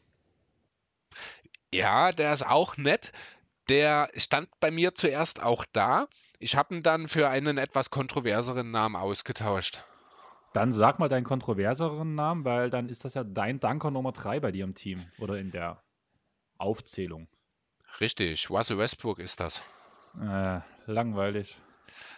Ja, 1.74 2.12
der 2.12 2.32
ist 2.32 2.46
auch 2.46 2.76
nett. 2.76 3.12
Der 3.68 4.10
stand 4.16 4.48
bei 4.60 4.70
mir 4.70 4.94
zuerst 4.94 5.42
auch 5.42 5.64
da. 5.72 6.08
Ich 6.38 6.56
habe 6.56 6.74
ihn 6.74 6.82
dann 6.82 7.08
für 7.08 7.28
einen 7.28 7.58
etwas 7.58 7.90
kontroverseren 7.90 8.70
Namen 8.70 8.96
ausgetauscht. 8.96 9.82
Dann 10.52 10.70
sag 10.70 10.98
mal 10.98 11.08
deinen 11.08 11.24
kontroverseren 11.24 12.14
Namen, 12.14 12.44
weil 12.44 12.70
dann 12.70 12.88
ist 12.88 13.04
das 13.04 13.14
ja 13.14 13.24
dein 13.24 13.58
Danker 13.58 13.90
Nummer 13.90 14.12
3 14.12 14.40
bei 14.40 14.52
dir 14.52 14.64
im 14.64 14.74
Team 14.74 15.04
oder 15.18 15.38
in 15.38 15.50
der 15.50 15.82
Aufzählung. 16.58 17.28
Richtig, 18.00 18.50
Russell 18.50 18.78
Westbrook 18.78 19.18
ist 19.18 19.40
das. 19.40 19.60
Äh, 20.20 20.60
langweilig. 20.86 21.60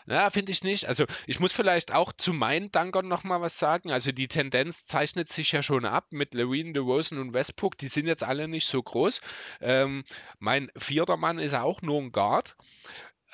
Ja, 0.07 0.31
finde 0.31 0.53
ich 0.53 0.63
nicht. 0.63 0.87
Also, 0.87 1.05
ich 1.27 1.41
muss 1.41 1.53
vielleicht 1.53 1.93
auch 1.93 2.13
zu 2.13 2.33
meinen 2.33 2.71
Dankern 2.71 3.09
noch 3.09 3.25
mal 3.25 3.41
was 3.41 3.59
sagen. 3.59 3.91
Also, 3.91 4.13
die 4.13 4.29
Tendenz 4.29 4.85
zeichnet 4.87 5.33
sich 5.33 5.53
ja 5.53 5.63
schon 5.63 5.85
ab 5.85 6.07
mit 6.11 6.35
Levine, 6.35 6.73
DeRozan 6.73 7.19
und 7.19 7.33
Westbrook. 7.33 7.77
Die 7.79 7.89
sind 7.89 8.07
jetzt 8.07 8.23
alle 8.23 8.49
nicht 8.49 8.67
so 8.69 8.83
groß. 8.83 9.21
Ähm, 9.61 10.05
mein 10.39 10.71
vierter 10.77 11.17
Mann 11.17 11.39
ist 11.39 11.55
auch 11.55 11.83
nur 11.83 12.01
ein 12.01 12.13
Guard. 12.13 12.57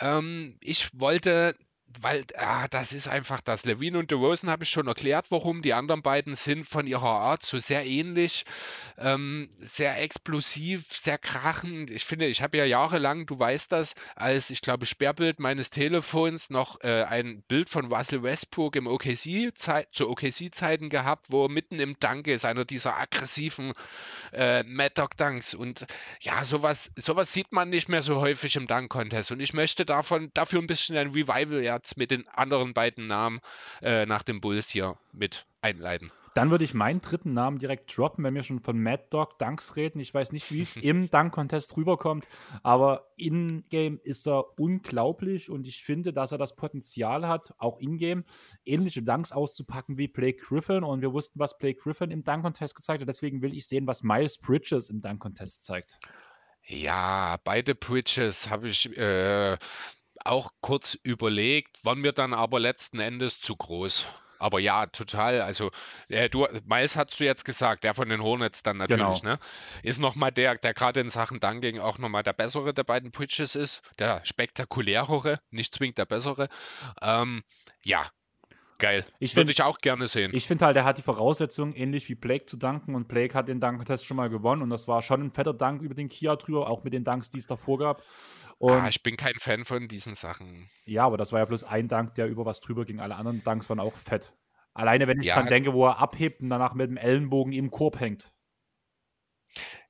Ähm, 0.01 0.59
ich 0.61 0.88
wollte 0.99 1.57
weil 2.01 2.24
ah, 2.36 2.68
das 2.68 2.93
ist 2.93 3.09
einfach 3.09 3.40
das. 3.40 3.64
Levine 3.64 3.99
und 3.99 4.11
DeRozan 4.11 4.51
habe 4.51 4.64
ich 4.64 4.70
schon 4.70 4.86
erklärt, 4.86 5.26
warum. 5.30 5.62
Die 5.62 5.74
anderen 5.74 6.03
beiden 6.03 6.34
sind 6.34 6.64
von 6.66 6.86
ihrer 6.86 7.03
Art 7.03 7.45
so 7.45 7.59
sehr 7.59 7.84
ähnlich, 7.86 8.45
ähm, 8.99 9.51
sehr 9.61 10.01
explosiv, 10.01 10.93
sehr 10.93 11.18
krachend. 11.18 11.90
Ich 11.90 12.05
finde, 12.05 12.26
ich 12.26 12.43
habe 12.43 12.57
ja 12.57 12.64
jahrelang, 12.64 13.26
du 13.26 13.38
weißt 13.38 13.70
das, 13.72 13.95
als 14.16 14.51
ich 14.51 14.62
glaube 14.62 14.86
Sperrbild 14.86 15.40
meines 15.40 15.70
Telefons 15.70 16.51
noch 16.51 16.80
äh, 16.82 17.05
ein 17.05 17.43
Bild 17.43 17.68
von 17.68 17.93
Russell 17.93 18.22
Westbrook 18.22 18.76
im 18.76 18.86
OKC 18.86 19.53
zu 19.90 20.09
OKC-Zeiten 20.09 20.88
gehabt, 20.88 21.26
wo 21.28 21.47
er 21.47 21.51
mitten 21.51 21.80
im 21.80 21.99
Dank 22.01 22.26
ist, 22.26 22.45
einer 22.45 22.64
dieser 22.64 22.99
aggressiven 22.99 23.72
äh, 24.32 24.62
Mad 24.62 24.95
Dog 24.95 25.16
Dunks. 25.16 25.55
Und 25.55 25.86
ja, 26.20 26.45
sowas, 26.45 26.90
sowas 26.97 27.32
sieht 27.32 27.53
man 27.53 27.70
nicht 27.70 27.88
mehr 27.88 28.03
so 28.03 28.20
häufig 28.20 28.57
im 28.57 28.66
Dunk-Contest. 28.66 29.32
Und 29.32 29.40
ich 29.40 29.53
möchte 29.53 29.84
davon 29.84 30.30
dafür 30.34 30.61
ein 30.61 30.66
bisschen 30.66 30.97
ein 30.97 31.11
Revival 31.11 31.62
ja 31.62 31.82
Satz 31.83 31.97
mit 31.97 32.11
den 32.11 32.28
anderen 32.28 32.74
beiden 32.74 33.07
Namen 33.07 33.41
äh, 33.83 34.07
nach 34.07 34.22
dem 34.22 34.41
Bulls 34.41 34.70
hier 34.70 34.97
mit 35.12 35.47
einleiten. 35.61 36.11
Dann 36.35 36.51
würde 36.51 36.64
ich 36.64 36.72
meinen 36.72 37.03
dritten 37.03 37.35
Namen 37.35 37.59
direkt 37.59 37.95
droppen, 37.95 38.24
wenn 38.24 38.35
wir 38.35 38.43
schon 38.43 38.61
von 38.61 38.83
Mad 38.83 39.05
Dog 39.11 39.39
Dunks 39.39 39.76
reden. 39.76 40.01
Ich 40.01 40.14
weiß 40.14 40.33
nicht, 40.33 40.51
wie 40.51 40.61
es 40.61 40.76
im 40.83 41.11
Dunk-Contest 41.11 41.76
rüberkommt, 41.76 42.26
aber 42.62 43.12
in-game 43.16 44.01
ist 44.03 44.26
er 44.26 44.59
unglaublich 44.59 45.51
und 45.51 45.66
ich 45.66 45.85
finde, 45.85 46.14
dass 46.14 46.33
er 46.33 46.39
das 46.39 46.57
Potenzial 46.57 47.28
hat, 47.28 47.53
auch 47.59 47.78
in-game 47.78 48.24
ähnliche 48.64 49.03
Dunks 49.03 49.33
auszupacken 49.33 49.99
wie 49.99 50.09
Blake 50.09 50.39
Griffin. 50.39 50.85
Und 50.85 51.03
wir 51.03 51.12
wussten, 51.12 51.39
was 51.39 51.59
Blake 51.59 51.80
Griffin 51.83 52.11
im 52.11 52.24
Dunk-Contest 52.24 52.76
gezeigt 52.76 53.03
hat. 53.03 53.09
Deswegen 53.09 53.43
will 53.43 53.55
ich 53.55 53.66
sehen, 53.66 53.87
was 53.87 54.03
Miles 54.03 54.39
Bridges 54.39 54.89
im 54.89 55.03
Dunk-Contest 55.03 55.64
zeigt. 55.64 55.99
Ja, 56.64 57.39
beide 57.45 57.74
Bridges 57.74 58.49
habe 58.49 58.68
ich 58.70 58.97
äh, 58.97 59.59
auch 60.24 60.52
kurz 60.60 60.94
überlegt, 61.02 61.84
waren 61.84 62.00
mir 62.00 62.12
dann 62.12 62.34
aber 62.34 62.60
letzten 62.60 63.00
Endes 63.00 63.40
zu 63.40 63.56
groß. 63.56 64.06
Aber 64.42 64.58
ja, 64.58 64.86
total. 64.86 65.40
Also, 65.40 65.70
äh, 66.08 66.28
du, 66.28 66.48
Miles 66.64 66.96
hast 66.96 67.20
du 67.20 67.24
jetzt 67.24 67.44
gesagt, 67.44 67.84
der 67.84 67.94
von 67.94 68.08
den 68.08 68.20
Hornets 68.20 68.64
dann 68.64 68.76
natürlich, 68.76 69.20
genau. 69.20 69.34
ne? 69.34 69.38
Ist 69.84 70.00
nochmal 70.00 70.32
der, 70.32 70.56
der 70.56 70.74
gerade 70.74 71.00
in 71.00 71.10
Sachen 71.10 71.38
Dunking 71.38 71.78
auch 71.78 71.98
nochmal 71.98 72.24
der 72.24 72.32
bessere 72.32 72.74
der 72.74 72.82
beiden 72.82 73.12
Pitches 73.12 73.54
ist, 73.54 73.82
der 74.00 74.20
spektakulärere, 74.24 75.38
nicht 75.50 75.72
zwingend 75.72 75.98
der 75.98 76.06
bessere. 76.06 76.48
Ähm, 77.00 77.44
ja, 77.84 78.10
geil. 78.82 79.06
Ich 79.20 79.36
Würde 79.36 79.52
ich 79.52 79.62
auch 79.62 79.78
gerne 79.78 80.08
sehen. 80.08 80.32
Ich 80.34 80.48
finde 80.48 80.66
halt, 80.66 80.76
er 80.76 80.84
hat 80.84 80.98
die 80.98 81.02
Voraussetzungen, 81.02 81.72
ähnlich 81.74 82.08
wie 82.08 82.16
Blake 82.16 82.46
zu 82.46 82.56
danken. 82.56 82.96
Und 82.96 83.06
Blake 83.06 83.34
hat 83.34 83.46
den 83.46 83.60
Dank-Test 83.60 84.06
schon 84.06 84.16
mal 84.16 84.28
gewonnen. 84.28 84.60
Und 84.60 84.70
das 84.70 84.88
war 84.88 85.02
schon 85.02 85.22
ein 85.22 85.30
fetter 85.30 85.54
Dank 85.54 85.82
über 85.82 85.94
den 85.94 86.08
Kia 86.08 86.34
drüber, 86.34 86.68
auch 86.68 86.82
mit 86.82 86.92
den 86.92 87.04
Danks, 87.04 87.30
die 87.30 87.38
es 87.38 87.46
davor 87.46 87.78
gab. 87.78 88.02
Und 88.59 88.72
ah, 88.72 88.88
ich 88.88 89.03
bin 89.03 89.16
kein 89.16 89.34
Fan 89.34 89.64
von 89.64 89.88
diesen 89.88 90.14
Sachen. 90.14 90.70
Ja, 90.84 91.05
aber 91.05 91.16
das 91.16 91.32
war 91.32 91.40
ja 91.40 91.44
bloß 91.44 91.64
ein 91.64 91.88
Dank, 91.88 92.14
der 92.14 92.28
über 92.28 92.44
was 92.44 92.61
drüber 92.61 92.84
ging. 92.84 93.00
Alle 93.00 93.16
anderen 93.16 93.42
Danks 93.42 93.68
waren 93.68 93.80
auch 93.80 93.94
fett. 93.94 94.32
Alleine, 94.74 95.07
wenn 95.07 95.20
ich 95.20 95.26
ja. 95.26 95.34
dran 95.34 95.48
denke, 95.48 95.74
wo 95.74 95.86
er 95.86 95.98
abhebt 95.98 96.40
und 96.40 96.50
danach 96.50 96.74
mit 96.74 96.88
dem 96.88 96.96
Ellenbogen 96.96 97.53
im 97.53 97.70
Korb 97.70 98.00
hängt. 98.00 98.32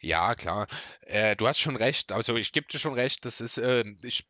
Ja, 0.01 0.35
klar. 0.35 0.67
Äh, 1.03 1.37
du 1.37 1.47
hast 1.47 1.61
schon 1.61 1.77
recht. 1.77 2.11
Also 2.11 2.37
ich 2.37 2.53
gebe 2.53 2.67
dir 2.67 2.79
schon 2.79 2.95
recht. 2.95 3.25
Das 3.25 3.41
ist, 3.41 3.59
äh, 3.59 3.85
ich 4.03 4.29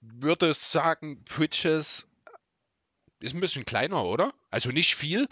würde 0.00 0.54
sagen, 0.54 1.24
Twitches 1.26 2.08
ist 3.20 3.34
ein 3.34 3.40
bisschen 3.40 3.64
kleiner, 3.64 4.04
oder? 4.04 4.32
Also 4.50 4.70
nicht 4.70 4.96
viel, 4.96 5.28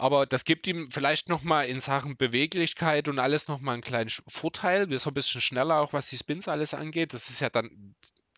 aber 0.00 0.24
das 0.24 0.46
gibt 0.46 0.66
ihm 0.66 0.90
vielleicht 0.90 1.28
nochmal 1.28 1.66
in 1.66 1.78
Sachen 1.78 2.16
Beweglichkeit 2.16 3.06
und 3.06 3.18
alles 3.18 3.48
nochmal 3.48 3.74
einen 3.74 3.82
kleinen 3.82 4.10
Vorteil. 4.28 4.90
Ist 4.90 5.06
ein 5.06 5.12
bisschen 5.12 5.42
schneller, 5.42 5.78
auch 5.80 5.92
was 5.92 6.08
die 6.08 6.16
Spins 6.16 6.48
alles 6.48 6.72
angeht. 6.72 7.12
Das 7.12 7.28
ist 7.28 7.40
ja 7.40 7.50
dann 7.50 7.94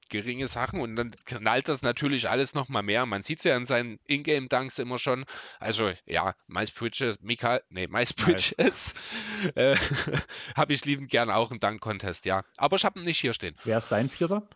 geringe 0.09 0.49
Sachen 0.49 0.81
und 0.81 0.97
dann 0.97 1.15
knallt 1.25 1.69
das 1.69 1.83
natürlich 1.83 2.29
alles 2.29 2.55
nochmal 2.55 2.83
mehr. 2.83 3.07
Man 3.07 3.23
sieht 3.23 3.39
es 3.39 3.45
ja 3.45 3.57
in 3.57 3.65
seinen 3.65 4.01
Ingame-Dunks 4.09 4.81
immer 4.81 4.99
schon. 4.99 5.25
Also 5.61 5.93
ja, 6.05 6.35
Miles 6.49 6.73
Bridges, 6.73 7.21
Mika, 7.21 7.61
nee, 7.71 7.87
Miles 7.87 8.13
Bridges 8.13 8.95
äh, 9.55 9.77
habe 10.57 10.73
ich 10.73 10.85
liebend 10.85 11.11
gern 11.11 11.31
auch 11.31 11.53
im 11.53 11.61
Dunk-Contest, 11.61 12.27
ja. 12.27 12.43
Aber 12.57 12.75
ich 12.75 12.85
habe 12.85 12.99
ihn 12.99 13.07
nicht 13.07 13.21
hier 13.21 13.35
stehen. 13.35 13.57
Wer 13.63 13.79
ist 13.79 13.89
dein 13.93 14.09
Vierter? 14.09 14.49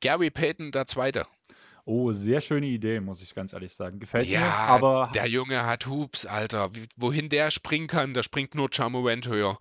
Gary 0.00 0.30
Payton, 0.30 0.72
der 0.72 0.88
Zweite. 0.88 1.28
Oh, 1.84 2.12
sehr 2.12 2.40
schöne 2.40 2.66
Idee, 2.66 3.00
muss 3.00 3.22
ich 3.22 3.34
ganz 3.34 3.52
ehrlich 3.52 3.72
sagen. 3.74 3.98
Gefällt 3.98 4.28
mir, 4.28 4.34
Ja, 4.34 4.54
aber 4.66 5.10
der 5.14 5.26
Junge 5.26 5.66
hat 5.66 5.86
Hoops, 5.86 6.24
Alter. 6.26 6.74
Wie, 6.74 6.88
wohin 6.96 7.28
der 7.28 7.50
springen 7.50 7.88
kann, 7.88 8.14
der 8.14 8.22
springt 8.22 8.54
nur 8.54 8.68
Jamorant 8.72 9.26
höher. 9.26 9.58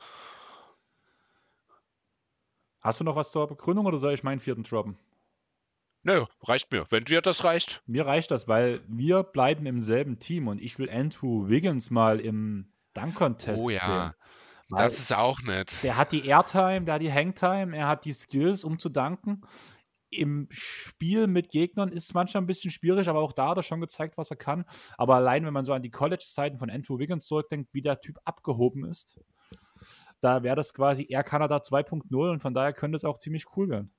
hast 2.81 2.99
du 2.99 3.03
noch 3.03 3.15
was 3.15 3.31
zur 3.31 3.47
Begründung 3.47 3.85
oder 3.85 3.97
soll 3.99 4.13
ich 4.13 4.23
meinen 4.23 4.39
vierten 4.39 4.63
droppen? 4.63 4.97
Nö, 6.03 6.25
reicht 6.43 6.71
mir. 6.71 6.85
Wenn 6.89 7.05
dir 7.05 7.21
das 7.21 7.43
reicht. 7.43 7.81
Mir 7.85 8.07
reicht 8.07 8.31
das, 8.31 8.47
weil 8.47 8.81
wir 8.87 9.21
bleiben 9.23 9.65
im 9.67 9.81
selben 9.81 10.17
Team 10.19 10.47
und 10.47 10.59
ich 10.59 10.79
will 10.79 10.89
Andrew 10.89 11.47
Wiggins 11.47 11.91
mal 11.91 12.19
im 12.19 12.71
Dunk-Contest 12.95 13.63
Oh 13.63 13.69
ja, 13.69 13.85
sehen. 14.69 14.77
das 14.79 14.97
ist 14.99 15.13
auch 15.13 15.41
nett. 15.43 15.73
der 15.83 15.97
hat 15.97 16.11
die 16.11 16.25
Airtime, 16.25 16.81
der 16.85 16.95
hat 16.95 17.01
die 17.01 17.13
Hangtime, 17.13 17.77
er 17.77 17.87
hat 17.87 18.05
die 18.05 18.13
Skills, 18.13 18.63
um 18.63 18.79
zu 18.79 18.89
danken 18.89 19.41
im 20.11 20.47
Spiel 20.51 21.27
mit 21.27 21.49
Gegnern 21.49 21.91
ist 21.91 22.05
es 22.05 22.13
manchmal 22.13 22.43
ein 22.43 22.47
bisschen 22.47 22.71
schwierig, 22.71 23.07
aber 23.07 23.19
auch 23.19 23.31
da 23.31 23.49
hat 23.49 23.57
er 23.57 23.63
schon 23.63 23.81
gezeigt, 23.81 24.17
was 24.17 24.29
er 24.29 24.37
kann. 24.37 24.65
Aber 24.97 25.15
allein, 25.15 25.45
wenn 25.45 25.53
man 25.53 25.65
so 25.65 25.73
an 25.73 25.81
die 25.81 25.89
College-Zeiten 25.89 26.59
von 26.59 26.69
Andrew 26.69 26.99
Wiggins 26.99 27.25
zurückdenkt, 27.25 27.73
wie 27.73 27.81
der 27.81 28.01
Typ 28.01 28.17
abgehoben 28.25 28.85
ist, 28.85 29.19
da 30.19 30.43
wäre 30.43 30.55
das 30.55 30.73
quasi 30.73 31.07
Air 31.09 31.23
Canada 31.23 31.57
2.0 31.57 32.31
und 32.31 32.41
von 32.41 32.53
daher 32.53 32.73
könnte 32.73 32.95
es 32.95 33.05
auch 33.05 33.17
ziemlich 33.17 33.45
cool 33.55 33.69
werden. 33.69 33.91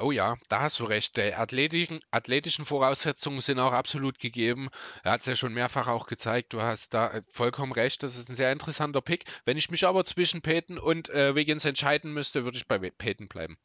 Oh 0.00 0.12
ja, 0.12 0.36
da 0.48 0.60
hast 0.60 0.78
du 0.78 0.84
recht. 0.84 1.16
Die 1.16 1.34
athletischen, 1.34 2.00
athletischen 2.12 2.64
Voraussetzungen 2.64 3.40
sind 3.40 3.58
auch 3.58 3.72
absolut 3.72 4.20
gegeben. 4.20 4.68
Er 5.02 5.12
hat 5.12 5.20
es 5.20 5.26
ja 5.26 5.34
schon 5.34 5.52
mehrfach 5.52 5.88
auch 5.88 6.06
gezeigt. 6.06 6.52
Du 6.52 6.62
hast 6.62 6.94
da 6.94 7.10
äh, 7.10 7.22
vollkommen 7.32 7.72
recht. 7.72 8.04
Das 8.04 8.16
ist 8.16 8.28
ein 8.30 8.36
sehr 8.36 8.52
interessanter 8.52 9.00
Pick. 9.00 9.24
Wenn 9.44 9.56
ich 9.56 9.72
mich 9.72 9.84
aber 9.84 10.04
zwischen 10.04 10.40
Peyton 10.40 10.78
und 10.78 11.08
äh, 11.08 11.34
Wiggins 11.34 11.64
entscheiden 11.64 12.12
müsste, 12.12 12.44
würde 12.44 12.58
ich 12.58 12.68
bei 12.68 12.78
Peyton 12.78 13.26
bleiben. 13.26 13.58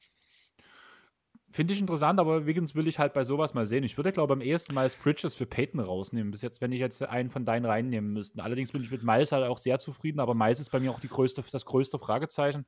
Finde 1.53 1.75
ich 1.75 1.79
interessant, 1.79 2.19
aber 2.19 2.47
Wiggins 2.47 2.73
will 2.73 2.87
ich 2.87 2.97
halt 2.97 3.13
bei 3.13 3.23
sowas 3.23 3.53
mal 3.53 3.67
sehen. 3.67 3.83
Ich 3.83 3.95
würde, 3.95 4.11
glaube 4.11 4.33
ich, 4.33 4.37
am 4.39 4.41
ehesten 4.41 4.73
Miles 4.73 4.95
Bridges 4.95 5.35
für 5.35 5.45
Peyton 5.45 5.79
rausnehmen, 5.79 6.31
bis 6.31 6.41
jetzt, 6.41 6.61
wenn 6.61 6.71
ich 6.71 6.79
jetzt 6.79 7.03
einen 7.03 7.29
von 7.29 7.45
deinen 7.45 7.65
reinnehmen 7.65 8.11
müsste. 8.11 8.41
Allerdings 8.43 8.71
bin 8.71 8.81
ich 8.81 8.89
mit 8.89 9.03
Miles 9.03 9.31
halt 9.31 9.45
auch 9.45 9.59
sehr 9.59 9.77
zufrieden, 9.77 10.19
aber 10.19 10.33
Miles 10.33 10.59
ist 10.59 10.71
bei 10.71 10.79
mir 10.79 10.89
auch 10.89 10.99
die 10.99 11.09
größte, 11.09 11.43
das 11.51 11.65
größte 11.65 11.99
Fragezeichen, 11.99 12.65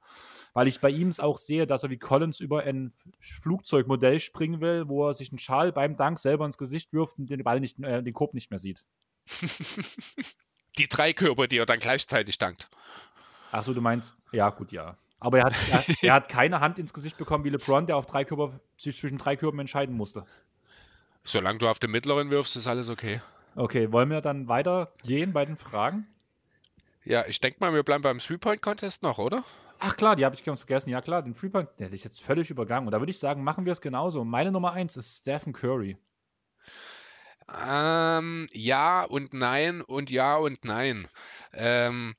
weil 0.54 0.68
ich 0.68 0.82
bei 0.82 0.92
ihm 0.92 1.08
es 1.08 1.20
auch 1.20 1.40
sehe, 1.40 1.66
dass 1.66 1.82
er 1.82 1.90
wie 1.90 1.98
Collins 1.98 2.40
über 2.40 2.62
ein 2.62 2.94
Flugzeugmodell 3.20 4.20
springen 4.20 4.62
will, 4.62 4.88
wo 4.88 5.08
er 5.10 5.16
sich 5.16 5.32
einen 5.32 5.40
Schal 5.40 5.72
beim 5.72 5.98
Dank 5.98 6.20
selber 6.20 6.46
ins 6.46 6.60
Gesicht 6.60 6.94
wirft 6.94 7.18
und 7.18 7.32
den 7.32 7.44
Ball 7.44 7.60
nicht, 7.60 7.80
äh, 7.80 8.04
den 8.04 8.14
Korb 8.14 8.36
nicht 8.36 8.52
mehr 8.52 8.60
sieht. 8.60 8.86
die 10.78 10.88
drei 10.88 11.12
Körper, 11.12 11.48
die 11.48 11.58
er 11.58 11.66
dann 11.66 11.80
gleichzeitig 11.80 12.38
dankt. 12.38 12.70
Achso, 13.52 13.74
du 13.74 13.82
meinst, 13.82 14.16
ja, 14.32 14.52
gut, 14.52 14.72
ja. 14.72 14.96
Aber 15.20 15.40
er 15.40 15.46
hat, 15.46 15.54
er, 15.70 15.86
er 16.02 16.14
hat 16.14 16.30
keine 16.30 16.60
Hand 16.60 16.80
ins 16.80 16.94
Gesicht 16.94 17.18
bekommen 17.18 17.44
wie 17.44 17.50
LeBron, 17.50 17.88
der 17.88 17.98
auf 17.98 18.06
drei 18.06 18.26
Körper, 18.26 18.60
sich 18.78 18.98
zwischen 18.98 19.18
drei 19.18 19.36
Körpern 19.36 19.60
entscheiden 19.60 19.96
musste. 19.96 20.26
Solange 21.24 21.60
du 21.60 21.68
auf 21.68 21.80
den 21.80 21.92
mittleren 21.92 22.30
wirfst, 22.30 22.56
ist 22.56 22.68
alles 22.68 22.90
okay. 22.90 23.22
Okay, 23.56 23.92
wollen 23.92 24.10
wir 24.10 24.22
dann 24.22 24.48
weitergehen 24.48 25.34
bei 25.34 25.46
den 25.46 25.56
Fragen? 25.56 26.08
Ja, 27.04 27.26
ich 27.26 27.40
denke 27.40 27.58
mal, 27.60 27.74
wir 27.74 27.84
bleiben 27.84 28.04
beim 28.04 28.20
Three-Point-Contest 28.20 29.02
noch, 29.02 29.18
oder? 29.18 29.44
Ach 29.80 29.96
klar, 29.96 30.16
die 30.16 30.26
habe 30.26 30.36
ich 30.36 30.44
ganz 30.44 30.62
vergessen. 30.62 30.90
Ja 30.90 31.02
klar, 31.02 31.22
den 31.22 31.36
Three-Point, 31.36 31.70
den 31.78 31.86
hätte 31.86 31.96
ich 31.96 32.04
jetzt 32.04 32.22
völlig 32.22 32.50
übergangen. 32.50 32.88
Und 32.88 32.92
da 32.92 33.00
würde 33.00 33.10
ich 33.10 33.20
sagen, 33.20 33.44
machen 33.44 33.66
wir 33.66 33.72
es 33.72 33.82
genauso. 33.82 34.24
Meine 34.24 34.52
Nummer 34.52 34.74
eins 34.74 34.98
ist 34.98 35.20
Stephen 35.20 35.54
Curry. 35.54 35.98
Ähm, 37.54 38.48
ja 38.52 39.04
und 39.04 39.34
nein 39.34 39.82
und 39.82 40.10
ja 40.10 40.36
und 40.38 40.66
nein. 40.66 41.08
Ähm, 41.54 42.16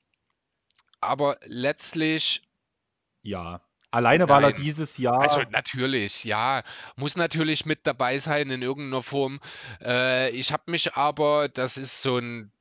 aber 1.01 1.39
letztlich 1.45 2.46
ja. 3.27 3.61
Alleine, 3.91 4.29
weil 4.29 4.45
er 4.45 4.53
dieses 4.53 4.99
Jahr. 4.99 5.21
Also 5.21 5.41
natürlich, 5.51 6.25
ja, 6.25 6.63
muss 6.97 7.17
natürlich 7.17 7.65
mit 7.65 7.87
dabei 7.87 8.19
sein 8.19 8.51
in 8.51 8.61
irgendeiner 8.61 9.03
Form. 9.03 9.41
Äh, 9.81 10.31
ich 10.31 10.53
habe 10.53 10.71
mich 10.71 10.95
aber, 10.95 11.49
das 11.49 11.77
ist 11.77 12.03
so 12.03 12.19
ein, 12.19 12.53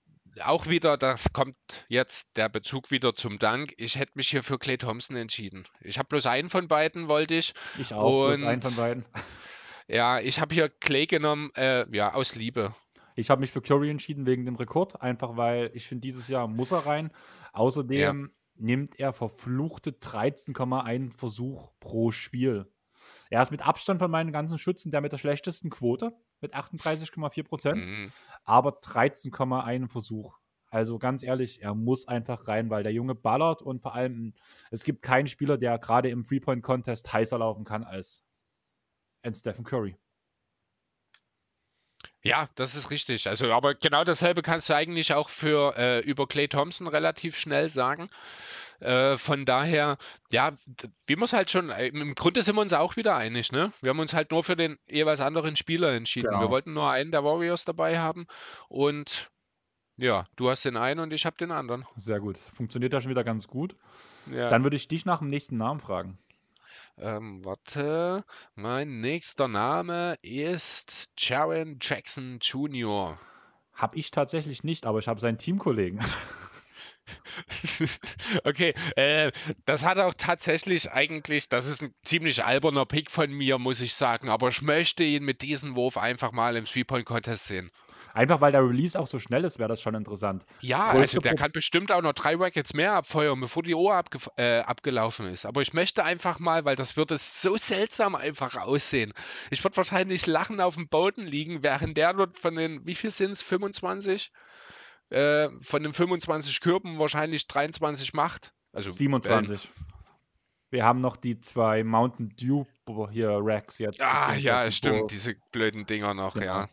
auch 0.42 0.68
wieder, 0.68 0.98
das 0.98 1.34
kommt 1.34 1.58
jetzt 1.90 2.38
der 2.38 2.48
Bezug 2.48 2.92
wieder 2.92 3.16
zum 3.16 3.40
Dank. 3.40 3.74
Ich 3.78 3.98
hätte 3.98 4.14
mich 4.16 4.30
hier 4.30 4.44
für 4.44 4.60
Clay 4.60 4.78
Thompson 4.78 5.18
entschieden. 5.18 5.68
Ich 5.82 5.98
habe 5.98 6.08
bloß 6.10 6.26
einen 6.28 6.50
von 6.50 6.68
beiden, 6.68 7.08
wollte 7.08 7.34
ich. 7.34 7.54
Ich 7.78 7.94
auch, 7.94 8.28
bloß 8.28 8.42
einen 8.42 8.62
von 8.62 8.76
beiden. 8.76 9.06
Ja, 9.88 10.20
ich 10.20 10.40
habe 10.40 10.56
hier 10.56 10.68
Clay 10.68 11.06
genommen, 11.06 11.52
äh, 11.54 11.86
ja, 11.96 12.12
aus 12.12 12.34
Liebe. 12.34 12.74
Ich 13.16 13.30
habe 13.30 13.42
mich 13.42 13.52
für 13.52 13.62
Curry 13.62 13.92
entschieden 13.92 14.26
wegen 14.26 14.44
dem 14.44 14.56
Rekord, 14.56 15.00
einfach 15.00 15.38
weil 15.38 15.70
ich 15.76 15.86
finde, 15.86 16.02
dieses 16.02 16.28
Jahr 16.28 16.48
muss 16.48 16.72
er 16.72 16.88
rein. 16.88 17.12
Außerdem 17.54 18.32
nimmt 18.56 19.00
er 19.00 19.14
verfluchte 19.14 19.92
13,1 19.92 21.12
Versuch 21.12 21.72
pro 21.80 22.12
Spiel. 22.12 22.72
Er 23.30 23.42
ist 23.42 23.52
mit 23.52 23.66
Abstand 23.66 24.00
von 24.00 24.10
meinen 24.12 24.32
ganzen 24.32 24.58
Schützen 24.58 24.92
der 24.92 25.02
mit 25.02 25.12
der 25.12 25.18
schlechtesten 25.18 25.70
Quote, 25.70 26.14
mit 26.42 26.56
38,4 26.56 27.44
Prozent, 27.44 27.78
Mhm. 27.86 28.12
aber 28.44 28.80
13,1 28.82 29.88
Versuch. 29.90 30.38
Also 30.70 31.00
ganz 31.00 31.24
ehrlich, 31.24 31.62
er 31.62 31.74
muss 31.76 32.08
einfach 32.08 32.48
rein, 32.48 32.70
weil 32.70 32.84
der 32.84 32.92
Junge 32.92 33.16
ballert 33.16 33.62
und 33.62 33.82
vor 33.82 33.94
allem, 33.96 34.34
es 34.72 34.84
gibt 34.84 35.02
keinen 35.02 35.28
Spieler, 35.28 35.58
der 35.58 35.78
gerade 35.80 36.10
im 36.10 36.26
Three-Point-Contest 36.26 37.14
heißer 37.14 37.38
laufen 37.38 37.64
kann 37.64 37.84
als 37.84 38.26
ein 39.22 39.34
Stephen 39.34 39.64
Curry. 39.64 39.96
Ja, 42.26 42.50
das 42.56 42.74
ist 42.76 42.90
richtig. 42.90 43.28
Also, 43.28 43.52
aber 43.54 43.76
genau 43.76 44.04
dasselbe 44.04 44.42
kannst 44.42 44.70
du 44.70 44.76
eigentlich 44.76 45.14
auch 45.14 45.30
für 45.30 45.78
äh, 45.78 46.00
über 46.00 46.28
Clay 46.28 46.48
Thompson 46.48 46.88
relativ 46.88 47.38
schnell 47.38 47.70
sagen. 47.70 48.10
Äh, 48.80 49.18
von 49.18 49.46
daher, 49.46 49.98
ja, 50.32 50.54
wir 51.06 51.22
es 51.22 51.34
halt 51.34 51.52
schon, 51.52 51.70
äh, 51.70 51.88
im 51.88 52.16
Grunde 52.16 52.42
sind 52.42 52.56
wir 52.56 52.62
uns 52.62 52.74
auch 52.74 52.96
wieder 52.96 53.16
einig, 53.16 53.52
ne? 53.52 53.72
Wir 53.82 53.92
haben 53.92 54.00
uns 54.00 54.14
halt 54.14 54.32
nur 54.32 54.44
für 54.44 54.56
den 54.56 54.80
jeweils 54.88 55.22
anderen 55.22 55.56
Spieler 55.56 55.94
entschieden. 55.94 56.30
Wir 56.32 56.40
Genau. 56.40 56.50
wollten 56.50 56.74
nur 56.74 56.90
einen 56.90 57.12
der 57.12 57.24
Warriors 57.24 57.64
dabei 57.64 58.00
haben 58.00 58.26
und 58.70 59.30
ja, 59.98 60.26
du 60.36 60.50
hast 60.50 60.66
den 60.66 60.76
einen 60.78 61.00
und 61.00 61.14
ich 61.14 61.26
habe 61.26 61.38
den 61.38 61.52
anderen. 61.52 61.86
Sehr 61.96 62.20
gut. 62.20 62.38
Funktioniert 62.38 62.92
ja 62.92 63.00
schon 63.00 63.12
wieder 63.12 63.24
ganz 63.24 63.48
gut. 63.48 63.76
Ja. 64.30 64.50
Dann 64.50 64.64
würde 64.64 64.76
ich 64.76 64.88
dich 64.88 65.06
nach 65.06 65.20
dem 65.20 65.30
nächsten 65.30 65.58
Namen 65.58 65.80
fragen. 65.80 66.18
Ähm, 66.98 67.44
warte, 67.44 68.24
mein 68.56 69.02
nächster 69.02 69.48
Name 69.50 70.18
ist 70.22 71.10
Jaron 71.18 71.78
Jackson 71.82 72.40
Jr. 72.42 73.20
Hab 73.74 73.96
ich 73.96 74.12
tatsächlich 74.12 74.64
nicht, 74.64 74.86
aber 74.86 75.00
ich 75.00 75.08
habe 75.08 75.20
seinen 75.20 75.38
Teamkollegen. 75.38 76.00
Okay, 78.44 78.74
äh, 78.96 79.32
das 79.66 79.84
hat 79.84 80.00
auch 80.00 80.16
tatsächlich 80.16 80.92
eigentlich, 80.92 81.50
das 81.50 81.68
ist 81.68 81.84
ein 81.84 81.94
ziemlich 82.04 82.44
alberner 82.44 82.88
Pick 82.88 83.12
von 83.12 83.32
mir, 83.32 83.60
muss 83.60 83.80
ich 83.80 83.94
sagen, 83.94 84.28
aber 84.30 84.50
ich 84.50 84.64
möchte 84.64 85.04
ihn 85.04 85.24
mit 85.24 85.44
diesem 85.44 85.76
Wurf 85.76 85.98
einfach 85.98 86.32
mal 86.32 86.56
im 86.56 86.66
Three-Point-Contest 86.66 87.46
sehen. 87.46 87.72
Einfach 88.14 88.40
weil 88.42 88.52
der 88.52 88.62
Release 88.68 88.98
auch 89.00 89.08
so 89.08 89.20
schnell 89.20 89.44
ist, 89.44 89.60
wäre 89.60 89.70
das 89.70 89.82
schon 89.82 89.96
interessant. 89.96 90.46
Ja, 90.62 90.86
Größte 90.92 91.00
also 91.00 91.20
der 91.20 91.30
Pro- 91.32 91.36
kann 91.38 91.52
bestimmt 91.52 91.92
auch 91.92 92.02
noch 92.02 92.14
drei 92.14 92.36
Rackets 92.36 92.74
mehr 92.74 92.94
abfeuern, 92.94 93.40
bevor 93.42 93.64
die 93.64 93.76
Uhr 93.76 93.94
abge 93.94 94.20
äh, 94.38 94.60
abgelaufen 94.60 95.28
ist. 95.28 95.46
Aber 95.46 95.62
ich 95.62 95.74
möchte 95.74 96.04
einfach 96.04 96.40
mal, 96.40 96.64
weil 96.66 96.76
das 96.76 96.96
würde 96.96 97.18
so 97.18 97.58
seltsam 97.58 98.16
einfach 98.16 98.56
aussehen. 98.56 99.14
Ich 99.52 99.64
würde 99.64 99.78
wahrscheinlich 99.78 100.26
lachen 100.28 100.62
auf 100.62 100.76
dem 100.76 100.88
Boden 100.88 101.26
liegen, 101.26 101.62
während 101.64 101.98
der 101.98 102.14
dort 102.14 102.40
von 102.40 102.56
den, 102.56 102.86
wie 102.86 102.96
viel 102.96 103.12
sind 103.12 103.32
es, 103.32 103.42
25? 103.42 104.32
Äh, 105.10 105.50
von 105.62 105.84
den 105.84 105.94
25 105.94 106.62
Kürben 106.62 106.98
wahrscheinlich 107.00 107.48
23 107.48 108.14
macht. 108.14 108.54
Also 108.74 108.90
27. 108.90 109.70
Wir 110.72 110.84
haben 110.84 111.00
noch 111.00 111.16
die 111.16 111.40
zwei 111.40 111.84
Mountain 111.84 112.30
Dew 112.36 112.66
hier 113.12 113.38
Racks 113.42 113.80
jetzt. 113.80 114.02
Ah, 114.02 114.34
ja, 114.34 114.70
stimmt, 114.72 115.00
Bulls. 115.02 115.14
diese 115.14 115.36
blöden 115.52 115.86
Dinger 115.86 116.14
noch, 116.14 116.34
Genau. 116.34 116.46
ja. 116.46 116.70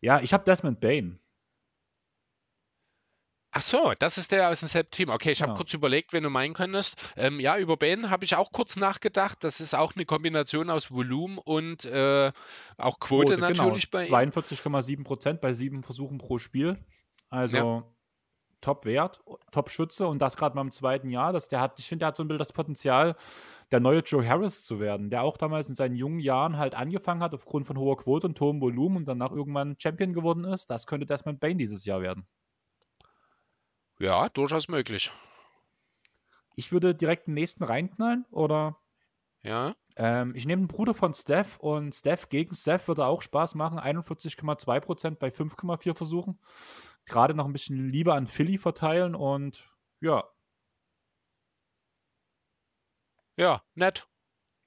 Ja, 0.00 0.20
ich 0.20 0.32
habe 0.32 0.44
Desmond 0.44 0.80
Bain. 0.80 1.18
Ach 3.50 3.62
so, 3.62 3.94
das 3.98 4.18
ist 4.18 4.30
der 4.30 4.50
aus 4.50 4.60
demselben 4.60 4.90
Team. 4.90 5.08
Okay, 5.08 5.32
ich 5.32 5.40
habe 5.40 5.50
Genau. 5.50 5.58
kurz 5.58 5.72
überlegt, 5.72 6.12
wen 6.12 6.22
du 6.22 6.30
meinen 6.30 6.52
könntest. 6.52 6.96
Ähm, 7.16 7.40
ja, 7.40 7.56
über 7.56 7.76
Ben 7.76 8.10
habe 8.10 8.24
ich 8.24 8.36
auch 8.36 8.52
kurz 8.52 8.76
nachgedacht. 8.76 9.42
Das 9.42 9.60
ist 9.60 9.74
auch 9.74 9.96
eine 9.96 10.04
Kombination 10.04 10.68
aus 10.68 10.90
Volumen 10.90 11.38
und 11.38 11.84
äh, 11.86 12.30
auch 12.76 13.00
Quote, 13.00 13.36
Quote, 13.36 13.38
natürlich 13.40 13.90
genau. 13.90 14.04
bei 14.10 14.22
ihm. 14.22 14.30
42,7 14.30 15.02
Prozent 15.02 15.40
bei 15.40 15.54
sieben 15.54 15.82
Versuchen 15.82 16.18
pro 16.18 16.38
Spiel. 16.38 16.78
Also 17.30 17.90
Top-Wert, 18.60 19.20
Top-Schütze 19.52 20.06
und 20.06 20.20
das 20.20 20.36
gerade 20.36 20.54
mal 20.54 20.62
im 20.62 20.70
zweiten 20.70 21.10
Jahr. 21.10 21.32
Das, 21.32 21.48
der 21.48 21.60
hat, 21.60 21.78
ich 21.78 21.86
finde, 21.86 22.00
der 22.00 22.08
hat 22.08 22.16
so 22.16 22.24
ein 22.24 22.28
bisschen 22.28 22.38
das 22.38 22.52
Potenzial, 22.52 23.16
der 23.70 23.80
neue 23.80 24.00
Joe 24.00 24.26
Harris 24.26 24.64
zu 24.64 24.80
werden, 24.80 25.10
der 25.10 25.22
auch 25.22 25.36
damals 25.36 25.68
in 25.68 25.74
seinen 25.74 25.94
jungen 25.96 26.20
Jahren 26.20 26.56
halt 26.56 26.74
angefangen 26.74 27.22
hat 27.22 27.34
aufgrund 27.34 27.66
von 27.66 27.78
hoher 27.78 27.98
Quote 27.98 28.26
und 28.26 28.40
hohem 28.40 28.60
Volumen 28.60 28.98
und 28.98 29.08
danach 29.08 29.30
irgendwann 29.32 29.76
Champion 29.78 30.14
geworden 30.14 30.44
ist. 30.44 30.70
Das 30.70 30.86
könnte 30.86 31.06
Desmond 31.06 31.40
Bain 31.40 31.58
dieses 31.58 31.84
Jahr 31.84 32.00
werden. 32.00 32.26
Ja, 33.98 34.28
durchaus 34.28 34.68
möglich. 34.68 35.10
Ich 36.56 36.72
würde 36.72 36.94
direkt 36.94 37.26
den 37.26 37.34
nächsten 37.34 37.64
reinknallen 37.64 38.24
oder 38.30 38.78
Ja, 39.42 39.76
ähm, 39.96 40.32
ich 40.36 40.46
nehme 40.46 40.62
den 40.62 40.68
Bruder 40.68 40.94
von 40.94 41.12
Steph 41.12 41.58
und 41.58 41.92
Steph 41.94 42.28
gegen 42.28 42.54
Steph 42.54 42.86
würde 42.88 43.04
auch 43.04 43.20
Spaß 43.20 43.56
machen. 43.56 43.78
41,2 43.78 44.80
Prozent 44.80 45.18
bei 45.18 45.28
5,4 45.28 45.94
Versuchen. 45.94 46.40
Gerade 47.04 47.34
noch 47.34 47.46
ein 47.46 47.52
bisschen 47.52 47.88
Liebe 47.88 48.14
an 48.14 48.28
Philly 48.28 48.58
verteilen 48.58 49.14
und 49.14 49.70
ja, 50.00 50.24
ja, 53.38 53.62
nett. 53.74 54.06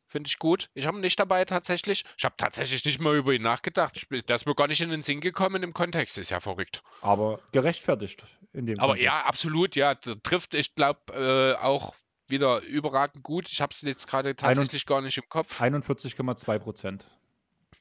Finde 0.08 0.28
ich 0.28 0.40
gut. 0.40 0.70
Ich 0.74 0.86
habe 0.88 0.98
ihn 0.98 1.02
nicht 1.02 1.18
dabei 1.20 1.46
tatsächlich. 1.46 2.04
Ich 2.18 2.26
habe 2.26 2.36
tatsächlich 2.38 2.84
nicht 2.84 3.00
mal 3.00 3.16
über 3.16 3.32
ihn 3.32 3.42
nachgedacht. 3.44 3.96
Ich, 3.96 4.26
das 4.26 4.42
ist 4.42 4.46
mir 4.46 4.56
gar 4.56 4.68
nicht 4.68 4.82
in 4.82 4.90
den 4.90 5.04
Sinn 5.04 5.22
gekommen 5.22 5.64
im 5.64 5.74
Kontext. 5.74 6.18
Ist 6.18 6.32
ja 6.32 6.42
verrückt. 6.42 6.84
aber 7.02 7.40
gerechtfertigt 7.54 8.26
in 8.52 8.66
dem 8.66 8.78
Aber 8.80 8.94
Kontext. 8.94 9.06
ja, 9.06 9.22
absolut, 9.22 9.76
ja. 9.78 9.96
Trifft, 9.96 10.54
ich 10.54 10.76
glaube, 10.76 11.00
äh, 11.14 11.62
auch 11.64 11.96
wieder 12.28 12.60
überragend 12.62 13.24
gut. 13.24 13.48
Ich 13.50 13.62
habe 13.62 13.74
es 13.74 13.82
jetzt 13.82 14.06
gerade 14.08 14.36
tatsächlich 14.36 14.86
gar 14.86 15.02
nicht 15.02 15.18
im 15.18 15.30
Kopf. 15.30 15.62
41,2 15.62 16.60
Prozent. 16.60 17.08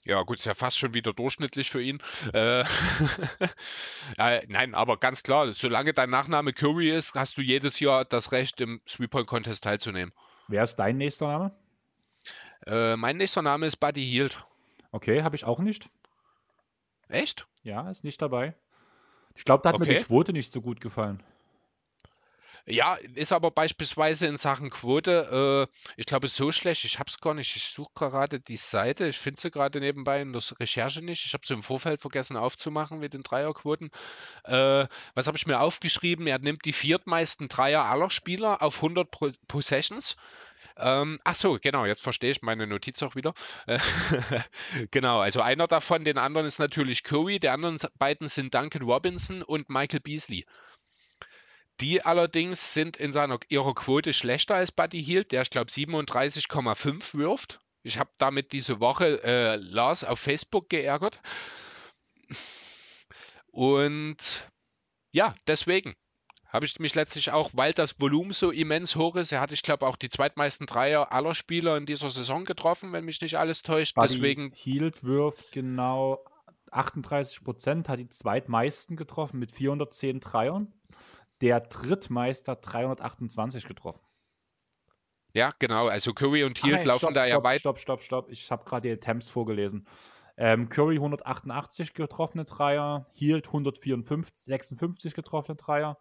Ja, 0.05 0.23
gut, 0.23 0.39
ist 0.39 0.45
ja 0.47 0.55
fast 0.55 0.79
schon 0.79 0.95
wieder 0.95 1.13
durchschnittlich 1.13 1.69
für 1.69 1.83
ihn. 1.83 2.01
Äh, 2.33 2.65
ja, 4.19 4.41
nein, 4.47 4.75
aber 4.75 4.99
ganz 4.99 5.23
klar, 5.23 5.51
solange 5.53 5.93
dein 5.93 6.11
Nachname 6.11 6.53
Curry 6.53 6.91
ist, 6.91 7.15
hast 7.15 7.37
du 7.37 7.43
jedes 7.43 7.81
Jahr 7.81 8.05
das 8.05 8.33
Recht, 8.33 8.61
im 8.61 8.81
Three-Point-Contest 8.87 9.65
teilzunehmen. 9.65 10.13
Wer 10.51 10.65
ist 10.65 10.75
dein 10.77 10.97
nächster 10.97 11.29
Name? 11.29 11.53
Äh, 12.67 12.97
mein 12.97 13.17
nächster 13.17 13.41
Name 13.41 13.67
ist 13.67 13.77
Buddy 13.77 14.05
Hield. 14.05 14.45
Okay, 14.91 15.23
habe 15.23 15.37
ich 15.37 15.45
auch 15.45 15.61
nicht. 15.61 15.89
Echt? 17.09 17.47
Ja, 17.63 17.89
ist 17.89 18.03
nicht 18.03 18.21
dabei. 18.21 18.55
Ich 19.37 19.45
glaube, 19.45 19.63
da 19.63 19.69
hat 19.73 19.79
mir 19.79 19.87
die 19.87 19.93
Okay. 19.95 20.05
Quote 20.05 20.33
nicht 20.33 20.51
so 20.51 20.61
gut 20.61 20.81
gefallen. 20.81 21.23
Ja, 22.71 22.95
ist 23.15 23.33
aber 23.33 23.51
beispielsweise 23.51 24.27
in 24.29 24.37
Sachen 24.37 24.71
Quote, 24.71 25.69
äh, 25.69 25.91
ich 25.97 26.07
glaube, 26.07 26.29
so 26.29 26.53
schlecht, 26.53 26.85
ich 26.85 26.99
habe 27.01 27.09
es 27.11 27.21
gar 27.21 27.35
nicht. 27.35 27.57
Ich 27.57 27.65
suche 27.65 27.91
gerade 27.95 28.39
die 28.39 28.57
Seite, 28.57 29.09
ich 29.09 29.19
finde 29.19 29.41
sie 29.41 29.51
gerade 29.51 29.81
nebenbei 29.81 30.21
in 30.21 30.33
der 30.33 30.43
Recherche 30.61 31.03
nicht. 31.03 31.27
Ich 31.27 31.35
habe 31.35 31.45
sie 31.45 31.55
im 31.55 31.65
Vorfeld 31.65 32.01
vergessen 32.01 32.37
aufzumachen 32.37 33.01
mit 33.01 33.13
den 33.13 33.23
Dreierquoten. 33.25 33.91
Äh, 34.45 34.87
was 35.15 35.27
habe 35.27 35.37
ich 35.37 35.47
mir 35.47 35.61
aufgeschrieben? 35.61 36.27
Er 36.29 36.39
nimmt 36.39 36.65
die 36.65 36.73
viertmeisten 36.73 37.49
Dreier 37.49 37.85
aller 37.87 38.11
Spieler 38.11 38.63
auf 38.63 38.77
100 38.77 39.11
Pro 39.11 39.31
Possessions. 39.49 40.17
Ähm, 40.77 41.19
ach 41.25 41.35
so, 41.35 41.59
genau, 41.61 41.85
jetzt 41.87 42.03
verstehe 42.03 42.31
ich 42.31 42.43
meine 42.43 42.67
Notiz 42.67 43.03
auch 43.03 43.15
wieder. 43.17 43.35
Genau, 44.91 45.21
also 45.21 45.41
einer 45.41 45.67
davon, 45.67 46.05
den 46.05 46.19
anderen 46.19 46.47
ist 46.47 46.59
natürlich 46.59 47.03
Curry, 47.03 47.41
die 47.41 47.49
anderen 47.49 47.79
beiden 47.99 48.29
sind 48.29 48.55
Duncan 48.55 48.83
Robinson 48.83 49.43
und 49.43 49.69
Michael 49.69 50.01
Beasley. 50.01 50.47
Die 51.81 52.05
allerdings 52.05 52.75
sind 52.75 52.97
in 52.97 53.13
seiner, 53.13 53.39
ihrer 53.49 53.75
Quote 53.75 54.13
schlechter 54.13 54.55
als 54.55 54.71
Buddy 54.71 55.03
Hield, 55.03 55.33
der 55.33 55.43
ich 55.43 55.51
glaube 55.51 55.71
37,5 55.71 57.15
wirft. 57.15 57.61
Ich 57.83 57.99
habe 57.99 58.11
damit 58.19 58.53
diese 58.53 58.81
Woche 58.81 59.23
äh, 59.23 59.57
Lars 59.57 60.05
auf 60.05 60.19
Facebook 60.19 60.69
geärgert. 60.69 61.21
Und 63.47 64.19
ja, 65.13 65.35
deswegen 65.47 65.95
habe 66.47 66.67
ich 66.67 66.79
mich 66.81 66.95
letztlich 66.95 67.31
auch, 67.31 67.51
weil 67.55 67.73
das 67.73 68.01
Volumen 68.01 68.33
so 68.33 68.51
immens 68.51 68.97
hoch 68.97 69.17
ist, 69.17 69.33
er 69.33 69.41
hat, 69.41 69.53
ich 69.53 69.63
glaube, 69.63 69.87
auch 69.87 69.97
die 69.97 70.11
zweitmeisten 70.11 70.67
Dreier 70.67 71.13
aller 71.13 71.35
Spieler 71.35 71.77
in 71.77 71.87
dieser 71.87 72.11
Saison 72.11 72.45
getroffen, 72.45 72.93
wenn 72.93 73.05
mich 73.05 73.21
nicht 73.21 73.39
alles 73.39 73.63
täuscht. 73.63 73.95
Buddy 73.95 74.15
Deswegen, 74.15 74.53
Hield 74.53 75.03
wirft 75.05 75.53
genau 75.53 76.25
38 76.73 77.43
Prozent, 77.43 77.89
hat 77.89 78.01
die 78.01 78.09
zweitmeisten 78.09 78.97
getroffen 78.97 79.39
mit 79.39 79.53
410 79.53 80.21
Dreiern. 80.21 80.73
Der 81.41 81.61
Drittmeister 81.61 82.53
hat 82.53 82.73
328 82.73 83.67
getroffen. 83.67 84.03
ja, 85.33 85.53
genau, 85.59 85.89
also 85.89 86.13
Curry 86.13 86.45
und 86.45 86.59
Hield 86.59 86.79
nein, 86.79 86.87
laufen 86.87 86.99
stopp, 86.99 87.15
da 87.15 87.27
ja 87.27 87.35
stopp, 87.35 87.45
weit. 87.45 87.61
Stopp, 87.61 87.79
stopp, 87.79 88.01
stopp. 88.03 88.31
Ich 88.31 88.51
habe 88.51 88.65
gerade 88.65 88.89
die 88.89 88.95
Attempts 88.95 89.29
vorgelesen. 89.29 89.87
Ähm, 90.37 90.69
Curry 90.69 90.97
188 90.97 91.95
getroffene 91.95 92.45
Dreier, 92.45 93.07
Hield 93.13 93.47
154, 93.47 94.45
56 94.47 95.15
getroffene 95.15 95.57
Dreier, 95.57 95.99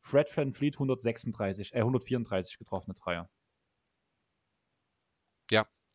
Fred 0.00 0.34
Van 0.36 0.54
Fleet 0.54 0.76
136, 0.76 1.74
äh, 1.74 1.78
134 1.78 2.58
getroffene 2.58 2.94
Dreier. 2.94 3.28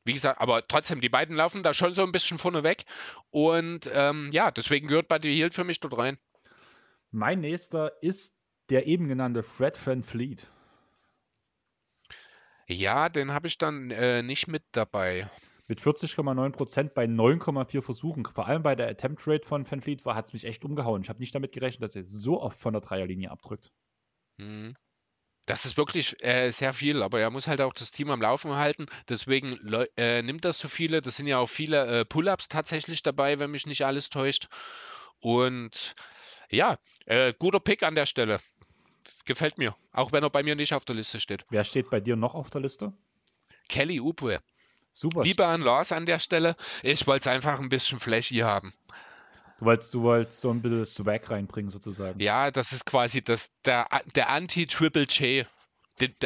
Wie 0.08 0.14
gesagt, 0.14 0.40
aber 0.40 0.66
trotzdem, 0.66 1.02
die 1.02 1.10
beiden 1.10 1.36
laufen 1.36 1.64
da 1.64 1.74
schon 1.74 1.94
so 1.94 2.02
ein 2.02 2.14
bisschen 2.14 2.38
vorne 2.38 2.64
weg. 2.64 2.86
Und 3.30 3.90
ähm, 3.92 4.30
ja, 4.32 4.52
deswegen 4.52 4.88
gehört 4.88 5.10
Buddy 5.10 5.36
Hield 5.36 5.54
für 5.54 5.66
mich 5.66 5.82
dort 5.82 5.98
rein. 5.98 6.18
Mein 7.12 7.42
nächster 7.42 7.92
ist 8.02 8.38
der 8.70 8.88
eben 8.88 9.08
genannte 9.08 9.44
Fred 9.44 9.80
Van 9.86 10.04
Fleet. 10.04 10.48
Ja, 12.68 13.10
den 13.10 13.32
habe 13.32 13.48
ich 13.48 13.58
dann 13.58 13.92
äh, 13.92 14.22
nicht 14.22 14.48
mit 14.48 14.64
dabei. 14.74 15.30
Mit 15.68 15.82
40,9 15.82 16.52
Prozent 16.52 16.94
bei 16.94 17.06
9,4 17.06 17.82
Versuchen. 17.82 18.26
Vor 18.26 18.48
allem 18.48 18.64
bei 18.64 18.76
der 18.76 18.90
Attempt 18.90 19.26
Rate 19.28 19.46
von 19.46 19.70
Van 19.70 19.82
Fleet 19.82 20.06
hat 20.06 20.28
es 20.28 20.34
mich 20.34 20.46
echt 20.46 20.64
umgehauen. 20.64 21.02
Ich 21.02 21.10
habe 21.10 21.20
nicht 21.20 21.36
damit 21.36 21.52
gerechnet, 21.54 21.84
dass 21.84 21.96
er 21.96 22.04
so 22.04 22.42
oft 22.42 22.60
von 22.60 22.74
der 22.74 22.82
Dreierlinie 22.82 23.32
abdrückt. 23.32 23.72
Hm. 24.40 24.76
Das 25.46 25.66
ist 25.66 25.78
wirklich 25.78 26.22
äh, 26.24 26.52
sehr 26.52 26.74
viel, 26.74 27.02
aber 27.02 27.22
er 27.22 27.32
muss 27.32 27.48
halt 27.48 27.62
auch 27.62 27.74
das 27.74 27.92
Team 27.92 28.10
am 28.10 28.22
Laufen 28.22 28.52
halten. 28.56 28.88
Deswegen 29.08 29.58
äh, 29.96 30.22
nimmt 30.22 30.44
das 30.44 30.60
so 30.60 30.68
viele. 30.68 31.02
Das 31.02 31.16
sind 31.16 31.28
ja 31.28 31.38
auch 31.38 31.50
viele 31.50 32.02
äh, 32.02 32.06
Pull-ups 32.06 32.50
tatsächlich 32.50 33.02
dabei, 33.02 33.40
wenn 33.40 33.52
mich 33.52 33.66
nicht 33.66 33.86
alles 33.86 34.10
täuscht. 34.10 34.50
Und 35.20 35.96
ja, 36.50 36.78
äh, 37.06 37.34
guter 37.40 37.62
Pick 37.62 37.84
an 37.84 37.96
der 37.96 38.06
Stelle. 38.06 38.42
Gefällt 39.26 39.58
mir, 39.58 39.76
auch 39.92 40.12
wenn 40.12 40.24
er 40.24 40.30
bei 40.30 40.44
mir 40.44 40.56
nicht 40.56 40.74
auf 40.74 40.86
der 40.86 40.96
Liste 40.96 41.20
steht. 41.20 41.46
Wer 41.50 41.64
steht 41.64 41.90
bei 41.90 42.00
dir 42.00 42.16
noch 42.16 42.36
auf 42.36 42.50
der 42.50 42.62
Liste? 42.62 42.94
Kelly 43.68 44.00
Oubre. 44.00 44.42
Super. 44.92 45.24
Liebe 45.24 45.46
an 45.46 45.62
Lars 45.62 45.92
an 45.92 46.06
der 46.06 46.20
Stelle. 46.20 46.56
Ich 46.82 47.06
wollte 47.06 47.30
es 47.30 47.36
einfach 47.36 47.60
ein 47.60 47.70
bisschen 47.70 48.00
flashy 48.00 48.38
haben. 48.38 48.74
Du 49.60 49.66
wolltest, 49.66 49.94
du 49.94 50.02
wolltest 50.02 50.42
so 50.42 50.52
ein 50.52 50.62
bisschen 50.62 50.86
Swag 50.86 51.30
reinbringen, 51.30 51.70
sozusagen. 51.70 52.20
Ja, 52.20 52.52
das 52.52 52.72
ist 52.72 52.86
quasi 52.86 53.24
das, 53.24 53.52
der, 53.66 53.88
der 54.16 54.30
Anti-Triple 54.30 55.04
J. 55.04 55.48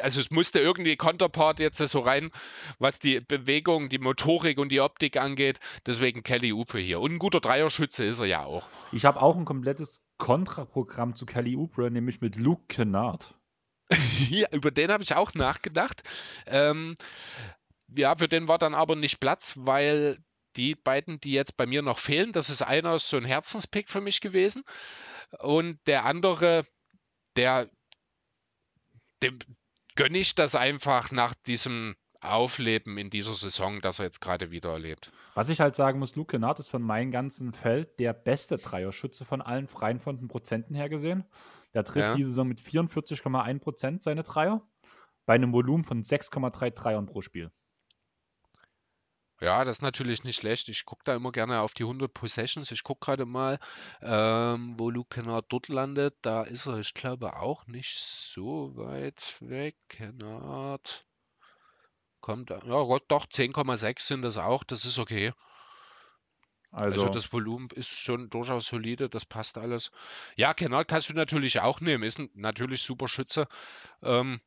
Also 0.02 0.20
es 0.20 0.32
musste 0.32 0.60
irgendwie 0.60 0.98
Counterpart 0.98 1.60
jetzt 1.60 1.78
so 1.78 2.00
rein, 2.00 2.32
was 2.80 3.00
die 3.00 3.20
Bewegung, 3.22 3.90
die 3.90 4.00
Motorik 4.00 4.58
und 4.58 4.70
die 4.70 4.82
Optik 4.82 5.18
angeht. 5.18 5.60
Deswegen 5.86 6.24
Kelly 6.24 6.52
Upe 6.52 6.80
hier. 6.80 7.00
Und 7.00 7.14
ein 7.14 7.20
guter 7.20 7.40
Dreierschütze 7.40 8.04
ist 8.04 8.20
er 8.20 8.26
ja 8.26 8.44
auch. 8.44 8.68
Ich 8.92 9.06
habe 9.06 9.22
auch 9.22 9.38
ein 9.38 9.46
komplettes 9.46 10.04
Kontraprogramm 10.18 11.16
zu 11.16 11.26
Kelly 11.26 11.56
Upe, 11.56 11.90
nämlich 11.90 12.22
mit 12.22 12.36
Luke 12.36 12.64
Kennard. 12.68 13.36
ja, 14.30 14.48
über 14.52 14.72
den 14.72 14.92
habe 14.92 15.04
ich 15.04 15.16
auch 15.16 15.34
nachgedacht. 15.34 16.04
Ähm, 16.46 16.98
ja, 17.96 18.16
für 18.16 18.28
den 18.28 18.48
war 18.48 18.58
dann 18.58 18.74
aber 18.74 18.96
nicht 18.96 19.20
Platz, 19.20 19.54
weil 19.58 20.18
die 20.56 20.76
beiden, 20.76 21.20
die 21.20 21.32
jetzt 21.32 21.58
bei 21.58 21.66
mir 21.66 21.82
noch 21.82 22.00
fehlen, 22.00 22.34
das 22.34 22.50
ist 22.50 22.62
einer 22.62 23.00
so 23.00 23.18
ein 23.18 23.26
Herzenspick 23.26 23.90
für 23.90 24.02
mich 24.02 24.22
gewesen. 24.22 24.64
Und 25.40 25.80
der 25.88 26.06
andere, 26.06 26.66
der, 27.36 27.70
dem 29.24 29.40
gönne 29.96 30.18
ich 30.18 30.36
das 30.36 30.56
einfach 30.56 31.12
nach 31.12 31.34
diesem 31.46 31.96
Aufleben 32.22 32.98
in 32.98 33.10
dieser 33.10 33.34
Saison, 33.34 33.82
das 33.82 34.00
er 34.00 34.06
jetzt 34.06 34.22
gerade 34.22 34.52
wieder 34.52 34.72
erlebt. 34.72 35.12
Was 35.34 35.50
ich 35.50 35.60
halt 35.60 35.76
sagen 35.76 35.98
muss, 35.98 36.16
Luke 36.16 36.32
Kennard 36.32 36.60
ist 36.60 36.68
von 36.68 36.82
meinem 36.82 37.12
ganzen 37.12 37.52
Feld 37.52 38.00
der 38.00 38.14
beste 38.14 38.58
Dreierschütze 38.58 39.26
von 39.26 39.42
allen 39.42 39.68
freien 39.68 40.00
von 40.00 40.18
den 40.18 40.28
Prozenten 40.28 40.76
her 40.76 40.88
gesehen. 40.88 41.26
Der 41.74 41.84
trifft 41.84 42.10
ja. 42.10 42.16
diese 42.16 42.30
Saison 42.30 42.48
mit 42.48 42.62
44,1 42.62 43.60
Prozent 43.60 44.04
seine 44.04 44.24
Dreier 44.24 44.62
bei 45.26 45.34
einem 45.34 45.52
Volumen 45.52 45.84
von 45.84 46.04
6,3 46.04 46.72
Dreiern 46.72 47.06
pro 47.08 47.22
Spiel. 47.22 47.52
Ja, 49.42 49.66
das 49.66 49.78
ist 49.78 49.82
natürlich 49.82 50.24
nicht 50.24 50.38
schlecht. 50.38 50.70
Ich 50.70 50.86
gucke 50.86 51.02
da 51.04 51.16
immer 51.16 51.32
gerne 51.32 51.62
auf 51.62 51.74
die 51.74 51.84
100 51.84 52.14
Possessions. 52.14 52.70
Ich 52.70 52.84
gucke 52.84 53.06
gerade 53.06 53.26
mal, 53.26 53.60
ähm, 54.02 54.76
wo 54.78 54.92
Luke 54.92 55.16
Kennard 55.16 55.46
dort 55.50 55.68
landet. 55.68 56.16
Da 56.22 56.44
ist 56.44 56.68
er, 56.68 56.78
ich 56.78 56.94
glaube, 56.94 57.36
auch 57.38 57.66
nicht 57.66 57.98
so 57.98 58.76
weit 58.76 59.38
weg. 59.40 59.76
Kennard 59.90 61.08
kommt, 62.20 62.52
ja 62.52 62.60
doch, 63.08 63.26
10,6 63.26 64.08
sind 64.08 64.22
das 64.22 64.38
auch. 64.38 64.64
Das 64.64 64.86
ist 64.86 65.00
okay. 65.00 65.34
Also, 66.72 67.02
also, 67.02 67.10
das 67.10 67.34
Volumen 67.34 67.68
ist 67.74 67.90
schon 67.90 68.30
durchaus 68.30 68.68
solide, 68.68 69.10
das 69.10 69.26
passt 69.26 69.58
alles. 69.58 69.92
Ja, 70.38 70.54
Kennard 70.54 70.88
kannst 70.88 71.10
du 71.10 71.14
natürlich 71.14 71.60
auch 71.60 71.82
nehmen, 71.82 72.04
ist 72.04 72.20
ein, 72.20 72.30
natürlich 72.34 72.84
super 72.84 73.10
Schütze. 73.10 73.48
Ähm, 74.04 74.40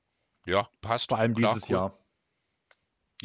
ja, 0.46 0.68
passt. 0.80 1.10
Vor 1.10 1.18
allem 1.18 1.34
klar, 1.34 1.52
dieses 1.52 1.68
cool. 1.68 1.76
Jahr. 1.76 2.03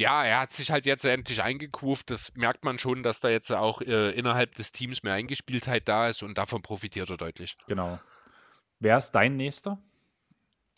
Ja, 0.00 0.24
er 0.24 0.40
hat 0.40 0.52
sich 0.54 0.70
halt 0.70 0.86
jetzt 0.86 1.04
endlich 1.04 1.42
eingekuft. 1.42 2.08
Das 2.08 2.32
merkt 2.34 2.64
man 2.64 2.78
schon, 2.78 3.02
dass 3.02 3.20
da 3.20 3.28
jetzt 3.28 3.52
auch 3.52 3.82
äh, 3.82 4.12
innerhalb 4.12 4.54
des 4.54 4.72
Teams 4.72 5.02
mehr 5.02 5.12
Eingespieltheit 5.12 5.86
da 5.88 6.08
ist 6.08 6.22
und 6.22 6.38
davon 6.38 6.62
profitiert 6.62 7.10
er 7.10 7.18
deutlich. 7.18 7.58
Genau. 7.68 8.00
Wer 8.78 8.96
ist 8.96 9.10
dein 9.10 9.36
nächster? 9.36 9.76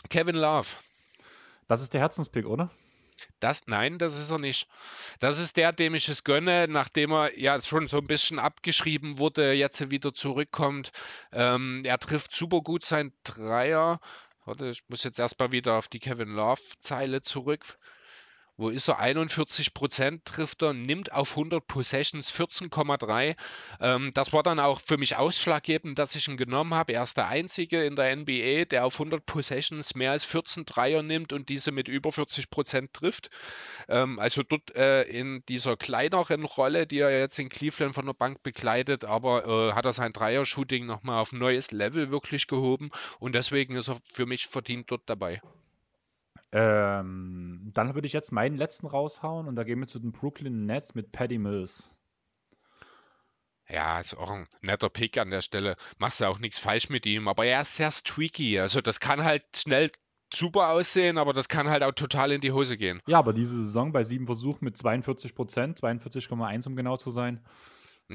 Kevin 0.08 0.34
Love. 0.34 0.70
Das 1.68 1.82
ist 1.82 1.94
der 1.94 2.00
Herzenspick, 2.00 2.46
oder? 2.46 2.72
Das, 3.38 3.62
nein, 3.68 4.00
das 4.00 4.18
ist 4.18 4.32
er 4.32 4.38
nicht. 4.38 4.66
Das 5.20 5.38
ist 5.38 5.56
der, 5.56 5.72
dem 5.72 5.94
ich 5.94 6.08
es 6.08 6.24
gönne, 6.24 6.66
nachdem 6.68 7.12
er 7.12 7.38
ja 7.38 7.62
schon 7.62 7.86
so 7.86 7.98
ein 7.98 8.08
bisschen 8.08 8.40
abgeschrieben 8.40 9.18
wurde, 9.18 9.52
jetzt 9.52 9.88
wieder 9.88 10.12
zurückkommt. 10.12 10.90
Ähm, 11.30 11.82
er 11.84 11.98
trifft 11.98 12.34
super 12.34 12.60
gut 12.60 12.84
sein 12.84 13.12
Dreier. 13.22 14.00
Warte, 14.46 14.70
ich 14.70 14.82
muss 14.88 15.04
jetzt 15.04 15.20
erstmal 15.20 15.52
wieder 15.52 15.74
auf 15.74 15.86
die 15.86 16.00
Kevin 16.00 16.34
Love-Zeile 16.34 17.22
zurück 17.22 17.78
wo 18.56 18.68
ist 18.68 18.88
er? 18.88 18.98
41 18.98 19.74
Prozent 19.74 20.24
trifft 20.24 20.62
er, 20.62 20.72
nimmt 20.74 21.12
auf 21.12 21.30
100 21.30 21.66
Possessions 21.66 22.32
14,3. 22.32 23.36
Ähm, 23.80 24.10
das 24.14 24.32
war 24.32 24.42
dann 24.42 24.60
auch 24.60 24.80
für 24.80 24.98
mich 24.98 25.16
ausschlaggebend, 25.16 25.98
dass 25.98 26.14
ich 26.14 26.28
ihn 26.28 26.36
genommen 26.36 26.74
habe. 26.74 26.92
Er 26.92 27.02
ist 27.02 27.16
der 27.16 27.28
Einzige 27.28 27.84
in 27.84 27.96
der 27.96 28.14
NBA, 28.14 28.66
der 28.66 28.84
auf 28.84 28.94
100 28.94 29.24
Possessions 29.24 29.94
mehr 29.94 30.12
als 30.12 30.24
14 30.24 30.64
Dreier 30.66 31.02
nimmt 31.02 31.32
und 31.32 31.48
diese 31.48 31.72
mit 31.72 31.88
über 31.88 32.12
40 32.12 32.50
Prozent 32.50 32.92
trifft. 32.92 33.30
Ähm, 33.88 34.18
also 34.18 34.42
dort 34.42 34.74
äh, 34.76 35.02
in 35.04 35.42
dieser 35.48 35.76
kleineren 35.76 36.44
Rolle, 36.44 36.86
die 36.86 36.98
er 36.98 37.18
jetzt 37.18 37.38
in 37.38 37.48
Cleveland 37.48 37.94
von 37.94 38.06
der 38.06 38.14
Bank 38.14 38.42
begleitet, 38.42 39.04
aber 39.04 39.46
äh, 39.46 39.72
hat 39.72 39.86
er 39.86 39.92
sein 39.92 40.12
Dreier-Shooting 40.12 40.86
nochmal 40.86 41.20
auf 41.20 41.32
ein 41.32 41.38
neues 41.38 41.70
Level 41.70 42.10
wirklich 42.10 42.46
gehoben 42.46 42.90
und 43.18 43.34
deswegen 43.34 43.76
ist 43.76 43.88
er 43.88 43.98
für 44.04 44.26
mich 44.26 44.46
verdient 44.46 44.90
dort 44.90 45.02
dabei. 45.06 45.40
Ähm, 46.52 47.70
dann 47.72 47.94
würde 47.94 48.06
ich 48.06 48.12
jetzt 48.12 48.30
meinen 48.30 48.56
letzten 48.56 48.86
raushauen 48.86 49.48
und 49.48 49.56
da 49.56 49.64
gehen 49.64 49.80
wir 49.80 49.86
zu 49.86 49.98
den 49.98 50.12
Brooklyn 50.12 50.66
Nets 50.66 50.94
mit 50.94 51.10
Paddy 51.10 51.38
Mills. 51.38 51.90
Ja, 53.68 54.00
ist 54.00 54.14
auch 54.14 54.30
ein 54.30 54.48
netter 54.60 54.90
Pick 54.90 55.16
an 55.16 55.30
der 55.30 55.40
Stelle. 55.40 55.76
Machst 55.96 56.20
du 56.20 56.26
auch 56.26 56.38
nichts 56.38 56.58
falsch 56.58 56.90
mit 56.90 57.06
ihm, 57.06 57.26
aber 57.26 57.46
er 57.46 57.62
ist 57.62 57.76
sehr 57.76 57.90
streaky. 57.90 58.60
Also 58.60 58.82
das 58.82 59.00
kann 59.00 59.24
halt 59.24 59.44
schnell 59.56 59.90
super 60.34 60.68
aussehen, 60.68 61.16
aber 61.16 61.32
das 61.32 61.48
kann 61.48 61.68
halt 61.68 61.82
auch 61.82 61.92
total 61.92 62.32
in 62.32 62.42
die 62.42 62.52
Hose 62.52 62.76
gehen. 62.76 63.00
Ja, 63.06 63.18
aber 63.18 63.32
diese 63.32 63.56
Saison 63.56 63.92
bei 63.92 64.02
sieben 64.02 64.26
Versuchen 64.26 64.64
mit 64.64 64.76
42 64.76 65.34
Prozent, 65.34 65.78
42,1 65.78 66.66
um 66.66 66.76
genau 66.76 66.98
zu 66.98 67.10
sein, 67.10 67.40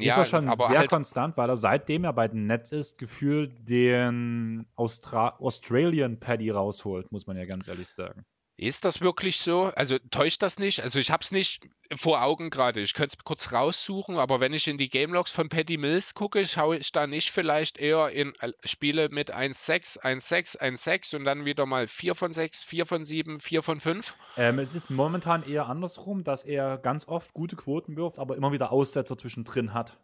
ja, 0.02 0.14
ist 0.14 0.18
er 0.18 0.26
schon 0.26 0.56
sehr 0.68 0.80
halt 0.80 0.90
konstant, 0.90 1.38
weil 1.38 1.50
er 1.50 1.58
seitdem 1.58 2.04
er 2.04 2.14
bei 2.14 2.28
den 2.28 2.48
Nets 2.48 2.72
ist, 2.72 2.98
gefühlt 2.98 3.70
den 3.70 4.66
Austra 4.76 5.38
Australian 5.40 6.20
Paddy 6.20 6.50
rausholt, 6.52 7.12
muss 7.12 7.28
man 7.28 7.38
ja 7.38 7.46
ganz 7.46 7.68
ehrlich 7.68 7.90
sagen. 7.90 8.26
Ist 8.60 8.86
das 8.86 9.02
wirklich 9.02 9.40
so? 9.40 9.66
Also 9.76 10.00
täuscht 10.10 10.42
das 10.42 10.58
nicht? 10.58 10.82
Also 10.82 10.98
ich 10.98 11.12
habe 11.12 11.24
es 11.24 11.32
nicht 11.32 11.62
vor 11.96 12.24
Augen 12.24 12.50
gerade. 12.50 12.82
Ich 12.82 12.96
könnte 12.96 13.16
es 13.16 13.24
kurz 13.24 13.52
raussuchen, 13.54 14.18
aber 14.18 14.40
wenn 14.40 14.52
ich 14.52 14.68
in 14.68 14.80
die 14.80 14.90
Game 14.90 15.14
Logs 15.14 15.32
von 15.32 15.48
Paddy 15.48 15.78
Mills 15.78 16.16
gucke, 16.16 16.48
schaue 16.48 16.78
ich 16.78 16.92
da 16.92 17.06
nicht 17.06 17.30
vielleicht 17.30 17.78
eher 17.78 18.10
in 18.10 18.34
äh, 18.40 18.52
Spiele 18.64 19.10
mit 19.10 19.32
1-6, 19.32 20.00
1-6, 20.00 20.58
1-6 20.58 21.16
und 21.16 21.26
dann 21.26 21.46
wieder 21.46 21.68
mal 21.68 21.88
4 21.88 22.16
von 22.16 22.34
6, 22.34 22.64
4 22.64 22.88
von 22.88 23.06
7, 23.06 23.40
4 23.40 23.62
von 23.62 23.80
5? 23.80 24.16
Ähm, 24.38 24.58
es 24.58 24.74
ist 24.74 24.90
momentan 24.90 25.44
eher 25.44 25.68
andersrum, 25.68 26.24
dass 26.24 26.44
er 26.44 26.80
ganz 26.80 27.08
oft 27.08 27.36
gute 27.36 27.58
Quoten 27.58 27.96
wirft, 27.96 28.18
aber 28.18 28.36
immer 28.36 28.52
wieder 28.52 28.72
Aussetzer 28.72 29.20
zwischendrin 29.20 29.76
hat. 29.76 30.00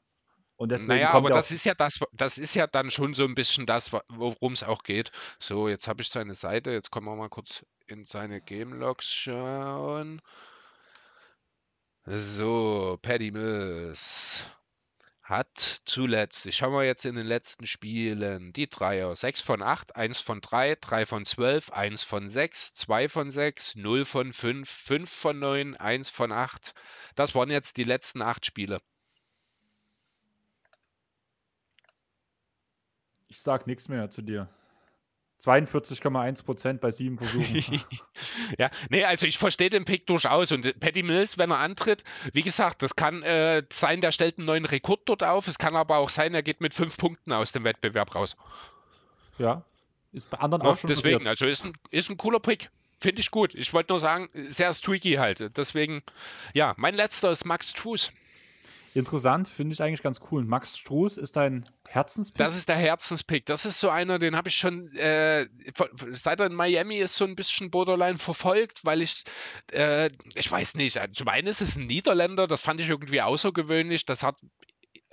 Und 0.55 0.71
naja, 0.87 1.11
aber 1.11 1.29
das 1.29 1.49
ist 1.49 1.65
ja 1.65 1.73
das, 1.73 1.99
das 2.13 2.37
ist 2.37 2.53
ja 2.53 2.67
dann 2.67 2.91
schon 2.91 3.15
so 3.15 3.23
ein 3.23 3.33
bisschen 3.33 3.65
das, 3.65 3.91
worum 3.91 4.53
es 4.53 4.61
auch 4.61 4.83
geht. 4.83 5.11
So, 5.39 5.67
jetzt 5.67 5.87
habe 5.87 6.03
ich 6.03 6.09
seine 6.09 6.35
Seite, 6.35 6.69
jetzt 6.69 6.91
kommen 6.91 7.07
wir 7.07 7.15
mal 7.15 7.27
kurz 7.29 7.65
in 7.93 8.05
seine 8.05 8.41
Game 8.41 8.73
Logs 8.73 9.09
schauen. 9.09 10.21
So, 12.05 12.97
Paddy 13.01 13.31
Mills 13.31 14.43
hat 15.21 15.81
zuletzt, 15.85 16.45
ich 16.47 16.57
schaue 16.57 16.71
mal 16.71 16.85
jetzt 16.85 17.05
in 17.05 17.15
den 17.15 17.27
letzten 17.27 17.67
Spielen, 17.67 18.51
die 18.51 18.67
Dreier, 18.67 19.15
6 19.15 19.41
von 19.41 19.61
8, 19.61 19.95
1 19.95 20.19
von 20.19 20.41
3, 20.41 20.75
3 20.81 21.05
von 21.05 21.25
12, 21.25 21.71
1 21.71 22.03
von 22.03 22.27
6, 22.27 22.73
2 22.73 23.09
von 23.09 23.31
6, 23.31 23.75
0 23.75 24.05
von 24.05 24.33
5, 24.33 24.69
5 24.69 25.09
von 25.09 25.39
9, 25.39 25.77
1 25.77 26.09
von 26.09 26.31
8. 26.31 26.73
Das 27.15 27.35
waren 27.35 27.51
jetzt 27.51 27.77
die 27.77 27.85
letzten 27.85 28.21
8 28.21 28.45
Spiele. 28.45 28.81
Ich 33.27 33.39
sag 33.39 33.65
nichts 33.67 33.87
mehr 33.87 34.09
zu 34.09 34.21
dir. 34.23 34.49
42,1 35.43 36.45
Prozent 36.45 36.81
bei 36.81 36.91
sieben 36.91 37.17
Versuchen. 37.17 37.81
ja, 38.57 38.69
nee, 38.89 39.03
also 39.03 39.25
ich 39.25 39.37
verstehe 39.37 39.69
den 39.69 39.83
Pick 39.83 40.07
durchaus. 40.07 40.51
Und 40.51 40.79
Patty 40.79 41.03
Mills, 41.03 41.37
wenn 41.37 41.51
er 41.51 41.57
antritt, 41.57 42.03
wie 42.31 42.43
gesagt, 42.43 42.81
das 42.81 42.95
kann 42.95 43.23
äh, 43.23 43.63
sein, 43.71 43.99
der 43.99 44.11
stellt 44.11 44.37
einen 44.37 44.47
neuen 44.47 44.65
Rekord 44.65 45.01
dort 45.05 45.23
auf. 45.23 45.47
Es 45.47 45.57
kann 45.57 45.75
aber 45.75 45.97
auch 45.97 46.09
sein, 46.09 46.33
er 46.33 46.43
geht 46.43 46.61
mit 46.61 46.73
fünf 46.73 46.97
Punkten 46.97 47.33
aus 47.33 47.51
dem 47.51 47.63
Wettbewerb 47.63 48.15
raus. 48.15 48.37
Ja, 49.37 49.63
ist 50.13 50.29
bei 50.29 50.37
anderen 50.37 50.63
ja, 50.63 50.71
auch 50.71 50.77
schon 50.77 50.87
Deswegen, 50.87 51.17
passiert. 51.17 51.29
also 51.29 51.45
ist 51.45 51.65
ein, 51.65 51.73
ist 51.89 52.09
ein 52.09 52.17
cooler 52.17 52.39
Pick. 52.39 52.69
Finde 52.99 53.19
ich 53.19 53.31
gut. 53.31 53.53
Ich 53.53 53.73
wollte 53.73 53.91
nur 53.91 53.99
sagen, 53.99 54.29
sehr 54.47 54.73
streaky 54.73 55.15
halt. 55.15 55.57
Deswegen, 55.57 56.03
ja, 56.53 56.73
mein 56.77 56.95
letzter 56.95 57.31
ist 57.31 57.43
Max 57.43 57.73
Trues. 57.73 58.13
Interessant, 58.93 59.47
finde 59.47 59.73
ich 59.73 59.81
eigentlich 59.81 60.03
ganz 60.03 60.19
cool. 60.31 60.45
Max 60.45 60.77
Struß 60.77 61.17
ist 61.17 61.35
dein 61.35 61.63
Herzenspick? 61.87 62.37
Das 62.37 62.55
ist 62.55 62.69
der 62.69 62.75
Herzenspick. 62.75 63.45
Das 63.45 63.65
ist 63.65 63.79
so 63.79 63.89
einer, 63.89 64.19
den 64.19 64.35
habe 64.35 64.49
ich 64.49 64.55
schon, 64.55 64.95
äh, 64.95 65.47
seit 66.11 66.39
er 66.39 66.45
in 66.45 66.53
Miami 66.53 66.97
ist, 66.97 67.15
so 67.15 67.25
ein 67.25 67.35
bisschen 67.35 67.71
Borderline 67.71 68.19
verfolgt, 68.19 68.85
weil 68.85 69.01
ich, 69.01 69.23
äh, 69.71 70.11
ich 70.35 70.51
weiß 70.51 70.75
nicht, 70.75 70.99
zum 71.13 71.27
einen 71.27 71.47
ist 71.47 71.61
es 71.61 71.75
ein 71.75 71.87
Niederländer, 71.87 72.45
das 72.45 72.61
fand 72.61 72.81
ich 72.81 72.89
irgendwie 72.89 73.21
außergewöhnlich. 73.21 74.05
Das 74.05 74.21
hat 74.21 74.35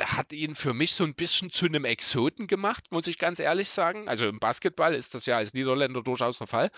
hat 0.01 0.33
ihn 0.33 0.55
für 0.55 0.73
mich 0.73 0.95
so 0.95 1.05
ein 1.05 1.15
bisschen 1.15 1.51
zu 1.51 1.67
einem 1.67 1.85
Exoten 1.85 2.47
gemacht, 2.47 2.85
muss 2.91 3.07
ich 3.07 3.19
ganz 3.19 3.39
ehrlich 3.39 3.69
sagen. 3.69 4.09
Also 4.09 4.27
im 4.29 4.39
Basketball 4.39 4.95
ist 4.95 5.15
das 5.15 5.27
ja 5.27 5.37
als 5.37 5.53
Niederländer 5.53 6.03
durchaus 6.03 6.39
der 6.39 6.47
Fall. 6.47 6.71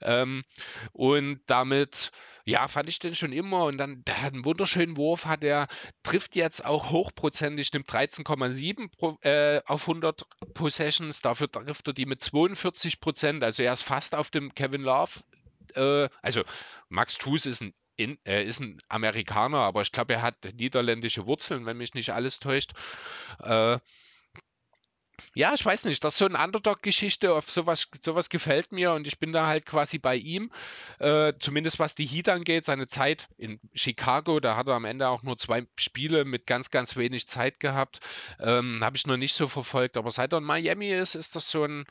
Ähm, 0.00 0.42
und 0.92 1.40
damit 1.46 2.10
ja, 2.46 2.68
fand 2.68 2.88
ich 2.88 3.00
den 3.00 3.16
schon 3.16 3.32
immer. 3.32 3.64
Und 3.64 3.76
dann, 3.76 4.04
der 4.04 4.22
hat 4.22 4.32
einen 4.32 4.44
wunderschönen 4.44 4.96
Wurf, 4.96 5.26
hat 5.26 5.42
er, 5.42 5.66
trifft 6.04 6.36
jetzt 6.36 6.64
auch 6.64 6.90
hochprozentig, 6.90 7.72
nimmt 7.72 7.90
13,7 7.90 9.22
äh, 9.22 9.60
auf 9.66 9.82
100 9.82 10.24
Possessions. 10.54 11.20
Dafür 11.20 11.50
trifft 11.50 11.88
er 11.88 11.92
die 11.92 12.06
mit 12.06 12.22
42 12.22 13.00
Prozent. 13.00 13.42
Also 13.42 13.64
er 13.64 13.72
ist 13.72 13.82
fast 13.82 14.14
auf 14.14 14.30
dem 14.30 14.54
Kevin 14.54 14.82
Love. 14.82 15.10
Äh, 15.74 16.08
also 16.22 16.44
Max 16.88 17.18
Tues 17.18 17.46
ist 17.46 17.60
ein 17.62 17.74
in, 17.98 18.18
er 18.24 18.44
ist 18.44 18.60
ein 18.60 18.78
Amerikaner, 18.88 19.58
aber 19.58 19.80
ich 19.80 19.90
glaube, 19.90 20.12
er 20.12 20.22
hat 20.22 20.36
niederländische 20.54 21.24
Wurzeln, 21.26 21.64
wenn 21.64 21.78
mich 21.78 21.94
nicht 21.94 22.10
alles 22.10 22.38
täuscht. 22.38 22.72
Äh, 23.42 23.78
ja, 25.34 25.52
ich 25.54 25.64
weiß 25.64 25.84
nicht, 25.84 26.02
das 26.02 26.14
ist 26.14 26.18
so 26.18 26.26
eine 26.26 26.42
Underdog-Geschichte, 26.42 27.34
auf 27.34 27.50
sowas, 27.50 27.88
sowas 28.00 28.30
gefällt 28.30 28.72
mir 28.72 28.92
und 28.92 29.06
ich 29.06 29.18
bin 29.18 29.32
da 29.32 29.46
halt 29.46 29.66
quasi 29.66 29.98
bei 29.98 30.16
ihm, 30.16 30.50
äh, 30.98 31.32
zumindest 31.38 31.78
was 31.78 31.94
die 31.94 32.06
Heat 32.06 32.28
angeht, 32.28 32.64
seine 32.64 32.88
Zeit 32.88 33.28
in 33.36 33.60
Chicago, 33.74 34.40
da 34.40 34.56
hat 34.56 34.68
er 34.68 34.74
am 34.74 34.84
Ende 34.84 35.08
auch 35.08 35.22
nur 35.22 35.38
zwei 35.38 35.66
Spiele 35.76 36.24
mit 36.24 36.46
ganz, 36.46 36.70
ganz 36.70 36.96
wenig 36.96 37.28
Zeit 37.28 37.60
gehabt, 37.60 38.00
ähm, 38.40 38.80
habe 38.82 38.96
ich 38.96 39.06
noch 39.06 39.16
nicht 39.16 39.34
so 39.34 39.48
verfolgt, 39.48 39.96
aber 39.96 40.10
seit 40.10 40.32
er 40.32 40.38
in 40.38 40.44
Miami 40.44 40.90
ist, 40.90 41.14
ist 41.14 41.36
das 41.36 41.50
so 41.50 41.64
ein 41.64 41.84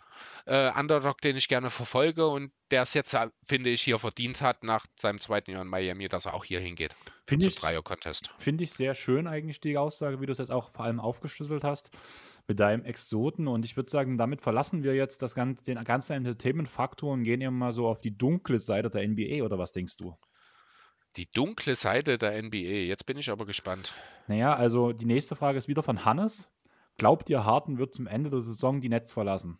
äh, 0.45 0.71
Underdog, 0.71 1.21
den 1.21 1.35
ich 1.37 1.47
gerne 1.47 1.71
verfolge 1.71 2.27
und 2.27 2.51
der 2.71 2.81
es 2.81 2.93
jetzt, 2.93 3.15
finde 3.47 3.69
ich, 3.69 3.83
hier 3.83 3.99
verdient 3.99 4.41
hat 4.41 4.63
nach 4.63 4.85
seinem 4.99 5.19
zweiten 5.19 5.51
Jahr 5.51 5.61
in 5.61 5.67
Miami, 5.67 6.07
dass 6.07 6.25
er 6.25 6.33
auch 6.33 6.45
hier 6.45 6.59
hingeht. 6.59 6.95
Finde 7.27 7.45
ich, 7.47 7.59
find 8.37 8.61
ich 8.61 8.71
sehr 8.73 8.95
schön 8.95 9.27
eigentlich 9.27 9.59
die 9.59 9.77
Aussage, 9.77 10.21
wie 10.21 10.25
du 10.25 10.31
es 10.31 10.37
jetzt 10.39 10.51
auch 10.51 10.71
vor 10.71 10.85
allem 10.85 10.99
aufgeschlüsselt 10.99 11.63
hast 11.63 11.91
mit 12.47 12.59
deinem 12.59 12.83
Exoten. 12.83 13.47
Und 13.47 13.65
ich 13.65 13.75
würde 13.75 13.89
sagen, 13.89 14.17
damit 14.17 14.41
verlassen 14.41 14.83
wir 14.83 14.95
jetzt 14.95 15.21
das 15.21 15.35
ganze, 15.35 15.63
den 15.63 15.83
ganzen 15.83 16.13
Entertainment-Faktor 16.13 17.13
und 17.13 17.23
gehen 17.23 17.41
eben 17.41 17.57
mal 17.57 17.73
so 17.73 17.87
auf 17.87 18.01
die 18.01 18.17
dunkle 18.17 18.59
Seite 18.59 18.89
der 18.89 19.07
NBA, 19.07 19.43
oder 19.43 19.57
was 19.57 19.71
denkst 19.71 19.97
du? 19.97 20.17
Die 21.15 21.31
dunkle 21.31 21.75
Seite 21.75 22.17
der 22.17 22.41
NBA. 22.41 22.57
Jetzt 22.87 23.05
bin 23.05 23.17
ich 23.17 23.29
aber 23.29 23.45
gespannt. 23.45 23.93
Naja, 24.27 24.53
also 24.53 24.91
die 24.91 25.05
nächste 25.05 25.35
Frage 25.35 25.57
ist 25.57 25.67
wieder 25.67 25.81
von 25.81 26.03
Hannes. 26.03 26.51
Glaubt 26.97 27.29
ihr, 27.29 27.45
Harden 27.45 27.77
wird 27.77 27.93
zum 27.93 28.07
Ende 28.07 28.29
der 28.29 28.41
Saison 28.41 28.81
die 28.81 28.89
Netz 28.89 29.11
verlassen? 29.11 29.59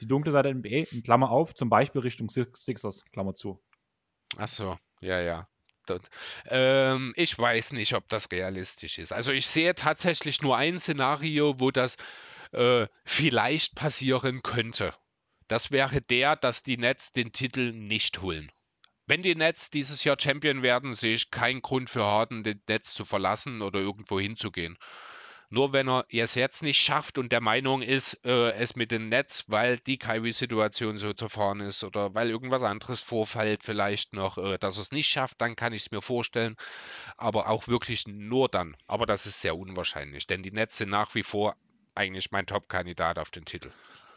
Die 0.00 0.06
dunkle 0.06 0.32
Seite 0.32 0.48
der 0.48 0.56
NBA, 0.56 0.94
in 0.94 1.02
Klammer 1.02 1.30
auf, 1.30 1.54
zum 1.54 1.70
Beispiel 1.70 2.02
Richtung 2.02 2.28
Sixers, 2.28 3.04
Klammer 3.12 3.34
zu. 3.34 3.62
Ach 4.36 4.48
so, 4.48 4.76
ja, 5.00 5.20
ja. 5.20 5.48
Ähm, 6.46 7.12
ich 7.16 7.38
weiß 7.38 7.72
nicht, 7.72 7.94
ob 7.94 8.08
das 8.08 8.30
realistisch 8.30 8.98
ist. 8.98 9.12
Also 9.12 9.32
ich 9.32 9.46
sehe 9.46 9.74
tatsächlich 9.74 10.42
nur 10.42 10.56
ein 10.56 10.78
Szenario, 10.78 11.58
wo 11.60 11.70
das 11.70 11.96
äh, 12.52 12.86
vielleicht 13.04 13.74
passieren 13.74 14.42
könnte. 14.42 14.94
Das 15.48 15.70
wäre 15.70 16.00
der, 16.00 16.36
dass 16.36 16.62
die 16.62 16.76
Nets 16.76 17.12
den 17.12 17.32
Titel 17.32 17.72
nicht 17.72 18.22
holen. 18.22 18.50
Wenn 19.06 19.22
die 19.22 19.34
Nets 19.34 19.70
dieses 19.70 20.04
Jahr 20.04 20.16
Champion 20.18 20.62
werden, 20.62 20.94
sehe 20.94 21.14
ich 21.14 21.30
keinen 21.30 21.60
Grund 21.60 21.90
für 21.90 22.04
Harden, 22.04 22.44
den 22.44 22.62
Nets 22.68 22.94
zu 22.94 23.04
verlassen 23.04 23.60
oder 23.60 23.80
irgendwo 23.80 24.20
hinzugehen. 24.20 24.78
Nur 25.52 25.74
wenn 25.74 25.86
er 25.86 26.06
es 26.10 26.34
jetzt 26.34 26.62
nicht 26.62 26.80
schafft 26.80 27.18
und 27.18 27.30
der 27.30 27.42
Meinung 27.42 27.82
ist, 27.82 28.18
äh, 28.24 28.52
es 28.52 28.74
mit 28.74 28.90
dem 28.90 29.10
Netz, 29.10 29.44
weil 29.48 29.76
die 29.76 29.98
Kyrie-Situation 29.98 30.96
so 30.96 31.12
zerfahren 31.12 31.60
ist 31.60 31.84
oder 31.84 32.14
weil 32.14 32.30
irgendwas 32.30 32.62
anderes 32.62 33.02
vorfällt, 33.02 33.62
vielleicht 33.62 34.14
noch, 34.14 34.38
äh, 34.38 34.56
dass 34.56 34.78
er 34.78 34.82
es 34.82 34.92
nicht 34.92 35.10
schafft, 35.10 35.42
dann 35.42 35.54
kann 35.54 35.74
ich 35.74 35.82
es 35.82 35.90
mir 35.90 36.00
vorstellen. 36.00 36.56
Aber 37.18 37.50
auch 37.50 37.68
wirklich 37.68 38.06
nur 38.08 38.48
dann. 38.48 38.78
Aber 38.86 39.04
das 39.04 39.26
ist 39.26 39.42
sehr 39.42 39.54
unwahrscheinlich, 39.54 40.26
denn 40.26 40.42
die 40.42 40.52
Nets 40.52 40.78
sind 40.78 40.88
nach 40.88 41.14
wie 41.14 41.22
vor 41.22 41.54
eigentlich 41.94 42.30
mein 42.30 42.46
Top-Kandidat 42.46 43.18
auf 43.18 43.30
den 43.30 43.44
Titel. 43.44 43.70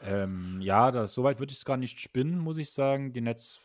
Ähm, 0.03 0.61
ja, 0.61 0.89
das, 0.89 1.13
soweit 1.13 1.39
würde 1.39 1.51
ich 1.51 1.57
es 1.57 1.65
gar 1.65 1.75
nicht 1.75 1.99
spinnen, 1.99 2.39
muss 2.39 2.57
ich 2.57 2.71
sagen. 2.71 3.11
Die 3.11 3.19
Nets 3.19 3.59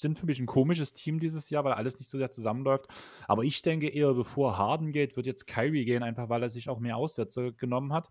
sind 0.00 0.18
für 0.18 0.26
mich 0.26 0.38
ein 0.38 0.46
komisches 0.46 0.92
Team 0.92 1.18
dieses 1.18 1.50
Jahr, 1.50 1.64
weil 1.64 1.74
alles 1.74 1.98
nicht 1.98 2.10
so 2.10 2.18
sehr 2.18 2.30
zusammenläuft. 2.30 2.86
Aber 3.26 3.44
ich 3.44 3.62
denke 3.62 3.88
eher, 3.88 4.14
bevor 4.14 4.58
Harden 4.58 4.92
geht, 4.92 5.16
wird 5.16 5.26
jetzt 5.26 5.46
Kyrie 5.46 5.84
gehen, 5.84 6.02
einfach 6.02 6.28
weil 6.28 6.42
er 6.42 6.50
sich 6.50 6.68
auch 6.68 6.78
mehr 6.78 6.96
Aussätze 6.96 7.52
genommen 7.52 7.92
hat. 7.92 8.10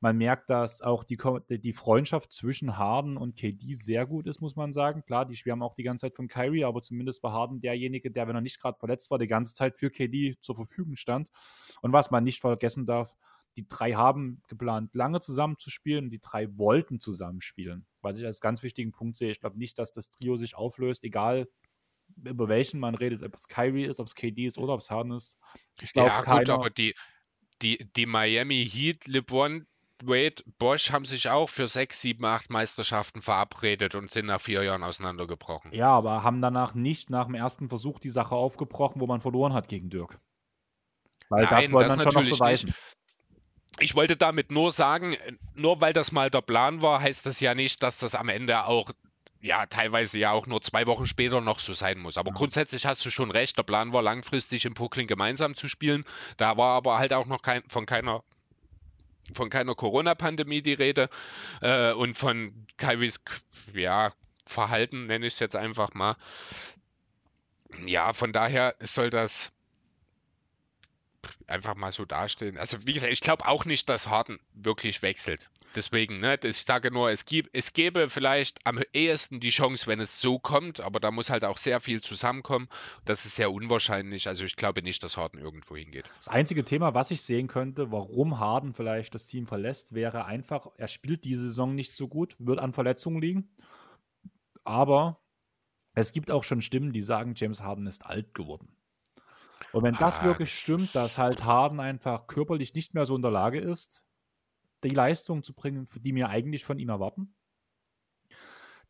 Man 0.00 0.18
merkt, 0.18 0.50
dass 0.50 0.82
auch 0.82 1.04
die, 1.04 1.16
die 1.48 1.72
Freundschaft 1.72 2.32
zwischen 2.32 2.76
Harden 2.76 3.16
und 3.16 3.36
KD 3.36 3.74
sehr 3.74 4.06
gut 4.06 4.26
ist, 4.26 4.40
muss 4.40 4.56
man 4.56 4.72
sagen. 4.72 5.02
Klar, 5.04 5.24
die 5.24 5.36
schwärmen 5.36 5.62
auch 5.62 5.74
die 5.74 5.84
ganze 5.84 6.06
Zeit 6.06 6.16
von 6.16 6.28
Kyrie, 6.28 6.64
aber 6.64 6.82
zumindest 6.82 7.22
war 7.22 7.32
Harden 7.32 7.60
derjenige, 7.60 8.10
der, 8.10 8.28
wenn 8.28 8.34
er 8.36 8.42
nicht 8.42 8.60
gerade 8.60 8.78
verletzt 8.78 9.10
war, 9.10 9.18
die 9.18 9.26
ganze 9.26 9.54
Zeit 9.54 9.76
für 9.76 9.90
KD 9.90 10.36
zur 10.42 10.54
Verfügung 10.54 10.96
stand. 10.96 11.30
Und 11.80 11.92
was 11.92 12.10
man 12.10 12.24
nicht 12.24 12.40
vergessen 12.40 12.86
darf, 12.86 13.16
die 13.56 13.68
drei 13.68 13.92
haben 13.92 14.42
geplant, 14.48 14.94
lange 14.94 15.20
zusammen 15.20 15.56
zu 15.58 15.70
spielen. 15.70 16.10
Die 16.10 16.20
drei 16.20 16.48
wollten 16.56 17.00
zusammenspielen. 17.00 17.86
Was 18.02 18.18
ich 18.18 18.26
als 18.26 18.40
ganz 18.40 18.62
wichtigen 18.62 18.92
Punkt 18.92 19.16
sehe. 19.16 19.30
Ich 19.30 19.40
glaube 19.40 19.58
nicht, 19.58 19.78
dass 19.78 19.92
das 19.92 20.10
Trio 20.10 20.36
sich 20.36 20.56
auflöst, 20.56 21.04
egal 21.04 21.48
über 22.22 22.48
welchen 22.48 22.80
man 22.80 22.94
redet, 22.94 23.22
ob 23.22 23.34
es 23.34 23.48
Kyrie 23.48 23.84
ist, 23.84 24.00
ob 24.00 24.06
es 24.06 24.14
KD 24.14 24.46
ist 24.46 24.58
oder 24.58 24.74
ob 24.74 24.80
es 24.80 24.90
Harden 24.90 25.12
ist. 25.12 25.36
Ich 25.80 25.92
glaube, 25.92 26.10
ja, 26.10 26.22
keiner... 26.22 26.40
gut, 26.40 26.50
aber 26.50 26.70
die, 26.70 26.94
die, 27.62 27.90
die 27.96 28.06
Miami 28.06 28.68
Heat, 28.70 29.06
LeBron, 29.06 29.66
Wade, 30.02 30.42
Bosch 30.58 30.90
haben 30.90 31.04
sich 31.04 31.28
auch 31.30 31.48
für 31.48 31.68
sechs, 31.68 32.00
sieben, 32.00 32.24
acht 32.24 32.50
Meisterschaften 32.50 33.22
verabredet 33.22 33.94
und 33.94 34.10
sind 34.10 34.26
nach 34.26 34.40
vier 34.40 34.62
Jahren 34.62 34.82
auseinandergebrochen. 34.82 35.72
Ja, 35.72 35.90
aber 35.90 36.22
haben 36.22 36.42
danach 36.42 36.74
nicht 36.74 37.10
nach 37.10 37.26
dem 37.26 37.34
ersten 37.34 37.68
Versuch 37.68 37.98
die 37.98 38.10
Sache 38.10 38.34
aufgebrochen, 38.34 39.00
wo 39.00 39.06
man 39.06 39.20
verloren 39.20 39.54
hat 39.54 39.68
gegen 39.68 39.88
Dirk. 39.88 40.20
Weil 41.28 41.44
Nein, 41.44 41.62
das 41.62 41.72
wollte 41.72 41.88
man 41.88 42.00
schon 42.00 42.14
noch 42.14 42.30
beweisen. 42.30 42.66
Nicht 42.66 42.78
ich 43.78 43.94
wollte 43.94 44.16
damit 44.16 44.50
nur 44.50 44.72
sagen, 44.72 45.16
nur 45.54 45.80
weil 45.80 45.92
das 45.92 46.12
mal 46.12 46.30
der 46.30 46.42
Plan 46.42 46.82
war, 46.82 47.00
heißt 47.00 47.26
das 47.26 47.40
ja 47.40 47.54
nicht, 47.54 47.82
dass 47.82 47.98
das 47.98 48.14
am 48.14 48.28
Ende 48.28 48.64
auch 48.64 48.90
ja, 49.40 49.66
teilweise 49.66 50.18
ja 50.18 50.32
auch 50.32 50.46
nur 50.46 50.62
zwei 50.62 50.86
Wochen 50.86 51.06
später 51.06 51.40
noch 51.40 51.60
so 51.60 51.72
sein 51.72 51.98
muss. 51.98 52.16
Aber 52.16 52.30
ja. 52.30 52.36
grundsätzlich 52.36 52.86
hast 52.86 53.04
du 53.04 53.10
schon 53.10 53.30
recht, 53.30 53.56
der 53.56 53.62
Plan 53.62 53.92
war 53.92 54.02
langfristig 54.02 54.64
im 54.64 54.74
Brooklyn 54.74 55.06
gemeinsam 55.06 55.54
zu 55.54 55.68
spielen. 55.68 56.04
Da 56.36 56.56
war 56.56 56.76
aber 56.76 56.98
halt 56.98 57.12
auch 57.12 57.26
noch 57.26 57.42
kein, 57.42 57.62
von 57.68 57.86
keiner 57.86 58.22
von 59.34 59.50
keiner 59.50 59.74
Corona-Pandemie 59.74 60.62
die 60.62 60.74
Rede 60.74 61.10
äh, 61.60 61.92
und 61.92 62.16
von 62.16 62.66
Kaiwis 62.76 63.20
ja, 63.72 64.12
Verhalten, 64.44 65.06
nenne 65.06 65.26
ich 65.26 65.34
es 65.34 65.40
jetzt 65.40 65.56
einfach 65.56 65.94
mal. 65.94 66.16
Ja, 67.84 68.12
von 68.12 68.32
daher 68.32 68.76
soll 68.80 69.10
das 69.10 69.50
einfach 71.46 71.74
mal 71.74 71.92
so 71.92 72.04
dastehen. 72.04 72.58
Also 72.58 72.78
wie 72.86 72.92
gesagt, 72.92 73.12
ich 73.12 73.20
glaube 73.20 73.46
auch 73.46 73.64
nicht, 73.64 73.88
dass 73.88 74.08
Harden 74.08 74.38
wirklich 74.54 75.02
wechselt. 75.02 75.48
Deswegen, 75.74 76.20
ne, 76.20 76.38
ich 76.42 76.62
sage 76.62 76.90
nur, 76.90 77.10
es, 77.10 77.26
gibt, 77.26 77.50
es 77.52 77.74
gäbe 77.74 78.08
vielleicht 78.08 78.64
am 78.64 78.80
ehesten 78.94 79.40
die 79.40 79.50
Chance, 79.50 79.86
wenn 79.86 80.00
es 80.00 80.22
so 80.22 80.38
kommt, 80.38 80.80
aber 80.80 81.00
da 81.00 81.10
muss 81.10 81.28
halt 81.28 81.44
auch 81.44 81.58
sehr 81.58 81.80
viel 81.80 82.00
zusammenkommen. 82.00 82.68
Das 83.04 83.26
ist 83.26 83.36
sehr 83.36 83.52
unwahrscheinlich. 83.52 84.26
Also 84.26 84.44
ich 84.44 84.56
glaube 84.56 84.82
nicht, 84.82 85.02
dass 85.02 85.18
Harden 85.18 85.38
irgendwo 85.38 85.76
hingeht. 85.76 86.08
Das 86.16 86.28
einzige 86.28 86.64
Thema, 86.64 86.94
was 86.94 87.10
ich 87.10 87.20
sehen 87.20 87.46
könnte, 87.46 87.92
warum 87.92 88.38
Harden 88.38 88.72
vielleicht 88.72 89.14
das 89.14 89.26
Team 89.26 89.46
verlässt, 89.46 89.94
wäre 89.94 90.24
einfach, 90.24 90.68
er 90.76 90.88
spielt 90.88 91.24
diese 91.24 91.42
Saison 91.42 91.74
nicht 91.74 91.94
so 91.94 92.08
gut, 92.08 92.36
wird 92.38 92.58
an 92.58 92.72
Verletzungen 92.72 93.20
liegen. 93.20 93.50
Aber 94.64 95.20
es 95.94 96.12
gibt 96.12 96.30
auch 96.30 96.44
schon 96.44 96.62
Stimmen, 96.62 96.92
die 96.92 97.02
sagen, 97.02 97.34
James 97.36 97.62
Harden 97.62 97.86
ist 97.86 98.04
alt 98.04 98.34
geworden. 98.34 98.75
Und 99.76 99.82
wenn 99.82 99.96
das 99.96 100.20
ah, 100.20 100.24
wirklich 100.24 100.58
stimmt, 100.58 100.94
dass 100.94 101.18
halt 101.18 101.44
Harden 101.44 101.80
einfach 101.80 102.26
körperlich 102.28 102.72
nicht 102.72 102.94
mehr 102.94 103.04
so 103.04 103.14
in 103.14 103.20
der 103.20 103.30
Lage 103.30 103.60
ist, 103.60 104.06
die 104.82 104.88
Leistung 104.88 105.42
zu 105.42 105.52
bringen, 105.52 105.86
die 105.96 106.14
mir 106.14 106.30
eigentlich 106.30 106.64
von 106.64 106.78
ihm 106.78 106.88
erwarten, 106.88 107.34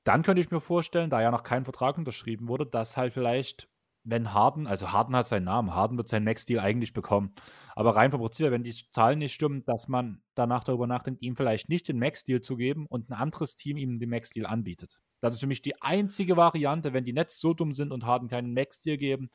dann 0.04 0.22
könnte 0.22 0.40
ich 0.40 0.52
mir 0.52 0.60
vorstellen, 0.60 1.10
da 1.10 1.20
ja 1.20 1.32
noch 1.32 1.42
kein 1.42 1.64
Vertrag 1.64 1.98
unterschrieben 1.98 2.46
wurde, 2.46 2.66
dass 2.66 2.96
halt 2.96 3.12
vielleicht, 3.12 3.68
wenn 4.04 4.32
Harden, 4.32 4.68
also 4.68 4.92
Harden 4.92 5.16
hat 5.16 5.26
seinen 5.26 5.46
Namen, 5.46 5.74
Harden 5.74 5.96
wird 5.96 6.08
seinen 6.08 6.22
Max-Deal 6.22 6.60
eigentlich 6.60 6.92
bekommen. 6.92 7.34
Aber 7.74 7.96
rein 7.96 8.12
vom 8.12 8.20
Prinzip, 8.20 8.52
wenn 8.52 8.62
die 8.62 8.72
Zahlen 8.92 9.18
nicht 9.18 9.34
stimmen, 9.34 9.64
dass 9.64 9.88
man 9.88 10.22
danach 10.36 10.62
darüber 10.62 10.86
nachdenkt, 10.86 11.20
ihm 11.20 11.34
vielleicht 11.34 11.68
nicht 11.68 11.88
den 11.88 11.98
Max-Deal 11.98 12.42
zu 12.42 12.54
geben 12.54 12.86
und 12.86 13.10
ein 13.10 13.14
anderes 13.14 13.56
Team 13.56 13.76
ihm 13.76 13.98
den 13.98 14.10
Max-Deal 14.10 14.46
anbietet. 14.46 15.00
Das 15.20 15.34
ist 15.34 15.40
für 15.40 15.48
mich 15.48 15.62
die 15.62 15.82
einzige 15.82 16.36
Variante, 16.36 16.92
wenn 16.92 17.02
die 17.02 17.12
Nets 17.12 17.40
so 17.40 17.54
dumm 17.54 17.72
sind 17.72 17.90
und 17.90 18.06
Harden 18.06 18.28
keinen 18.28 18.54
Max-Deal 18.54 18.98
geben, 18.98 19.30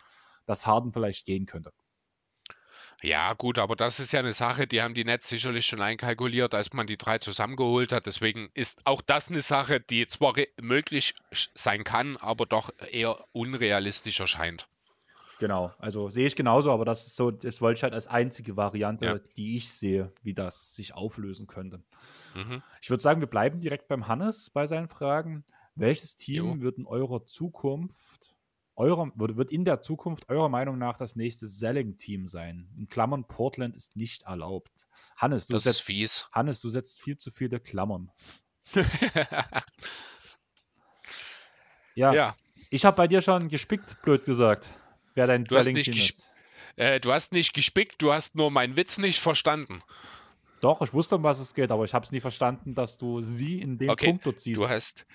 dass 0.46 0.66
Harden 0.66 0.94
vielleicht 0.94 1.26
gehen 1.26 1.46
könnte. 1.46 1.72
Ja, 3.04 3.34
gut, 3.34 3.58
aber 3.58 3.76
das 3.76 4.00
ist 4.00 4.12
ja 4.12 4.20
eine 4.20 4.34
Sache, 4.34 4.68
die 4.68 4.82
haben 4.82 4.94
die 4.94 5.04
Nets 5.04 5.28
sicherlich 5.28 5.66
schon 5.66 5.82
einkalkuliert, 5.82 6.54
als 6.54 6.72
man 6.72 6.86
die 6.86 6.98
drei 6.98 7.18
zusammengeholt 7.18 7.92
hat. 7.92 8.06
Deswegen 8.06 8.50
ist 8.54 8.80
auch 8.86 9.02
das 9.02 9.30
eine 9.30 9.42
Sache, 9.42 9.80
die 9.80 10.08
zwar 10.08 10.36
möglich 10.62 11.16
sein 11.56 11.84
kann, 11.84 12.16
aber 12.18 12.46
doch 12.46 12.72
eher 12.92 13.26
unrealistisch 13.32 14.20
erscheint. 14.20 14.68
Genau, 15.40 15.74
also 15.80 16.10
sehe 16.10 16.28
ich 16.28 16.36
genauso, 16.36 16.72
aber 16.72 16.86
das 16.86 17.08
ist 17.08 17.16
so, 17.16 17.32
das 17.32 17.62
wollte 17.62 17.80
ich 17.80 17.84
halt 17.84 17.96
als 17.96 18.06
einzige 18.06 18.56
Variante, 18.56 19.06
ja. 19.06 19.20
die 19.36 19.58
ich 19.58 19.72
sehe, 19.72 20.14
wie 20.22 20.36
das 20.36 20.76
sich 20.76 20.94
auflösen 20.94 21.48
könnte. 21.48 21.82
Mhm. 22.36 22.62
Ich 22.80 22.92
würde 22.92 23.02
sagen, 23.02 23.22
wir 23.22 23.28
bleiben 23.28 23.60
direkt 23.60 23.88
beim 23.88 24.08
Hannes 24.08 24.52
bei 24.52 24.68
seinen 24.68 24.88
Fragen. 24.88 25.44
Welches 25.74 26.16
Team 26.16 26.46
jo. 26.46 26.62
wird 26.62 26.78
in 26.78 26.86
eurer 26.86 27.26
Zukunft 27.26 28.36
eurer, 28.76 29.11
wird, 29.15 29.38
wird 29.38 29.52
in 29.52 29.65
der 29.65 29.81
Zukunft 29.81 30.30
eurer 30.30 30.49
Meinung 30.49 30.77
nach 30.77 30.98
das 30.98 31.15
nächste 31.15 31.48
Selling-Team 31.48 32.27
sein? 32.27 32.69
In 32.77 32.88
Klammern, 32.88 33.26
Portland 33.27 33.76
ist 33.76 33.95
nicht 33.95 34.23
erlaubt. 34.23 34.88
Hannes, 35.18 35.48
du 35.48 35.53
Das 35.53 35.64
setzt, 35.64 35.81
fies. 35.81 36.27
Hannes, 36.31 36.61
du 36.61 36.69
setzt 36.69 37.02
viel 37.02 37.18
zu 37.18 37.31
viele 37.31 37.60
Klammern. 37.60 38.11
Ja, 41.93 42.11
Ja, 42.14 42.35
ich 42.69 42.85
habe 42.85 42.95
bei 42.98 43.07
dir 43.07 43.22
schon 43.22 43.48
gespickt, 43.49 44.02
blöd 44.02 44.23
gesagt, 44.26 44.69
wer 45.14 45.27
dein 45.27 45.45
Selling-Team 45.45 45.99
ist. 46.02 46.31
äh, 46.76 46.99
du 46.99 47.11
hast 47.11 47.31
nicht 47.31 47.53
gespickt, 47.53 48.02
du 48.02 48.14
hast 48.14 48.35
nur 48.35 48.52
meinen 48.52 48.76
Witz 48.76 48.98
nicht 48.98 49.19
verstanden. 49.19 49.84
Doch, 50.61 50.81
ich 50.81 50.93
wusste, 50.93 51.15
um 51.15 51.23
was 51.23 51.39
es 51.39 51.53
geht, 51.53 51.72
aber 51.72 51.85
ich 51.85 51.93
habe 51.93 52.06
es 52.06 52.11
nie 52.11 52.19
verstanden, 52.22 52.76
dass 52.76 52.98
du 52.98 53.22
sie 53.22 53.60
in 53.61 53.77
dem 53.77 53.89
Okay, 53.91 54.06
Punkt 54.06 54.26
dort 54.26 54.39
siehst. 54.39 54.60
Du 54.61 54.69
hast, 54.69 55.06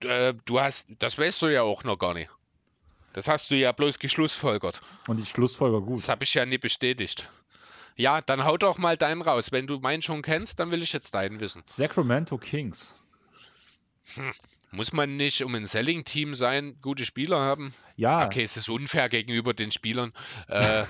äh, 0.00 0.34
du 0.44 0.60
hast, 0.60 0.88
das 0.98 1.18
weißt 1.18 1.42
du 1.42 1.46
ja 1.48 1.62
auch 1.62 1.84
noch 1.84 1.98
gar 1.98 2.14
nicht. 2.14 2.30
Das 3.12 3.26
hast 3.26 3.50
du 3.50 3.56
ja 3.56 3.72
bloß 3.72 3.98
geschlussfolgert. 3.98 4.80
Und 5.08 5.18
die 5.18 5.26
Schlussfolger 5.26 5.80
gut. 5.80 6.02
Das 6.02 6.08
habe 6.08 6.24
ich 6.24 6.34
ja 6.34 6.46
nie 6.46 6.58
bestätigt. 6.58 7.28
Ja, 7.96 8.20
dann 8.20 8.44
hau 8.44 8.56
doch 8.56 8.78
mal 8.78 8.96
deinen 8.96 9.20
raus. 9.22 9.52
Wenn 9.52 9.66
du 9.66 9.78
meinen 9.80 10.02
schon 10.02 10.22
kennst, 10.22 10.60
dann 10.60 10.70
will 10.70 10.82
ich 10.82 10.92
jetzt 10.92 11.14
deinen 11.14 11.40
wissen. 11.40 11.62
Sacramento 11.66 12.38
Kings. 12.38 12.94
Muss 14.70 14.92
man 14.92 15.16
nicht, 15.16 15.42
um 15.42 15.54
ein 15.54 15.66
Selling-Team 15.66 16.34
sein, 16.34 16.76
gute 16.80 17.04
Spieler 17.04 17.40
haben? 17.40 17.74
Ja, 17.96 18.26
Okay, 18.26 18.42
es 18.42 18.56
ist 18.56 18.68
unfair 18.68 19.08
gegenüber 19.08 19.52
den 19.52 19.72
Spielern. 19.72 20.12
Äh, 20.48 20.84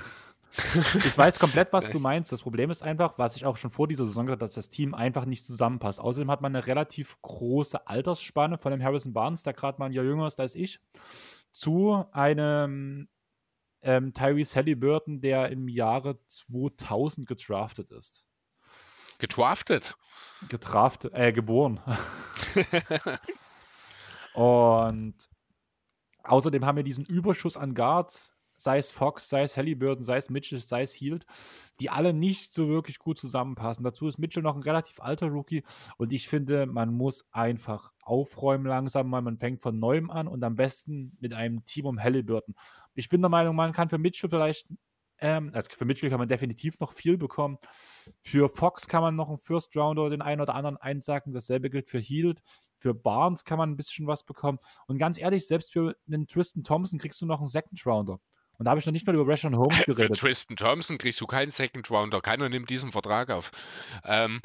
ich 1.04 1.16
weiß 1.16 1.38
komplett, 1.38 1.72
was 1.72 1.90
du 1.90 1.98
meinst. 1.98 2.30
Das 2.32 2.42
Problem 2.42 2.70
ist 2.70 2.82
einfach, 2.82 3.18
was 3.18 3.36
ich 3.36 3.46
auch 3.46 3.56
schon 3.56 3.70
vor 3.70 3.88
dieser 3.88 4.04
Saison 4.04 4.26
gesagt 4.26 4.42
habe, 4.42 4.48
dass 4.48 4.54
das 4.54 4.68
Team 4.68 4.94
einfach 4.94 5.24
nicht 5.24 5.46
zusammenpasst. 5.46 6.00
Außerdem 6.00 6.30
hat 6.30 6.42
man 6.42 6.54
eine 6.54 6.66
relativ 6.66 7.16
große 7.22 7.86
Altersspanne 7.86 8.58
von 8.58 8.72
dem 8.72 8.82
Harrison 8.82 9.12
Barnes, 9.12 9.42
der 9.42 9.54
gerade 9.54 9.78
mal 9.78 9.86
ein 9.86 9.92
Jahr 9.92 10.04
jünger 10.04 10.26
ist 10.26 10.40
als 10.40 10.54
ich, 10.54 10.78
zu 11.52 12.04
einem 12.12 13.08
ähm, 13.82 14.12
Tyrese 14.12 14.56
Halliburton, 14.56 15.20
der 15.20 15.50
im 15.50 15.68
Jahre 15.68 16.24
2000 16.26 17.26
gedraftet 17.26 17.90
ist. 17.90 18.24
gedraftet. 19.18 19.94
Gedraftet, 20.48 21.12
äh, 21.14 21.32
geboren. 21.32 21.80
Und 24.34 25.28
außerdem 26.22 26.64
haben 26.64 26.76
wir 26.76 26.82
diesen 26.82 27.04
Überschuss 27.04 27.56
an 27.56 27.74
Guards, 27.74 28.34
sei 28.60 28.76
es 28.76 28.90
Fox, 28.90 29.30
sei 29.30 29.42
es 29.42 29.56
Halliburton, 29.56 30.04
sei 30.04 30.18
es 30.18 30.28
Mitchell, 30.28 30.58
sei 30.58 30.82
es 30.82 30.92
Hield, 30.92 31.24
die 31.80 31.88
alle 31.88 32.12
nicht 32.12 32.52
so 32.52 32.68
wirklich 32.68 32.98
gut 32.98 33.18
zusammenpassen. 33.18 33.82
Dazu 33.84 34.06
ist 34.06 34.18
Mitchell 34.18 34.42
noch 34.42 34.54
ein 34.54 34.62
relativ 34.62 35.00
alter 35.00 35.28
Rookie 35.28 35.62
und 35.96 36.12
ich 36.12 36.28
finde, 36.28 36.66
man 36.66 36.92
muss 36.92 37.26
einfach 37.32 37.92
aufräumen 38.02 38.66
langsam 38.66 39.08
mal. 39.08 39.22
Man 39.22 39.38
fängt 39.38 39.62
von 39.62 39.78
neuem 39.78 40.10
an 40.10 40.28
und 40.28 40.44
am 40.44 40.56
besten 40.56 41.16
mit 41.20 41.32
einem 41.32 41.64
Team 41.64 41.86
um 41.86 41.98
Halliburton. 41.98 42.54
Ich 42.94 43.08
bin 43.08 43.22
der 43.22 43.30
Meinung, 43.30 43.56
man 43.56 43.72
kann 43.72 43.88
für 43.88 43.96
Mitchell 43.96 44.28
vielleicht, 44.28 44.68
ähm, 45.20 45.52
also 45.54 45.70
für 45.70 45.86
Mitchell 45.86 46.10
kann 46.10 46.18
man 46.18 46.28
definitiv 46.28 46.78
noch 46.80 46.92
viel 46.92 47.16
bekommen. 47.16 47.56
Für 48.20 48.50
Fox 48.50 48.88
kann 48.88 49.00
man 49.00 49.16
noch 49.16 49.30
einen 49.30 49.38
First 49.38 49.74
Rounder 49.74 50.10
den 50.10 50.20
einen 50.20 50.42
oder 50.42 50.54
anderen 50.54 50.76
einsacken. 50.76 51.32
Dasselbe 51.32 51.70
gilt 51.70 51.88
für 51.88 51.98
Hield. 51.98 52.42
Für 52.76 52.92
Barnes 52.92 53.44
kann 53.44 53.56
man 53.56 53.70
ein 53.70 53.76
bisschen 53.76 54.06
was 54.06 54.22
bekommen. 54.22 54.58
Und 54.86 54.98
ganz 54.98 55.18
ehrlich, 55.18 55.46
selbst 55.46 55.72
für 55.72 55.96
einen 56.06 56.26
Tristan 56.26 56.62
Thompson 56.62 56.98
kriegst 56.98 57.22
du 57.22 57.26
noch 57.26 57.38
einen 57.38 57.48
Second 57.48 57.86
Rounder. 57.86 58.20
Und 58.60 58.66
da 58.66 58.72
habe 58.72 58.78
ich 58.78 58.84
noch 58.84 58.92
nicht 58.92 59.06
mal 59.06 59.14
über 59.14 59.26
Rashon 59.26 59.56
Holmes 59.56 59.84
Für 59.84 59.94
geredet. 59.94 60.18
Tristan 60.20 60.54
Thompson 60.54 60.98
kriegst 60.98 61.18
du 61.22 61.26
keinen 61.26 61.50
Second 61.50 61.90
Rounder. 61.90 62.20
Keiner 62.20 62.50
nimmt 62.50 62.68
diesen 62.68 62.92
Vertrag 62.92 63.30
auf. 63.30 63.52
Ähm, 64.04 64.42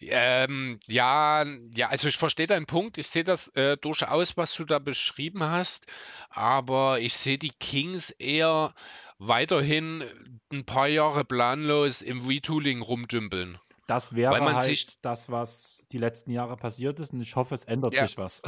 ähm, 0.00 0.78
ja, 0.86 1.44
ja, 1.74 1.88
also 1.88 2.06
ich 2.06 2.16
verstehe 2.16 2.46
deinen 2.46 2.66
Punkt. 2.66 2.98
Ich 2.98 3.08
sehe 3.08 3.24
das 3.24 3.48
äh, 3.56 3.76
durchaus, 3.76 4.36
was 4.36 4.54
du 4.54 4.64
da 4.64 4.78
beschrieben 4.78 5.42
hast. 5.42 5.86
Aber 6.30 7.00
ich 7.00 7.16
sehe 7.16 7.36
die 7.36 7.50
Kings 7.50 8.10
eher 8.10 8.76
weiterhin 9.18 10.04
ein 10.52 10.64
paar 10.64 10.86
Jahre 10.86 11.24
planlos 11.24 12.00
im 12.00 12.28
Retooling 12.28 12.80
rumdümpeln. 12.80 13.58
Das 13.88 14.14
wäre 14.14 14.38
halt 14.54 15.04
das, 15.04 15.32
was 15.32 15.84
die 15.90 15.98
letzten 15.98 16.30
Jahre 16.30 16.56
passiert 16.56 17.00
ist. 17.00 17.12
Und 17.12 17.22
ich 17.22 17.34
hoffe, 17.34 17.56
es 17.56 17.64
ändert 17.64 17.96
Ja. 17.96 18.06
sich 18.06 18.18
was. 18.18 18.40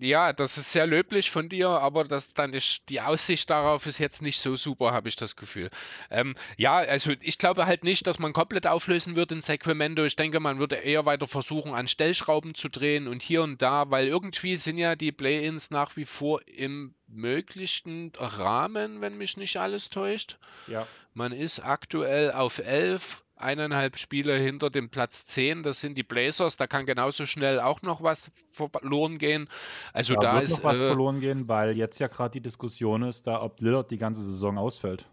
Ja, 0.00 0.32
das 0.32 0.58
ist 0.58 0.72
sehr 0.72 0.86
löblich 0.86 1.30
von 1.30 1.48
dir, 1.48 1.68
aber 1.68 2.04
das 2.04 2.32
dann 2.34 2.52
ist, 2.52 2.82
die 2.88 3.00
Aussicht 3.00 3.48
darauf 3.50 3.86
ist 3.86 3.98
jetzt 3.98 4.22
nicht 4.22 4.40
so 4.40 4.56
super, 4.56 4.92
habe 4.92 5.08
ich 5.08 5.16
das 5.16 5.36
Gefühl. 5.36 5.70
Ähm, 6.10 6.36
ja, 6.56 6.76
also 6.76 7.12
ich 7.20 7.38
glaube 7.38 7.66
halt 7.66 7.84
nicht, 7.84 8.06
dass 8.06 8.18
man 8.18 8.32
komplett 8.32 8.66
auflösen 8.66 9.16
wird 9.16 9.32
in 9.32 9.42
Sacramento. 9.42 10.04
Ich 10.04 10.16
denke, 10.16 10.40
man 10.40 10.58
würde 10.58 10.76
eher 10.76 11.06
weiter 11.06 11.26
versuchen, 11.26 11.74
an 11.74 11.88
Stellschrauben 11.88 12.54
zu 12.54 12.68
drehen 12.68 13.08
und 13.08 13.22
hier 13.22 13.42
und 13.42 13.62
da, 13.62 13.90
weil 13.90 14.08
irgendwie 14.08 14.56
sind 14.56 14.78
ja 14.78 14.96
die 14.96 15.12
Play-ins 15.12 15.70
nach 15.70 15.96
wie 15.96 16.04
vor 16.04 16.40
im 16.46 16.94
möglichen 17.06 18.12
Rahmen, 18.18 19.00
wenn 19.00 19.16
mich 19.16 19.36
nicht 19.36 19.56
alles 19.56 19.90
täuscht. 19.90 20.38
Ja. 20.66 20.86
Man 21.14 21.32
ist 21.32 21.60
aktuell 21.60 22.32
auf 22.32 22.58
11, 22.58 23.22
eineinhalb 23.40 23.98
Spiele 23.98 24.36
hinter 24.38 24.70
dem 24.70 24.90
Platz 24.90 25.24
10. 25.26 25.62
Das 25.62 25.80
sind 25.80 25.96
die 25.96 26.02
Blazers. 26.02 26.56
Da 26.56 26.66
kann 26.66 26.86
genauso 26.86 27.26
schnell 27.26 27.60
auch 27.60 27.82
noch 27.82 28.02
was 28.02 28.30
verloren 28.52 29.18
gehen. 29.18 29.48
Also 29.92 30.16
Da, 30.16 30.16
da 30.16 30.34
wird 30.34 30.44
ist 30.44 30.50
noch 30.50 30.62
was 30.64 30.82
äh, 30.82 30.86
verloren 30.86 31.20
gehen, 31.20 31.48
weil 31.48 31.76
jetzt 31.76 31.98
ja 31.98 32.08
gerade 32.08 32.32
die 32.32 32.40
Diskussion 32.42 33.02
ist, 33.02 33.26
da 33.26 33.42
ob 33.42 33.60
Lillard 33.60 33.90
die 33.90 33.98
ganze 33.98 34.22
Saison 34.22 34.58
ausfällt. 34.58 35.08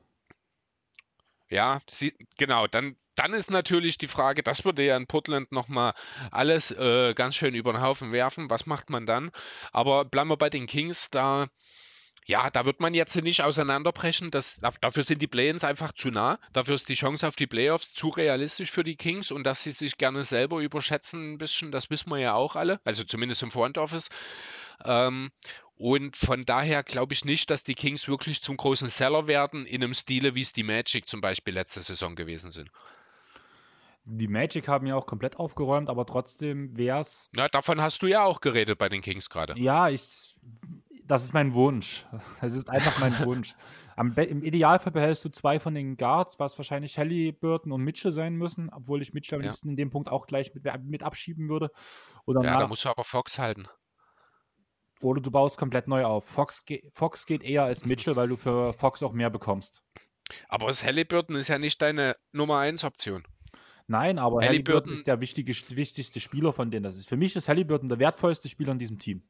ja, 1.49 1.80
sie, 1.89 2.14
genau. 2.38 2.68
Dann, 2.68 2.95
dann 3.15 3.34
ist 3.34 3.49
natürlich 3.52 3.97
die 3.97 4.07
Frage, 4.07 4.43
das 4.43 4.65
würde 4.65 4.84
ja 4.84 4.97
in 4.97 5.07
Portland 5.07 5.52
nochmal 5.52 5.93
alles 6.31 6.72
äh, 6.72 7.14
ganz 7.14 7.35
schön 7.35 7.56
über 7.56 7.72
den 7.72 7.81
Haufen 7.81 8.11
werfen. 8.11 8.49
Was 8.49 8.65
macht 8.65 8.89
man 8.89 9.06
dann? 9.06 9.31
Aber 9.72 10.06
bleiben 10.06 10.30
wir 10.30 10.38
bei 10.38 10.49
den 10.49 10.68
Kings. 10.68 11.10
Da, 11.11 11.47
ja, 12.26 12.49
da 12.49 12.65
wird 12.65 12.80
man 12.80 12.93
jetzt 12.93 13.15
nicht 13.22 13.41
auseinanderbrechen. 13.43 14.31
Das, 14.31 14.57
da- 14.60 14.72
dafür 14.81 15.03
sind 15.03 15.22
die 15.22 15.27
Play-ins 15.27 15.64
einfach 15.64 15.93
zu 15.93 16.10
nah. 16.10 16.39
Dafür 16.53 16.76
ist 16.76 16.89
die 16.89 16.95
Chance 16.95 17.27
auf 17.27 17.35
die 17.35 17.47
Playoffs 17.47 17.93
zu 17.93 18.10
realistisch 18.10 18.72
für 18.72 18.84
die 18.84 18.95
Kings 18.95 19.31
und 19.31 19.43
dass 19.43 19.64
sie 19.64 19.72
sich 19.72 19.97
gerne 19.97 20.23
selber 20.23 20.60
überschätzen 20.60 21.34
ein 21.34 21.38
bisschen, 21.38 21.72
das 21.72 21.89
wissen 21.89 22.10
wir 22.10 22.19
ja 22.19 22.34
auch 22.34 22.56
alle. 22.56 22.80
Also 22.84 23.03
zumindest 23.03 23.43
im 23.43 23.52
Front 23.52 23.77
Office. 23.77 24.10
Ähm, 24.84 25.31
und 25.77 26.15
von 26.18 26.45
daher 26.45 26.84
glaube 26.84 27.14
ich 27.14 27.26
nicht, 27.26 27.49
dass 27.49 27.64
die 27.64 27.76
Kings 27.76 28.07
wirklich 28.07 28.41
zum 28.41 28.57
großen 28.57 28.89
Seller 28.89 29.27
werden, 29.27 29.65
in 29.65 29.84
einem 29.84 29.93
Stile, 29.93 30.35
wie 30.35 30.41
es 30.41 30.53
die 30.53 30.64
Magic 30.64 31.07
zum 31.07 31.22
Beispiel 31.22 31.53
letzte 31.53 31.81
Saison 31.81 32.15
gewesen 32.15 32.52
sind. 32.52 32.72
Die 34.07 34.27
Magic 34.27 34.68
haben 34.68 34.85
ja 34.85 34.95
auch 34.95 35.07
komplett 35.07 35.38
aufgeräumt, 35.38 35.89
aber 35.89 36.06
trotzdem 36.06 36.77
wäre 36.77 36.99
es 36.99 37.30
Na, 37.34 37.49
davon 37.49 37.81
hast 37.81 38.02
du 38.03 38.07
ja 38.07 38.23
auch 38.23 38.39
geredet 38.39 38.77
bei 38.77 38.88
den 38.88 39.02
Kings 39.02 39.30
gerade. 39.30 39.60
Ja, 39.60 39.89
ich. 39.89 40.35
Das 41.07 41.23
ist 41.23 41.34
mein 41.34 41.53
Wunsch. 41.53 42.06
Es 42.41 42.56
ist 42.56 42.69
einfach 42.69 42.99
mein 42.99 43.26
Wunsch. 43.26 43.53
Im 43.95 44.44
Idealfall 44.44 44.91
behältst 44.91 45.23
du 45.23 45.30
zwei 45.30 45.60
von 45.60 45.76
den 45.76 45.98
Guards, 45.98 46.40
was 46.40 46.57
wahrscheinlich 46.57 46.98
Halliburton 46.98 47.72
und 47.72 47.82
Mitchell 47.84 48.11
sein 48.11 48.36
müssen, 48.36 48.69
obwohl 48.72 49.02
ich 49.03 49.14
Mitchell 49.14 49.38
am 49.38 49.44
Ja. 49.44 49.52
liebsten 49.52 49.69
in 49.69 49.76
dem 49.76 49.91
Punkt 49.91 50.10
auch 50.10 50.26
gleich 50.26 50.53
mit, 50.56 50.64
mit 50.84 51.03
abschieben 51.03 51.48
würde. 51.48 51.69
Oder, 52.26 52.44
Ja, 52.44 52.60
da 52.60 52.68
musst 52.68 52.86
du 52.86 52.90
aber 52.90 53.03
Fox 53.03 53.38
halten. 53.38 53.68
oder 55.03 55.22
du 55.22 55.30
baust 55.30 55.57
komplett 55.60 55.88
neu 55.88 56.06
auf. 56.06 56.26
Fox, 56.26 56.65
ge 56.65 56.90
Fox 56.91 57.26
geht 57.27 57.44
eher 57.44 57.64
als 57.64 57.86
Mitchell, 57.86 58.15
weil 58.15 58.30
du 58.30 58.38
für 58.38 58.73
Fox 58.73 59.03
auch 59.03 59.11
mehr 59.14 59.30
bekommst. 59.30 59.84
Aber 60.49 60.68
das 60.68 60.84
Halliburton 60.84 61.36
ist 61.36 61.49
ja 61.49 61.60
nicht 61.60 61.80
deine 61.84 62.15
Nummer 62.32 62.57
1 62.60 62.84
Option. 62.84 63.23
Nein, 63.88 64.18
aber 64.18 64.38
Halliburton 64.41 64.48
Halliburton- 64.48 64.94
ist 64.94 65.06
der 65.06 65.22
wichtige, 65.22 65.53
wichtigste 65.76 66.19
Spieler 66.19 66.52
von 66.53 66.72
denen. 66.72 66.84
Das 66.84 66.95
ist, 66.98 67.07
für 67.07 67.18
mich 67.18 67.36
ist 67.36 67.48
Halliburton 67.48 67.90
der 67.90 67.99
wertvollste 67.99 68.49
Spieler 68.49 68.72
in 68.72 68.80
diesem 68.80 68.98
Team. 68.98 69.22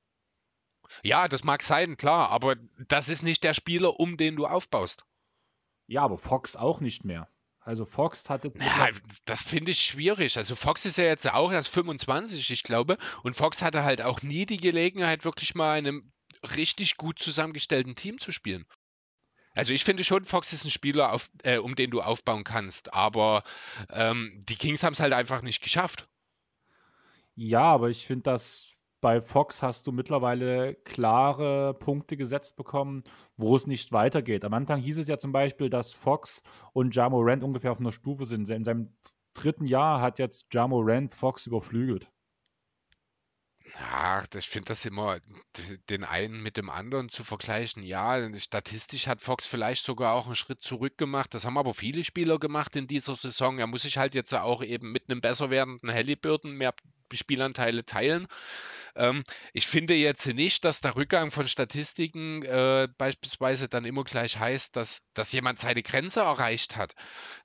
Ja, 1.03 1.27
das 1.27 1.43
mag 1.43 1.63
sein, 1.63 1.97
klar, 1.97 2.29
aber 2.29 2.55
das 2.87 3.09
ist 3.09 3.23
nicht 3.23 3.43
der 3.43 3.53
Spieler, 3.53 3.99
um 3.99 4.17
den 4.17 4.35
du 4.35 4.45
aufbaust. 4.45 5.05
Ja, 5.87 6.03
aber 6.03 6.17
Fox 6.17 6.55
auch 6.55 6.79
nicht 6.81 7.05
mehr. 7.05 7.29
Also 7.65 7.85
Fox 7.85 8.29
hatte. 8.29 8.53
Ja, 8.59 8.89
das 9.25 9.41
finde 9.41 9.71
ich 9.71 9.81
schwierig. 9.81 10.37
Also 10.37 10.55
Fox 10.55 10.85
ist 10.85 10.97
ja 10.97 11.05
jetzt 11.05 11.27
auch 11.31 11.51
erst 11.51 11.69
25, 11.69 12.51
ich 12.51 12.63
glaube, 12.63 12.97
und 13.23 13.35
Fox 13.35 13.63
hatte 13.63 13.83
halt 13.83 14.01
auch 14.01 14.21
nie 14.21 14.45
die 14.45 14.57
Gelegenheit, 14.57 15.25
wirklich 15.25 15.55
mal 15.55 15.79
in 15.79 15.87
einem 15.87 16.11
richtig 16.55 16.97
gut 16.97 17.17
zusammengestellten 17.17 17.95
Team 17.95 18.19
zu 18.19 18.31
spielen. 18.31 18.65
Also 19.55 19.73
ich 19.73 19.83
finde 19.83 20.03
schon, 20.03 20.25
Fox 20.25 20.53
ist 20.53 20.65
ein 20.65 20.69
Spieler, 20.69 21.13
auf, 21.13 21.29
äh, 21.43 21.57
um 21.57 21.75
den 21.75 21.89
du 21.89 22.01
aufbauen 22.01 22.43
kannst, 22.43 22.93
aber 22.93 23.43
ähm, 23.89 24.43
die 24.47 24.57
Kings 24.57 24.83
haben 24.83 24.93
es 24.93 24.99
halt 24.99 25.13
einfach 25.13 25.41
nicht 25.41 25.63
geschafft. 25.63 26.07
Ja, 27.35 27.63
aber 27.63 27.89
ich 27.89 28.05
finde, 28.05 28.23
dass 28.23 28.74
bei 29.05 29.21
Fox 29.21 29.61
hast 29.61 29.85
du 29.85 29.91
mittlerweile 29.91 30.73
klare 30.73 31.75
Punkte 31.75 32.17
gesetzt 32.17 32.55
bekommen, 32.55 33.03
wo 33.37 33.55
es 33.55 33.67
nicht 33.67 33.91
weitergeht. 33.91 34.43
Am 34.43 34.55
Anfang 34.55 34.79
hieß 34.79 34.97
es 34.97 35.07
ja 35.07 35.19
zum 35.19 35.31
Beispiel, 35.31 35.69
dass 35.69 35.91
Fox 35.91 36.41
und 36.73 36.95
Jamo 36.95 37.21
Rand 37.21 37.43
ungefähr 37.43 37.71
auf 37.71 37.79
einer 37.79 37.91
Stufe 37.91 38.25
sind. 38.25 38.49
In 38.49 38.63
seinem 38.63 38.97
dritten 39.35 39.65
Jahr 39.65 40.01
hat 40.01 40.17
jetzt 40.17 40.47
Jamo 40.51 40.79
Rand 40.79 41.13
Fox 41.13 41.45
überflügelt. 41.45 42.11
Ja, 43.79 44.23
ich 44.35 44.49
finde 44.49 44.69
das 44.69 44.85
immer, 44.85 45.19
den 45.89 46.03
einen 46.03 46.41
mit 46.41 46.57
dem 46.57 46.71
anderen 46.71 47.09
zu 47.09 47.23
vergleichen. 47.23 47.83
Ja, 47.83 48.27
statistisch 48.39 49.05
hat 49.05 49.21
Fox 49.21 49.45
vielleicht 49.45 49.85
sogar 49.85 50.13
auch 50.13 50.25
einen 50.25 50.35
Schritt 50.35 50.61
zurück 50.61 50.97
gemacht. 50.97 51.31
Das 51.35 51.45
haben 51.45 51.59
aber 51.59 51.75
viele 51.75 52.03
Spieler 52.03 52.39
gemacht 52.39 52.75
in 52.75 52.87
dieser 52.87 53.13
Saison. 53.13 53.59
Er 53.59 53.67
muss 53.67 53.83
sich 53.83 53.99
halt 53.99 54.15
jetzt 54.15 54.33
auch 54.33 54.63
eben 54.63 54.91
mit 54.91 55.11
einem 55.11 55.21
besser 55.21 55.51
werdenden 55.51 55.93
Halliburton 55.93 56.53
mehr 56.53 56.73
Spielanteile 57.17 57.85
teilen. 57.85 58.27
Ähm, 58.95 59.23
ich 59.53 59.67
finde 59.67 59.93
jetzt 59.93 60.25
nicht, 60.27 60.63
dass 60.65 60.81
der 60.81 60.95
Rückgang 60.95 61.31
von 61.31 61.47
Statistiken 61.47 62.43
äh, 62.43 62.87
beispielsweise 62.97 63.67
dann 63.67 63.85
immer 63.85 64.03
gleich 64.03 64.39
heißt, 64.39 64.75
dass, 64.75 65.01
dass 65.13 65.31
jemand 65.31 65.59
seine 65.59 65.83
Grenze 65.83 66.21
erreicht 66.21 66.77
hat. 66.77 66.95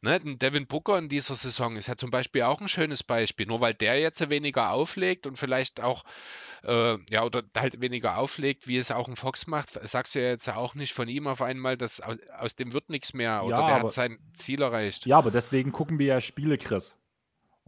Ne? 0.00 0.20
Devin 0.20 0.66
Booker 0.66 0.98
in 0.98 1.08
dieser 1.08 1.34
Saison 1.34 1.76
ist 1.76 1.88
ja 1.88 1.96
zum 1.96 2.10
Beispiel 2.10 2.42
auch 2.42 2.60
ein 2.60 2.68
schönes 2.68 3.02
Beispiel. 3.02 3.46
Nur 3.46 3.60
weil 3.60 3.74
der 3.74 3.98
jetzt 4.00 4.28
weniger 4.30 4.70
auflegt 4.70 5.26
und 5.26 5.36
vielleicht 5.36 5.80
auch 5.80 6.04
äh, 6.64 6.98
ja, 7.10 7.24
oder 7.24 7.42
halt 7.56 7.80
weniger 7.80 8.16
auflegt, 8.18 8.66
wie 8.68 8.76
es 8.78 8.90
auch 8.90 9.08
ein 9.08 9.16
Fox 9.16 9.46
macht, 9.46 9.70
sagst 9.88 10.14
du 10.14 10.20
ja 10.22 10.28
jetzt 10.28 10.48
auch 10.48 10.74
nicht 10.74 10.92
von 10.92 11.08
ihm 11.08 11.26
auf 11.26 11.42
einmal, 11.42 11.76
dass 11.76 12.00
aus, 12.00 12.18
aus 12.38 12.54
dem 12.54 12.72
wird 12.72 12.90
nichts 12.90 13.14
mehr 13.14 13.44
oder 13.44 13.58
Ja, 13.58 13.62
der 13.62 13.76
aber 13.76 13.88
hat 13.88 13.90
sein 13.90 14.18
Ziel 14.34 14.62
erreicht. 14.62 15.06
ja, 15.06 15.18
aber 15.18 15.30
deswegen 15.30 15.72
gucken 15.72 15.98
wir 15.98 16.06
ja 16.06 16.20
Spiele, 16.20 16.58
Chris. 16.58 16.99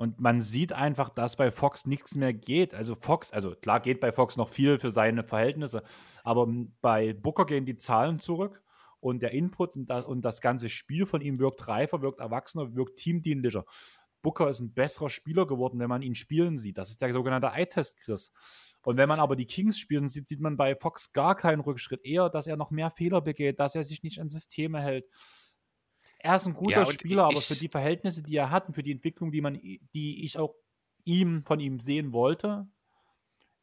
Und 0.03 0.19
man 0.19 0.41
sieht 0.41 0.73
einfach, 0.73 1.11
dass 1.11 1.37
bei 1.37 1.53
Fox 1.53 1.87
nichts 1.87 2.17
mehr 2.17 2.33
geht. 2.33 2.75
Also 2.75 2.97
Fox, 2.97 3.31
also 3.31 3.55
klar 3.55 3.79
geht 3.79 4.01
bei 4.01 4.11
Fox 4.11 4.37
noch 4.37 4.49
viel 4.49 4.81
für 4.81 4.91
seine 4.91 5.23
Verhältnisse, 5.23 5.85
aber 6.25 6.49
bei 6.81 7.13
Booker 7.13 7.47
gehen 7.47 7.67
die 7.67 7.77
Zahlen 7.77 8.19
zurück 8.19 8.65
und 8.99 9.23
der 9.23 9.31
Input 9.31 9.77
und 9.77 9.87
das, 9.87 10.05
und 10.05 10.25
das 10.25 10.41
ganze 10.41 10.69
Spiel 10.69 11.07
von 11.07 11.21
ihm 11.21 11.39
wirkt 11.39 11.69
reifer, 11.69 12.03
wirkt 12.03 12.19
erwachsener, 12.19 12.75
wirkt 12.75 12.97
teamdienlicher. 12.97 13.65
Booker 14.23 14.51
ist 14.51 14.59
ein 14.59 14.75
besserer 14.75 15.09
Spieler 15.09 15.47
geworden, 15.47 15.79
wenn 15.79 15.89
man 15.89 16.03
ihn 16.03 16.17
spielen 16.17 16.59
sieht. 16.59 16.79
Das 16.79 16.91
ist 16.91 17.01
der 17.01 17.13
sogenannte 17.13 17.53
Eye-Test, 17.55 18.01
Chris. 18.01 18.33
Und 18.83 18.97
wenn 18.97 19.09
man 19.09 19.21
aber 19.21 19.37
die 19.37 19.47
Kings 19.47 19.79
spielen 19.79 20.09
sieht, 20.09 20.27
sieht 20.27 20.41
man 20.41 20.57
bei 20.57 20.75
Fox 20.75 21.13
gar 21.13 21.37
keinen 21.37 21.61
Rückschritt. 21.61 22.05
Eher, 22.05 22.29
dass 22.29 22.49
er 22.49 22.57
noch 22.57 22.73
mehr 22.73 22.91
Fehler 22.91 23.21
begeht, 23.21 23.61
dass 23.61 23.77
er 23.77 23.85
sich 23.85 24.03
nicht 24.03 24.21
an 24.21 24.31
Systeme 24.31 24.81
hält. 24.81 25.07
Er 26.23 26.37
ist 26.37 26.47
ein 26.47 26.55
guter 26.55 26.81
Ja, 26.81 26.87
Spieler, 26.87 27.25
aber 27.25 27.43
für 27.43 27.57
ich, 27.57 27.59
die 27.59 27.69
Verhältnisse, 27.69 28.23
die 28.23 28.37
er 28.37 28.51
hat 28.51 28.67
und 28.69 28.75
für 28.75 28.83
die 28.83 28.93
Entwicklung, 28.93 29.33
die 29.33 29.41
man, 29.41 29.55
die 29.55 30.25
ich 30.25 30.39
auch 30.39 30.55
ihm 31.05 31.45
von 31.45 31.59
ihm 31.61 31.81
sehen 31.81 32.13
wollte, 32.13 32.69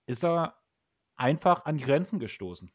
ist 0.07 0.23
er 0.25 0.59
einfach 1.15 1.65
an 1.65 1.77
Grenzen 1.77 2.19
gestoßen. 2.19 2.71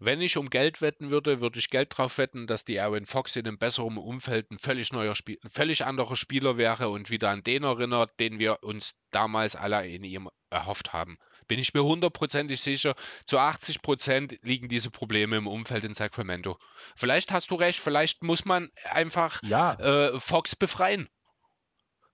wenn 0.00 0.20
ich 0.20 0.36
um 0.36 0.50
Geld 0.50 0.80
wetten 0.80 1.10
würde, 1.10 1.40
würde 1.40 1.58
ich 1.60 1.70
Geld 1.70 1.96
drauf 1.96 2.18
wetten, 2.18 2.46
dass 2.48 2.64
die 2.64 2.80
Aaron 2.80 3.06
Fox 3.06 3.36
in 3.36 3.46
einem 3.46 3.58
besseren 3.58 3.96
Umfeld 3.96 4.50
ein 4.50 4.58
völlig 4.58 4.92
neuer 4.92 5.14
Spiel, 5.14 5.38
ein 5.44 5.50
völlig 5.50 5.84
anderer 5.84 6.16
Spieler 6.16 6.56
wäre 6.56 6.88
und 6.88 7.10
wieder 7.10 7.30
an 7.30 7.42
den 7.44 7.62
erinnert, 7.64 8.18
den 8.18 8.38
wir 8.38 8.62
uns 8.62 8.94
damals 9.12 9.54
alle 9.56 9.86
in 9.88 10.02
ihm 10.04 10.28
erhofft 10.50 10.92
haben. 10.92 11.18
Bin 11.48 11.58
ich 11.58 11.74
mir 11.74 11.82
hundertprozentig 11.82 12.60
sicher, 12.60 12.94
zu 13.26 13.38
80 13.38 13.82
Prozent 13.82 14.38
liegen 14.42 14.68
diese 14.68 14.90
Probleme 14.90 15.36
im 15.36 15.46
Umfeld 15.46 15.84
in 15.84 15.94
Sacramento. 15.94 16.58
Vielleicht 16.96 17.32
hast 17.32 17.50
du 17.50 17.54
recht, 17.56 17.80
vielleicht 17.80 18.22
muss 18.22 18.44
man 18.44 18.70
einfach 18.84 19.42
Ja, 19.42 19.74
äh, 19.74 20.20
Fox 20.20 20.54
befreien. 20.54 21.08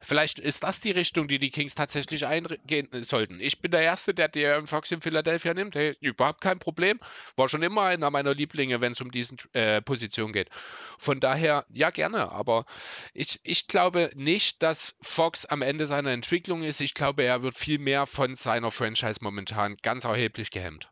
Vielleicht 0.05 0.39
ist 0.39 0.63
das 0.63 0.81
die 0.81 0.91
Richtung, 0.91 1.29
die 1.29 1.39
die 1.39 1.51
Kings 1.51 1.75
tatsächlich 1.75 2.27
eingehen 2.27 2.89
sollten. 3.05 3.41
Ich 3.41 3.61
bin 3.61 3.71
der 3.71 3.83
Erste, 3.83 4.15
der 4.15 4.31
De'Aaron 4.31 4.67
Fox 4.67 4.91
in 4.93 5.01
Philadelphia 5.01 5.55
nimmt. 5.55 5.75
Hey, 5.75 5.97
überhaupt 6.01 6.41
kein 6.41 6.59
Problem. 6.59 7.01
War 7.37 7.49
schon 7.49 7.63
immer 7.63 7.83
einer 7.83 8.11
meiner 8.11 8.35
Lieblinge, 8.35 8.81
wenn 8.81 8.93
es 8.93 9.01
um 9.01 9.11
diese 9.11 9.37
äh, 9.53 9.83
Position 9.83 10.33
geht. 10.33 10.51
Von 10.99 11.21
daher, 11.21 11.65
ja, 11.71 11.91
gerne. 11.91 12.31
Aber 12.31 12.67
ich, 13.15 13.41
ich 13.43 13.67
glaube 13.67 14.11
nicht, 14.15 14.63
dass 14.63 14.95
Fox 15.01 15.47
am 15.47 15.63
Ende 15.63 15.87
seiner 15.87 16.11
Entwicklung 16.11 16.63
ist. 16.63 16.81
Ich 16.81 16.95
glaube, 16.95 17.25
er 17.25 17.43
wird 17.43 17.57
viel 17.57 17.79
mehr 17.79 18.07
von 18.07 18.37
seiner 18.37 18.71
Franchise 18.71 19.21
momentan 19.23 19.77
ganz 19.83 20.05
erheblich 20.05 20.51
gehemmt. 20.51 20.91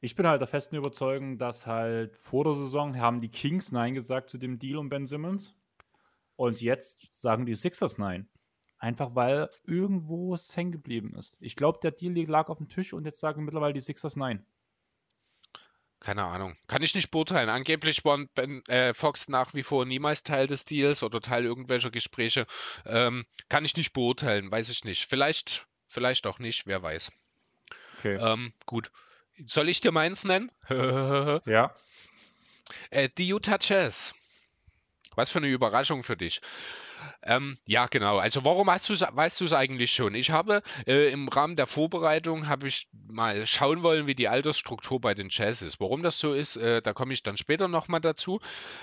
ich 0.00 0.14
bin 0.14 0.26
halt 0.26 0.40
der 0.40 0.48
festen 0.48 0.76
Überzeugung, 0.76 1.38
dass 1.38 1.66
halt 1.66 2.16
vor 2.16 2.44
der 2.44 2.52
Saison 2.54 2.98
haben 2.98 3.20
die 3.22 3.30
Kings 3.30 3.72
Nein 3.72 3.94
gesagt 3.94 4.28
zu 4.28 4.38
dem 4.38 4.58
Deal 4.58 4.76
um 4.76 4.90
Ben 4.90 5.06
Simmons. 5.06 5.54
Und 6.36 6.60
jetzt 6.60 7.06
sagen 7.12 7.46
die 7.46 7.54
Sixers 7.54 7.98
Nein. 7.98 8.28
Einfach 8.78 9.14
weil 9.14 9.48
irgendwo 9.64 10.34
es 10.34 10.56
hängen 10.56 10.72
geblieben 10.72 11.14
ist. 11.14 11.38
Ich 11.40 11.56
glaube, 11.56 11.78
der 11.82 11.92
Deal 11.92 12.12
lag 12.28 12.48
auf 12.48 12.58
dem 12.58 12.68
Tisch 12.68 12.92
und 12.92 13.04
jetzt 13.04 13.20
sagen 13.20 13.44
mittlerweile 13.44 13.72
die 13.72 13.80
Sixers 13.80 14.16
Nein. 14.16 14.44
Keine 16.00 16.24
Ahnung. 16.24 16.54
Kann 16.66 16.82
ich 16.82 16.94
nicht 16.94 17.10
beurteilen. 17.10 17.48
Angeblich 17.48 18.04
war 18.04 18.18
ben, 18.34 18.62
äh, 18.66 18.92
Fox 18.92 19.26
nach 19.28 19.54
wie 19.54 19.62
vor 19.62 19.86
niemals 19.86 20.22
Teil 20.22 20.46
des 20.46 20.66
Deals 20.66 21.02
oder 21.02 21.22
Teil 21.22 21.46
irgendwelcher 21.46 21.90
Gespräche. 21.90 22.46
Ähm, 22.84 23.24
kann 23.48 23.64
ich 23.64 23.74
nicht 23.74 23.94
beurteilen, 23.94 24.50
weiß 24.50 24.68
ich 24.68 24.84
nicht. 24.84 25.06
Vielleicht, 25.06 25.66
vielleicht 25.86 26.26
auch 26.26 26.38
nicht, 26.38 26.66
wer 26.66 26.82
weiß. 26.82 27.10
Okay. 27.98 28.16
Ähm, 28.16 28.52
gut. 28.66 28.90
Soll 29.46 29.70
ich 29.70 29.80
dir 29.80 29.92
meins 29.92 30.24
nennen? 30.24 30.52
Ja. 31.46 31.74
äh, 32.90 33.08
die 33.16 33.28
Utah 33.28 33.58
Jazz. 33.58 34.14
Was 35.16 35.30
für 35.30 35.38
eine 35.38 35.48
Überraschung 35.48 36.02
für 36.02 36.16
dich. 36.16 36.40
Ähm, 37.22 37.58
ja, 37.66 37.86
genau. 37.86 38.18
Also 38.18 38.44
warum 38.44 38.70
hast 38.70 38.88
du's, 38.88 39.02
weißt 39.02 39.40
du 39.40 39.44
es 39.44 39.52
eigentlich 39.52 39.92
schon? 39.92 40.14
Ich 40.14 40.30
habe 40.30 40.62
äh, 40.86 41.10
im 41.10 41.28
Rahmen 41.28 41.56
der 41.56 41.66
Vorbereitung 41.66 42.48
habe 42.48 42.68
ich 42.68 42.88
mal 43.06 43.46
schauen 43.46 43.82
wollen, 43.82 44.06
wie 44.06 44.14
die 44.14 44.28
Altersstruktur 44.28 45.00
bei 45.00 45.14
den 45.14 45.28
Jazz 45.30 45.62
ist. 45.62 45.80
Warum 45.80 46.02
das 46.02 46.18
so 46.18 46.34
ist, 46.34 46.56
äh, 46.56 46.82
da 46.82 46.92
komme 46.92 47.14
ich 47.14 47.22
dann 47.22 47.36
später 47.36 47.68
nochmal 47.68 48.00
dazu. 48.00 48.40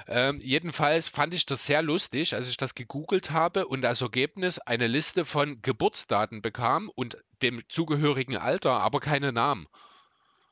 Ähm, 0.08 0.38
jedenfalls 0.42 1.10
fand 1.10 1.34
ich 1.34 1.46
das 1.46 1.66
sehr 1.66 1.82
lustig, 1.82 2.34
als 2.34 2.50
ich 2.50 2.58
das 2.58 2.76
gegoogelt 2.76 3.32
habe 3.32 3.68
und 3.68 3.86
als 3.86 4.02
Ergebnis 4.02 4.60
eine 4.60 4.88
Liste 4.88 5.26
von 5.26 5.62
Geburtsdaten 5.62 6.42
bekam 6.42 6.90
und 6.94 7.18
dem 7.42 7.64
zugehörigen 7.70 8.38
Alter, 8.38 8.80
aber 8.82 9.00
keine 9.00 9.32
Namen. 9.32 9.68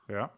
Ja. 0.07 0.31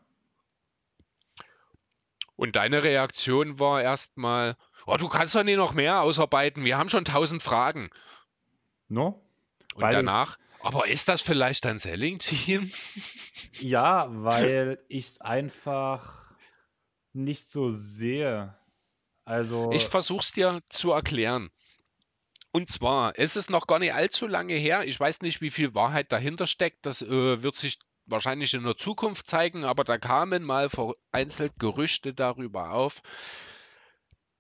Und 2.36 2.56
deine 2.56 2.84
Reaktion 2.84 3.60
war 3.60 3.82
erstmal, 3.82 4.58
oh, 4.92 4.98
du 4.98 5.10
kannst 5.10 5.36
doch 5.36 5.44
nicht 5.44 5.58
noch 5.58 5.74
mehr 5.74 6.02
ausarbeiten, 6.02 6.66
wir 6.66 6.78
haben 6.78 6.90
schon 6.90 7.06
tausend 7.06 7.42
Fragen. 7.42 7.90
No? 8.88 9.24
Und 9.74 9.84
Weil 9.84 9.94
danach, 9.94 10.38
aber 10.60 10.88
ist 10.88 11.08
das 11.08 11.22
vielleicht 11.22 11.66
ein 11.66 11.80
Selling-Team? 11.80 12.72
Ja, 13.60 14.08
weil 14.10 14.80
ich 14.88 15.06
es 15.06 15.22
einfach 15.22 16.34
nicht 17.14 17.50
so 17.50 17.70
sehe. 17.70 18.56
Also, 19.26 19.72
Ich 19.72 19.88
versuche 19.88 20.22
es 20.22 20.32
dir 20.32 20.62
zu 20.70 20.92
erklären. 20.92 21.52
Und 22.52 22.72
zwar, 22.72 23.18
es 23.18 23.36
ist 23.36 23.50
noch 23.50 23.68
gar 23.68 23.80
nicht 23.80 23.94
allzu 23.94 24.28
lange 24.28 24.56
her. 24.56 24.86
Ich 24.86 25.00
weiß 25.00 25.22
nicht, 25.22 25.42
wie 25.42 25.52
viel 25.52 25.74
Wahrheit 25.74 26.12
dahinter 26.12 26.48
steckt. 26.48 26.86
Das 26.86 27.02
äh, 27.02 27.44
wird 27.44 27.56
sich 27.56 27.80
wahrscheinlich 28.06 28.54
in 28.54 28.64
der 28.64 28.78
Zukunft 28.78 29.28
zeigen, 29.28 29.64
aber 29.64 29.84
da 29.84 29.98
kamen 29.98 30.44
mal 30.44 30.70
vereinzelt 30.70 31.54
Gerüchte 31.60 32.14
darüber 32.14 32.72
auf, 32.72 33.02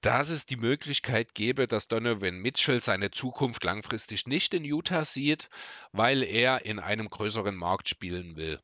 dass 0.01 0.29
es 0.29 0.45
die 0.45 0.57
Möglichkeit 0.57 1.35
gäbe, 1.35 1.67
dass 1.67 1.87
Donovan 1.87 2.37
Mitchell 2.37 2.81
seine 2.81 3.11
Zukunft 3.11 3.63
langfristig 3.63 4.25
nicht 4.25 4.53
in 4.53 4.65
Utah 4.65 5.05
sieht, 5.05 5.49
weil 5.91 6.23
er 6.23 6.65
in 6.65 6.79
einem 6.79 7.09
größeren 7.09 7.55
Markt 7.55 7.87
spielen 7.87 8.35
will. 8.35 8.59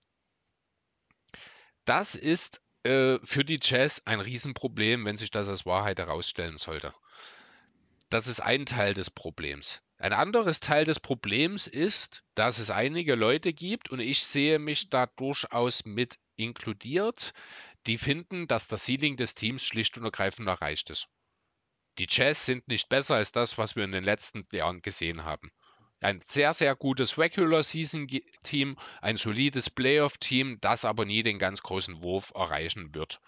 Das 1.85 2.15
ist 2.15 2.61
äh, 2.83 3.19
für 3.23 3.45
die 3.45 3.59
Jazz 3.61 4.01
ein 4.05 4.19
Riesenproblem, 4.19 5.05
wenn 5.05 5.17
sich 5.17 5.31
das 5.31 5.47
als 5.47 5.65
Wahrheit 5.65 5.99
herausstellen 5.99 6.57
sollte. 6.57 6.93
Das 8.09 8.27
ist 8.27 8.39
ein 8.39 8.65
Teil 8.65 8.93
des 8.93 9.09
Problems. 9.11 9.81
Ein 9.99 10.13
anderes 10.13 10.59
Teil 10.59 10.85
des 10.85 10.99
Problems 10.99 11.67
ist, 11.67 12.23
dass 12.35 12.59
es 12.59 12.69
einige 12.69 13.15
Leute 13.15 13.53
gibt, 13.53 13.89
und 13.89 13.99
ich 13.99 14.23
sehe 14.23 14.59
mich 14.59 14.89
da 14.89 15.07
durchaus 15.07 15.85
mit 15.85 16.17
inkludiert, 16.35 17.33
die 17.85 17.97
finden, 17.97 18.47
dass 18.47 18.67
das 18.67 18.85
Ceiling 18.85 19.17
des 19.17 19.35
Teams 19.35 19.63
schlicht 19.63 19.97
und 19.97 20.03
ergreifend 20.03 20.47
erreicht 20.47 20.89
ist. 20.89 21.07
Die 21.97 22.07
Jazz 22.09 22.45
sind 22.45 22.67
nicht 22.67 22.89
besser 22.89 23.15
als 23.15 23.31
das, 23.31 23.57
was 23.57 23.75
wir 23.75 23.83
in 23.83 23.91
den 23.91 24.03
letzten 24.03 24.47
Jahren 24.51 24.81
gesehen 24.81 25.23
haben. 25.23 25.51
Ein 25.99 26.21
sehr, 26.25 26.53
sehr 26.53 26.75
gutes 26.75 27.17
Regular 27.17 27.63
Season 27.63 28.07
Team, 28.43 28.77
ein 29.01 29.17
solides 29.17 29.69
Playoff 29.71 30.17
Team, 30.19 30.59
das 30.61 30.85
aber 30.85 31.05
nie 31.05 31.23
den 31.23 31.39
ganz 31.39 31.63
großen 31.63 32.03
Wurf 32.03 32.31
erreichen 32.35 32.93
wird. 32.93 33.19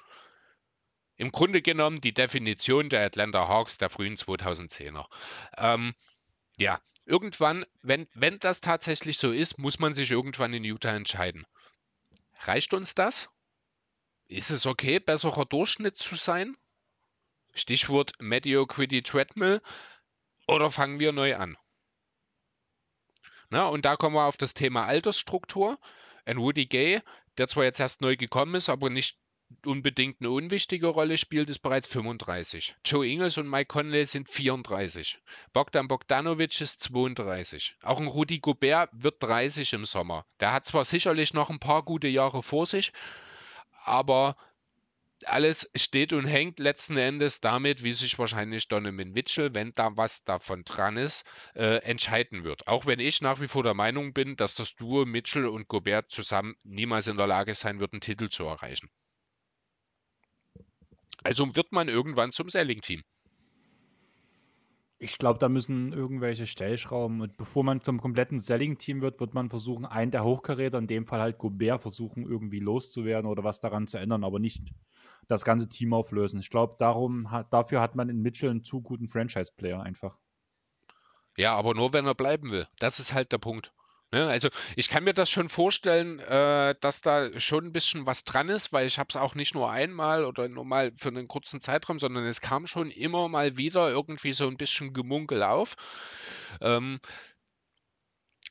Im 1.16 1.32
Grunde 1.32 1.62
genommen 1.62 2.00
die 2.00 2.14
Definition 2.14 2.90
der 2.90 3.04
Atlanta 3.04 3.48
Hawks 3.48 3.78
der 3.80 3.90
frühen 3.90 4.18
2010er. 4.18 5.08
Ähm, 5.58 5.96
ja, 6.58 6.80
irgendwann, 7.06 7.66
wenn, 7.82 8.08
wenn 8.14 8.40
das 8.40 8.62
tatsächlich 8.62 9.18
so 9.18 9.32
ist, 9.32 9.58
muss 9.58 9.80
man 9.80 9.96
sich 9.96 10.12
irgendwann 10.12 10.54
in 10.54 10.64
Utah 10.64 10.96
entscheiden. 10.96 11.46
Reicht 12.44 12.74
uns 12.74 12.94
das? 12.94 13.30
Ist 14.28 14.52
es 14.52 14.68
okay, 14.68 15.00
besserer 15.00 15.46
Durchschnitt 15.46 15.98
zu 15.98 16.16
sein? 16.16 16.56
Stichwort 17.54 18.14
Mediocrity 18.20 19.02
Treadmill. 19.02 19.62
Oder 20.48 20.72
fangen 20.72 21.00
wir 21.00 21.12
neu 21.12 21.36
an? 21.36 21.58
Na, 23.50 23.68
und 23.68 23.86
da 23.86 23.96
kommen 23.96 24.16
wir 24.16 24.26
auf 24.26 24.38
das 24.38 24.54
Thema 24.54 24.86
Altersstruktur. 24.86 25.80
Ein 26.26 26.38
Woody 26.38 26.66
Gay, 26.66 27.02
der 27.38 27.48
zwar 27.48 27.64
jetzt 27.64 27.80
erst 27.80 28.02
neu 28.02 28.16
gekommen 28.16 28.56
ist, 28.56 28.70
aber 28.70 28.90
nicht 28.90 29.18
unbedingt 29.66 30.22
eine 30.22 30.30
unwichtige 30.30 30.88
Rolle 30.88 31.18
spielt, 31.18 31.50
ist 31.50 31.60
bereits 31.60 31.88
35. 31.88 32.76
Joe 32.86 33.08
Ingles 33.08 33.38
und 33.38 33.50
Mike 33.50 33.68
Conley 33.68 34.06
sind 34.06 34.30
34. 34.30 35.20
Bogdan 35.54 35.88
Bogdanovic 35.88 36.62
ist 36.62 36.84
32. 36.84 37.76
Auch 37.82 38.00
ein 38.00 38.08
Rudi 38.08 38.40
Gobert 38.40 38.90
wird 38.94 39.22
30 39.24 39.74
im 39.74 39.86
Sommer. 39.86 40.26
Der 40.40 40.54
hat 40.54 40.68
zwar 40.68 40.86
sicherlich 40.86 41.34
noch 41.34 41.50
ein 41.50 41.60
paar 41.60 41.84
gute 41.84 42.08
Jahre 42.08 42.44
vor 42.44 42.68
sich, 42.68 42.94
aber 43.84 44.36
alles 45.26 45.70
steht 45.76 46.14
und 46.14 46.26
hängt 46.26 46.60
letzten 46.60 46.98
Endes 46.98 47.42
damit, 47.42 47.84
wie 47.84 47.94
sich 47.94 48.18
wahrscheinlich 48.20 48.68
Donovan 48.68 49.12
Mitchell, 49.12 49.54
wenn 49.54 49.74
da 49.76 49.96
was 49.98 50.24
davon 50.24 50.64
dran 50.64 50.98
ist, 50.98 51.26
äh, 51.56 51.78
entscheiden 51.84 52.44
wird. 52.44 52.68
Auch 52.68 52.86
wenn 52.86 53.00
ich 53.00 53.22
nach 53.22 53.40
wie 53.42 53.48
vor 53.48 53.64
der 53.64 53.74
Meinung 53.74 54.14
bin, 54.14 54.36
dass 54.36 54.56
das 54.56 54.76
Duo 54.76 55.06
Mitchell 55.06 55.48
und 55.48 55.68
Gobert 55.68 56.12
zusammen 56.12 56.56
niemals 56.64 57.08
in 57.08 57.18
der 57.18 57.28
Lage 57.28 57.56
sein 57.56 57.80
wird, 57.80 57.94
einen 57.94 58.02
Titel 58.02 58.30
zu 58.30 58.44
erreichen. 58.46 58.90
Also 61.24 61.56
wird 61.56 61.72
man 61.72 61.90
irgendwann 61.90 62.32
zum 62.32 62.50
Selling-Team. 62.50 63.04
Ich 65.02 65.18
glaube, 65.18 65.40
da 65.40 65.48
müssen 65.48 65.94
irgendwelche 65.94 66.46
Stellschrauben 66.46 67.22
und 67.22 67.38
bevor 67.38 67.64
man 67.64 67.80
zum 67.82 68.02
kompletten 68.02 68.40
Selling-Team 68.40 69.02
wird, 69.02 69.22
wird 69.22 69.34
man 69.34 69.50
versuchen, 69.50 69.86
einen 69.86 70.12
der 70.12 70.26
Hochkaräter, 70.26 70.78
in 70.78 70.88
dem 70.88 71.06
Fall 71.06 71.22
halt 71.22 71.38
Gobert, 71.38 71.82
versuchen 71.82 72.24
irgendwie 72.24 72.60
loszuwerden 72.60 73.30
oder 73.30 73.46
was 73.46 73.62
daran 73.62 73.88
zu 73.88 73.98
ändern, 73.98 74.26
aber 74.26 74.40
nicht 74.40 74.74
das 75.30 75.46
ganze 75.46 75.70
Team 75.70 75.94
auflösen. 75.94 76.40
Ich 76.40 76.50
glaube, 76.50 76.76
darum 76.78 77.30
dafür 77.52 77.80
hat 77.80 77.96
man 77.96 78.10
in 78.10 78.22
Mitchell 78.22 78.50
einen 78.50 78.64
zu 78.64 78.82
guten 78.82 79.08
Franchise-Player 79.08 79.82
einfach. 79.82 80.18
Ja, 81.38 81.56
aber 81.56 81.74
nur 81.76 81.94
wenn 81.94 82.06
er 82.06 82.16
bleiben 82.16 82.52
will. 82.52 82.68
Das 82.80 83.00
ist 83.00 83.14
halt 83.14 83.32
der 83.32 83.38
Punkt. 83.38 83.72
Ne? 84.12 84.28
Also 84.28 84.50
ich 84.76 84.90
kann 84.90 85.04
mir 85.04 85.14
das 85.14 85.30
schon 85.30 85.48
vorstellen, 85.48 86.18
äh, 86.20 86.76
dass 86.82 87.02
da 87.02 87.40
schon 87.40 87.66
ein 87.66 87.74
bisschen 87.74 88.08
was 88.08 88.24
dran 88.24 88.50
ist, 88.50 88.74
weil 88.74 88.88
ich 88.88 88.98
habe 88.98 89.10
es 89.10 89.16
auch 89.16 89.36
nicht 89.36 89.54
nur 89.54 89.70
einmal 89.70 90.26
oder 90.26 90.50
nur 90.50 90.66
mal 90.66 90.92
für 90.98 91.10
einen 91.10 91.28
kurzen 91.28 91.62
Zeitraum, 91.62 92.00
sondern 92.00 92.26
es 92.26 92.42
kam 92.42 92.66
schon 92.66 92.90
immer 92.90 93.30
mal 93.30 93.56
wieder 93.56 93.90
irgendwie 93.90 94.34
so 94.34 94.48
ein 94.48 94.58
bisschen 94.58 94.94
Gemunkel 94.94 95.44
auf. 95.44 95.76
Ähm, 96.60 97.00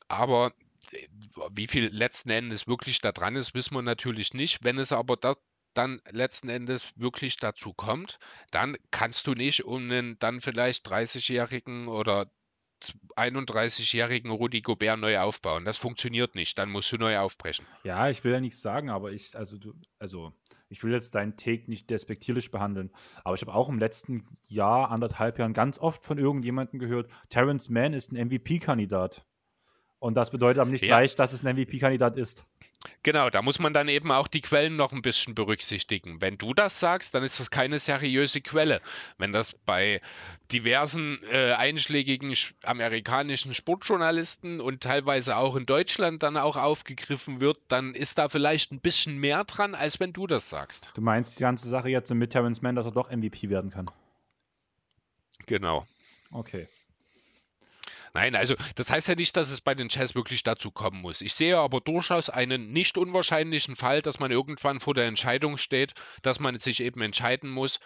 aber 0.07 0.53
äh, 0.91 1.07
wie 1.51 1.67
viel 1.67 1.87
letzten 1.93 2.29
Endes 2.29 2.67
wirklich 2.67 3.01
da 3.01 3.11
dran 3.11 3.35
ist, 3.35 3.53
wissen 3.53 3.75
wir 3.75 3.81
natürlich 3.81 4.33
nicht. 4.33 4.63
Wenn 4.63 4.77
es 4.79 4.93
aber 4.93 5.17
das, 5.17 5.35
dann 5.73 6.01
letzten 6.09 6.49
Endes 6.49 6.93
wirklich 6.95 7.37
dazu 7.37 7.73
kommt, 7.73 8.19
dann 8.51 8.77
kannst 8.91 9.27
du 9.27 9.33
nicht 9.33 9.65
um 9.65 9.83
einen 9.83 10.19
dann 10.19 10.41
vielleicht 10.41 10.87
30-Jährigen 10.87 11.87
oder 11.87 12.31
31-jährigen 13.17 14.31
Rudi 14.31 14.61
Gobert 14.61 14.99
neu 14.99 15.19
aufbauen. 15.19 15.65
Das 15.65 15.77
funktioniert 15.77 16.35
nicht. 16.35 16.57
Dann 16.57 16.69
musst 16.69 16.91
du 16.91 16.97
neu 16.97 17.17
aufbrechen. 17.17 17.65
Ja, 17.83 18.09
ich 18.09 18.23
will 18.23 18.31
ja 18.31 18.39
nichts 18.39 18.61
sagen, 18.61 18.89
aber 18.89 19.11
ich, 19.11 19.37
also 19.37 19.57
du, 19.57 19.73
also 19.99 20.33
ich 20.69 20.83
will 20.83 20.93
jetzt 20.93 21.15
deinen 21.15 21.35
Take 21.35 21.69
nicht 21.69 21.89
despektierlich 21.89 22.51
behandeln, 22.51 22.91
aber 23.23 23.35
ich 23.35 23.41
habe 23.41 23.53
auch 23.53 23.69
im 23.69 23.79
letzten 23.79 24.25
Jahr, 24.47 24.91
anderthalb 24.91 25.39
Jahren 25.39 25.53
ganz 25.53 25.79
oft 25.79 26.05
von 26.05 26.17
irgendjemandem 26.17 26.79
gehört, 26.79 27.11
Terrence 27.29 27.69
Mann 27.69 27.93
ist 27.93 28.11
ein 28.11 28.27
MVP-Kandidat. 28.27 29.25
Und 29.97 30.15
das 30.15 30.31
bedeutet 30.31 30.59
aber 30.59 30.71
nicht 30.71 30.81
ja. 30.81 30.87
gleich, 30.87 31.15
dass 31.15 31.33
es 31.33 31.43
ein 31.43 31.55
MVP-Kandidat 31.55 32.17
ist. 32.17 32.45
Genau, 33.03 33.29
da 33.29 33.41
muss 33.41 33.59
man 33.59 33.73
dann 33.73 33.89
eben 33.89 34.11
auch 34.11 34.27
die 34.27 34.39
Quellen 34.39 34.77
noch 34.77 34.93
ein 34.93 35.01
bisschen 35.01 35.35
berücksichtigen. 35.35 36.21
Wenn 36.21 36.37
du 36.37 36.53
das 36.53 36.79
sagst, 36.79 37.13
dann 37.13 37.23
ist 37.23 37.39
das 37.39 37.51
keine 37.51 37.77
seriöse 37.77 38.39
Quelle. 38.39 38.81
Wenn 39.17 39.33
das 39.33 39.53
bei 39.53 40.01
diversen 40.51 41.19
äh, 41.29 41.53
einschlägigen 41.53 42.33
amerikanischen 42.63 43.53
Sportjournalisten 43.53 44.61
und 44.61 44.81
teilweise 44.81 45.35
auch 45.35 45.57
in 45.57 45.65
Deutschland 45.65 46.23
dann 46.23 46.37
auch 46.37 46.55
aufgegriffen 46.55 47.41
wird, 47.41 47.59
dann 47.67 47.95
ist 47.95 48.17
da 48.17 48.29
vielleicht 48.29 48.71
ein 48.71 48.79
bisschen 48.79 49.17
mehr 49.17 49.43
dran, 49.43 49.75
als 49.75 49.99
wenn 49.99 50.13
du 50.13 50.25
das 50.25 50.49
sagst. 50.49 50.89
Du 50.93 51.01
meinst 51.01 51.37
die 51.37 51.43
ganze 51.43 51.67
Sache 51.67 51.89
jetzt 51.89 52.13
mit 52.13 52.31
Terrence 52.31 52.61
Mann, 52.61 52.75
dass 52.75 52.85
er 52.85 52.93
doch 52.93 53.11
MVP 53.11 53.49
werden 53.49 53.71
kann? 53.71 53.91
Genau. 55.47 55.85
Okay. 56.31 56.69
Nein, 58.13 58.35
also 58.35 58.55
das 58.75 58.89
heißt 58.89 59.07
ja 59.07 59.15
nicht, 59.15 59.35
dass 59.35 59.51
es 59.51 59.61
bei 59.61 59.75
den 59.75 59.89
Jazz 59.89 60.15
wirklich 60.15 60.43
dazu 60.43 60.71
kommen 60.71 61.01
muss. 61.01 61.21
Ich 61.21 61.33
sehe 61.33 61.57
aber 61.57 61.81
durchaus 61.81 62.29
einen 62.29 62.71
nicht 62.71 62.97
unwahrscheinlichen 62.97 63.75
Fall, 63.75 64.01
dass 64.01 64.19
man 64.19 64.31
irgendwann 64.31 64.79
vor 64.79 64.93
der 64.93 65.05
Entscheidung 65.05 65.57
steht, 65.57 65.93
dass 66.21 66.39
man 66.39 66.59
sich 66.59 66.81
eben 66.81 67.01
entscheiden 67.01 67.49
muss, 67.49 67.79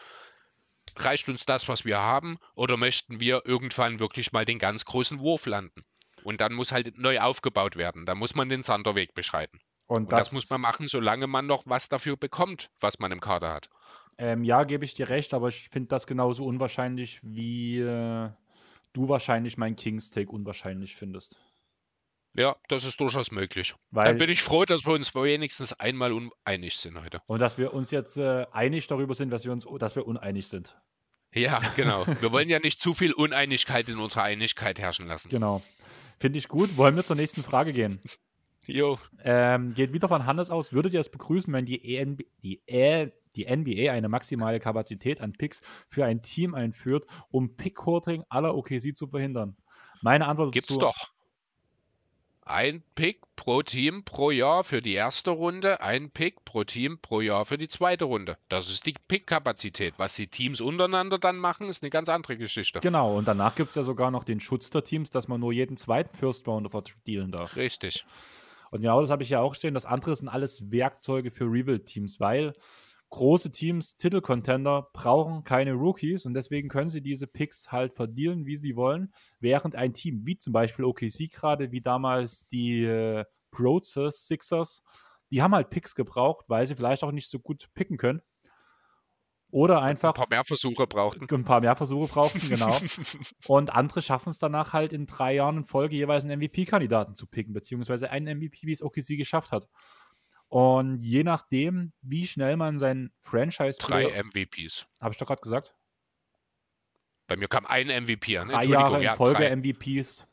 reicht 0.97 1.27
uns 1.29 1.45
das, 1.45 1.67
was 1.67 1.85
wir 1.85 1.99
haben, 1.99 2.37
oder 2.55 2.77
möchten 2.77 3.19
wir 3.19 3.43
irgendwann 3.45 3.99
wirklich 3.99 4.31
mal 4.31 4.45
den 4.45 4.59
ganz 4.59 4.85
großen 4.85 5.19
Wurf 5.19 5.45
landen? 5.45 5.83
Und 6.23 6.39
dann 6.39 6.53
muss 6.53 6.71
halt 6.71 6.97
neu 6.97 7.19
aufgebaut 7.19 7.75
werden. 7.75 8.05
Da 8.05 8.15
muss 8.15 8.35
man 8.35 8.47
den 8.49 8.63
Sanderweg 8.63 9.13
beschreiten. 9.13 9.59
Und, 9.87 10.03
Und 10.03 10.11
das, 10.13 10.25
das, 10.25 10.33
muss 10.33 10.49
man 10.49 10.61
machen, 10.61 10.87
solange 10.87 11.27
man 11.27 11.45
noch 11.45 11.63
was 11.65 11.89
dafür 11.89 12.15
bekommt, 12.15 12.69
was 12.79 12.99
man 12.99 13.11
im 13.11 13.19
Kader 13.19 13.53
hat. 13.53 13.69
Ähm, 14.17 14.43
ja, 14.43 14.63
gebe 14.63 14.85
ich 14.85 14.93
dir 14.93 15.09
recht, 15.09 15.33
aber 15.33 15.49
ich 15.49 15.69
finde 15.69 15.89
das 15.89 16.07
genauso 16.07 16.45
unwahrscheinlich 16.45 17.19
wie 17.23 17.79
äh, 17.79 18.29
du 18.93 19.09
wahrscheinlich 19.09 19.57
meinen 19.57 19.75
Kings 19.75 20.09
Take 20.09 20.31
unwahrscheinlich 20.31 20.95
findest. 20.95 21.39
Ja, 22.35 22.55
das 22.67 22.83
ist 22.83 22.99
durchaus 22.99 23.31
möglich. 23.31 23.75
Weil, 23.91 24.05
Dann 24.05 24.17
bin 24.17 24.29
ich 24.29 24.41
froh, 24.41 24.65
dass 24.65 24.85
wir 24.85 24.93
uns 24.93 25.13
wenigstens 25.13 25.73
einmal 25.73 26.11
uneinig 26.11 26.77
sind 26.77 26.99
heute. 26.99 27.21
Und 27.27 27.39
dass 27.39 27.59
wir 27.59 27.73
uns 27.73 27.91
jetzt 27.91 28.17
äh, 28.17 28.47
einig 28.51 28.87
darüber 28.87 29.13
sind, 29.13 29.29
dass 29.29 29.45
wir 29.45 29.51
uns, 29.51 29.67
dass 29.79 29.95
wir 29.95 30.07
uneinig 30.07 30.47
sind. 30.47 30.75
Ja, 31.31 31.59
genau. 31.75 32.05
wir 32.07 32.31
wollen 32.31 32.49
ja 32.49 32.59
nicht 32.59 32.81
zu 32.81 32.93
viel 32.93 33.13
Uneinigkeit 33.13 33.87
in 33.87 33.99
unserer 33.99 34.23
Einigkeit 34.23 34.79
herrschen 34.79 35.05
lassen. 35.07 35.29
Genau. 35.29 35.61
Finde 36.17 36.39
ich 36.39 36.47
gut. 36.47 36.75
Wollen 36.75 36.95
wir 36.95 37.03
zur 37.03 37.15
nächsten 37.15 37.43
Frage 37.43 37.71
gehen? 37.71 37.99
Jo. 38.65 38.97
Ähm, 39.23 39.73
geht 39.73 39.93
wieder 39.93 40.07
von 40.07 40.25
Hannes 40.25 40.49
aus. 40.49 40.73
Würdet 40.73 40.93
ihr 40.93 41.01
es 41.01 41.09
begrüßen, 41.09 41.53
wenn 41.53 41.65
die, 41.65 41.97
ENB, 41.97 42.21
die, 42.43 42.61
e, 42.65 43.11
die 43.35 43.45
NBA 43.45 43.91
eine 43.91 44.09
maximale 44.09 44.59
Kapazität 44.59 45.21
an 45.21 45.33
Picks 45.33 45.61
für 45.87 46.05
ein 46.05 46.21
Team 46.21 46.55
einführt, 46.55 47.05
um 47.29 47.55
Pick-Hoarding 47.55 48.23
aller 48.29 48.55
OKC 48.55 48.95
zu 48.95 49.07
verhindern? 49.07 49.57
Meine 50.01 50.27
Antwort 50.27 50.51
Gibt's 50.51 50.67
dazu, 50.67 50.81
doch. 50.81 51.13
Ein 52.45 52.83
Pick 52.95 53.21
pro 53.37 53.61
Team 53.61 54.03
pro 54.03 54.29
Jahr 54.29 54.65
für 54.65 54.81
die 54.81 54.93
erste 54.93 55.29
Runde, 55.31 55.79
ein 55.79 56.11
Pick 56.11 56.43
pro 56.43 56.65
Team 56.65 56.99
pro 57.01 57.21
Jahr 57.21 57.45
für 57.45 57.57
die 57.57 57.69
zweite 57.69 58.03
Runde. 58.03 58.37
Das 58.49 58.69
ist 58.69 58.85
die 58.85 58.95
Pick-Kapazität. 59.07 59.93
Was 59.95 60.15
die 60.15 60.27
Teams 60.27 60.59
untereinander 60.59 61.19
dann 61.19 61.37
machen, 61.37 61.69
ist 61.69 61.83
eine 61.83 61.89
ganz 61.89 62.09
andere 62.09 62.35
Geschichte. 62.35 62.81
Genau, 62.81 63.17
und 63.17 63.29
danach 63.29 63.55
gibt 63.55 63.69
es 63.69 63.75
ja 63.77 63.83
sogar 63.83 64.11
noch 64.11 64.25
den 64.25 64.41
Schutz 64.41 64.69
der 64.69 64.83
Teams, 64.83 65.09
dass 65.09 65.29
man 65.29 65.39
nur 65.39 65.53
jeden 65.53 65.77
zweiten 65.77 66.17
First 66.17 66.45
Rounder 66.45 66.69
verdealen 66.69 67.31
darf. 67.31 67.55
Richtig. 67.55 68.05
Und 68.71 68.81
genau 68.81 68.99
das 68.99 69.09
habe 69.09 69.23
ich 69.23 69.29
ja 69.29 69.39
auch 69.39 69.55
stehen. 69.55 69.73
Das 69.73 69.85
andere 69.85 70.13
sind 70.13 70.27
alles 70.27 70.69
Werkzeuge 70.69 71.31
für 71.31 71.45
Rebuild-Teams, 71.45 72.19
weil 72.19 72.53
große 73.13 73.51
Teams, 73.51 73.95
Titelcontender, 73.95 74.89
brauchen 74.91 75.43
keine 75.43 75.73
Rookies 75.73 76.25
und 76.25 76.33
deswegen 76.33 76.67
können 76.67 76.89
sie 76.89 77.01
diese 77.01 77.27
Picks 77.27 77.71
halt 77.71 77.93
verdienen, 77.93 78.47
wie 78.47 78.57
sie 78.57 78.75
wollen, 78.75 79.13
während 79.39 79.75
ein 79.75 79.93
Team, 79.93 80.25
wie 80.25 80.35
zum 80.35 80.51
Beispiel 80.51 80.83
OKC 80.83 81.29
gerade, 81.31 81.71
wie 81.71 81.81
damals 81.81 82.47
die 82.47 82.83
äh, 82.83 83.23
Process 83.51 84.25
Sixers, 84.25 84.81
die 85.29 85.43
haben 85.43 85.53
halt 85.53 85.69
Picks 85.69 85.93
gebraucht, 85.93 86.45
weil 86.47 86.65
sie 86.65 86.75
vielleicht 86.75 87.03
auch 87.03 87.11
nicht 87.11 87.29
so 87.29 87.37
gut 87.37 87.69
picken 87.75 87.97
können 87.97 88.23
oder 89.51 89.83
einfach. 89.83 90.15
Ein 90.15 90.15
paar 90.15 90.29
mehr 90.29 90.43
Versuche 90.43 90.87
brauchten. 90.87 91.27
Ein 91.31 91.43
paar 91.43 91.61
mehr 91.61 91.75
Versuche 91.75 92.11
brauchten, 92.11 92.49
genau. 92.49 92.75
und 93.47 93.71
andere 93.71 94.01
schaffen 94.01 94.31
es 94.31 94.39
danach 94.39 94.73
halt 94.73 94.91
in 94.91 95.05
drei 95.05 95.35
Jahren 95.35 95.57
in 95.57 95.65
Folge 95.65 95.95
jeweils 95.95 96.23
einen 96.23 96.39
MVP-Kandidaten 96.39 97.13
zu 97.13 97.27
picken, 97.27 97.53
beziehungsweise 97.53 98.09
einen 98.09 98.39
MVP, 98.39 98.57
wie 98.63 98.71
es 98.71 98.81
OKC 98.81 99.17
geschafft 99.17 99.51
hat. 99.51 99.67
Und 100.53 100.99
je 101.01 101.23
nachdem, 101.23 101.93
wie 102.03 102.27
schnell 102.27 102.57
man 102.57 102.77
sein 102.77 103.11
Franchise. 103.21 103.79
Drei 103.79 104.21
MVPs. 104.21 104.85
Habe 105.01 105.11
ich 105.11 105.17
doch 105.17 105.25
gerade 105.25 105.41
gesagt? 105.41 105.73
Bei 107.25 107.35
mir 107.35 107.47
kam 107.47 107.65
ein 107.65 107.87
MVP 107.87 108.37
an. 108.37 108.49
Drei 108.49 108.65
Jahre 108.65 109.03
in 109.03 109.15
Folge 109.15 109.45
drei. 109.45 109.55
MVPs. 109.55 110.27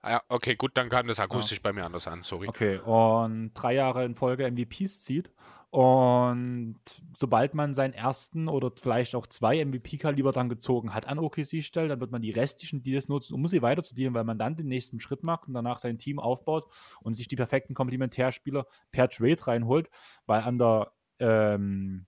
Ah 0.00 0.10
ja, 0.10 0.22
okay, 0.26 0.56
gut, 0.56 0.72
dann 0.74 0.88
kam 0.88 1.06
das 1.06 1.20
akustisch 1.20 1.58
ja. 1.58 1.62
bei 1.62 1.72
mir 1.72 1.84
anders 1.84 2.08
an, 2.08 2.24
sorry. 2.24 2.48
Okay, 2.48 2.78
und 2.78 3.52
drei 3.54 3.74
Jahre 3.74 4.04
in 4.04 4.16
Folge 4.16 4.50
MVPs 4.50 5.04
zieht 5.04 5.30
und 5.70 6.80
sobald 7.12 7.54
man 7.54 7.74
seinen 7.74 7.94
ersten 7.94 8.48
oder 8.48 8.72
vielleicht 8.80 9.14
auch 9.14 9.26
zwei 9.26 9.64
MVP-Kaliber 9.64 10.32
dann 10.32 10.48
gezogen 10.48 10.92
hat 10.92 11.06
an 11.06 11.20
OKC 11.20 11.62
stellt, 11.62 11.92
dann 11.92 12.00
wird 12.00 12.10
man 12.10 12.22
die 12.22 12.32
restlichen 12.32 12.82
Deals 12.82 13.08
nutzen, 13.08 13.34
um 13.34 13.46
sie 13.46 13.62
weiterzudealen, 13.62 14.14
weil 14.14 14.24
man 14.24 14.38
dann 14.38 14.56
den 14.56 14.66
nächsten 14.66 14.98
Schritt 14.98 15.22
macht 15.22 15.46
und 15.46 15.54
danach 15.54 15.78
sein 15.78 15.98
Team 15.98 16.18
aufbaut 16.18 16.68
und 17.02 17.14
sich 17.14 17.28
die 17.28 17.36
perfekten 17.36 17.74
Komplementärspieler 17.74 18.66
per 18.90 19.08
Trade 19.08 19.46
reinholt, 19.46 19.88
weil 20.26 20.40
an 20.42 20.58
der 20.58 20.92
ähm, 21.20 22.06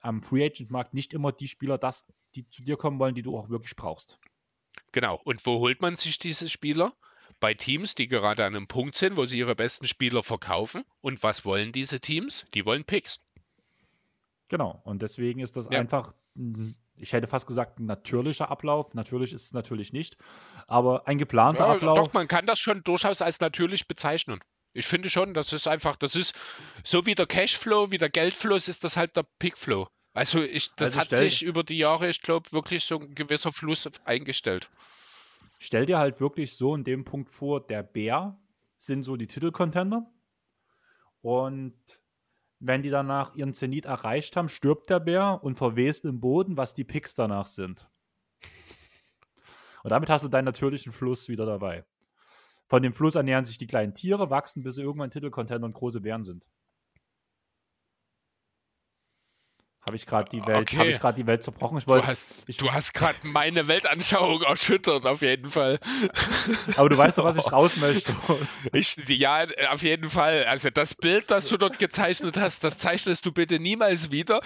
am 0.00 0.22
Free 0.22 0.44
Agent 0.44 0.70
Markt 0.70 0.92
nicht 0.92 1.14
immer 1.14 1.32
die 1.32 1.48
Spieler 1.48 1.78
das, 1.78 2.06
die 2.34 2.46
zu 2.50 2.62
dir 2.62 2.76
kommen 2.76 2.98
wollen, 2.98 3.14
die 3.14 3.22
du 3.22 3.38
auch 3.38 3.48
wirklich 3.48 3.74
brauchst. 3.74 4.18
Genau. 4.90 5.18
Und 5.24 5.46
wo 5.46 5.60
holt 5.60 5.80
man 5.80 5.96
sich 5.96 6.18
diese 6.18 6.50
Spieler? 6.50 6.92
Bei 7.42 7.54
Teams, 7.54 7.96
die 7.96 8.06
gerade 8.06 8.44
an 8.44 8.54
einem 8.54 8.68
Punkt 8.68 8.96
sind, 8.96 9.16
wo 9.16 9.26
sie 9.26 9.36
ihre 9.36 9.56
besten 9.56 9.88
Spieler 9.88 10.22
verkaufen. 10.22 10.84
Und 11.00 11.24
was 11.24 11.44
wollen 11.44 11.72
diese 11.72 11.98
Teams? 11.98 12.46
Die 12.54 12.64
wollen 12.64 12.84
Picks. 12.84 13.18
Genau. 14.46 14.80
Und 14.84 15.02
deswegen 15.02 15.40
ist 15.40 15.56
das 15.56 15.68
ja. 15.68 15.80
einfach, 15.80 16.14
ich 16.94 17.12
hätte 17.12 17.26
fast 17.26 17.48
gesagt, 17.48 17.80
ein 17.80 17.86
natürlicher 17.86 18.48
Ablauf. 18.48 18.94
Natürlich 18.94 19.32
ist 19.32 19.46
es 19.46 19.52
natürlich 19.52 19.92
nicht, 19.92 20.16
aber 20.68 21.08
ein 21.08 21.18
geplanter 21.18 21.66
ja, 21.66 21.74
Ablauf. 21.74 21.98
Doch, 21.98 22.12
man 22.12 22.28
kann 22.28 22.46
das 22.46 22.60
schon 22.60 22.84
durchaus 22.84 23.20
als 23.20 23.40
natürlich 23.40 23.88
bezeichnen. 23.88 24.38
Ich 24.72 24.86
finde 24.86 25.10
schon, 25.10 25.34
das 25.34 25.52
ist 25.52 25.66
einfach, 25.66 25.96
das 25.96 26.14
ist 26.14 26.34
so 26.84 27.06
wie 27.06 27.16
der 27.16 27.26
Cashflow, 27.26 27.90
wie 27.90 27.98
der 27.98 28.08
Geldfluss, 28.08 28.68
ist 28.68 28.84
das 28.84 28.96
halt 28.96 29.16
der 29.16 29.26
Pickflow. 29.40 29.88
Also 30.14 30.40
ich, 30.42 30.70
das 30.76 30.96
also 30.96 31.00
hat 31.00 31.08
sich 31.08 31.42
über 31.42 31.64
die 31.64 31.76
Jahre, 31.76 32.08
ich 32.08 32.20
glaube, 32.20 32.52
wirklich 32.52 32.84
so 32.84 33.00
ein 33.00 33.16
gewisser 33.16 33.52
Fluss 33.52 33.90
eingestellt 34.04 34.70
stell 35.62 35.86
dir 35.86 35.98
halt 35.98 36.20
wirklich 36.20 36.56
so 36.56 36.74
in 36.74 36.84
dem 36.84 37.04
Punkt 37.04 37.30
vor, 37.30 37.64
der 37.64 37.82
Bär 37.82 38.38
sind 38.78 39.04
so 39.04 39.16
die 39.16 39.28
Titelcontender. 39.28 40.10
Und 41.20 42.00
wenn 42.58 42.82
die 42.82 42.90
danach 42.90 43.34
ihren 43.36 43.54
Zenit 43.54 43.84
erreicht 43.84 44.36
haben, 44.36 44.48
stirbt 44.48 44.90
der 44.90 44.98
Bär 44.98 45.40
und 45.42 45.54
verwest 45.54 46.04
im 46.04 46.20
Boden, 46.20 46.56
was 46.56 46.74
die 46.74 46.84
Picks 46.84 47.14
danach 47.14 47.46
sind. 47.46 47.88
Und 49.84 49.90
damit 49.90 50.10
hast 50.10 50.24
du 50.24 50.28
deinen 50.28 50.44
natürlichen 50.44 50.92
Fluss 50.92 51.28
wieder 51.28 51.46
dabei. 51.46 51.84
Von 52.68 52.82
dem 52.82 52.92
Fluss 52.92 53.14
ernähren 53.14 53.44
sich 53.44 53.58
die 53.58 53.66
kleinen 53.66 53.94
Tiere, 53.94 54.30
wachsen, 54.30 54.62
bis 54.62 54.76
sie 54.76 54.82
irgendwann 54.82 55.10
Titelcontender 55.10 55.66
und 55.66 55.74
große 55.74 56.00
Bären 56.00 56.24
sind. 56.24 56.48
Habe 59.84 59.96
ich 59.96 60.06
gerade 60.06 60.30
die 60.30 60.46
Welt, 60.46 60.72
okay. 60.72 60.90
ich 60.90 60.98
die 61.00 61.26
Welt 61.26 61.42
zerbrochen? 61.42 61.76
Ich 61.76 61.88
wollte, 61.88 62.06
du 62.06 62.12
hast, 62.12 62.44
ich, 62.46 62.62
hast 62.62 62.94
gerade 62.94 63.16
meine 63.24 63.66
Weltanschauung 63.66 64.42
erschüttert, 64.48 65.04
auf 65.06 65.22
jeden 65.22 65.50
Fall. 65.50 65.80
Aber 66.76 66.88
du 66.88 66.96
weißt 66.96 67.18
doch, 67.18 67.24
was 67.24 67.36
ich 67.36 67.52
raus 67.52 67.76
möchte. 67.76 68.14
Ich, 68.72 68.96
ja, 69.08 69.44
auf 69.70 69.82
jeden 69.82 70.08
Fall. 70.08 70.44
Also 70.44 70.70
das 70.70 70.94
Bild, 70.94 71.30
das 71.30 71.48
du 71.48 71.56
dort 71.56 71.78
gezeichnet 71.78 72.36
hast, 72.36 72.62
das 72.62 72.78
zeichnest 72.78 73.26
du 73.26 73.32
bitte 73.32 73.58
niemals 73.58 74.10
wieder. 74.10 74.40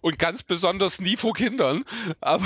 Und 0.00 0.18
ganz 0.18 0.42
besonders 0.42 1.00
nie 1.00 1.16
vor 1.16 1.32
Kindern. 1.32 1.84
Aber, 2.20 2.44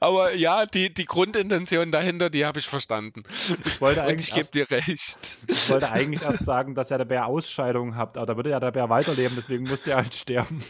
aber 0.00 0.34
ja, 0.34 0.66
die, 0.66 0.92
die 0.92 1.04
Grundintention 1.04 1.90
dahinter, 1.90 2.30
die 2.30 2.44
habe 2.44 2.58
ich 2.58 2.66
verstanden. 2.66 3.22
Ich 3.64 3.80
wollte 3.80 4.02
eigentlich. 4.02 4.32
Und 4.32 4.38
ich 4.38 4.50
gebe 4.50 4.66
dir 4.66 4.70
recht. 4.70 5.18
Ich 5.46 5.70
wollte 5.70 5.90
eigentlich 5.90 6.22
erst 6.22 6.44
sagen, 6.44 6.74
dass 6.74 6.90
ja 6.90 6.98
der 6.98 7.04
Bär 7.06 7.26
Ausscheidungen 7.26 7.96
hat, 7.96 8.16
aber 8.16 8.26
da 8.26 8.36
würde 8.36 8.50
ja 8.50 8.60
der 8.60 8.70
Bär 8.70 8.88
weiterleben, 8.88 9.34
deswegen 9.36 9.64
musste 9.64 9.92
er 9.92 10.01
halt 10.02 10.14
sterben. 10.14 10.62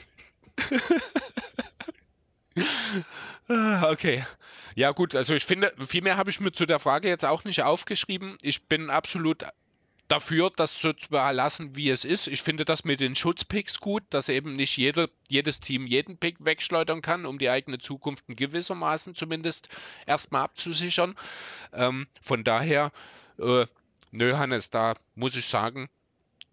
Ah, 3.49 3.91
okay. 3.91 4.25
Ja, 4.75 4.93
gut, 4.93 5.15
also 5.15 5.35
ich 5.35 5.45
finde, 5.45 5.75
viel 5.87 6.03
mehr 6.03 6.17
habe 6.17 6.31
ich 6.31 6.41
mir 6.41 6.53
zu 6.53 6.65
der 6.65 6.79
Frage 6.79 7.09
jetzt 7.09 7.25
auch 7.25 7.45
nicht 7.45 7.63
aufgeschrieben. 7.63 8.39
Ich 8.41 8.63
bin 8.65 8.89
absolut 8.89 9.45
dafür, 10.09 10.51
das 10.55 10.81
so 10.81 10.93
zu 10.93 11.15
erlassen, 11.17 11.75
wie 11.77 11.91
es 11.91 12.05
ist. 12.05 12.27
Ich 12.27 12.43
finde 12.43 12.65
das 12.65 12.85
mit 12.85 13.01
den 13.01 13.17
Schutzpicks 13.17 13.81
gut, 13.81 14.03
dass 14.11 14.29
eben 14.29 14.57
nicht 14.57 14.77
jeder, 14.77 15.09
jedes 15.29 15.61
Team 15.61 15.87
jeden 15.87 16.19
Pick 16.19 16.37
wegschleudern 16.45 17.03
kann, 17.03 17.27
um 17.27 17.39
die 17.39 17.51
eigene 17.51 17.79
Zukunft 17.79 18.25
in 18.29 18.37
gewissermaßen 18.37 19.15
zumindest 19.15 19.69
erstmal 20.07 20.45
abzusichern. 20.45 21.17
Ähm, 21.73 22.07
von 22.23 22.45
daher, 22.45 22.93
äh, 23.39 23.67
nö, 24.11 24.37
Hannes, 24.37 24.71
da 24.71 24.95
muss 25.15 25.37
ich 25.37 25.47
sagen, 25.47 25.89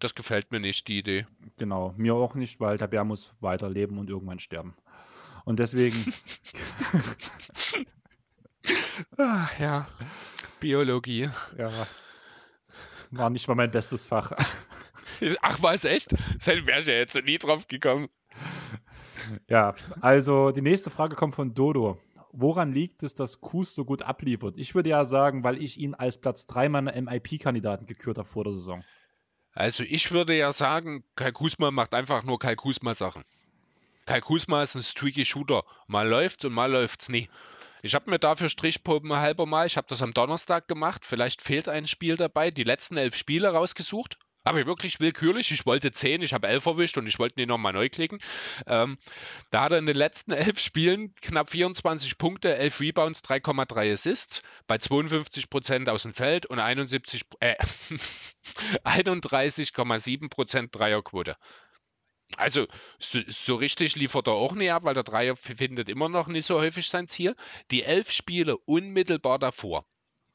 das 0.00 0.14
gefällt 0.14 0.50
mir 0.50 0.60
nicht, 0.60 0.88
die 0.88 0.98
Idee. 0.98 1.26
Genau, 1.58 1.94
mir 1.96 2.14
auch 2.14 2.34
nicht, 2.34 2.60
weil 2.60 2.78
der 2.78 2.88
Bär 2.88 3.04
muss 3.04 3.34
weiterleben 3.40 3.98
und 3.98 4.10
irgendwann 4.10 4.38
sterben. 4.38 4.74
Und 5.44 5.58
deswegen. 5.58 6.12
ah, 9.18 9.48
ja, 9.58 9.88
Biologie. 10.60 11.30
Ja, 11.56 11.86
war 13.10 13.30
nicht 13.30 13.48
mal 13.48 13.54
mein 13.54 13.70
bestes 13.70 14.06
Fach. 14.06 14.32
Ach, 15.42 15.62
war 15.62 15.74
es 15.74 15.84
echt? 15.84 16.12
Das 16.12 16.46
wäre 16.46 16.80
ich 16.80 16.86
ja 16.86 16.94
jetzt 16.94 17.14
nie 17.24 17.38
drauf 17.38 17.66
gekommen. 17.66 18.08
Ja, 19.48 19.74
also 20.00 20.50
die 20.50 20.62
nächste 20.62 20.90
Frage 20.90 21.16
kommt 21.16 21.34
von 21.34 21.54
Dodo. 21.54 21.98
Woran 22.32 22.72
liegt 22.72 23.02
es, 23.02 23.14
dass 23.14 23.40
Kus 23.40 23.74
so 23.74 23.84
gut 23.84 24.02
abliefert? 24.02 24.54
Ich 24.56 24.74
würde 24.74 24.90
ja 24.90 25.04
sagen, 25.04 25.42
weil 25.42 25.60
ich 25.60 25.78
ihn 25.78 25.94
als 25.94 26.18
Platz 26.18 26.46
3 26.46 26.68
meiner 26.68 27.00
MIP-Kandidaten 27.00 27.86
gekürt 27.86 28.18
habe 28.18 28.28
vor 28.28 28.44
der 28.44 28.52
Saison. 28.52 28.84
Also 29.52 29.82
ich 29.82 30.10
würde 30.10 30.36
ja 30.36 30.52
sagen, 30.52 31.04
Kai 31.16 31.32
Kusma 31.32 31.70
macht 31.70 31.94
einfach 31.94 32.22
nur 32.22 32.38
Kai 32.38 32.54
Kusma 32.54 32.94
Sachen. 32.94 33.24
Kai 34.06 34.20
Kusma 34.20 34.62
ist 34.62 34.74
ein 34.74 34.82
streaky 34.82 35.24
Shooter. 35.24 35.64
Mal 35.86 36.08
läuft's 36.08 36.44
und 36.44 36.52
mal 36.52 36.70
läuft's 36.70 37.08
nie. 37.08 37.28
Ich 37.82 37.94
habe 37.94 38.10
mir 38.10 38.18
dafür 38.18 38.48
Strichproben 38.48 39.12
halber 39.12 39.46
mal, 39.46 39.66
ich 39.66 39.76
habe 39.76 39.86
das 39.88 40.02
am 40.02 40.12
Donnerstag 40.12 40.68
gemacht, 40.68 41.06
vielleicht 41.06 41.40
fehlt 41.40 41.68
ein 41.68 41.86
Spiel 41.86 42.16
dabei, 42.16 42.50
die 42.50 42.64
letzten 42.64 42.98
elf 42.98 43.16
Spiele 43.16 43.48
rausgesucht. 43.48 44.18
Aber 44.42 44.64
wirklich 44.66 45.00
willkürlich. 45.00 45.50
Ich 45.50 45.66
wollte 45.66 45.92
10, 45.92 46.22
ich 46.22 46.32
habe 46.32 46.48
11 46.48 46.64
erwischt 46.66 46.96
und 46.96 47.06
ich 47.06 47.18
wollte 47.18 47.36
die 47.36 47.46
nochmal 47.46 47.74
neu 47.74 47.90
klicken. 47.90 48.20
Ähm, 48.66 48.98
da 49.50 49.64
hat 49.64 49.72
er 49.72 49.78
in 49.78 49.86
den 49.86 49.96
letzten 49.96 50.32
11 50.32 50.58
Spielen 50.58 51.14
knapp 51.16 51.50
24 51.50 52.16
Punkte, 52.16 52.56
11 52.56 52.80
Rebounds, 52.80 53.20
3,3 53.22 53.92
Assists, 53.92 54.42
bei 54.66 54.76
52% 54.76 55.88
aus 55.90 56.02
dem 56.02 56.14
Feld 56.14 56.46
und 56.46 56.58
71, 56.58 57.24
äh, 57.40 57.56
31,7% 58.84 60.70
Dreierquote. 60.70 61.36
Also 62.36 62.66
so, 62.98 63.20
so, 63.26 63.56
richtig 63.56 63.96
liefert 63.96 64.28
er 64.28 64.34
auch 64.34 64.52
nicht 64.54 64.70
ab, 64.70 64.84
weil 64.84 64.94
der 64.94 65.02
Dreier 65.02 65.36
findet 65.36 65.88
immer 65.88 66.08
noch 66.08 66.28
nicht 66.28 66.46
so 66.46 66.58
häufig 66.58 66.88
sein 66.88 67.08
Ziel. 67.08 67.34
Die 67.70 67.82
elf 67.82 68.12
Spiele 68.12 68.56
unmittelbar 68.56 69.38
davor 69.38 69.84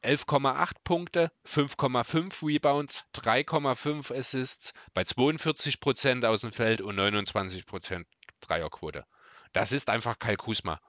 11,8 0.05 0.71
Punkte, 0.83 1.31
5,5 1.45 2.45
Rebounds, 2.45 3.03
3,5 3.15 4.17
Assists 4.17 4.73
bei 4.93 5.01
42% 5.01 6.25
aus 6.25 6.41
dem 6.41 6.51
Feld 6.51 6.81
und 6.81 6.97
29% 6.97 8.05
Dreierquote. 8.41 9.05
Das 9.53 9.71
ist 9.71 9.89
einfach 9.89 10.19
Kai 10.19 10.35
Kusma. 10.35 10.79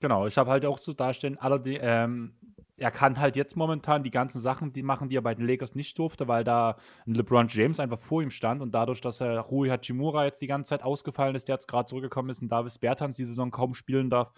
Genau, 0.00 0.26
ich 0.26 0.38
habe 0.38 0.50
halt 0.50 0.64
auch 0.64 0.78
so 0.78 0.94
dastehen, 0.94 1.38
allerdings, 1.38 1.80
ähm, 1.82 2.34
er 2.78 2.90
kann 2.90 3.20
halt 3.20 3.36
jetzt 3.36 3.56
momentan 3.56 4.02
die 4.02 4.10
ganzen 4.10 4.40
Sachen, 4.40 4.72
die 4.72 4.82
machen, 4.82 5.10
die 5.10 5.16
er 5.16 5.22
bei 5.22 5.34
den 5.34 5.46
Lakers 5.46 5.74
nicht 5.74 5.98
durfte, 5.98 6.28
weil 6.28 6.44
da 6.44 6.76
ein 7.06 7.14
LeBron 7.14 7.48
James 7.48 7.78
einfach 7.78 7.98
vor 7.98 8.22
ihm 8.22 8.30
stand 8.30 8.62
und 8.62 8.72
dadurch, 8.74 9.02
dass 9.02 9.20
er 9.20 9.38
Rui 9.40 9.68
Hachimura 9.68 10.24
jetzt 10.24 10.40
die 10.40 10.46
ganze 10.46 10.70
Zeit 10.70 10.82
ausgefallen 10.82 11.34
ist, 11.36 11.48
der 11.48 11.56
jetzt 11.56 11.68
gerade 11.68 11.86
zurückgekommen 11.86 12.30
ist 12.30 12.40
und 12.40 12.48
Davis 12.48 12.78
Bertans 12.78 13.16
die 13.16 13.26
Saison 13.26 13.50
kaum 13.50 13.74
spielen 13.74 14.08
darf, 14.08 14.32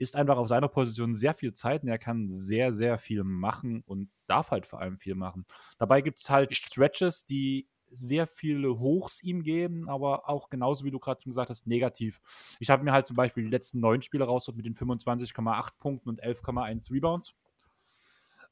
ist 0.00 0.16
einfach 0.16 0.38
auf 0.38 0.48
seiner 0.48 0.68
Position 0.68 1.14
sehr 1.14 1.34
viel 1.34 1.52
Zeit 1.52 1.82
und 1.82 1.90
er 1.90 1.98
kann 1.98 2.30
sehr, 2.30 2.72
sehr 2.72 2.98
viel 2.98 3.22
machen 3.22 3.82
und 3.86 4.08
darf 4.26 4.50
halt 4.50 4.66
vor 4.66 4.80
allem 4.80 4.96
viel 4.96 5.14
machen. 5.14 5.44
Dabei 5.78 6.00
gibt 6.00 6.18
es 6.20 6.30
halt 6.30 6.56
Stretches, 6.56 7.26
die 7.26 7.68
sehr 7.92 8.26
viele 8.26 8.78
Hochs 8.78 9.22
ihm 9.22 9.42
geben, 9.42 9.90
aber 9.90 10.26
auch 10.26 10.48
genauso 10.48 10.86
wie 10.86 10.90
du 10.90 10.98
gerade 10.98 11.20
schon 11.20 11.32
gesagt 11.32 11.50
hast, 11.50 11.66
negativ. 11.66 12.22
Ich 12.60 12.70
habe 12.70 12.82
mir 12.82 12.92
halt 12.92 13.06
zum 13.06 13.16
Beispiel 13.16 13.44
die 13.44 13.50
letzten 13.50 13.80
neun 13.80 14.00
Spiele 14.00 14.24
rausgeholt 14.24 14.56
mit 14.56 14.64
den 14.64 14.74
25,8 14.74 15.72
Punkten 15.78 16.08
und 16.08 16.24
11,1 16.24 16.90
Rebounds. 16.90 17.34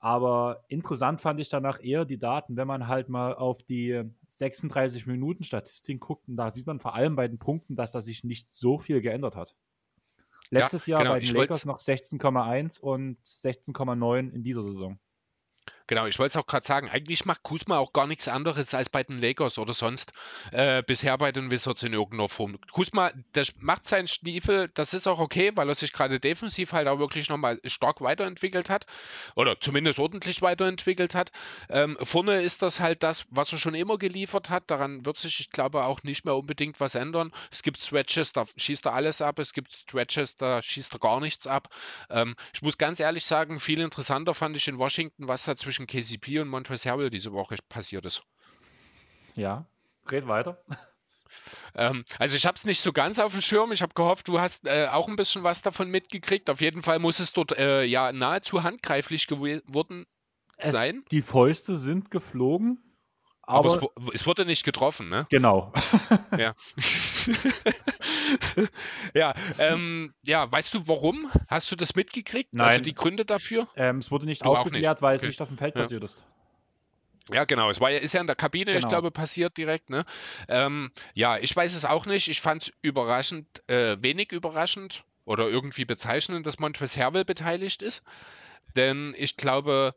Aber 0.01 0.65
interessant 0.69 1.23
fand 1.23 1.41
ich 1.41 1.49
danach 1.49 1.83
eher 1.83 2.05
die 2.05 2.19
Daten, 2.19 2.57
wenn 2.59 2.69
man 2.69 2.89
halt 2.89 3.09
mal 3.09 3.35
auf 3.35 3.63
die 3.63 4.03
36 4.37 5.07
Minuten 5.07 5.45
Statistik 5.45 6.01
guckt. 6.01 6.29
Und 6.29 6.37
da 6.37 6.51
sieht 6.51 6.67
man 6.67 6.79
vor 6.79 6.95
allem 6.95 7.17
bei 7.17 7.27
den 7.27 7.39
Punkten, 7.39 7.75
dass 7.75 7.93
da 7.93 8.03
sich 8.03 8.23
nicht 8.23 8.51
so 8.51 8.79
viel 8.79 9.01
geändert 9.01 9.35
hat. 9.35 9.57
Letztes 10.51 10.87
ja, 10.87 10.97
Jahr 10.97 11.03
genau, 11.03 11.15
bei 11.15 11.21
den 11.21 11.35
Lakers 11.35 11.65
noch 11.65 11.79
16,1 11.79 12.81
und 12.81 13.19
16,9 13.25 14.33
in 14.33 14.43
dieser 14.43 14.63
Saison. 14.63 14.99
Genau, 15.89 16.07
ich 16.07 16.19
wollte 16.19 16.33
es 16.33 16.37
auch 16.37 16.47
gerade 16.47 16.67
sagen, 16.67 16.91
eigentlich 16.91 17.25
macht 17.25 17.43
Kuzma 17.43 17.79
auch 17.79 17.95
gar 17.95 18.07
nichts 18.07 18.29
anderes 18.29 18.75
als 18.75 18.91
bei 18.91 19.03
den 19.03 19.23
Lakers 19.23 19.59
oder 19.59 19.73
sonst 19.73 20.13
äh, 20.53 20.83
bisher 20.83 21.17
bei 21.17 21.33
den 21.33 21.51
Wizards 21.51 21.83
in 21.83 21.95
irgendeiner 21.95 22.29
Form. 22.29 22.59
Kuzma, 22.71 23.11
der 23.35 23.47
macht 23.59 23.89
seinen 23.89 24.07
Stiefel, 24.07 24.69
das 24.75 24.93
ist 24.93 25.07
auch 25.07 25.19
okay, 25.19 25.51
weil 25.55 25.67
er 25.67 25.75
sich 25.75 25.95
gerade 25.95 26.21
defensiv 26.21 26.73
halt 26.73 26.89
auch 26.89 26.99
wirklich 26.99 27.31
nochmal 27.31 27.59
stark 27.65 28.03
weiterentwickelt 28.03 28.69
hat 28.69 28.85
oder 29.35 29.59
zumindest 29.61 29.99
ordentlich 29.99 30.43
weiterentwickelt 30.43 31.15
hat. 31.15 31.33
Ähm, 31.71 31.97
vorne 32.03 32.43
ist 32.43 32.61
das 32.61 32.81
halt 32.81 33.03
das, 33.03 33.25
was 33.31 33.51
er 33.53 33.59
schon 33.59 33.75
immer 33.75 33.97
geliefert 33.97 34.51
hat, 34.51 34.71
daran 34.71 35.07
wird 35.07 35.17
sich, 35.17 35.41
ich 35.41 35.51
glaube, 35.51 35.85
auch 35.85 36.03
nicht 36.03 36.27
mehr 36.27 36.37
unbedingt 36.37 36.81
was 36.81 36.97
ändern. 36.97 37.33
Es 37.51 37.63
gibt 37.63 37.79
Stretches, 37.79 38.35
da 38.35 38.45
schießt 38.59 38.85
er 38.85 38.93
alles 38.93 39.23
ab, 39.23 39.39
es 39.39 39.55
gibt 39.55 39.73
Stretches, 39.73 40.37
da 40.37 40.63
schießt 40.63 40.95
er 40.95 40.99
gar 40.99 41.21
nichts 41.21 41.47
ab. 41.47 41.71
Ähm, 42.11 42.37
ich 42.53 42.61
muss 42.61 42.77
ganz 42.77 43.01
ehrlich 43.01 43.25
sagen, 43.25 43.59
viel 43.59 43.81
interessanter 43.81 44.35
fand 44.35 44.55
ich 44.55 44.69
in 44.69 44.77
Washington, 44.77 45.29
was 45.29 45.45
da 45.45 45.57
zwischen 45.57 45.78
zwischen 45.79 45.87
KCP 45.87 46.41
und 46.41 46.49
Montrezl 46.49 46.91
Harrell 46.91 47.11
diese 47.11 47.33
Woche 47.33 47.57
passiert 47.69 48.05
ist. 48.07 48.23
Ja, 49.35 49.67
red 50.11 50.27
weiter. 50.27 50.59
Ähm, 51.75 52.05
also 52.19 52.37
ich 52.37 52.47
habe 52.47 52.57
es 52.57 52.65
nicht 52.65 52.81
so 52.81 52.93
ganz 52.93 53.19
auf 53.19 53.33
dem 53.33 53.41
Schirm. 53.41 53.73
Ich 53.73 53.83
habe 53.83 53.95
gehofft, 53.95 54.27
du 54.27 54.41
hast 54.41 54.67
äh, 54.67 54.89
auch 54.89 55.07
ein 55.07 55.17
bisschen 55.17 55.45
was 55.45 55.63
davon 55.63 55.91
mitgekriegt. 55.91 56.51
Auf 56.51 56.61
jeden 56.61 56.83
Fall 56.83 56.99
muss 56.99 57.21
es 57.21 57.33
dort 57.33 57.57
äh, 57.57 57.85
ja 57.85 58.11
nahezu 58.11 58.63
handgreiflich 58.63 59.27
geworden 59.27 60.07
sein. 60.61 61.05
die 61.11 61.23
Fäuste 61.23 61.77
sind 61.77 62.11
geflogen. 62.11 62.83
Aber, 63.43 63.75
aber 63.75 63.91
es, 64.13 64.21
es, 64.21 64.27
wurde 64.27 64.45
nicht 64.45 64.65
getroffen, 64.65 65.09
ne? 65.09 65.27
Genau. 65.31 65.73
ja. 66.37 66.55
ja, 69.15 69.35
ähm, 69.59 70.15
ja, 70.23 70.51
weißt 70.51 70.75
du 70.75 70.87
warum? 70.89 71.31
Hast 71.49 71.71
du 71.71 71.77
das 71.77 71.95
mitgekriegt? 71.95 72.51
Also 72.53 72.65
Nein. 72.65 72.71
Also 72.71 72.83
die 72.83 72.95
Gründe 72.95 73.25
dafür? 73.25 73.69
Ähm, 73.77 73.99
es 73.99 74.11
wurde 74.11 74.27
nicht 74.27 74.45
du 74.45 74.49
aufgeklärt, 74.49 74.97
nicht. 74.99 75.03
weil 75.03 75.17
es 75.17 75.23
nicht 75.23 75.41
auf 75.41 75.49
dem 75.49 75.59
Feld 75.59 75.75
ja. 75.75 75.83
passiert 75.83 76.05
ist. 76.05 76.25
Ja, 77.31 77.45
genau. 77.45 77.71
Es 77.71 77.81
war 77.81 77.91
ja, 77.91 77.99
ist 77.99 78.15
ja 78.15 78.21
in 78.21 78.27
der 78.27 78.37
Kabine, 78.37 78.73
genau. 78.73 78.79
ich 78.79 78.89
glaube, 78.89 79.11
passiert 79.11 79.57
direkt. 79.57 79.91
Ne? 79.91 80.05
Ähm, 80.49 80.91
ja, 81.15 81.39
ich 81.39 81.55
weiß 81.55 81.75
es 81.75 81.85
auch 81.85 82.07
nicht. 82.07 82.29
Ich 82.29 82.41
fand 82.41 82.63
es 82.63 82.73
überraschend, 82.83 83.47
äh, 83.69 84.01
wenig 84.01 84.33
überraschend 84.33 85.05
oder 85.25 85.49
irgendwie 85.49 85.85
bezeichnend, 85.85 86.47
dass 86.47 86.59
Montres 86.59 86.97
Hervel 86.97 87.25
beteiligt 87.25 87.83
ist. 87.83 88.03
Denn 88.77 89.15
ich 89.17 89.37
glaube, 89.37 89.95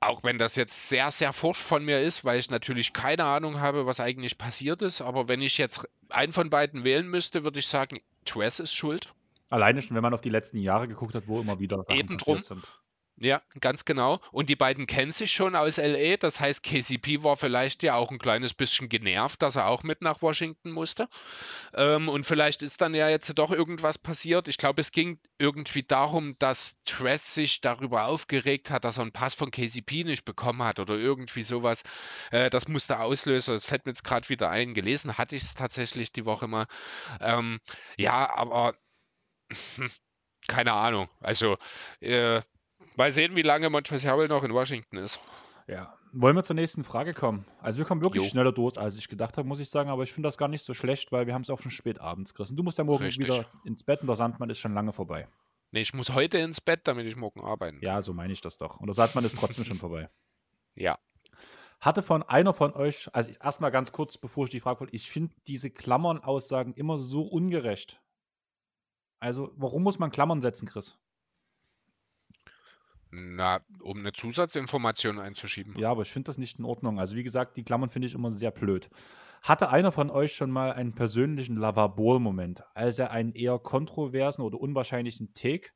auch 0.00 0.24
wenn 0.24 0.38
das 0.38 0.56
jetzt 0.56 0.88
sehr, 0.88 1.10
sehr 1.10 1.32
forsch 1.32 1.60
von 1.60 1.84
mir 1.84 2.00
ist, 2.00 2.24
weil 2.24 2.40
ich 2.40 2.50
natürlich 2.50 2.92
keine 2.94 3.24
Ahnung 3.24 3.60
habe, 3.60 3.84
was 3.84 4.00
eigentlich 4.00 4.38
passiert 4.38 4.80
ist. 4.80 5.02
Aber 5.02 5.28
wenn 5.28 5.42
ich 5.42 5.58
jetzt 5.58 5.86
einen 6.08 6.32
von 6.32 6.48
beiden 6.48 6.84
wählen 6.84 7.06
müsste, 7.06 7.44
würde 7.44 7.58
ich 7.58 7.66
sagen, 7.66 8.00
Tress 8.24 8.60
ist 8.60 8.74
schuld. 8.74 9.12
Alleine 9.50 9.82
schon, 9.82 9.94
wenn 9.96 10.02
man 10.02 10.14
auf 10.14 10.22
die 10.22 10.30
letzten 10.30 10.58
Jahre 10.58 10.88
geguckt 10.88 11.14
hat, 11.14 11.26
wo 11.26 11.40
immer 11.40 11.58
wieder 11.58 11.78
Sachen 11.84 11.98
Eben 11.98 12.18
drum. 12.18 12.42
sind. 12.42 12.64
Ja, 13.22 13.42
ganz 13.60 13.84
genau. 13.84 14.18
Und 14.32 14.48
die 14.48 14.56
beiden 14.56 14.86
kennen 14.86 15.12
sich 15.12 15.30
schon 15.30 15.54
aus 15.54 15.76
LA. 15.76 16.16
Das 16.16 16.40
heißt, 16.40 16.62
KCP 16.62 17.22
war 17.22 17.36
vielleicht 17.36 17.82
ja 17.82 17.94
auch 17.94 18.10
ein 18.10 18.18
kleines 18.18 18.54
bisschen 18.54 18.88
genervt, 18.88 19.42
dass 19.42 19.56
er 19.56 19.66
auch 19.66 19.82
mit 19.82 20.00
nach 20.00 20.22
Washington 20.22 20.70
musste. 20.72 21.06
Ähm, 21.74 22.08
und 22.08 22.24
vielleicht 22.24 22.62
ist 22.62 22.80
dann 22.80 22.94
ja 22.94 23.08
jetzt 23.10 23.32
doch 23.38 23.50
irgendwas 23.52 23.98
passiert. 23.98 24.48
Ich 24.48 24.58
glaube, 24.58 24.80
es 24.80 24.92
ging 24.92 25.20
irgendwie 25.38 25.82
darum, 25.82 26.36
dass 26.38 26.82
Tress 26.84 27.34
sich 27.34 27.60
darüber 27.60 28.06
aufgeregt 28.06 28.70
hat, 28.70 28.84
dass 28.84 28.98
er 28.98 29.02
einen 29.02 29.12
Pass 29.12 29.34
von 29.34 29.50
KCP 29.50 30.04
nicht 30.04 30.24
bekommen 30.24 30.62
hat 30.62 30.80
oder 30.80 30.94
irgendwie 30.96 31.42
sowas. 31.44 31.82
Äh, 32.30 32.50
das 32.50 32.68
musste 32.68 33.00
auslösen. 33.00 33.54
Das 33.54 33.66
fällt 33.66 33.86
mir 33.86 33.92
jetzt 33.92 34.04
gerade 34.04 34.28
wieder 34.30 34.50
ein. 34.50 34.74
Gelesen 34.74 35.18
hatte 35.18 35.36
ich 35.36 35.42
es 35.44 35.54
tatsächlich 35.54 36.12
die 36.12 36.24
Woche 36.26 36.48
mal. 36.48 36.66
Ähm, 37.20 37.60
ja, 37.98 38.30
aber 38.34 38.76
keine 40.48 40.72
Ahnung. 40.72 41.08
Also, 41.20 41.58
äh, 42.00 42.42
Mal 43.00 43.12
sehen, 43.12 43.34
wie 43.34 43.40
lange 43.40 43.70
Montrezl 43.70 44.28
noch 44.28 44.44
in 44.44 44.52
Washington 44.52 44.98
ist. 44.98 45.18
Ja. 45.66 45.96
Wollen 46.12 46.36
wir 46.36 46.42
zur 46.42 46.54
nächsten 46.54 46.84
Frage 46.84 47.14
kommen? 47.14 47.46
Also 47.62 47.78
wir 47.78 47.86
kommen 47.86 48.02
wirklich 48.02 48.24
Jo. 48.24 48.28
schneller 48.28 48.52
durch, 48.52 48.76
als 48.76 48.98
ich 48.98 49.08
gedacht 49.08 49.38
habe, 49.38 49.48
muss 49.48 49.58
ich 49.58 49.70
sagen, 49.70 49.88
aber 49.88 50.02
ich 50.02 50.12
finde 50.12 50.26
das 50.26 50.36
gar 50.36 50.48
nicht 50.48 50.62
so 50.62 50.74
schlecht, 50.74 51.10
weil 51.10 51.26
wir 51.26 51.32
haben 51.32 51.40
es 51.40 51.48
auch 51.48 51.62
schon 51.62 51.70
spät 51.70 51.98
abends, 51.98 52.34
Chris. 52.34 52.50
Und 52.50 52.58
du 52.58 52.62
musst 52.62 52.76
ja 52.76 52.84
morgen 52.84 53.02
Richtig. 53.04 53.26
wieder 53.26 53.46
ins 53.64 53.84
Bett 53.84 54.02
und 54.02 54.06
der 54.08 54.16
Sandmann 54.16 54.50
ist 54.50 54.58
schon 54.58 54.74
lange 54.74 54.92
vorbei. 54.92 55.26
Nee, 55.70 55.80
ich 55.80 55.94
muss 55.94 56.10
heute 56.10 56.36
ins 56.36 56.60
Bett, 56.60 56.80
damit 56.84 57.06
ich 57.06 57.16
morgen 57.16 57.40
arbeiten. 57.40 57.78
Ja, 57.80 58.02
so 58.02 58.12
meine 58.12 58.34
ich 58.34 58.42
das 58.42 58.58
doch. 58.58 58.80
Und 58.80 58.86
der 58.88 58.94
Sandmann 58.94 59.24
ist 59.24 59.34
trotzdem 59.34 59.64
schon 59.64 59.78
vorbei. 59.78 60.10
Ja. 60.74 60.98
Hatte 61.80 62.02
von 62.02 62.22
einer 62.22 62.52
von 62.52 62.74
euch, 62.74 63.08
also 63.14 63.30
erstmal 63.42 63.70
ganz 63.70 63.92
kurz, 63.92 64.18
bevor 64.18 64.44
ich 64.44 64.50
die 64.50 64.60
Frage 64.60 64.80
wollte, 64.80 64.94
ich 64.94 65.10
finde 65.10 65.34
diese 65.46 65.70
Klammern-Aussagen 65.70 66.74
immer 66.74 66.98
so 66.98 67.22
ungerecht. 67.22 67.98
Also, 69.20 69.52
warum 69.56 69.84
muss 69.84 69.98
man 69.98 70.10
Klammern 70.10 70.42
setzen, 70.42 70.68
Chris? 70.68 70.98
Na, 73.12 73.60
um 73.82 73.98
eine 73.98 74.12
Zusatzinformation 74.12 75.18
einzuschieben. 75.18 75.76
Ja, 75.78 75.90
aber 75.90 76.02
ich 76.02 76.10
finde 76.10 76.28
das 76.28 76.38
nicht 76.38 76.58
in 76.58 76.64
Ordnung. 76.64 77.00
Also, 77.00 77.16
wie 77.16 77.24
gesagt, 77.24 77.56
die 77.56 77.64
Klammern 77.64 77.90
finde 77.90 78.06
ich 78.06 78.14
immer 78.14 78.30
sehr 78.30 78.52
blöd. 78.52 78.88
Hatte 79.42 79.70
einer 79.70 79.90
von 79.90 80.10
euch 80.10 80.34
schon 80.34 80.50
mal 80.50 80.72
einen 80.72 80.94
persönlichen 80.94 81.56
Lavabol-Moment, 81.56 82.62
als 82.74 82.98
er 82.98 83.10
einen 83.10 83.32
eher 83.32 83.58
kontroversen 83.58 84.42
oder 84.42 84.60
unwahrscheinlichen 84.60 85.34
Take 85.34 85.70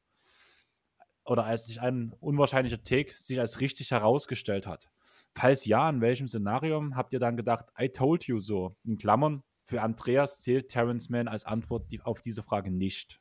oder 1.24 1.44
als 1.44 1.66
sich 1.66 1.80
ein 1.80 2.14
unwahrscheinlicher 2.20 2.82
Take 2.82 3.14
sich 3.16 3.40
als 3.40 3.60
richtig 3.60 3.90
herausgestellt 3.90 4.66
hat? 4.66 4.88
Falls 5.34 5.64
ja, 5.64 5.88
in 5.90 6.00
welchem 6.00 6.28
Szenario 6.28 6.90
habt 6.94 7.12
ihr 7.12 7.18
dann 7.18 7.36
gedacht, 7.36 7.66
I 7.80 7.88
told 7.88 8.24
you 8.24 8.38
so? 8.38 8.76
In 8.84 8.98
Klammern, 8.98 9.40
für 9.64 9.82
Andreas 9.82 10.40
zählt 10.40 10.68
Terrence 10.68 11.08
Mann 11.08 11.26
als 11.26 11.44
Antwort 11.44 11.86
auf 12.04 12.20
diese 12.20 12.42
Frage 12.42 12.70
nicht. 12.70 13.20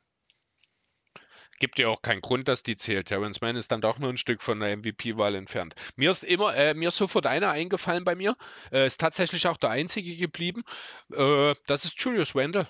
Gibt 1.60 1.78
ja 1.78 1.88
auch 1.88 2.02
keinen 2.02 2.20
Grund, 2.20 2.48
dass 2.48 2.62
die 2.62 2.76
zählt. 2.76 3.08
Terrence 3.08 3.40
Mann 3.40 3.56
ist 3.56 3.70
dann 3.70 3.80
doch 3.80 3.98
nur 3.98 4.10
ein 4.10 4.16
Stück 4.16 4.42
von 4.42 4.60
der 4.60 4.76
MVP-Wahl 4.76 5.34
entfernt. 5.34 5.74
Mir 5.96 6.10
ist 6.10 6.24
immer, 6.24 6.54
äh, 6.54 6.74
mir 6.74 6.88
ist 6.88 6.96
sofort 6.96 7.26
einer 7.26 7.50
eingefallen 7.50 8.04
bei 8.04 8.14
mir. 8.14 8.36
Äh, 8.72 8.86
ist 8.86 9.00
tatsächlich 9.00 9.46
auch 9.46 9.56
der 9.56 9.70
einzige 9.70 10.16
geblieben. 10.16 10.64
Äh, 11.12 11.54
das 11.66 11.84
ist 11.84 12.00
Julius 12.00 12.34
Randle. 12.34 12.68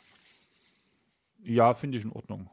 Ja, 1.42 1.74
finde 1.74 1.98
ich 1.98 2.04
in 2.04 2.12
Ordnung. 2.12 2.50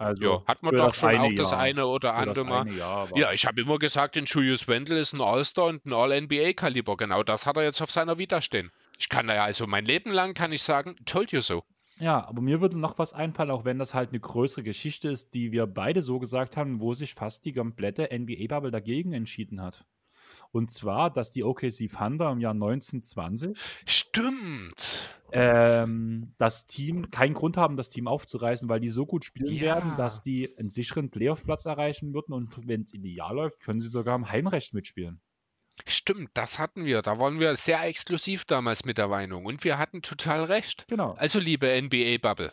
Also, 0.00 0.22
Ja, 0.22 0.42
hat 0.46 0.62
man 0.62 0.74
doch 0.74 0.94
schon 0.94 1.10
eine 1.10 1.24
auch 1.24 1.34
das 1.36 1.52
eine 1.52 1.86
oder 1.86 2.14
andere 2.14 2.44
Mal. 2.46 2.62
eine 2.62 2.74
Ja, 3.16 3.32
ich 3.32 3.44
habe 3.44 3.60
immer 3.60 3.78
gesagt, 3.78 4.14
den 4.14 4.24
Julius 4.24 4.66
Randle 4.66 4.98
ist 4.98 5.12
ein 5.12 5.20
All-Star 5.20 5.66
und 5.66 5.84
ein 5.84 5.92
All-NBA-Kaliber. 5.92 6.96
Genau 6.96 7.22
das 7.22 7.44
hat 7.44 7.56
er 7.56 7.64
jetzt 7.64 7.82
auf 7.82 7.90
seiner 7.90 8.16
Vita 8.16 8.40
stehen. 8.40 8.72
Ich 8.98 9.10
kann 9.10 9.26
da 9.26 9.34
ja 9.34 9.44
also 9.44 9.66
mein 9.66 9.84
Leben 9.84 10.10
lang 10.10 10.32
kann 10.32 10.52
ich 10.52 10.62
sagen, 10.62 10.96
told 11.04 11.32
you 11.32 11.42
so. 11.42 11.64
Ja, 12.00 12.26
aber 12.26 12.40
mir 12.40 12.60
würde 12.60 12.78
noch 12.78 12.98
was 12.98 13.12
einfallen, 13.12 13.50
auch 13.50 13.64
wenn 13.64 13.78
das 13.78 13.92
halt 13.94 14.08
eine 14.10 14.20
größere 14.20 14.62
Geschichte 14.62 15.08
ist, 15.08 15.34
die 15.34 15.52
wir 15.52 15.66
beide 15.66 16.02
so 16.02 16.18
gesagt 16.18 16.56
haben, 16.56 16.80
wo 16.80 16.94
sich 16.94 17.14
fast 17.14 17.44
die 17.44 17.52
komplette 17.52 18.10
NBA-Bubble 18.10 18.70
dagegen 18.70 19.12
entschieden 19.12 19.60
hat. 19.60 19.84
Und 20.52 20.70
zwar, 20.70 21.10
dass 21.10 21.30
die 21.30 21.44
OKC 21.44 21.88
Thunder 21.90 22.30
im 22.32 22.40
Jahr 22.40 22.54
1920 22.54 23.56
Stimmt. 23.86 25.08
ähm, 25.32 26.34
das 26.38 26.66
Team 26.66 27.10
keinen 27.10 27.34
Grund 27.34 27.56
haben, 27.56 27.76
das 27.76 27.88
Team 27.90 28.08
aufzureißen, 28.08 28.68
weil 28.68 28.80
die 28.80 28.88
so 28.88 29.06
gut 29.06 29.24
spielen 29.24 29.52
Ja. 29.54 29.62
werden, 29.62 29.96
dass 29.96 30.22
die 30.22 30.56
einen 30.58 30.70
sicheren 30.70 31.10
Playoff-Platz 31.10 31.66
erreichen 31.66 32.14
würden 32.14 32.32
und 32.32 32.66
wenn 32.66 32.82
es 32.82 32.94
ideal 32.94 33.34
läuft, 33.36 33.60
können 33.60 33.80
sie 33.80 33.88
sogar 33.88 34.16
im 34.16 34.30
Heimrecht 34.30 34.74
mitspielen. 34.74 35.20
Stimmt, 35.86 36.30
das 36.34 36.58
hatten 36.58 36.84
wir. 36.84 37.02
Da 37.02 37.18
waren 37.18 37.40
wir 37.40 37.56
sehr 37.56 37.82
exklusiv 37.82 38.44
damals 38.44 38.84
mit 38.84 38.98
der 38.98 39.08
Meinung 39.08 39.46
und 39.46 39.64
wir 39.64 39.78
hatten 39.78 40.02
total 40.02 40.44
recht. 40.44 40.86
Genau. 40.88 41.14
Also, 41.18 41.38
liebe 41.38 41.80
NBA-Bubble, 41.80 42.52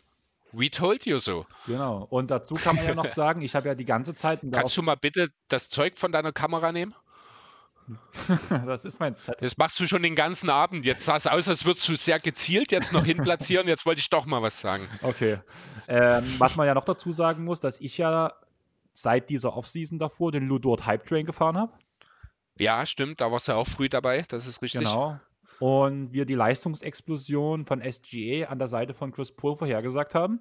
we 0.52 0.70
told 0.70 1.06
you 1.06 1.20
so. 1.20 1.46
Genau. 1.66 2.08
Und 2.10 2.32
dazu 2.32 2.56
kann 2.64 2.76
man 2.76 2.86
ja 2.86 2.96
noch 2.96 3.08
sagen, 3.08 3.42
ich 3.42 3.56
habe 3.56 3.68
ja 3.68 3.76
die 3.76 3.86
ganze 3.86 4.16
Zeit. 4.16 4.42
Kannst 4.52 4.78
du 4.78 4.82
mal 4.82 4.96
bitte 4.96 5.30
das 5.48 5.70
Zeug 5.70 5.98
von 5.98 6.12
deiner 6.12 6.32
Kamera 6.32 6.72
nehmen? 6.72 6.94
Das 8.66 8.86
ist 8.86 9.00
mein 9.00 9.18
Zettel. 9.18 9.48
Das 9.48 9.58
machst 9.58 9.80
du 9.80 9.88
schon 9.88 10.04
den 10.04 10.16
ganzen 10.16 10.50
Abend. 10.50 10.86
Jetzt 10.86 11.06
sah 11.06 11.16
es 11.16 11.28
aus, 11.28 11.48
als 11.48 11.66
würdest 11.66 11.88
du 11.88 11.96
sehr 11.96 12.20
gezielt 12.20 12.72
jetzt 12.72 12.92
noch 12.92 13.06
hinplatzieren. 13.06 13.68
Jetzt 13.68 13.86
wollte 13.86 14.00
ich 14.00 14.10
doch 14.10 14.26
mal 14.26 14.42
was 14.42 14.60
sagen. 14.60 14.88
Okay. 15.02 15.40
Ähm, 15.88 16.26
was 16.38 16.56
man 16.56 16.68
ja 16.68 16.74
noch 16.74 16.84
dazu 16.84 17.12
sagen 17.12 17.44
muss, 17.44 17.60
dass 17.60 17.80
ich 17.80 17.98
ja 17.98 18.34
seit 18.94 19.30
dieser 19.30 19.56
Offseason 19.56 20.00
davor 20.00 20.32
den 20.32 20.48
Ludort 20.48 20.86
Hype 20.86 21.06
Train 21.06 21.26
gefahren 21.26 21.58
habe. 21.58 21.72
Ja, 22.60 22.86
stimmt, 22.86 23.22
da 23.22 23.32
warst 23.32 23.48
du 23.48 23.54
auch 23.54 23.68
früh 23.68 23.90
dabei. 23.90 24.26
Das 24.28 24.48
ist 24.48 24.62
richtig. 24.62 24.82
Genau. 24.82 25.20
Und 25.60 26.14
wir 26.14 26.26
die 26.26 26.36
Leistungsexplosion 26.36 27.66
von 27.66 27.82
SGA 27.82 28.48
an 28.48 28.60
der 28.60 28.68
Seite 28.68 28.94
von 28.94 29.12
Chris 29.12 29.36
Paul 29.36 29.56
vorhergesagt 29.56 30.14
haben. 30.16 30.40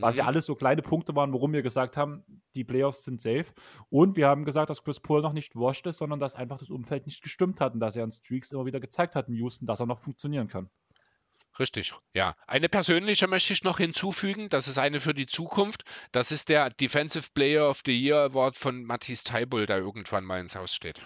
Was 0.00 0.16
ja 0.16 0.24
Mhm. 0.24 0.28
alles 0.28 0.46
so 0.46 0.54
kleine 0.54 0.80
Punkte 0.80 1.14
waren, 1.14 1.32
warum 1.34 1.52
wir 1.52 1.62
gesagt 1.62 1.98
haben, 1.98 2.24
die 2.54 2.64
Playoffs 2.64 3.04
sind 3.04 3.20
safe. 3.20 3.46
Und 3.90 4.16
wir 4.16 4.26
haben 4.26 4.44
gesagt, 4.46 4.70
dass 4.70 4.82
Chris 4.82 5.00
Paul 5.00 5.20
noch 5.20 5.34
nicht 5.34 5.54
washed 5.54 5.86
ist, 5.86 5.98
sondern 5.98 6.18
dass 6.18 6.34
einfach 6.34 6.56
das 6.58 6.70
Umfeld 6.70 7.06
nicht 7.06 7.22
gestimmt 7.22 7.60
hat 7.60 7.74
und 7.74 7.80
dass 7.80 7.96
er 7.96 8.04
in 8.04 8.10
Streaks 8.10 8.52
immer 8.52 8.64
wieder 8.64 8.80
gezeigt 8.80 9.14
hat 9.14 9.28
in 9.28 9.34
Houston, 9.34 9.66
dass 9.66 9.80
er 9.80 9.86
noch 9.86 9.98
funktionieren 10.00 10.48
kann. 10.48 10.70
Richtig, 11.62 11.94
ja. 12.12 12.34
Eine 12.48 12.68
persönliche 12.68 13.28
möchte 13.28 13.52
ich 13.52 13.62
noch 13.62 13.78
hinzufügen. 13.78 14.48
Das 14.48 14.66
ist 14.66 14.78
eine 14.78 14.98
für 14.98 15.14
die 15.14 15.26
Zukunft. 15.26 15.84
Das 16.10 16.32
ist 16.32 16.48
der 16.48 16.70
Defensive 16.70 17.28
Player 17.34 17.70
of 17.70 17.82
the 17.86 17.96
Year 17.96 18.24
Award 18.24 18.56
von 18.56 18.82
Matthias 18.82 19.22
Teibull, 19.22 19.66
der 19.66 19.78
irgendwann 19.78 20.24
mal 20.24 20.40
ins 20.40 20.56
Haus 20.56 20.74
steht. 20.74 21.00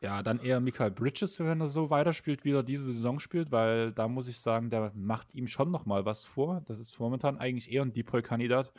Ja, 0.00 0.24
dann 0.24 0.40
eher 0.40 0.58
Michael 0.58 0.90
Bridges, 0.90 1.38
wenn 1.38 1.60
er 1.60 1.68
so 1.68 1.88
weiterspielt, 1.88 2.44
wie 2.44 2.50
er 2.50 2.64
diese 2.64 2.92
Saison 2.92 3.20
spielt, 3.20 3.52
weil 3.52 3.92
da 3.92 4.08
muss 4.08 4.26
ich 4.26 4.40
sagen, 4.40 4.70
der 4.70 4.90
macht 4.96 5.32
ihm 5.36 5.46
schon 5.46 5.70
noch 5.70 5.86
mal 5.86 6.04
was 6.04 6.24
vor. 6.24 6.62
Das 6.66 6.80
ist 6.80 6.98
momentan 6.98 7.38
eigentlich 7.38 7.70
eher 7.70 7.82
ein 7.82 7.92
Deep-Kandidat, 7.92 8.72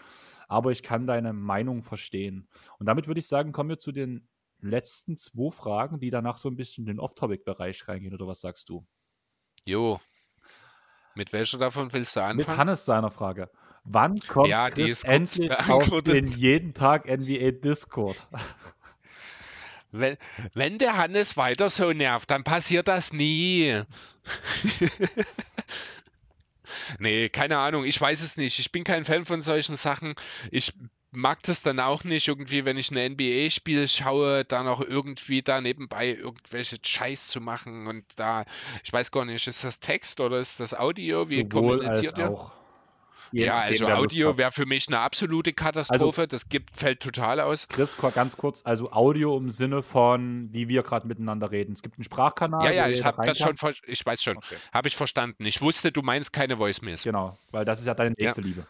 aber 0.49 0.71
ich 0.71 0.83
kann 0.83 1.07
deine 1.07 1.31
Meinung 1.31 1.83
verstehen. 1.83 2.49
Und 2.79 2.85
damit 2.85 3.07
würde 3.07 3.21
ich 3.21 3.27
sagen, 3.27 3.53
kommen 3.53 3.69
wir 3.69 3.79
zu 3.79 3.93
den 3.93 4.27
letzten 4.59 5.15
zwei 5.15 5.51
Fragen, 5.51 6.01
die 6.01 6.09
danach 6.09 6.37
so 6.37 6.49
ein 6.49 6.57
bisschen 6.57 6.81
in 6.81 6.95
den 6.95 6.99
Off-Topic-Bereich 6.99 7.87
reingehen, 7.87 8.13
oder 8.13 8.27
was 8.27 8.41
sagst 8.41 8.67
du? 8.67 8.85
Jo. 9.63 10.01
Mit 11.17 11.33
welcher 11.33 11.57
davon 11.57 11.91
willst 11.93 12.15
du 12.15 12.19
Mit 12.19 12.29
anfangen? 12.41 12.57
Hannes 12.59 12.85
seiner 12.85 13.09
Frage. 13.09 13.49
Wann 13.83 14.19
kommt 14.19 14.49
Ja, 14.49 14.69
Chris 14.69 15.03
endlich 15.03 15.51
auf 15.67 15.89
den 16.03 16.27
jeden 16.27 16.75
Tag 16.75 17.07
NBA 17.09 17.51
Discord? 17.51 18.27
Wenn, 19.91 20.17
wenn 20.53 20.77
der 20.77 20.95
Hannes 20.95 21.35
weiter 21.35 21.71
so 21.71 21.91
nervt, 21.91 22.29
dann 22.29 22.43
passiert 22.43 22.87
das 22.87 23.11
nie. 23.11 23.81
Nee, 26.99 27.29
keine 27.29 27.57
Ahnung, 27.57 27.85
ich 27.85 27.99
weiß 27.99 28.21
es 28.21 28.37
nicht. 28.37 28.59
Ich 28.59 28.71
bin 28.71 28.83
kein 28.83 29.03
Fan 29.03 29.25
von 29.25 29.41
solchen 29.41 29.75
Sachen. 29.75 30.15
Ich 30.51 30.73
mag 31.11 31.41
das 31.43 31.61
dann 31.61 31.79
auch 31.79 32.03
nicht 32.03 32.27
irgendwie, 32.27 32.65
wenn 32.65 32.77
ich 32.77 32.91
ein 32.91 33.13
NBA-Spiel 33.13 33.87
schaue, 33.87 34.45
da 34.45 34.63
noch 34.63 34.81
irgendwie 34.81 35.41
da 35.41 35.61
nebenbei 35.61 36.09
irgendwelche 36.13 36.77
Scheiß 36.81 37.27
zu 37.27 37.41
machen 37.41 37.87
und 37.87 38.05
da, 38.15 38.45
ich 38.83 38.91
weiß 38.91 39.11
gar 39.11 39.25
nicht, 39.25 39.47
ist 39.47 39.63
das 39.63 39.79
Text 39.79 40.19
oder 40.19 40.39
ist 40.39 40.59
das 40.59 40.73
Audio? 40.73 41.29
Wie 41.29 41.37
Sowohl 41.43 41.79
kommuniziert 41.79 42.17
ihr? 42.17 42.29
auch. 42.29 42.53
Ja, 43.31 43.59
also 43.59 43.87
Audio 43.87 44.37
wäre 44.37 44.51
für 44.51 44.65
mich 44.65 44.87
eine 44.87 44.99
absolute 44.99 45.53
Katastrophe. 45.53 46.27
Das 46.27 46.47
gibt, 46.49 46.75
fällt 46.75 47.01
total 47.01 47.39
aus. 47.39 47.67
Chris, 47.67 47.97
ganz 47.97 48.37
kurz, 48.37 48.61
also 48.65 48.91
Audio 48.91 49.37
im 49.37 49.49
Sinne 49.49 49.83
von, 49.83 50.49
wie 50.53 50.67
wir 50.69 50.83
gerade 50.83 51.07
miteinander 51.07 51.51
reden. 51.51 51.73
Es 51.73 51.81
gibt 51.81 51.97
einen 51.97 52.03
Sprachkanal. 52.03 52.65
Ja, 52.65 52.71
ja, 52.71 52.89
ich 52.89 53.03
habe 53.03 53.25
das 53.25 53.37
schon, 53.37 53.55
ich 53.85 54.05
weiß 54.05 54.23
schon. 54.23 54.37
Okay. 54.37 54.55
habe 54.73 54.87
ich 54.87 54.95
verstanden. 54.95 55.45
Ich 55.45 55.61
wusste, 55.61 55.91
du 55.91 56.01
meinst 56.01 56.31
keine 56.31 56.57
Voicemails. 56.57 57.03
Genau, 57.03 57.37
weil 57.51 57.65
das 57.65 57.79
ist 57.79 57.87
ja 57.87 57.93
deine 57.93 58.11
Ja. 58.11 58.15
nächste 58.17 58.41
Liebe. 58.41 58.65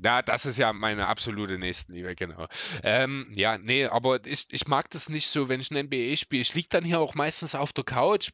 Ja, 0.00 0.22
das 0.22 0.46
ist 0.46 0.58
ja 0.58 0.72
meine 0.72 1.08
absolute 1.08 1.58
Nächstenliebe, 1.58 2.14
genau. 2.14 2.46
Ähm, 2.84 3.32
ja, 3.34 3.58
nee, 3.58 3.84
aber 3.86 4.24
ich, 4.26 4.46
ich 4.50 4.68
mag 4.68 4.90
das 4.90 5.08
nicht 5.08 5.28
so, 5.28 5.48
wenn 5.48 5.60
ich 5.60 5.70
ein 5.70 5.86
NBA 5.86 6.16
spiele. 6.16 6.42
Ich 6.42 6.54
liege 6.54 6.68
dann 6.70 6.84
hier 6.84 7.00
auch 7.00 7.14
meistens 7.14 7.54
auf 7.56 7.72
der 7.72 7.84
Couch, 7.84 8.30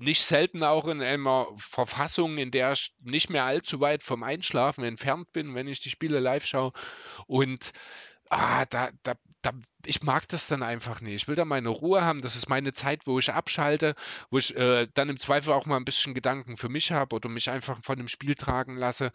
nicht 0.00 0.22
selten 0.22 0.64
auch 0.64 0.86
in 0.88 1.00
einer 1.00 1.46
Verfassung, 1.56 2.38
in 2.38 2.50
der 2.50 2.72
ich 2.72 2.92
nicht 3.00 3.30
mehr 3.30 3.44
allzu 3.44 3.80
weit 3.80 4.02
vom 4.02 4.24
Einschlafen 4.24 4.82
entfernt 4.84 5.32
bin, 5.32 5.54
wenn 5.54 5.68
ich 5.68 5.80
die 5.80 5.90
Spiele 5.90 6.18
live 6.18 6.44
schaue. 6.44 6.72
Und 7.26 7.72
ah, 8.30 8.64
da, 8.66 8.90
da, 9.04 9.14
da, 9.42 9.52
ich 9.84 10.02
mag 10.02 10.28
das 10.28 10.48
dann 10.48 10.62
einfach 10.62 11.00
nicht. 11.00 11.14
Ich 11.14 11.28
will 11.28 11.36
da 11.36 11.44
meine 11.44 11.68
Ruhe 11.68 12.02
haben. 12.02 12.20
Das 12.20 12.36
ist 12.36 12.48
meine 12.48 12.72
Zeit, 12.72 13.06
wo 13.06 13.18
ich 13.18 13.32
abschalte, 13.32 13.94
wo 14.30 14.38
ich 14.38 14.54
äh, 14.56 14.88
dann 14.94 15.08
im 15.08 15.18
Zweifel 15.20 15.52
auch 15.52 15.66
mal 15.66 15.76
ein 15.76 15.84
bisschen 15.84 16.14
Gedanken 16.14 16.56
für 16.56 16.68
mich 16.68 16.92
habe 16.92 17.14
oder 17.16 17.28
mich 17.28 17.50
einfach 17.50 17.78
von 17.82 17.98
dem 17.98 18.08
Spiel 18.08 18.34
tragen 18.34 18.76
lasse. 18.76 19.12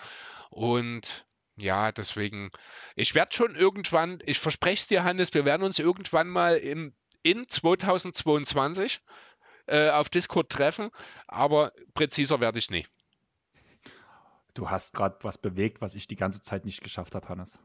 Und 0.50 1.26
Ja, 1.56 1.92
deswegen, 1.92 2.52
ich 2.96 3.14
werde 3.14 3.36
schon 3.36 3.56
irgendwann, 3.56 4.20
ich 4.26 4.40
verspreche 4.40 4.82
es 4.82 4.88
dir, 4.88 5.04
Hannes, 5.04 5.34
wir 5.34 5.46
werden 5.46 5.64
uns 5.64 5.78
irgendwann 5.78 6.28
mal 6.28 6.58
im, 6.58 6.96
in 7.22 7.48
2022 7.48 9.02
äh, 9.68 9.90
auf 9.92 10.10
Discord 10.10 10.50
treffen, 10.52 10.90
aber 11.28 11.72
präziser 11.94 12.40
werde 12.40 12.60
ich 12.60 12.72
nie. 12.72 12.88
Du 14.56 14.70
hast 14.70 14.94
gerade 14.94 15.18
was 15.22 15.38
bewegt, 15.38 15.82
was 15.82 15.96
ich 15.96 16.08
die 16.08 16.16
ganze 16.16 16.42
Zeit 16.42 16.66
nicht 16.66 16.82
geschafft 16.82 17.16
habe, 17.16 17.30
Hannes. 17.30 17.60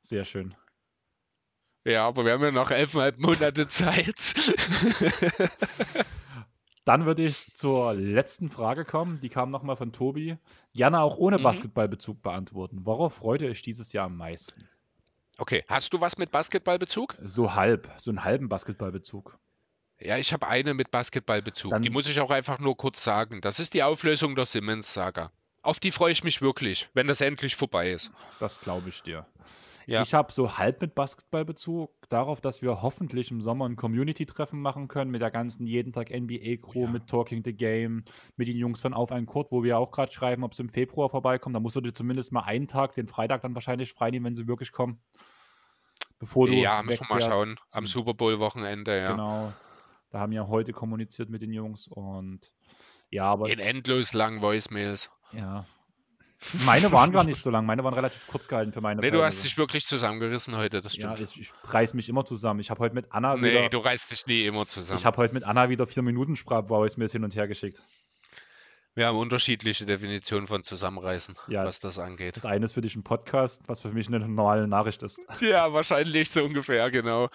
Sehr 0.00 0.24
schön. 0.24 0.54
Ja, 1.84 2.06
aber 2.06 2.24
wir 2.24 2.32
haben 2.32 2.42
ja 2.42 2.50
noch 2.50 2.70
elfeinhalb 2.70 3.18
Monate 3.18 3.68
Zeit. 3.68 4.16
Dann 6.84 7.04
würde 7.04 7.22
ich 7.22 7.54
zur 7.54 7.94
letzten 7.94 8.50
Frage 8.50 8.84
kommen. 8.84 9.20
Die 9.20 9.28
kam 9.28 9.50
nochmal 9.50 9.76
von 9.76 9.92
Tobi. 9.92 10.38
Gerne 10.74 11.00
auch 11.00 11.18
ohne 11.18 11.38
mhm. 11.38 11.42
Basketballbezug 11.42 12.22
beantworten. 12.22 12.80
Worauf 12.84 13.14
freut 13.14 13.42
ihr 13.42 13.50
euch 13.50 13.62
dieses 13.62 13.92
Jahr 13.92 14.06
am 14.06 14.16
meisten? 14.16 14.68
Okay, 15.38 15.64
hast 15.68 15.92
du 15.92 16.00
was 16.00 16.18
mit 16.18 16.30
Basketballbezug? 16.30 17.16
So 17.22 17.54
halb, 17.54 17.90
so 17.96 18.10
einen 18.10 18.24
halben 18.24 18.48
Basketballbezug. 18.48 19.38
Ja, 19.98 20.16
ich 20.16 20.32
habe 20.32 20.46
eine 20.46 20.74
mit 20.74 20.90
Basketballbezug. 20.90 21.70
Dann 21.70 21.82
die 21.82 21.90
muss 21.90 22.08
ich 22.08 22.20
auch 22.20 22.30
einfach 22.30 22.58
nur 22.58 22.76
kurz 22.76 23.04
sagen. 23.04 23.40
Das 23.42 23.60
ist 23.60 23.74
die 23.74 23.82
Auflösung 23.82 24.34
der 24.34 24.46
Simmons-Saga. 24.46 25.30
Auf 25.62 25.78
die 25.78 25.92
freue 25.92 26.12
ich 26.12 26.24
mich 26.24 26.40
wirklich, 26.40 26.88
wenn 26.94 27.06
das 27.06 27.20
endlich 27.20 27.54
vorbei 27.54 27.90
ist. 27.90 28.10
Das 28.38 28.60
glaube 28.60 28.88
ich 28.88 29.02
dir. 29.02 29.26
Ja. 29.86 30.02
Ich 30.02 30.14
habe 30.14 30.32
so 30.32 30.58
halb 30.58 30.80
mit 30.80 30.94
Basketballbezug 30.94 31.90
darauf, 32.08 32.40
dass 32.40 32.62
wir 32.62 32.82
hoffentlich 32.82 33.30
im 33.30 33.40
Sommer 33.40 33.68
ein 33.68 33.76
Community-Treffen 33.76 34.60
machen 34.60 34.88
können 34.88 35.10
mit 35.10 35.22
der 35.22 35.30
ganzen 35.30 35.66
jeden 35.66 35.92
Tag 35.92 36.10
NBA-Crew, 36.10 36.84
ja. 36.84 36.90
mit 36.90 37.06
Talking 37.06 37.42
the 37.44 37.52
Game, 37.52 38.04
mit 38.36 38.48
den 38.48 38.56
Jungs 38.56 38.80
von 38.80 38.94
Auf 38.94 39.12
einen 39.12 39.26
Kurt, 39.26 39.52
wo 39.52 39.62
wir 39.62 39.78
auch 39.78 39.90
gerade 39.90 40.12
schreiben, 40.12 40.44
ob 40.44 40.54
sie 40.54 40.62
im 40.62 40.68
Februar 40.68 41.10
vorbeikommen. 41.10 41.54
Da 41.54 41.60
musst 41.60 41.76
du 41.76 41.80
dir 41.80 41.92
zumindest 41.92 42.32
mal 42.32 42.42
einen 42.42 42.68
Tag, 42.68 42.94
den 42.94 43.06
Freitag 43.06 43.42
dann 43.42 43.54
wahrscheinlich 43.54 43.92
freinehmen, 43.92 44.26
wenn 44.26 44.34
sie 44.34 44.46
wirklich 44.46 44.72
kommen. 44.72 45.00
Bevor 46.18 46.46
du 46.46 46.54
ja, 46.54 46.82
müssen 46.82 47.06
wir 47.08 47.16
mal 47.16 47.32
schauen. 47.32 47.56
Am 47.72 47.86
Super 47.86 48.14
Bowl-Wochenende, 48.14 48.98
ja. 48.98 49.12
Genau. 49.12 49.52
Da 50.10 50.20
haben 50.20 50.32
wir 50.32 50.48
heute 50.48 50.72
kommuniziert 50.72 51.30
mit 51.30 51.40
den 51.40 51.52
Jungs 51.52 51.86
und 51.88 52.52
ja, 53.10 53.24
aber. 53.24 53.50
In 53.50 53.58
endlos 53.58 54.12
langen 54.12 54.42
Voicemails. 54.42 55.10
Ja, 55.32 55.66
meine 56.64 56.90
waren 56.92 57.12
gar 57.12 57.24
nicht 57.24 57.40
so 57.40 57.50
lang, 57.50 57.66
meine 57.66 57.84
waren 57.84 57.94
relativ 57.94 58.26
kurz 58.26 58.48
gehalten 58.48 58.72
für 58.72 58.80
meine 58.80 59.00
Nee, 59.00 59.10
du 59.10 59.22
hast 59.22 59.44
dich 59.44 59.56
wirklich 59.56 59.84
zusammengerissen 59.84 60.56
heute, 60.56 60.80
das 60.80 60.94
stimmt. 60.94 61.18
Ja, 61.18 61.24
ich, 61.24 61.40
ich 61.40 61.52
reiß 61.64 61.94
mich 61.94 62.08
immer 62.08 62.24
zusammen. 62.24 62.60
Ich 62.60 62.70
habe 62.70 62.80
heute 62.80 62.94
mit 62.94 63.06
Anna 63.10 63.36
nee, 63.36 63.50
wieder. 63.50 63.60
Nee, 63.62 63.68
du 63.68 63.78
reißt 63.78 64.10
dich 64.10 64.26
nie 64.26 64.46
immer 64.46 64.66
zusammen. 64.66 64.98
Ich 64.98 65.04
habe 65.04 65.16
heute 65.18 65.34
mit 65.34 65.44
Anna 65.44 65.68
wieder 65.68 65.86
vier 65.86 66.02
Minuten 66.02 66.36
Sprachvoice-Mails 66.36 67.12
hin 67.12 67.24
und 67.24 67.34
her 67.34 67.46
geschickt. 67.46 67.82
Wir 68.94 69.06
haben 69.06 69.18
unterschiedliche 69.18 69.86
Definitionen 69.86 70.48
von 70.48 70.64
Zusammenreißen, 70.64 71.36
ja, 71.46 71.64
was 71.64 71.78
das 71.78 71.98
angeht. 71.98 72.36
Das 72.36 72.44
eine 72.44 72.64
ist 72.64 72.72
für 72.72 72.80
dich 72.80 72.96
ein 72.96 73.04
Podcast, 73.04 73.62
was 73.66 73.80
für 73.82 73.92
mich 73.92 74.08
eine 74.08 74.18
normale 74.18 74.66
Nachricht 74.66 75.02
ist. 75.02 75.20
Ja, 75.40 75.72
wahrscheinlich 75.72 76.30
so 76.30 76.42
ungefähr, 76.44 76.90
genau. 76.90 77.28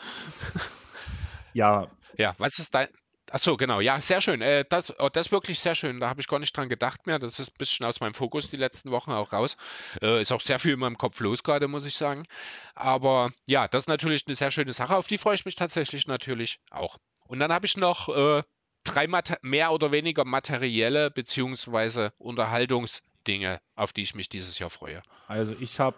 ja. 1.53 1.88
Ja, 2.18 2.36
was 2.38 2.60
ist 2.60 2.73
dein, 2.73 2.90
Ach 3.35 3.39
so, 3.39 3.57
genau. 3.57 3.81
Ja, 3.81 3.99
sehr 3.99 4.21
schön. 4.21 4.41
Äh, 4.41 4.63
das, 4.69 4.97
oh, 4.97 5.09
das 5.09 5.25
ist 5.25 5.31
wirklich 5.33 5.59
sehr 5.59 5.75
schön. 5.75 5.99
Da 5.99 6.07
habe 6.07 6.21
ich 6.21 6.27
gar 6.29 6.39
nicht 6.39 6.55
dran 6.55 6.69
gedacht 6.69 7.05
mehr. 7.05 7.19
Das 7.19 7.37
ist 7.37 7.49
ein 7.49 7.57
bisschen 7.57 7.85
aus 7.85 7.99
meinem 7.99 8.13
Fokus 8.13 8.49
die 8.49 8.55
letzten 8.55 8.91
Wochen 8.91 9.11
auch 9.11 9.33
raus. 9.33 9.57
Äh, 10.01 10.21
ist 10.21 10.31
auch 10.31 10.39
sehr 10.39 10.57
viel 10.57 10.71
in 10.71 10.79
meinem 10.79 10.97
Kopf 10.97 11.19
los 11.19 11.43
gerade, 11.43 11.67
muss 11.67 11.83
ich 11.83 11.95
sagen. 11.95 12.27
Aber 12.75 13.33
ja, 13.45 13.67
das 13.67 13.83
ist 13.83 13.87
natürlich 13.87 14.25
eine 14.25 14.37
sehr 14.37 14.51
schöne 14.51 14.71
Sache. 14.71 14.95
Auf 14.95 15.07
die 15.07 15.17
freue 15.17 15.35
ich 15.35 15.43
mich 15.43 15.55
tatsächlich 15.55 16.07
natürlich 16.07 16.61
auch. 16.71 16.97
Und 17.27 17.39
dann 17.39 17.51
habe 17.51 17.65
ich 17.65 17.75
noch 17.75 18.07
äh, 18.07 18.41
drei 18.85 19.05
mehr 19.41 19.73
oder 19.73 19.91
weniger 19.91 20.23
materielle 20.23 21.11
beziehungsweise 21.11 22.13
Unterhaltungsdinge, 22.17 23.59
auf 23.75 23.91
die 23.91 24.03
ich 24.03 24.15
mich 24.15 24.29
dieses 24.29 24.59
Jahr 24.59 24.69
freue. 24.69 25.01
Also 25.27 25.53
ich 25.59 25.77
habe 25.81 25.97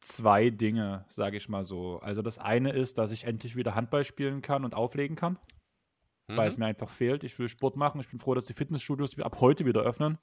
zwei 0.00 0.50
Dinge, 0.50 1.04
sage 1.08 1.36
ich 1.36 1.48
mal 1.48 1.62
so. 1.62 2.00
Also 2.00 2.20
das 2.20 2.40
eine 2.40 2.72
ist, 2.72 2.98
dass 2.98 3.12
ich 3.12 3.22
endlich 3.22 3.54
wieder 3.54 3.76
Handball 3.76 4.02
spielen 4.02 4.42
kann 4.42 4.64
und 4.64 4.74
auflegen 4.74 5.14
kann 5.14 5.38
mhm. 6.28 6.36
weil 6.36 6.48
es 6.48 6.56
mir 6.56 6.66
einfach 6.66 6.90
fehlt. 6.90 7.24
Ich 7.24 7.38
will 7.38 7.48
Sport 7.48 7.76
machen. 7.76 8.00
Ich 8.00 8.08
bin 8.08 8.18
froh, 8.18 8.34
dass 8.34 8.44
die 8.44 8.54
Fitnessstudios 8.54 9.18
ab 9.18 9.40
heute 9.40 9.64
wieder 9.64 9.82
öffnen, 9.82 10.18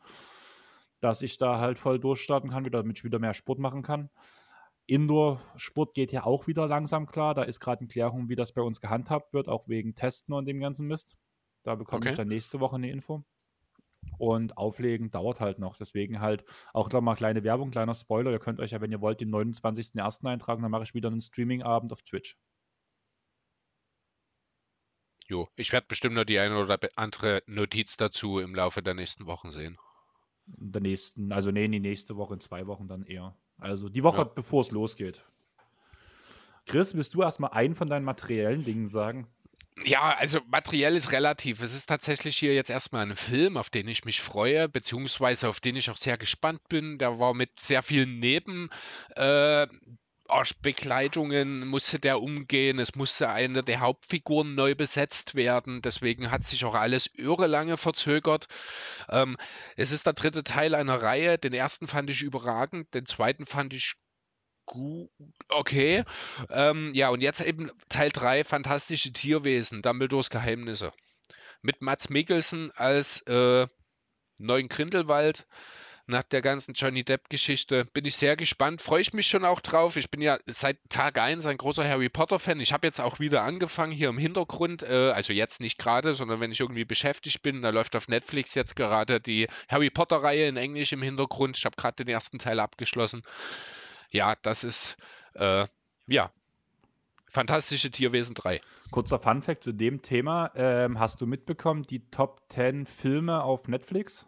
dass 1.01 1.21
ich 1.21 1.37
da 1.37 1.59
halt 1.59 1.77
voll 1.77 1.99
durchstarten 1.99 2.49
kann, 2.49 2.65
wieder, 2.65 2.79
damit 2.79 2.99
ich 2.99 3.03
wieder 3.03 3.19
mehr 3.19 3.33
Sport 3.33 3.59
machen 3.59 3.81
kann. 3.81 4.09
Indoor-Sport 4.87 5.95
geht 5.95 6.11
ja 6.11 6.25
auch 6.25 6.47
wieder 6.47 6.67
langsam 6.67 7.07
klar. 7.07 7.33
Da 7.33 7.43
ist 7.43 7.59
gerade 7.59 7.81
in 7.81 7.87
Klärung, 7.87 8.29
wie 8.29 8.35
das 8.35 8.53
bei 8.53 8.61
uns 8.61 8.79
gehandhabt 8.79 9.33
wird, 9.33 9.49
auch 9.49 9.67
wegen 9.67 9.95
Testen 9.95 10.33
und 10.33 10.45
dem 10.45 10.59
ganzen 10.59 10.87
Mist. 10.87 11.17
Da 11.63 11.75
bekomme 11.75 12.01
okay. 12.01 12.09
ich 12.09 12.15
dann 12.15 12.27
nächste 12.27 12.59
Woche 12.59 12.75
eine 12.75 12.91
Info. 12.91 13.23
Und 14.19 14.55
Auflegen 14.55 15.09
dauert 15.09 15.39
halt 15.39 15.57
noch. 15.57 15.77
Deswegen 15.77 16.21
halt 16.21 16.45
auch 16.73 16.91
nochmal 16.91 17.15
kleine 17.15 17.43
Werbung, 17.43 17.71
kleiner 17.71 17.95
Spoiler. 17.95 18.31
Ihr 18.31 18.39
könnt 18.39 18.59
euch 18.59 18.71
ja, 18.71 18.81
wenn 18.81 18.91
ihr 18.91 19.01
wollt, 19.01 19.19
den 19.19 19.33
29.01. 19.33 20.27
eintragen. 20.27 20.61
Dann 20.61 20.69
mache 20.69 20.83
ich 20.83 20.93
wieder 20.93 21.09
einen 21.09 21.21
Streaming-Abend 21.21 21.91
auf 21.91 22.03
Twitch. 22.03 22.37
Jo, 25.27 25.49
ich 25.55 25.71
werde 25.71 25.87
bestimmt 25.87 26.15
noch 26.15 26.23
die 26.23 26.37
eine 26.37 26.57
oder 26.57 26.79
andere 26.95 27.41
Notiz 27.47 27.97
dazu 27.97 28.39
im 28.39 28.53
Laufe 28.53 28.83
der 28.83 28.93
nächsten 28.93 29.25
Wochen 29.25 29.51
sehen. 29.51 29.77
In 30.59 30.71
der 30.71 30.81
nächsten, 30.81 31.31
also 31.31 31.51
nee, 31.51 31.65
in 31.65 31.71
die 31.71 31.79
nächste 31.79 32.15
Woche, 32.15 32.35
in 32.35 32.39
zwei 32.39 32.67
Wochen 32.67 32.87
dann 32.87 33.03
eher. 33.03 33.35
Also 33.57 33.89
die 33.89 34.03
Woche, 34.03 34.21
ja. 34.21 34.23
bevor 34.25 34.61
es 34.61 34.71
losgeht. 34.71 35.25
Chris, 36.67 36.93
willst 36.93 37.13
du 37.13 37.23
erstmal 37.23 37.51
einen 37.51 37.75
von 37.75 37.89
deinen 37.89 38.05
materiellen 38.05 38.63
Dingen 38.63 38.87
sagen? 38.87 39.27
Ja, 39.83 40.15
also 40.17 40.39
materiell 40.47 40.95
ist 40.95 41.11
relativ. 41.11 41.61
Es 41.61 41.75
ist 41.75 41.87
tatsächlich 41.87 42.37
hier 42.37 42.53
jetzt 42.53 42.69
erstmal 42.69 43.05
ein 43.05 43.15
Film, 43.15 43.57
auf 43.57 43.69
den 43.69 43.87
ich 43.89 44.05
mich 44.05 44.21
freue, 44.21 44.69
beziehungsweise 44.69 45.49
auf 45.49 45.59
den 45.59 45.75
ich 45.75 45.89
auch 45.89 45.97
sehr 45.97 46.17
gespannt 46.17 46.61
bin. 46.69 46.97
Der 46.97 47.19
war 47.19 47.33
mit 47.33 47.59
sehr 47.59 47.83
vielen 47.83 48.19
Neben, 48.19 48.69
äh, 49.15 49.67
Begleitungen 50.61 51.67
musste 51.67 51.99
der 51.99 52.21
umgehen. 52.21 52.79
Es 52.79 52.95
musste 52.95 53.29
eine 53.29 53.63
der 53.63 53.79
Hauptfiguren 53.79 54.55
neu 54.55 54.75
besetzt 54.75 55.35
werden. 55.35 55.81
Deswegen 55.81 56.31
hat 56.31 56.45
sich 56.45 56.65
auch 56.65 56.75
alles 56.75 57.09
irre 57.13 57.47
lange 57.47 57.77
verzögert. 57.77 58.47
Ähm, 59.09 59.37
es 59.75 59.91
ist 59.91 60.05
der 60.05 60.13
dritte 60.13 60.43
Teil 60.43 60.75
einer 60.75 61.01
Reihe. 61.01 61.37
Den 61.37 61.53
ersten 61.53 61.87
fand 61.87 62.09
ich 62.09 62.21
überragend. 62.21 62.93
Den 62.93 63.05
zweiten 63.05 63.45
fand 63.45 63.73
ich 63.73 63.95
gut. 64.65 65.11
Okay. 65.49 66.03
Ähm, 66.49 66.91
ja, 66.93 67.09
und 67.09 67.21
jetzt 67.21 67.41
eben 67.41 67.71
Teil 67.89 68.09
3, 68.09 68.43
Fantastische 68.43 69.13
Tierwesen, 69.13 69.81
Dumbledores 69.81 70.29
Geheimnisse. 70.29 70.91
Mit 71.61 71.81
Mats 71.81 72.09
Mikkelsen 72.09 72.71
als 72.71 73.21
äh, 73.27 73.67
neuen 74.37 74.67
Grindelwald 74.67 75.47
nach 76.07 76.23
der 76.23 76.41
ganzen 76.41 76.73
Johnny 76.73 77.03
Depp-Geschichte. 77.03 77.85
Bin 77.85 78.05
ich 78.05 78.15
sehr 78.15 78.35
gespannt, 78.35 78.81
freue 78.81 79.01
ich 79.01 79.13
mich 79.13 79.27
schon 79.27 79.45
auch 79.45 79.59
drauf. 79.59 79.95
Ich 79.97 80.09
bin 80.11 80.21
ja 80.21 80.37
seit 80.45 80.77
Tag 80.89 81.17
1 81.17 81.45
ein 81.45 81.57
großer 81.57 81.87
Harry 81.87 82.09
Potter-Fan. 82.09 82.59
Ich 82.59 82.73
habe 82.73 82.87
jetzt 82.87 83.01
auch 83.01 83.19
wieder 83.19 83.43
angefangen 83.43 83.91
hier 83.91 84.09
im 84.09 84.17
Hintergrund, 84.17 84.83
äh, 84.83 85.11
also 85.11 85.33
jetzt 85.33 85.59
nicht 85.59 85.77
gerade, 85.77 86.13
sondern 86.13 86.39
wenn 86.39 86.51
ich 86.51 86.59
irgendwie 86.59 86.85
beschäftigt 86.85 87.41
bin, 87.41 87.61
da 87.61 87.69
läuft 87.69 87.95
auf 87.95 88.07
Netflix 88.07 88.53
jetzt 88.53 88.75
gerade 88.75 89.19
die 89.19 89.47
Harry 89.67 89.89
Potter-Reihe 89.89 90.47
in 90.47 90.57
Englisch 90.57 90.91
im 90.91 91.01
Hintergrund. 91.01 91.57
Ich 91.57 91.65
habe 91.65 91.75
gerade 91.75 92.03
den 92.03 92.13
ersten 92.13 92.39
Teil 92.39 92.59
abgeschlossen. 92.59 93.23
Ja, 94.11 94.35
das 94.41 94.63
ist, 94.63 94.97
äh, 95.33 95.67
ja, 96.07 96.31
Fantastische 97.35 97.91
Tierwesen 97.91 98.33
3. 98.33 98.61
Kurzer 98.91 99.19
Funfact 99.19 99.61
zu 99.61 99.73
dem 99.73 100.01
Thema. 100.01 100.51
Ähm, 100.55 101.01
hast 101.01 101.19
du 101.19 101.27
mitbekommen, 101.27 101.83
die 101.83 102.09
Top 102.09 102.43
10 102.47 102.85
Filme 102.85 103.43
auf 103.43 103.67
Netflix? 103.67 104.25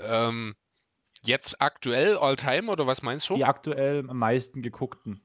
Ähm, 0.00 0.54
jetzt 1.22 1.60
aktuell, 1.60 2.16
all-time 2.16 2.70
oder 2.70 2.86
was 2.86 3.02
meinst 3.02 3.28
du? 3.28 3.34
Die 3.34 3.44
aktuell 3.44 4.08
am 4.08 4.18
meisten 4.18 4.62
geguckten. 4.62 5.22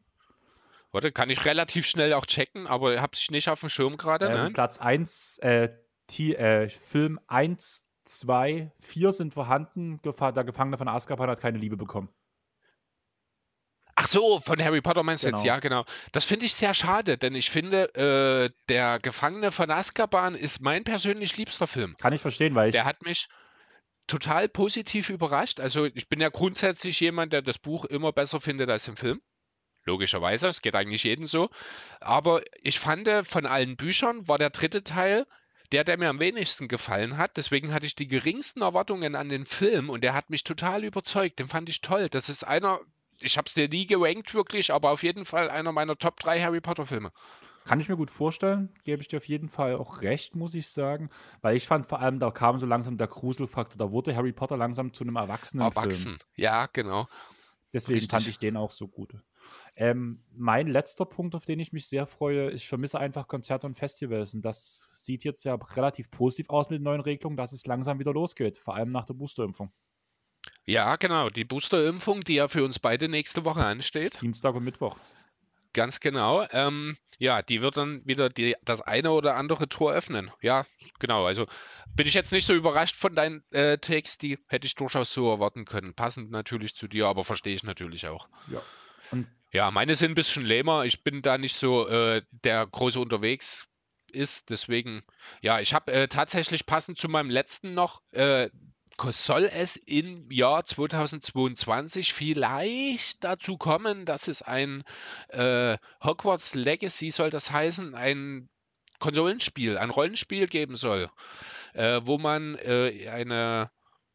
Warte, 0.91 1.11
kann 1.11 1.29
ich 1.29 1.45
relativ 1.45 1.87
schnell 1.87 2.13
auch 2.13 2.25
checken, 2.25 2.67
aber 2.67 2.99
habe 3.01 3.13
ich 3.15 3.31
nicht 3.31 3.47
auf 3.47 3.61
dem 3.61 3.69
Schirm 3.69 3.97
gerade. 3.97 4.27
Ähm, 4.27 4.53
Platz 4.53 4.77
1, 4.77 5.37
äh, 5.39 5.69
äh, 6.17 6.67
Film 6.67 7.19
1, 7.27 7.85
2, 8.03 8.71
4 8.79 9.11
sind 9.13 9.33
vorhanden. 9.33 10.01
Der 10.03 10.43
Gefangene 10.43 10.77
von 10.77 10.89
Azkaban 10.89 11.29
hat 11.29 11.39
keine 11.39 11.57
Liebe 11.57 11.77
bekommen. 11.77 12.09
Ach 13.95 14.07
so, 14.07 14.39
von 14.39 14.61
Harry 14.61 14.81
Potter 14.81 15.03
meinst 15.03 15.23
du 15.23 15.27
genau. 15.27 15.37
jetzt? 15.37 15.45
Ja, 15.45 15.59
genau. 15.59 15.85
Das 16.11 16.25
finde 16.25 16.45
ich 16.45 16.55
sehr 16.55 16.73
schade, 16.73 17.17
denn 17.17 17.35
ich 17.35 17.51
finde, 17.51 17.93
äh, 17.95 18.49
der 18.67 18.99
Gefangene 18.99 19.51
von 19.51 19.69
Azkaban 19.69 20.35
ist 20.35 20.59
mein 20.59 20.83
persönlich 20.83 21.37
liebster 21.37 21.67
Film. 21.67 21.95
Kann 21.97 22.11
ich 22.11 22.21
verstehen, 22.21 22.55
weil 22.55 22.69
ich. 22.69 22.73
Der 22.73 22.85
hat 22.85 23.03
mich, 23.03 23.27
total 24.11 24.49
positiv 24.49 25.09
überrascht. 25.09 25.59
Also 25.59 25.85
ich 25.85 26.09
bin 26.09 26.19
ja 26.19 26.29
grundsätzlich 26.29 26.99
jemand, 26.99 27.33
der 27.33 27.41
das 27.41 27.57
Buch 27.57 27.85
immer 27.85 28.11
besser 28.11 28.41
findet 28.41 28.69
als 28.69 28.85
den 28.85 28.97
Film. 28.97 29.21
Logischerweise, 29.85 30.47
es 30.47 30.61
geht 30.61 30.75
eigentlich 30.75 31.03
jedem 31.03 31.27
so. 31.27 31.49
Aber 31.99 32.43
ich 32.61 32.79
fand, 32.79 33.09
von 33.25 33.45
allen 33.45 33.77
Büchern 33.77 34.27
war 34.27 34.37
der 34.37 34.51
dritte 34.51 34.83
Teil 34.83 35.25
der, 35.71 35.85
der 35.85 35.97
mir 35.97 36.09
am 36.09 36.19
wenigsten 36.19 36.67
gefallen 36.67 37.17
hat. 37.17 37.37
Deswegen 37.37 37.73
hatte 37.73 37.85
ich 37.85 37.95
die 37.95 38.07
geringsten 38.07 38.61
Erwartungen 38.61 39.15
an 39.15 39.29
den 39.29 39.45
Film 39.45 39.89
und 39.89 40.01
der 40.01 40.13
hat 40.13 40.29
mich 40.29 40.43
total 40.43 40.83
überzeugt. 40.83 41.39
Den 41.39 41.47
fand 41.47 41.69
ich 41.69 41.81
toll. 41.81 42.09
Das 42.09 42.29
ist 42.29 42.43
einer, 42.43 42.81
ich 43.19 43.37
habe 43.37 43.47
es 43.47 43.53
dir 43.53 43.69
nie 43.69 43.87
gerankt 43.87 44.33
wirklich, 44.33 44.73
aber 44.73 44.91
auf 44.91 45.03
jeden 45.03 45.25
Fall 45.25 45.49
einer 45.49 45.71
meiner 45.71 45.97
Top 45.97 46.19
3 46.19 46.41
Harry 46.41 46.61
Potter 46.61 46.85
Filme. 46.85 47.11
Kann 47.65 47.79
ich 47.79 47.89
mir 47.89 47.95
gut 47.95 48.11
vorstellen, 48.11 48.73
gebe 48.83 49.01
ich 49.01 49.07
dir 49.07 49.17
auf 49.17 49.27
jeden 49.27 49.49
Fall 49.49 49.75
auch 49.75 50.01
recht, 50.01 50.35
muss 50.35 50.55
ich 50.55 50.67
sagen. 50.67 51.09
Weil 51.41 51.55
ich 51.55 51.67
fand 51.67 51.85
vor 51.85 51.99
allem, 51.99 52.19
da 52.19 52.31
kam 52.31 52.59
so 52.59 52.65
langsam 52.65 52.97
der 52.97 53.07
Gruselfaktor, 53.07 53.77
da 53.77 53.91
wurde 53.91 54.15
Harry 54.15 54.31
Potter 54.31 54.57
langsam 54.57 54.93
zu 54.93 55.03
einem 55.03 55.15
Erwachsenen. 55.15 55.65
Erwachsen, 55.65 56.19
ja, 56.35 56.67
genau. 56.67 57.07
Deswegen 57.73 57.99
Richtig. 57.99 58.11
fand 58.11 58.27
ich 58.27 58.39
den 58.39 58.57
auch 58.57 58.71
so 58.71 58.87
gut. 58.87 59.13
Ähm, 59.75 60.23
mein 60.33 60.67
letzter 60.67 61.05
Punkt, 61.05 61.35
auf 61.35 61.45
den 61.45 61.59
ich 61.59 61.71
mich 61.71 61.87
sehr 61.87 62.05
freue, 62.05 62.51
ich 62.51 62.67
vermisse 62.67 62.99
einfach 62.99 63.27
Konzerte 63.27 63.65
und 63.67 63.75
Festivals. 63.75 64.33
Und 64.33 64.41
das 64.43 64.89
sieht 64.93 65.23
jetzt 65.23 65.45
ja 65.45 65.55
relativ 65.55 66.11
positiv 66.11 66.49
aus 66.49 66.69
mit 66.69 66.79
den 66.79 66.83
neuen 66.83 67.01
Regelungen, 67.01 67.37
dass 67.37 67.53
es 67.53 67.65
langsam 67.65 67.99
wieder 67.99 68.11
losgeht, 68.11 68.57
vor 68.57 68.75
allem 68.75 68.91
nach 68.91 69.05
der 69.05 69.13
Boosterimpfung. 69.13 69.71
Ja, 70.65 70.95
genau. 70.95 71.29
Die 71.29 71.45
Boosterimpfung, 71.45 72.21
die 72.21 72.35
ja 72.35 72.47
für 72.47 72.63
uns 72.63 72.79
beide 72.79 73.07
nächste 73.07 73.45
Woche 73.45 73.63
ansteht. 73.63 74.21
Dienstag 74.21 74.55
und 74.55 74.63
Mittwoch. 74.63 74.97
Ganz 75.73 75.99
genau. 75.99 76.45
Ähm, 76.51 76.97
ja, 77.17 77.41
die 77.41 77.61
wird 77.61 77.77
dann 77.77 78.05
wieder 78.05 78.29
die, 78.29 78.55
das 78.63 78.81
eine 78.81 79.11
oder 79.11 79.35
andere 79.35 79.69
Tor 79.69 79.93
öffnen. 79.93 80.31
Ja, 80.41 80.65
genau. 80.99 81.25
Also 81.25 81.45
bin 81.95 82.07
ich 82.07 82.13
jetzt 82.13 82.31
nicht 82.31 82.45
so 82.45 82.53
überrascht 82.53 82.95
von 82.95 83.15
deinen 83.15 83.43
äh, 83.51 83.77
Text, 83.77 84.21
die 84.21 84.39
hätte 84.47 84.67
ich 84.67 84.75
durchaus 84.75 85.13
so 85.13 85.29
erwarten 85.29 85.65
können. 85.65 85.93
Passend 85.93 86.31
natürlich 86.31 86.75
zu 86.75 86.87
dir, 86.87 87.07
aber 87.07 87.23
verstehe 87.23 87.55
ich 87.55 87.63
natürlich 87.63 88.07
auch. 88.07 88.27
Ja. 88.47 88.65
Und 89.11 89.29
Ja, 89.51 89.71
meine 89.71 89.95
sind 89.95 90.11
ein 90.11 90.15
bisschen 90.15 90.45
lämer. 90.45 90.85
Ich 90.85 91.03
bin 91.03 91.21
da 91.21 91.37
nicht 91.37 91.55
so 91.57 91.87
äh, 91.87 92.23
der 92.31 92.65
große 92.67 92.99
unterwegs 92.99 93.67
ist. 94.11 94.49
Deswegen, 94.49 95.03
ja, 95.41 95.59
ich 95.59 95.73
habe 95.73 95.91
äh, 95.91 96.07
tatsächlich 96.07 96.65
passend 96.65 96.97
zu 96.99 97.09
meinem 97.09 97.29
letzten 97.29 97.73
noch, 97.73 98.01
äh, 98.11 98.49
soll 99.11 99.45
es 99.45 99.77
im 99.77 100.31
Jahr 100.31 100.65
2022 100.65 102.13
vielleicht 102.13 103.23
dazu 103.23 103.57
kommen, 103.57 104.05
dass 104.05 104.27
es 104.27 104.41
ein 104.41 104.83
äh, 105.29 105.77
Hogwarts 106.03 106.55
Legacy, 106.55 107.11
soll 107.11 107.29
das 107.29 107.51
heißen, 107.51 107.95
ein 107.95 108.49
Konsolenspiel, 108.99 109.77
ein 109.77 109.89
Rollenspiel 109.89 110.47
geben 110.47 110.75
soll, 110.75 111.09
äh, 111.73 112.01
wo 112.03 112.17
man 112.17 112.55
äh, 112.55 113.09
eine 113.09 113.71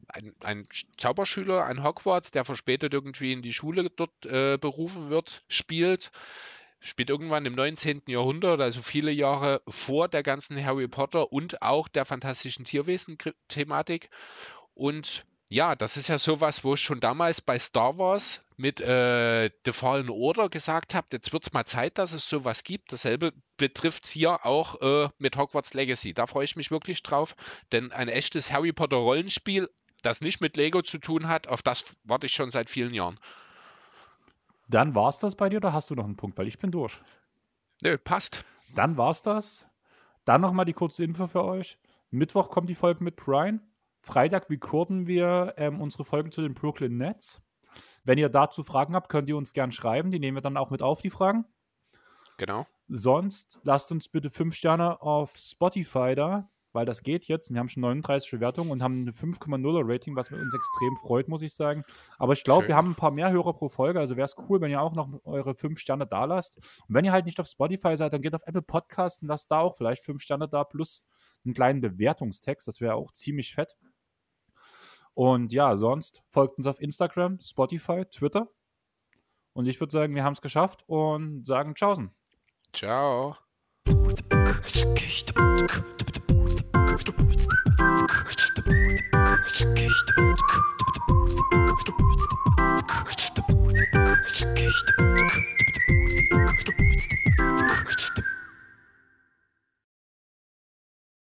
ein, 0.09 0.35
ein 0.41 0.69
Zauberschüler, 0.97 1.65
ein 1.65 1.83
Hogwarts, 1.83 2.31
der 2.31 2.45
verspätet 2.45 2.95
irgendwie 2.95 3.33
in 3.33 3.43
die 3.43 3.53
Schule 3.53 3.91
dort 3.91 4.25
äh, 4.27 4.59
berufen 4.59 5.11
wird, 5.11 5.43
spielt. 5.49 6.11
Spielt 6.79 7.09
irgendwann 7.09 7.47
im 7.47 7.55
19. 7.55 8.03
Jahrhundert, 8.07 8.61
also 8.61 8.83
viele 8.83 9.11
Jahre 9.11 9.63
vor 9.67 10.09
der 10.09 10.23
ganzen 10.23 10.63
Harry 10.63 10.87
Potter 10.87 11.33
und 11.33 11.63
auch 11.63 11.89
der 11.89 12.05
fantastischen 12.05 12.67
Tierwesen-Thematik. 12.67 14.11
Und 14.77 15.25
ja, 15.49 15.75
das 15.75 15.97
ist 15.97 16.09
ja 16.09 16.19
sowas, 16.19 16.63
wo 16.63 16.75
ich 16.75 16.83
schon 16.83 17.01
damals 17.01 17.41
bei 17.41 17.59
Star 17.59 17.97
Wars 17.97 18.45
mit 18.59 18.81
äh, 18.81 19.51
The 19.65 19.73
Fallen 19.73 20.11
Order 20.11 20.49
gesagt 20.51 20.95
habe, 20.95 21.07
jetzt 21.13 21.33
wird 21.33 21.47
es 21.47 21.53
mal 21.53 21.65
Zeit, 21.65 21.99
dass 21.99 22.13
es 22.13 22.29
sowas 22.29 22.63
gibt. 22.63 22.93
Dasselbe 22.93 23.33
betrifft 23.57 24.07
hier 24.07 24.45
auch 24.45 24.81
äh, 24.83 25.09
mit 25.19 25.37
Hogwarts 25.37 25.73
Legacy. 25.73 26.13
Da 26.13 26.27
freue 26.27 26.45
ich 26.45 26.57
mich 26.57 26.71
wirklich 26.71 27.03
drauf, 27.03 27.37
denn 27.73 27.91
ein 27.91 28.09
echtes 28.09 28.53
Harry 28.53 28.73
Potter 28.73 28.99
Rollenspiel, 28.99 29.71
das 30.03 30.21
nicht 30.21 30.41
mit 30.43 30.57
Lego 30.59 30.83
zu 30.83 30.99
tun 30.99 31.27
hat, 31.27 31.49
auf 31.49 31.63
das 31.63 31.85
warte 32.05 32.27
ich 32.27 32.35
schon 32.35 32.51
seit 32.51 32.69
vielen 32.69 32.93
Jahren. 32.93 33.19
dann 34.69 34.95
war 34.95 35.09
es 35.09 35.19
das 35.19 35.37
bei 35.37 35.49
dir 35.49 35.57
oder 35.57 35.73
hast 35.73 35.89
du 35.89 35.95
noch 35.95 36.05
einen 36.05 36.17
Punkt? 36.17 36.37
Weil 36.37 36.49
ich 36.49 36.59
bin 36.59 36.71
durch. 36.71 37.01
Nö, 37.83 37.97
passt. 37.97 38.45
Dann 38.75 38.99
war's 38.99 39.23
das. 39.23 39.67
Dann 40.27 40.43
nochmal 40.43 40.67
die 40.67 40.75
kurze 40.75 41.03
Info 41.03 41.29
für 41.29 41.45
euch. 41.45 41.79
Mittwoch 42.11 42.51
kommt 42.51 42.69
die 42.69 42.75
Folge 42.75 43.03
mit 43.03 43.17
Brian. 43.17 43.61
Freitag 44.07 44.49
recorden 44.49 45.09
wir 45.09 45.55
ähm, 45.57 45.81
unsere 45.81 46.05
Folgen 46.05 46.31
zu 46.31 46.41
den 46.41 46.55
Brooklyn 46.55 46.97
Nets. 46.97 47.43
Wenn 48.05 48.19
ihr 48.19 48.29
dazu 48.29 48.63
Fragen 48.63 48.95
habt, 48.95 49.09
könnt 49.09 49.29
ihr 49.29 49.37
uns 49.37 49.53
gern 49.53 49.73
schreiben. 49.73 50.13
Die 50.13 50.21
nehmen 50.21 50.37
wir 50.37 50.43
dann 50.43 50.57
auch 50.57 50.71
mit 50.71 50.81
auf, 50.81 51.03
die 51.03 51.11
Fragen. 51.11 51.45
Genau. 52.39 52.67
Sonst 52.87 53.59
lasst 53.65 53.91
uns 53.91 54.09
bitte 54.09 54.31
5 54.31 54.55
Sterne 54.55 55.03
auf 55.03 55.37
Spotify 55.37 56.15
da, 56.15 56.49
weil 56.73 56.87
das 56.87 57.03
geht 57.03 57.25
jetzt. 57.25 57.53
Wir 57.53 57.59
haben 57.59 57.69
schon 57.69 57.81
39 57.81 58.31
Bewertungen 58.31 58.71
und 58.71 58.81
haben 58.81 59.01
eine 59.01 59.11
5,0er 59.11 59.83
Rating, 59.85 60.15
was 60.15 60.31
uns 60.31 60.55
extrem 60.55 60.97
freut, 60.99 61.27
muss 61.27 61.43
ich 61.43 61.53
sagen. 61.55 61.83
Aber 62.17 62.33
ich 62.33 62.45
glaube, 62.45 62.69
wir 62.69 62.77
haben 62.77 62.91
ein 62.91 62.95
paar 62.95 63.11
mehr 63.11 63.33
Hörer 63.33 63.55
pro 63.55 63.69
Folge, 63.69 63.99
also 63.99 64.17
wäre 64.17 64.27
es 64.27 64.37
cool, 64.49 64.61
wenn 64.61 64.71
ihr 64.71 64.81
auch 64.81 64.95
noch 64.95 65.09
eure 65.25 65.57
5 65.57 65.81
Sterne 65.81 66.07
da 66.07 66.27
lasst. 66.27 66.59
Und 66.59 66.95
wenn 66.95 67.05
ihr 67.05 67.13
halt 67.13 67.27
nicht 67.27 67.41
auf 67.41 67.49
Spotify 67.49 67.97
seid, 67.97 68.13
dann 68.13 68.23
geht 68.23 68.37
auf 68.37 68.47
Apple 68.47 68.63
Podcasts 68.63 69.21
und 69.21 69.27
lasst 69.27 69.51
da 69.51 69.59
auch 69.59 69.77
vielleicht 69.77 70.05
5 70.05 70.23
Sterne 70.23 70.49
da 70.49 70.63
plus 70.63 71.05
einen 71.45 71.55
kleinen 71.55 71.81
Bewertungstext. 71.81 72.69
Das 72.69 72.81
wäre 72.81 72.95
auch 72.95 73.11
ziemlich 73.11 73.53
fett. 73.53 73.77
Und 75.17 75.51
ja, 75.51 75.79
sonst 75.79 76.23
folgt 76.29 76.59
uns 76.59 76.67
auf 76.67 76.79
Instagram, 76.79 77.41
Spotify, 77.41 78.05
Twitter. 78.05 78.51
Und 79.55 79.67
ich 79.67 79.81
würde 79.81 79.91
sagen, 79.91 80.15
wir 80.15 80.23
haben 80.23 80.35
es 80.35 80.43
geschafft 80.43 80.85
und 80.87 81.47
sagen 81.47 81.75
Tschaußen. 81.75 82.11
Ciao. 82.75 83.35
Ciao. 85.25 85.57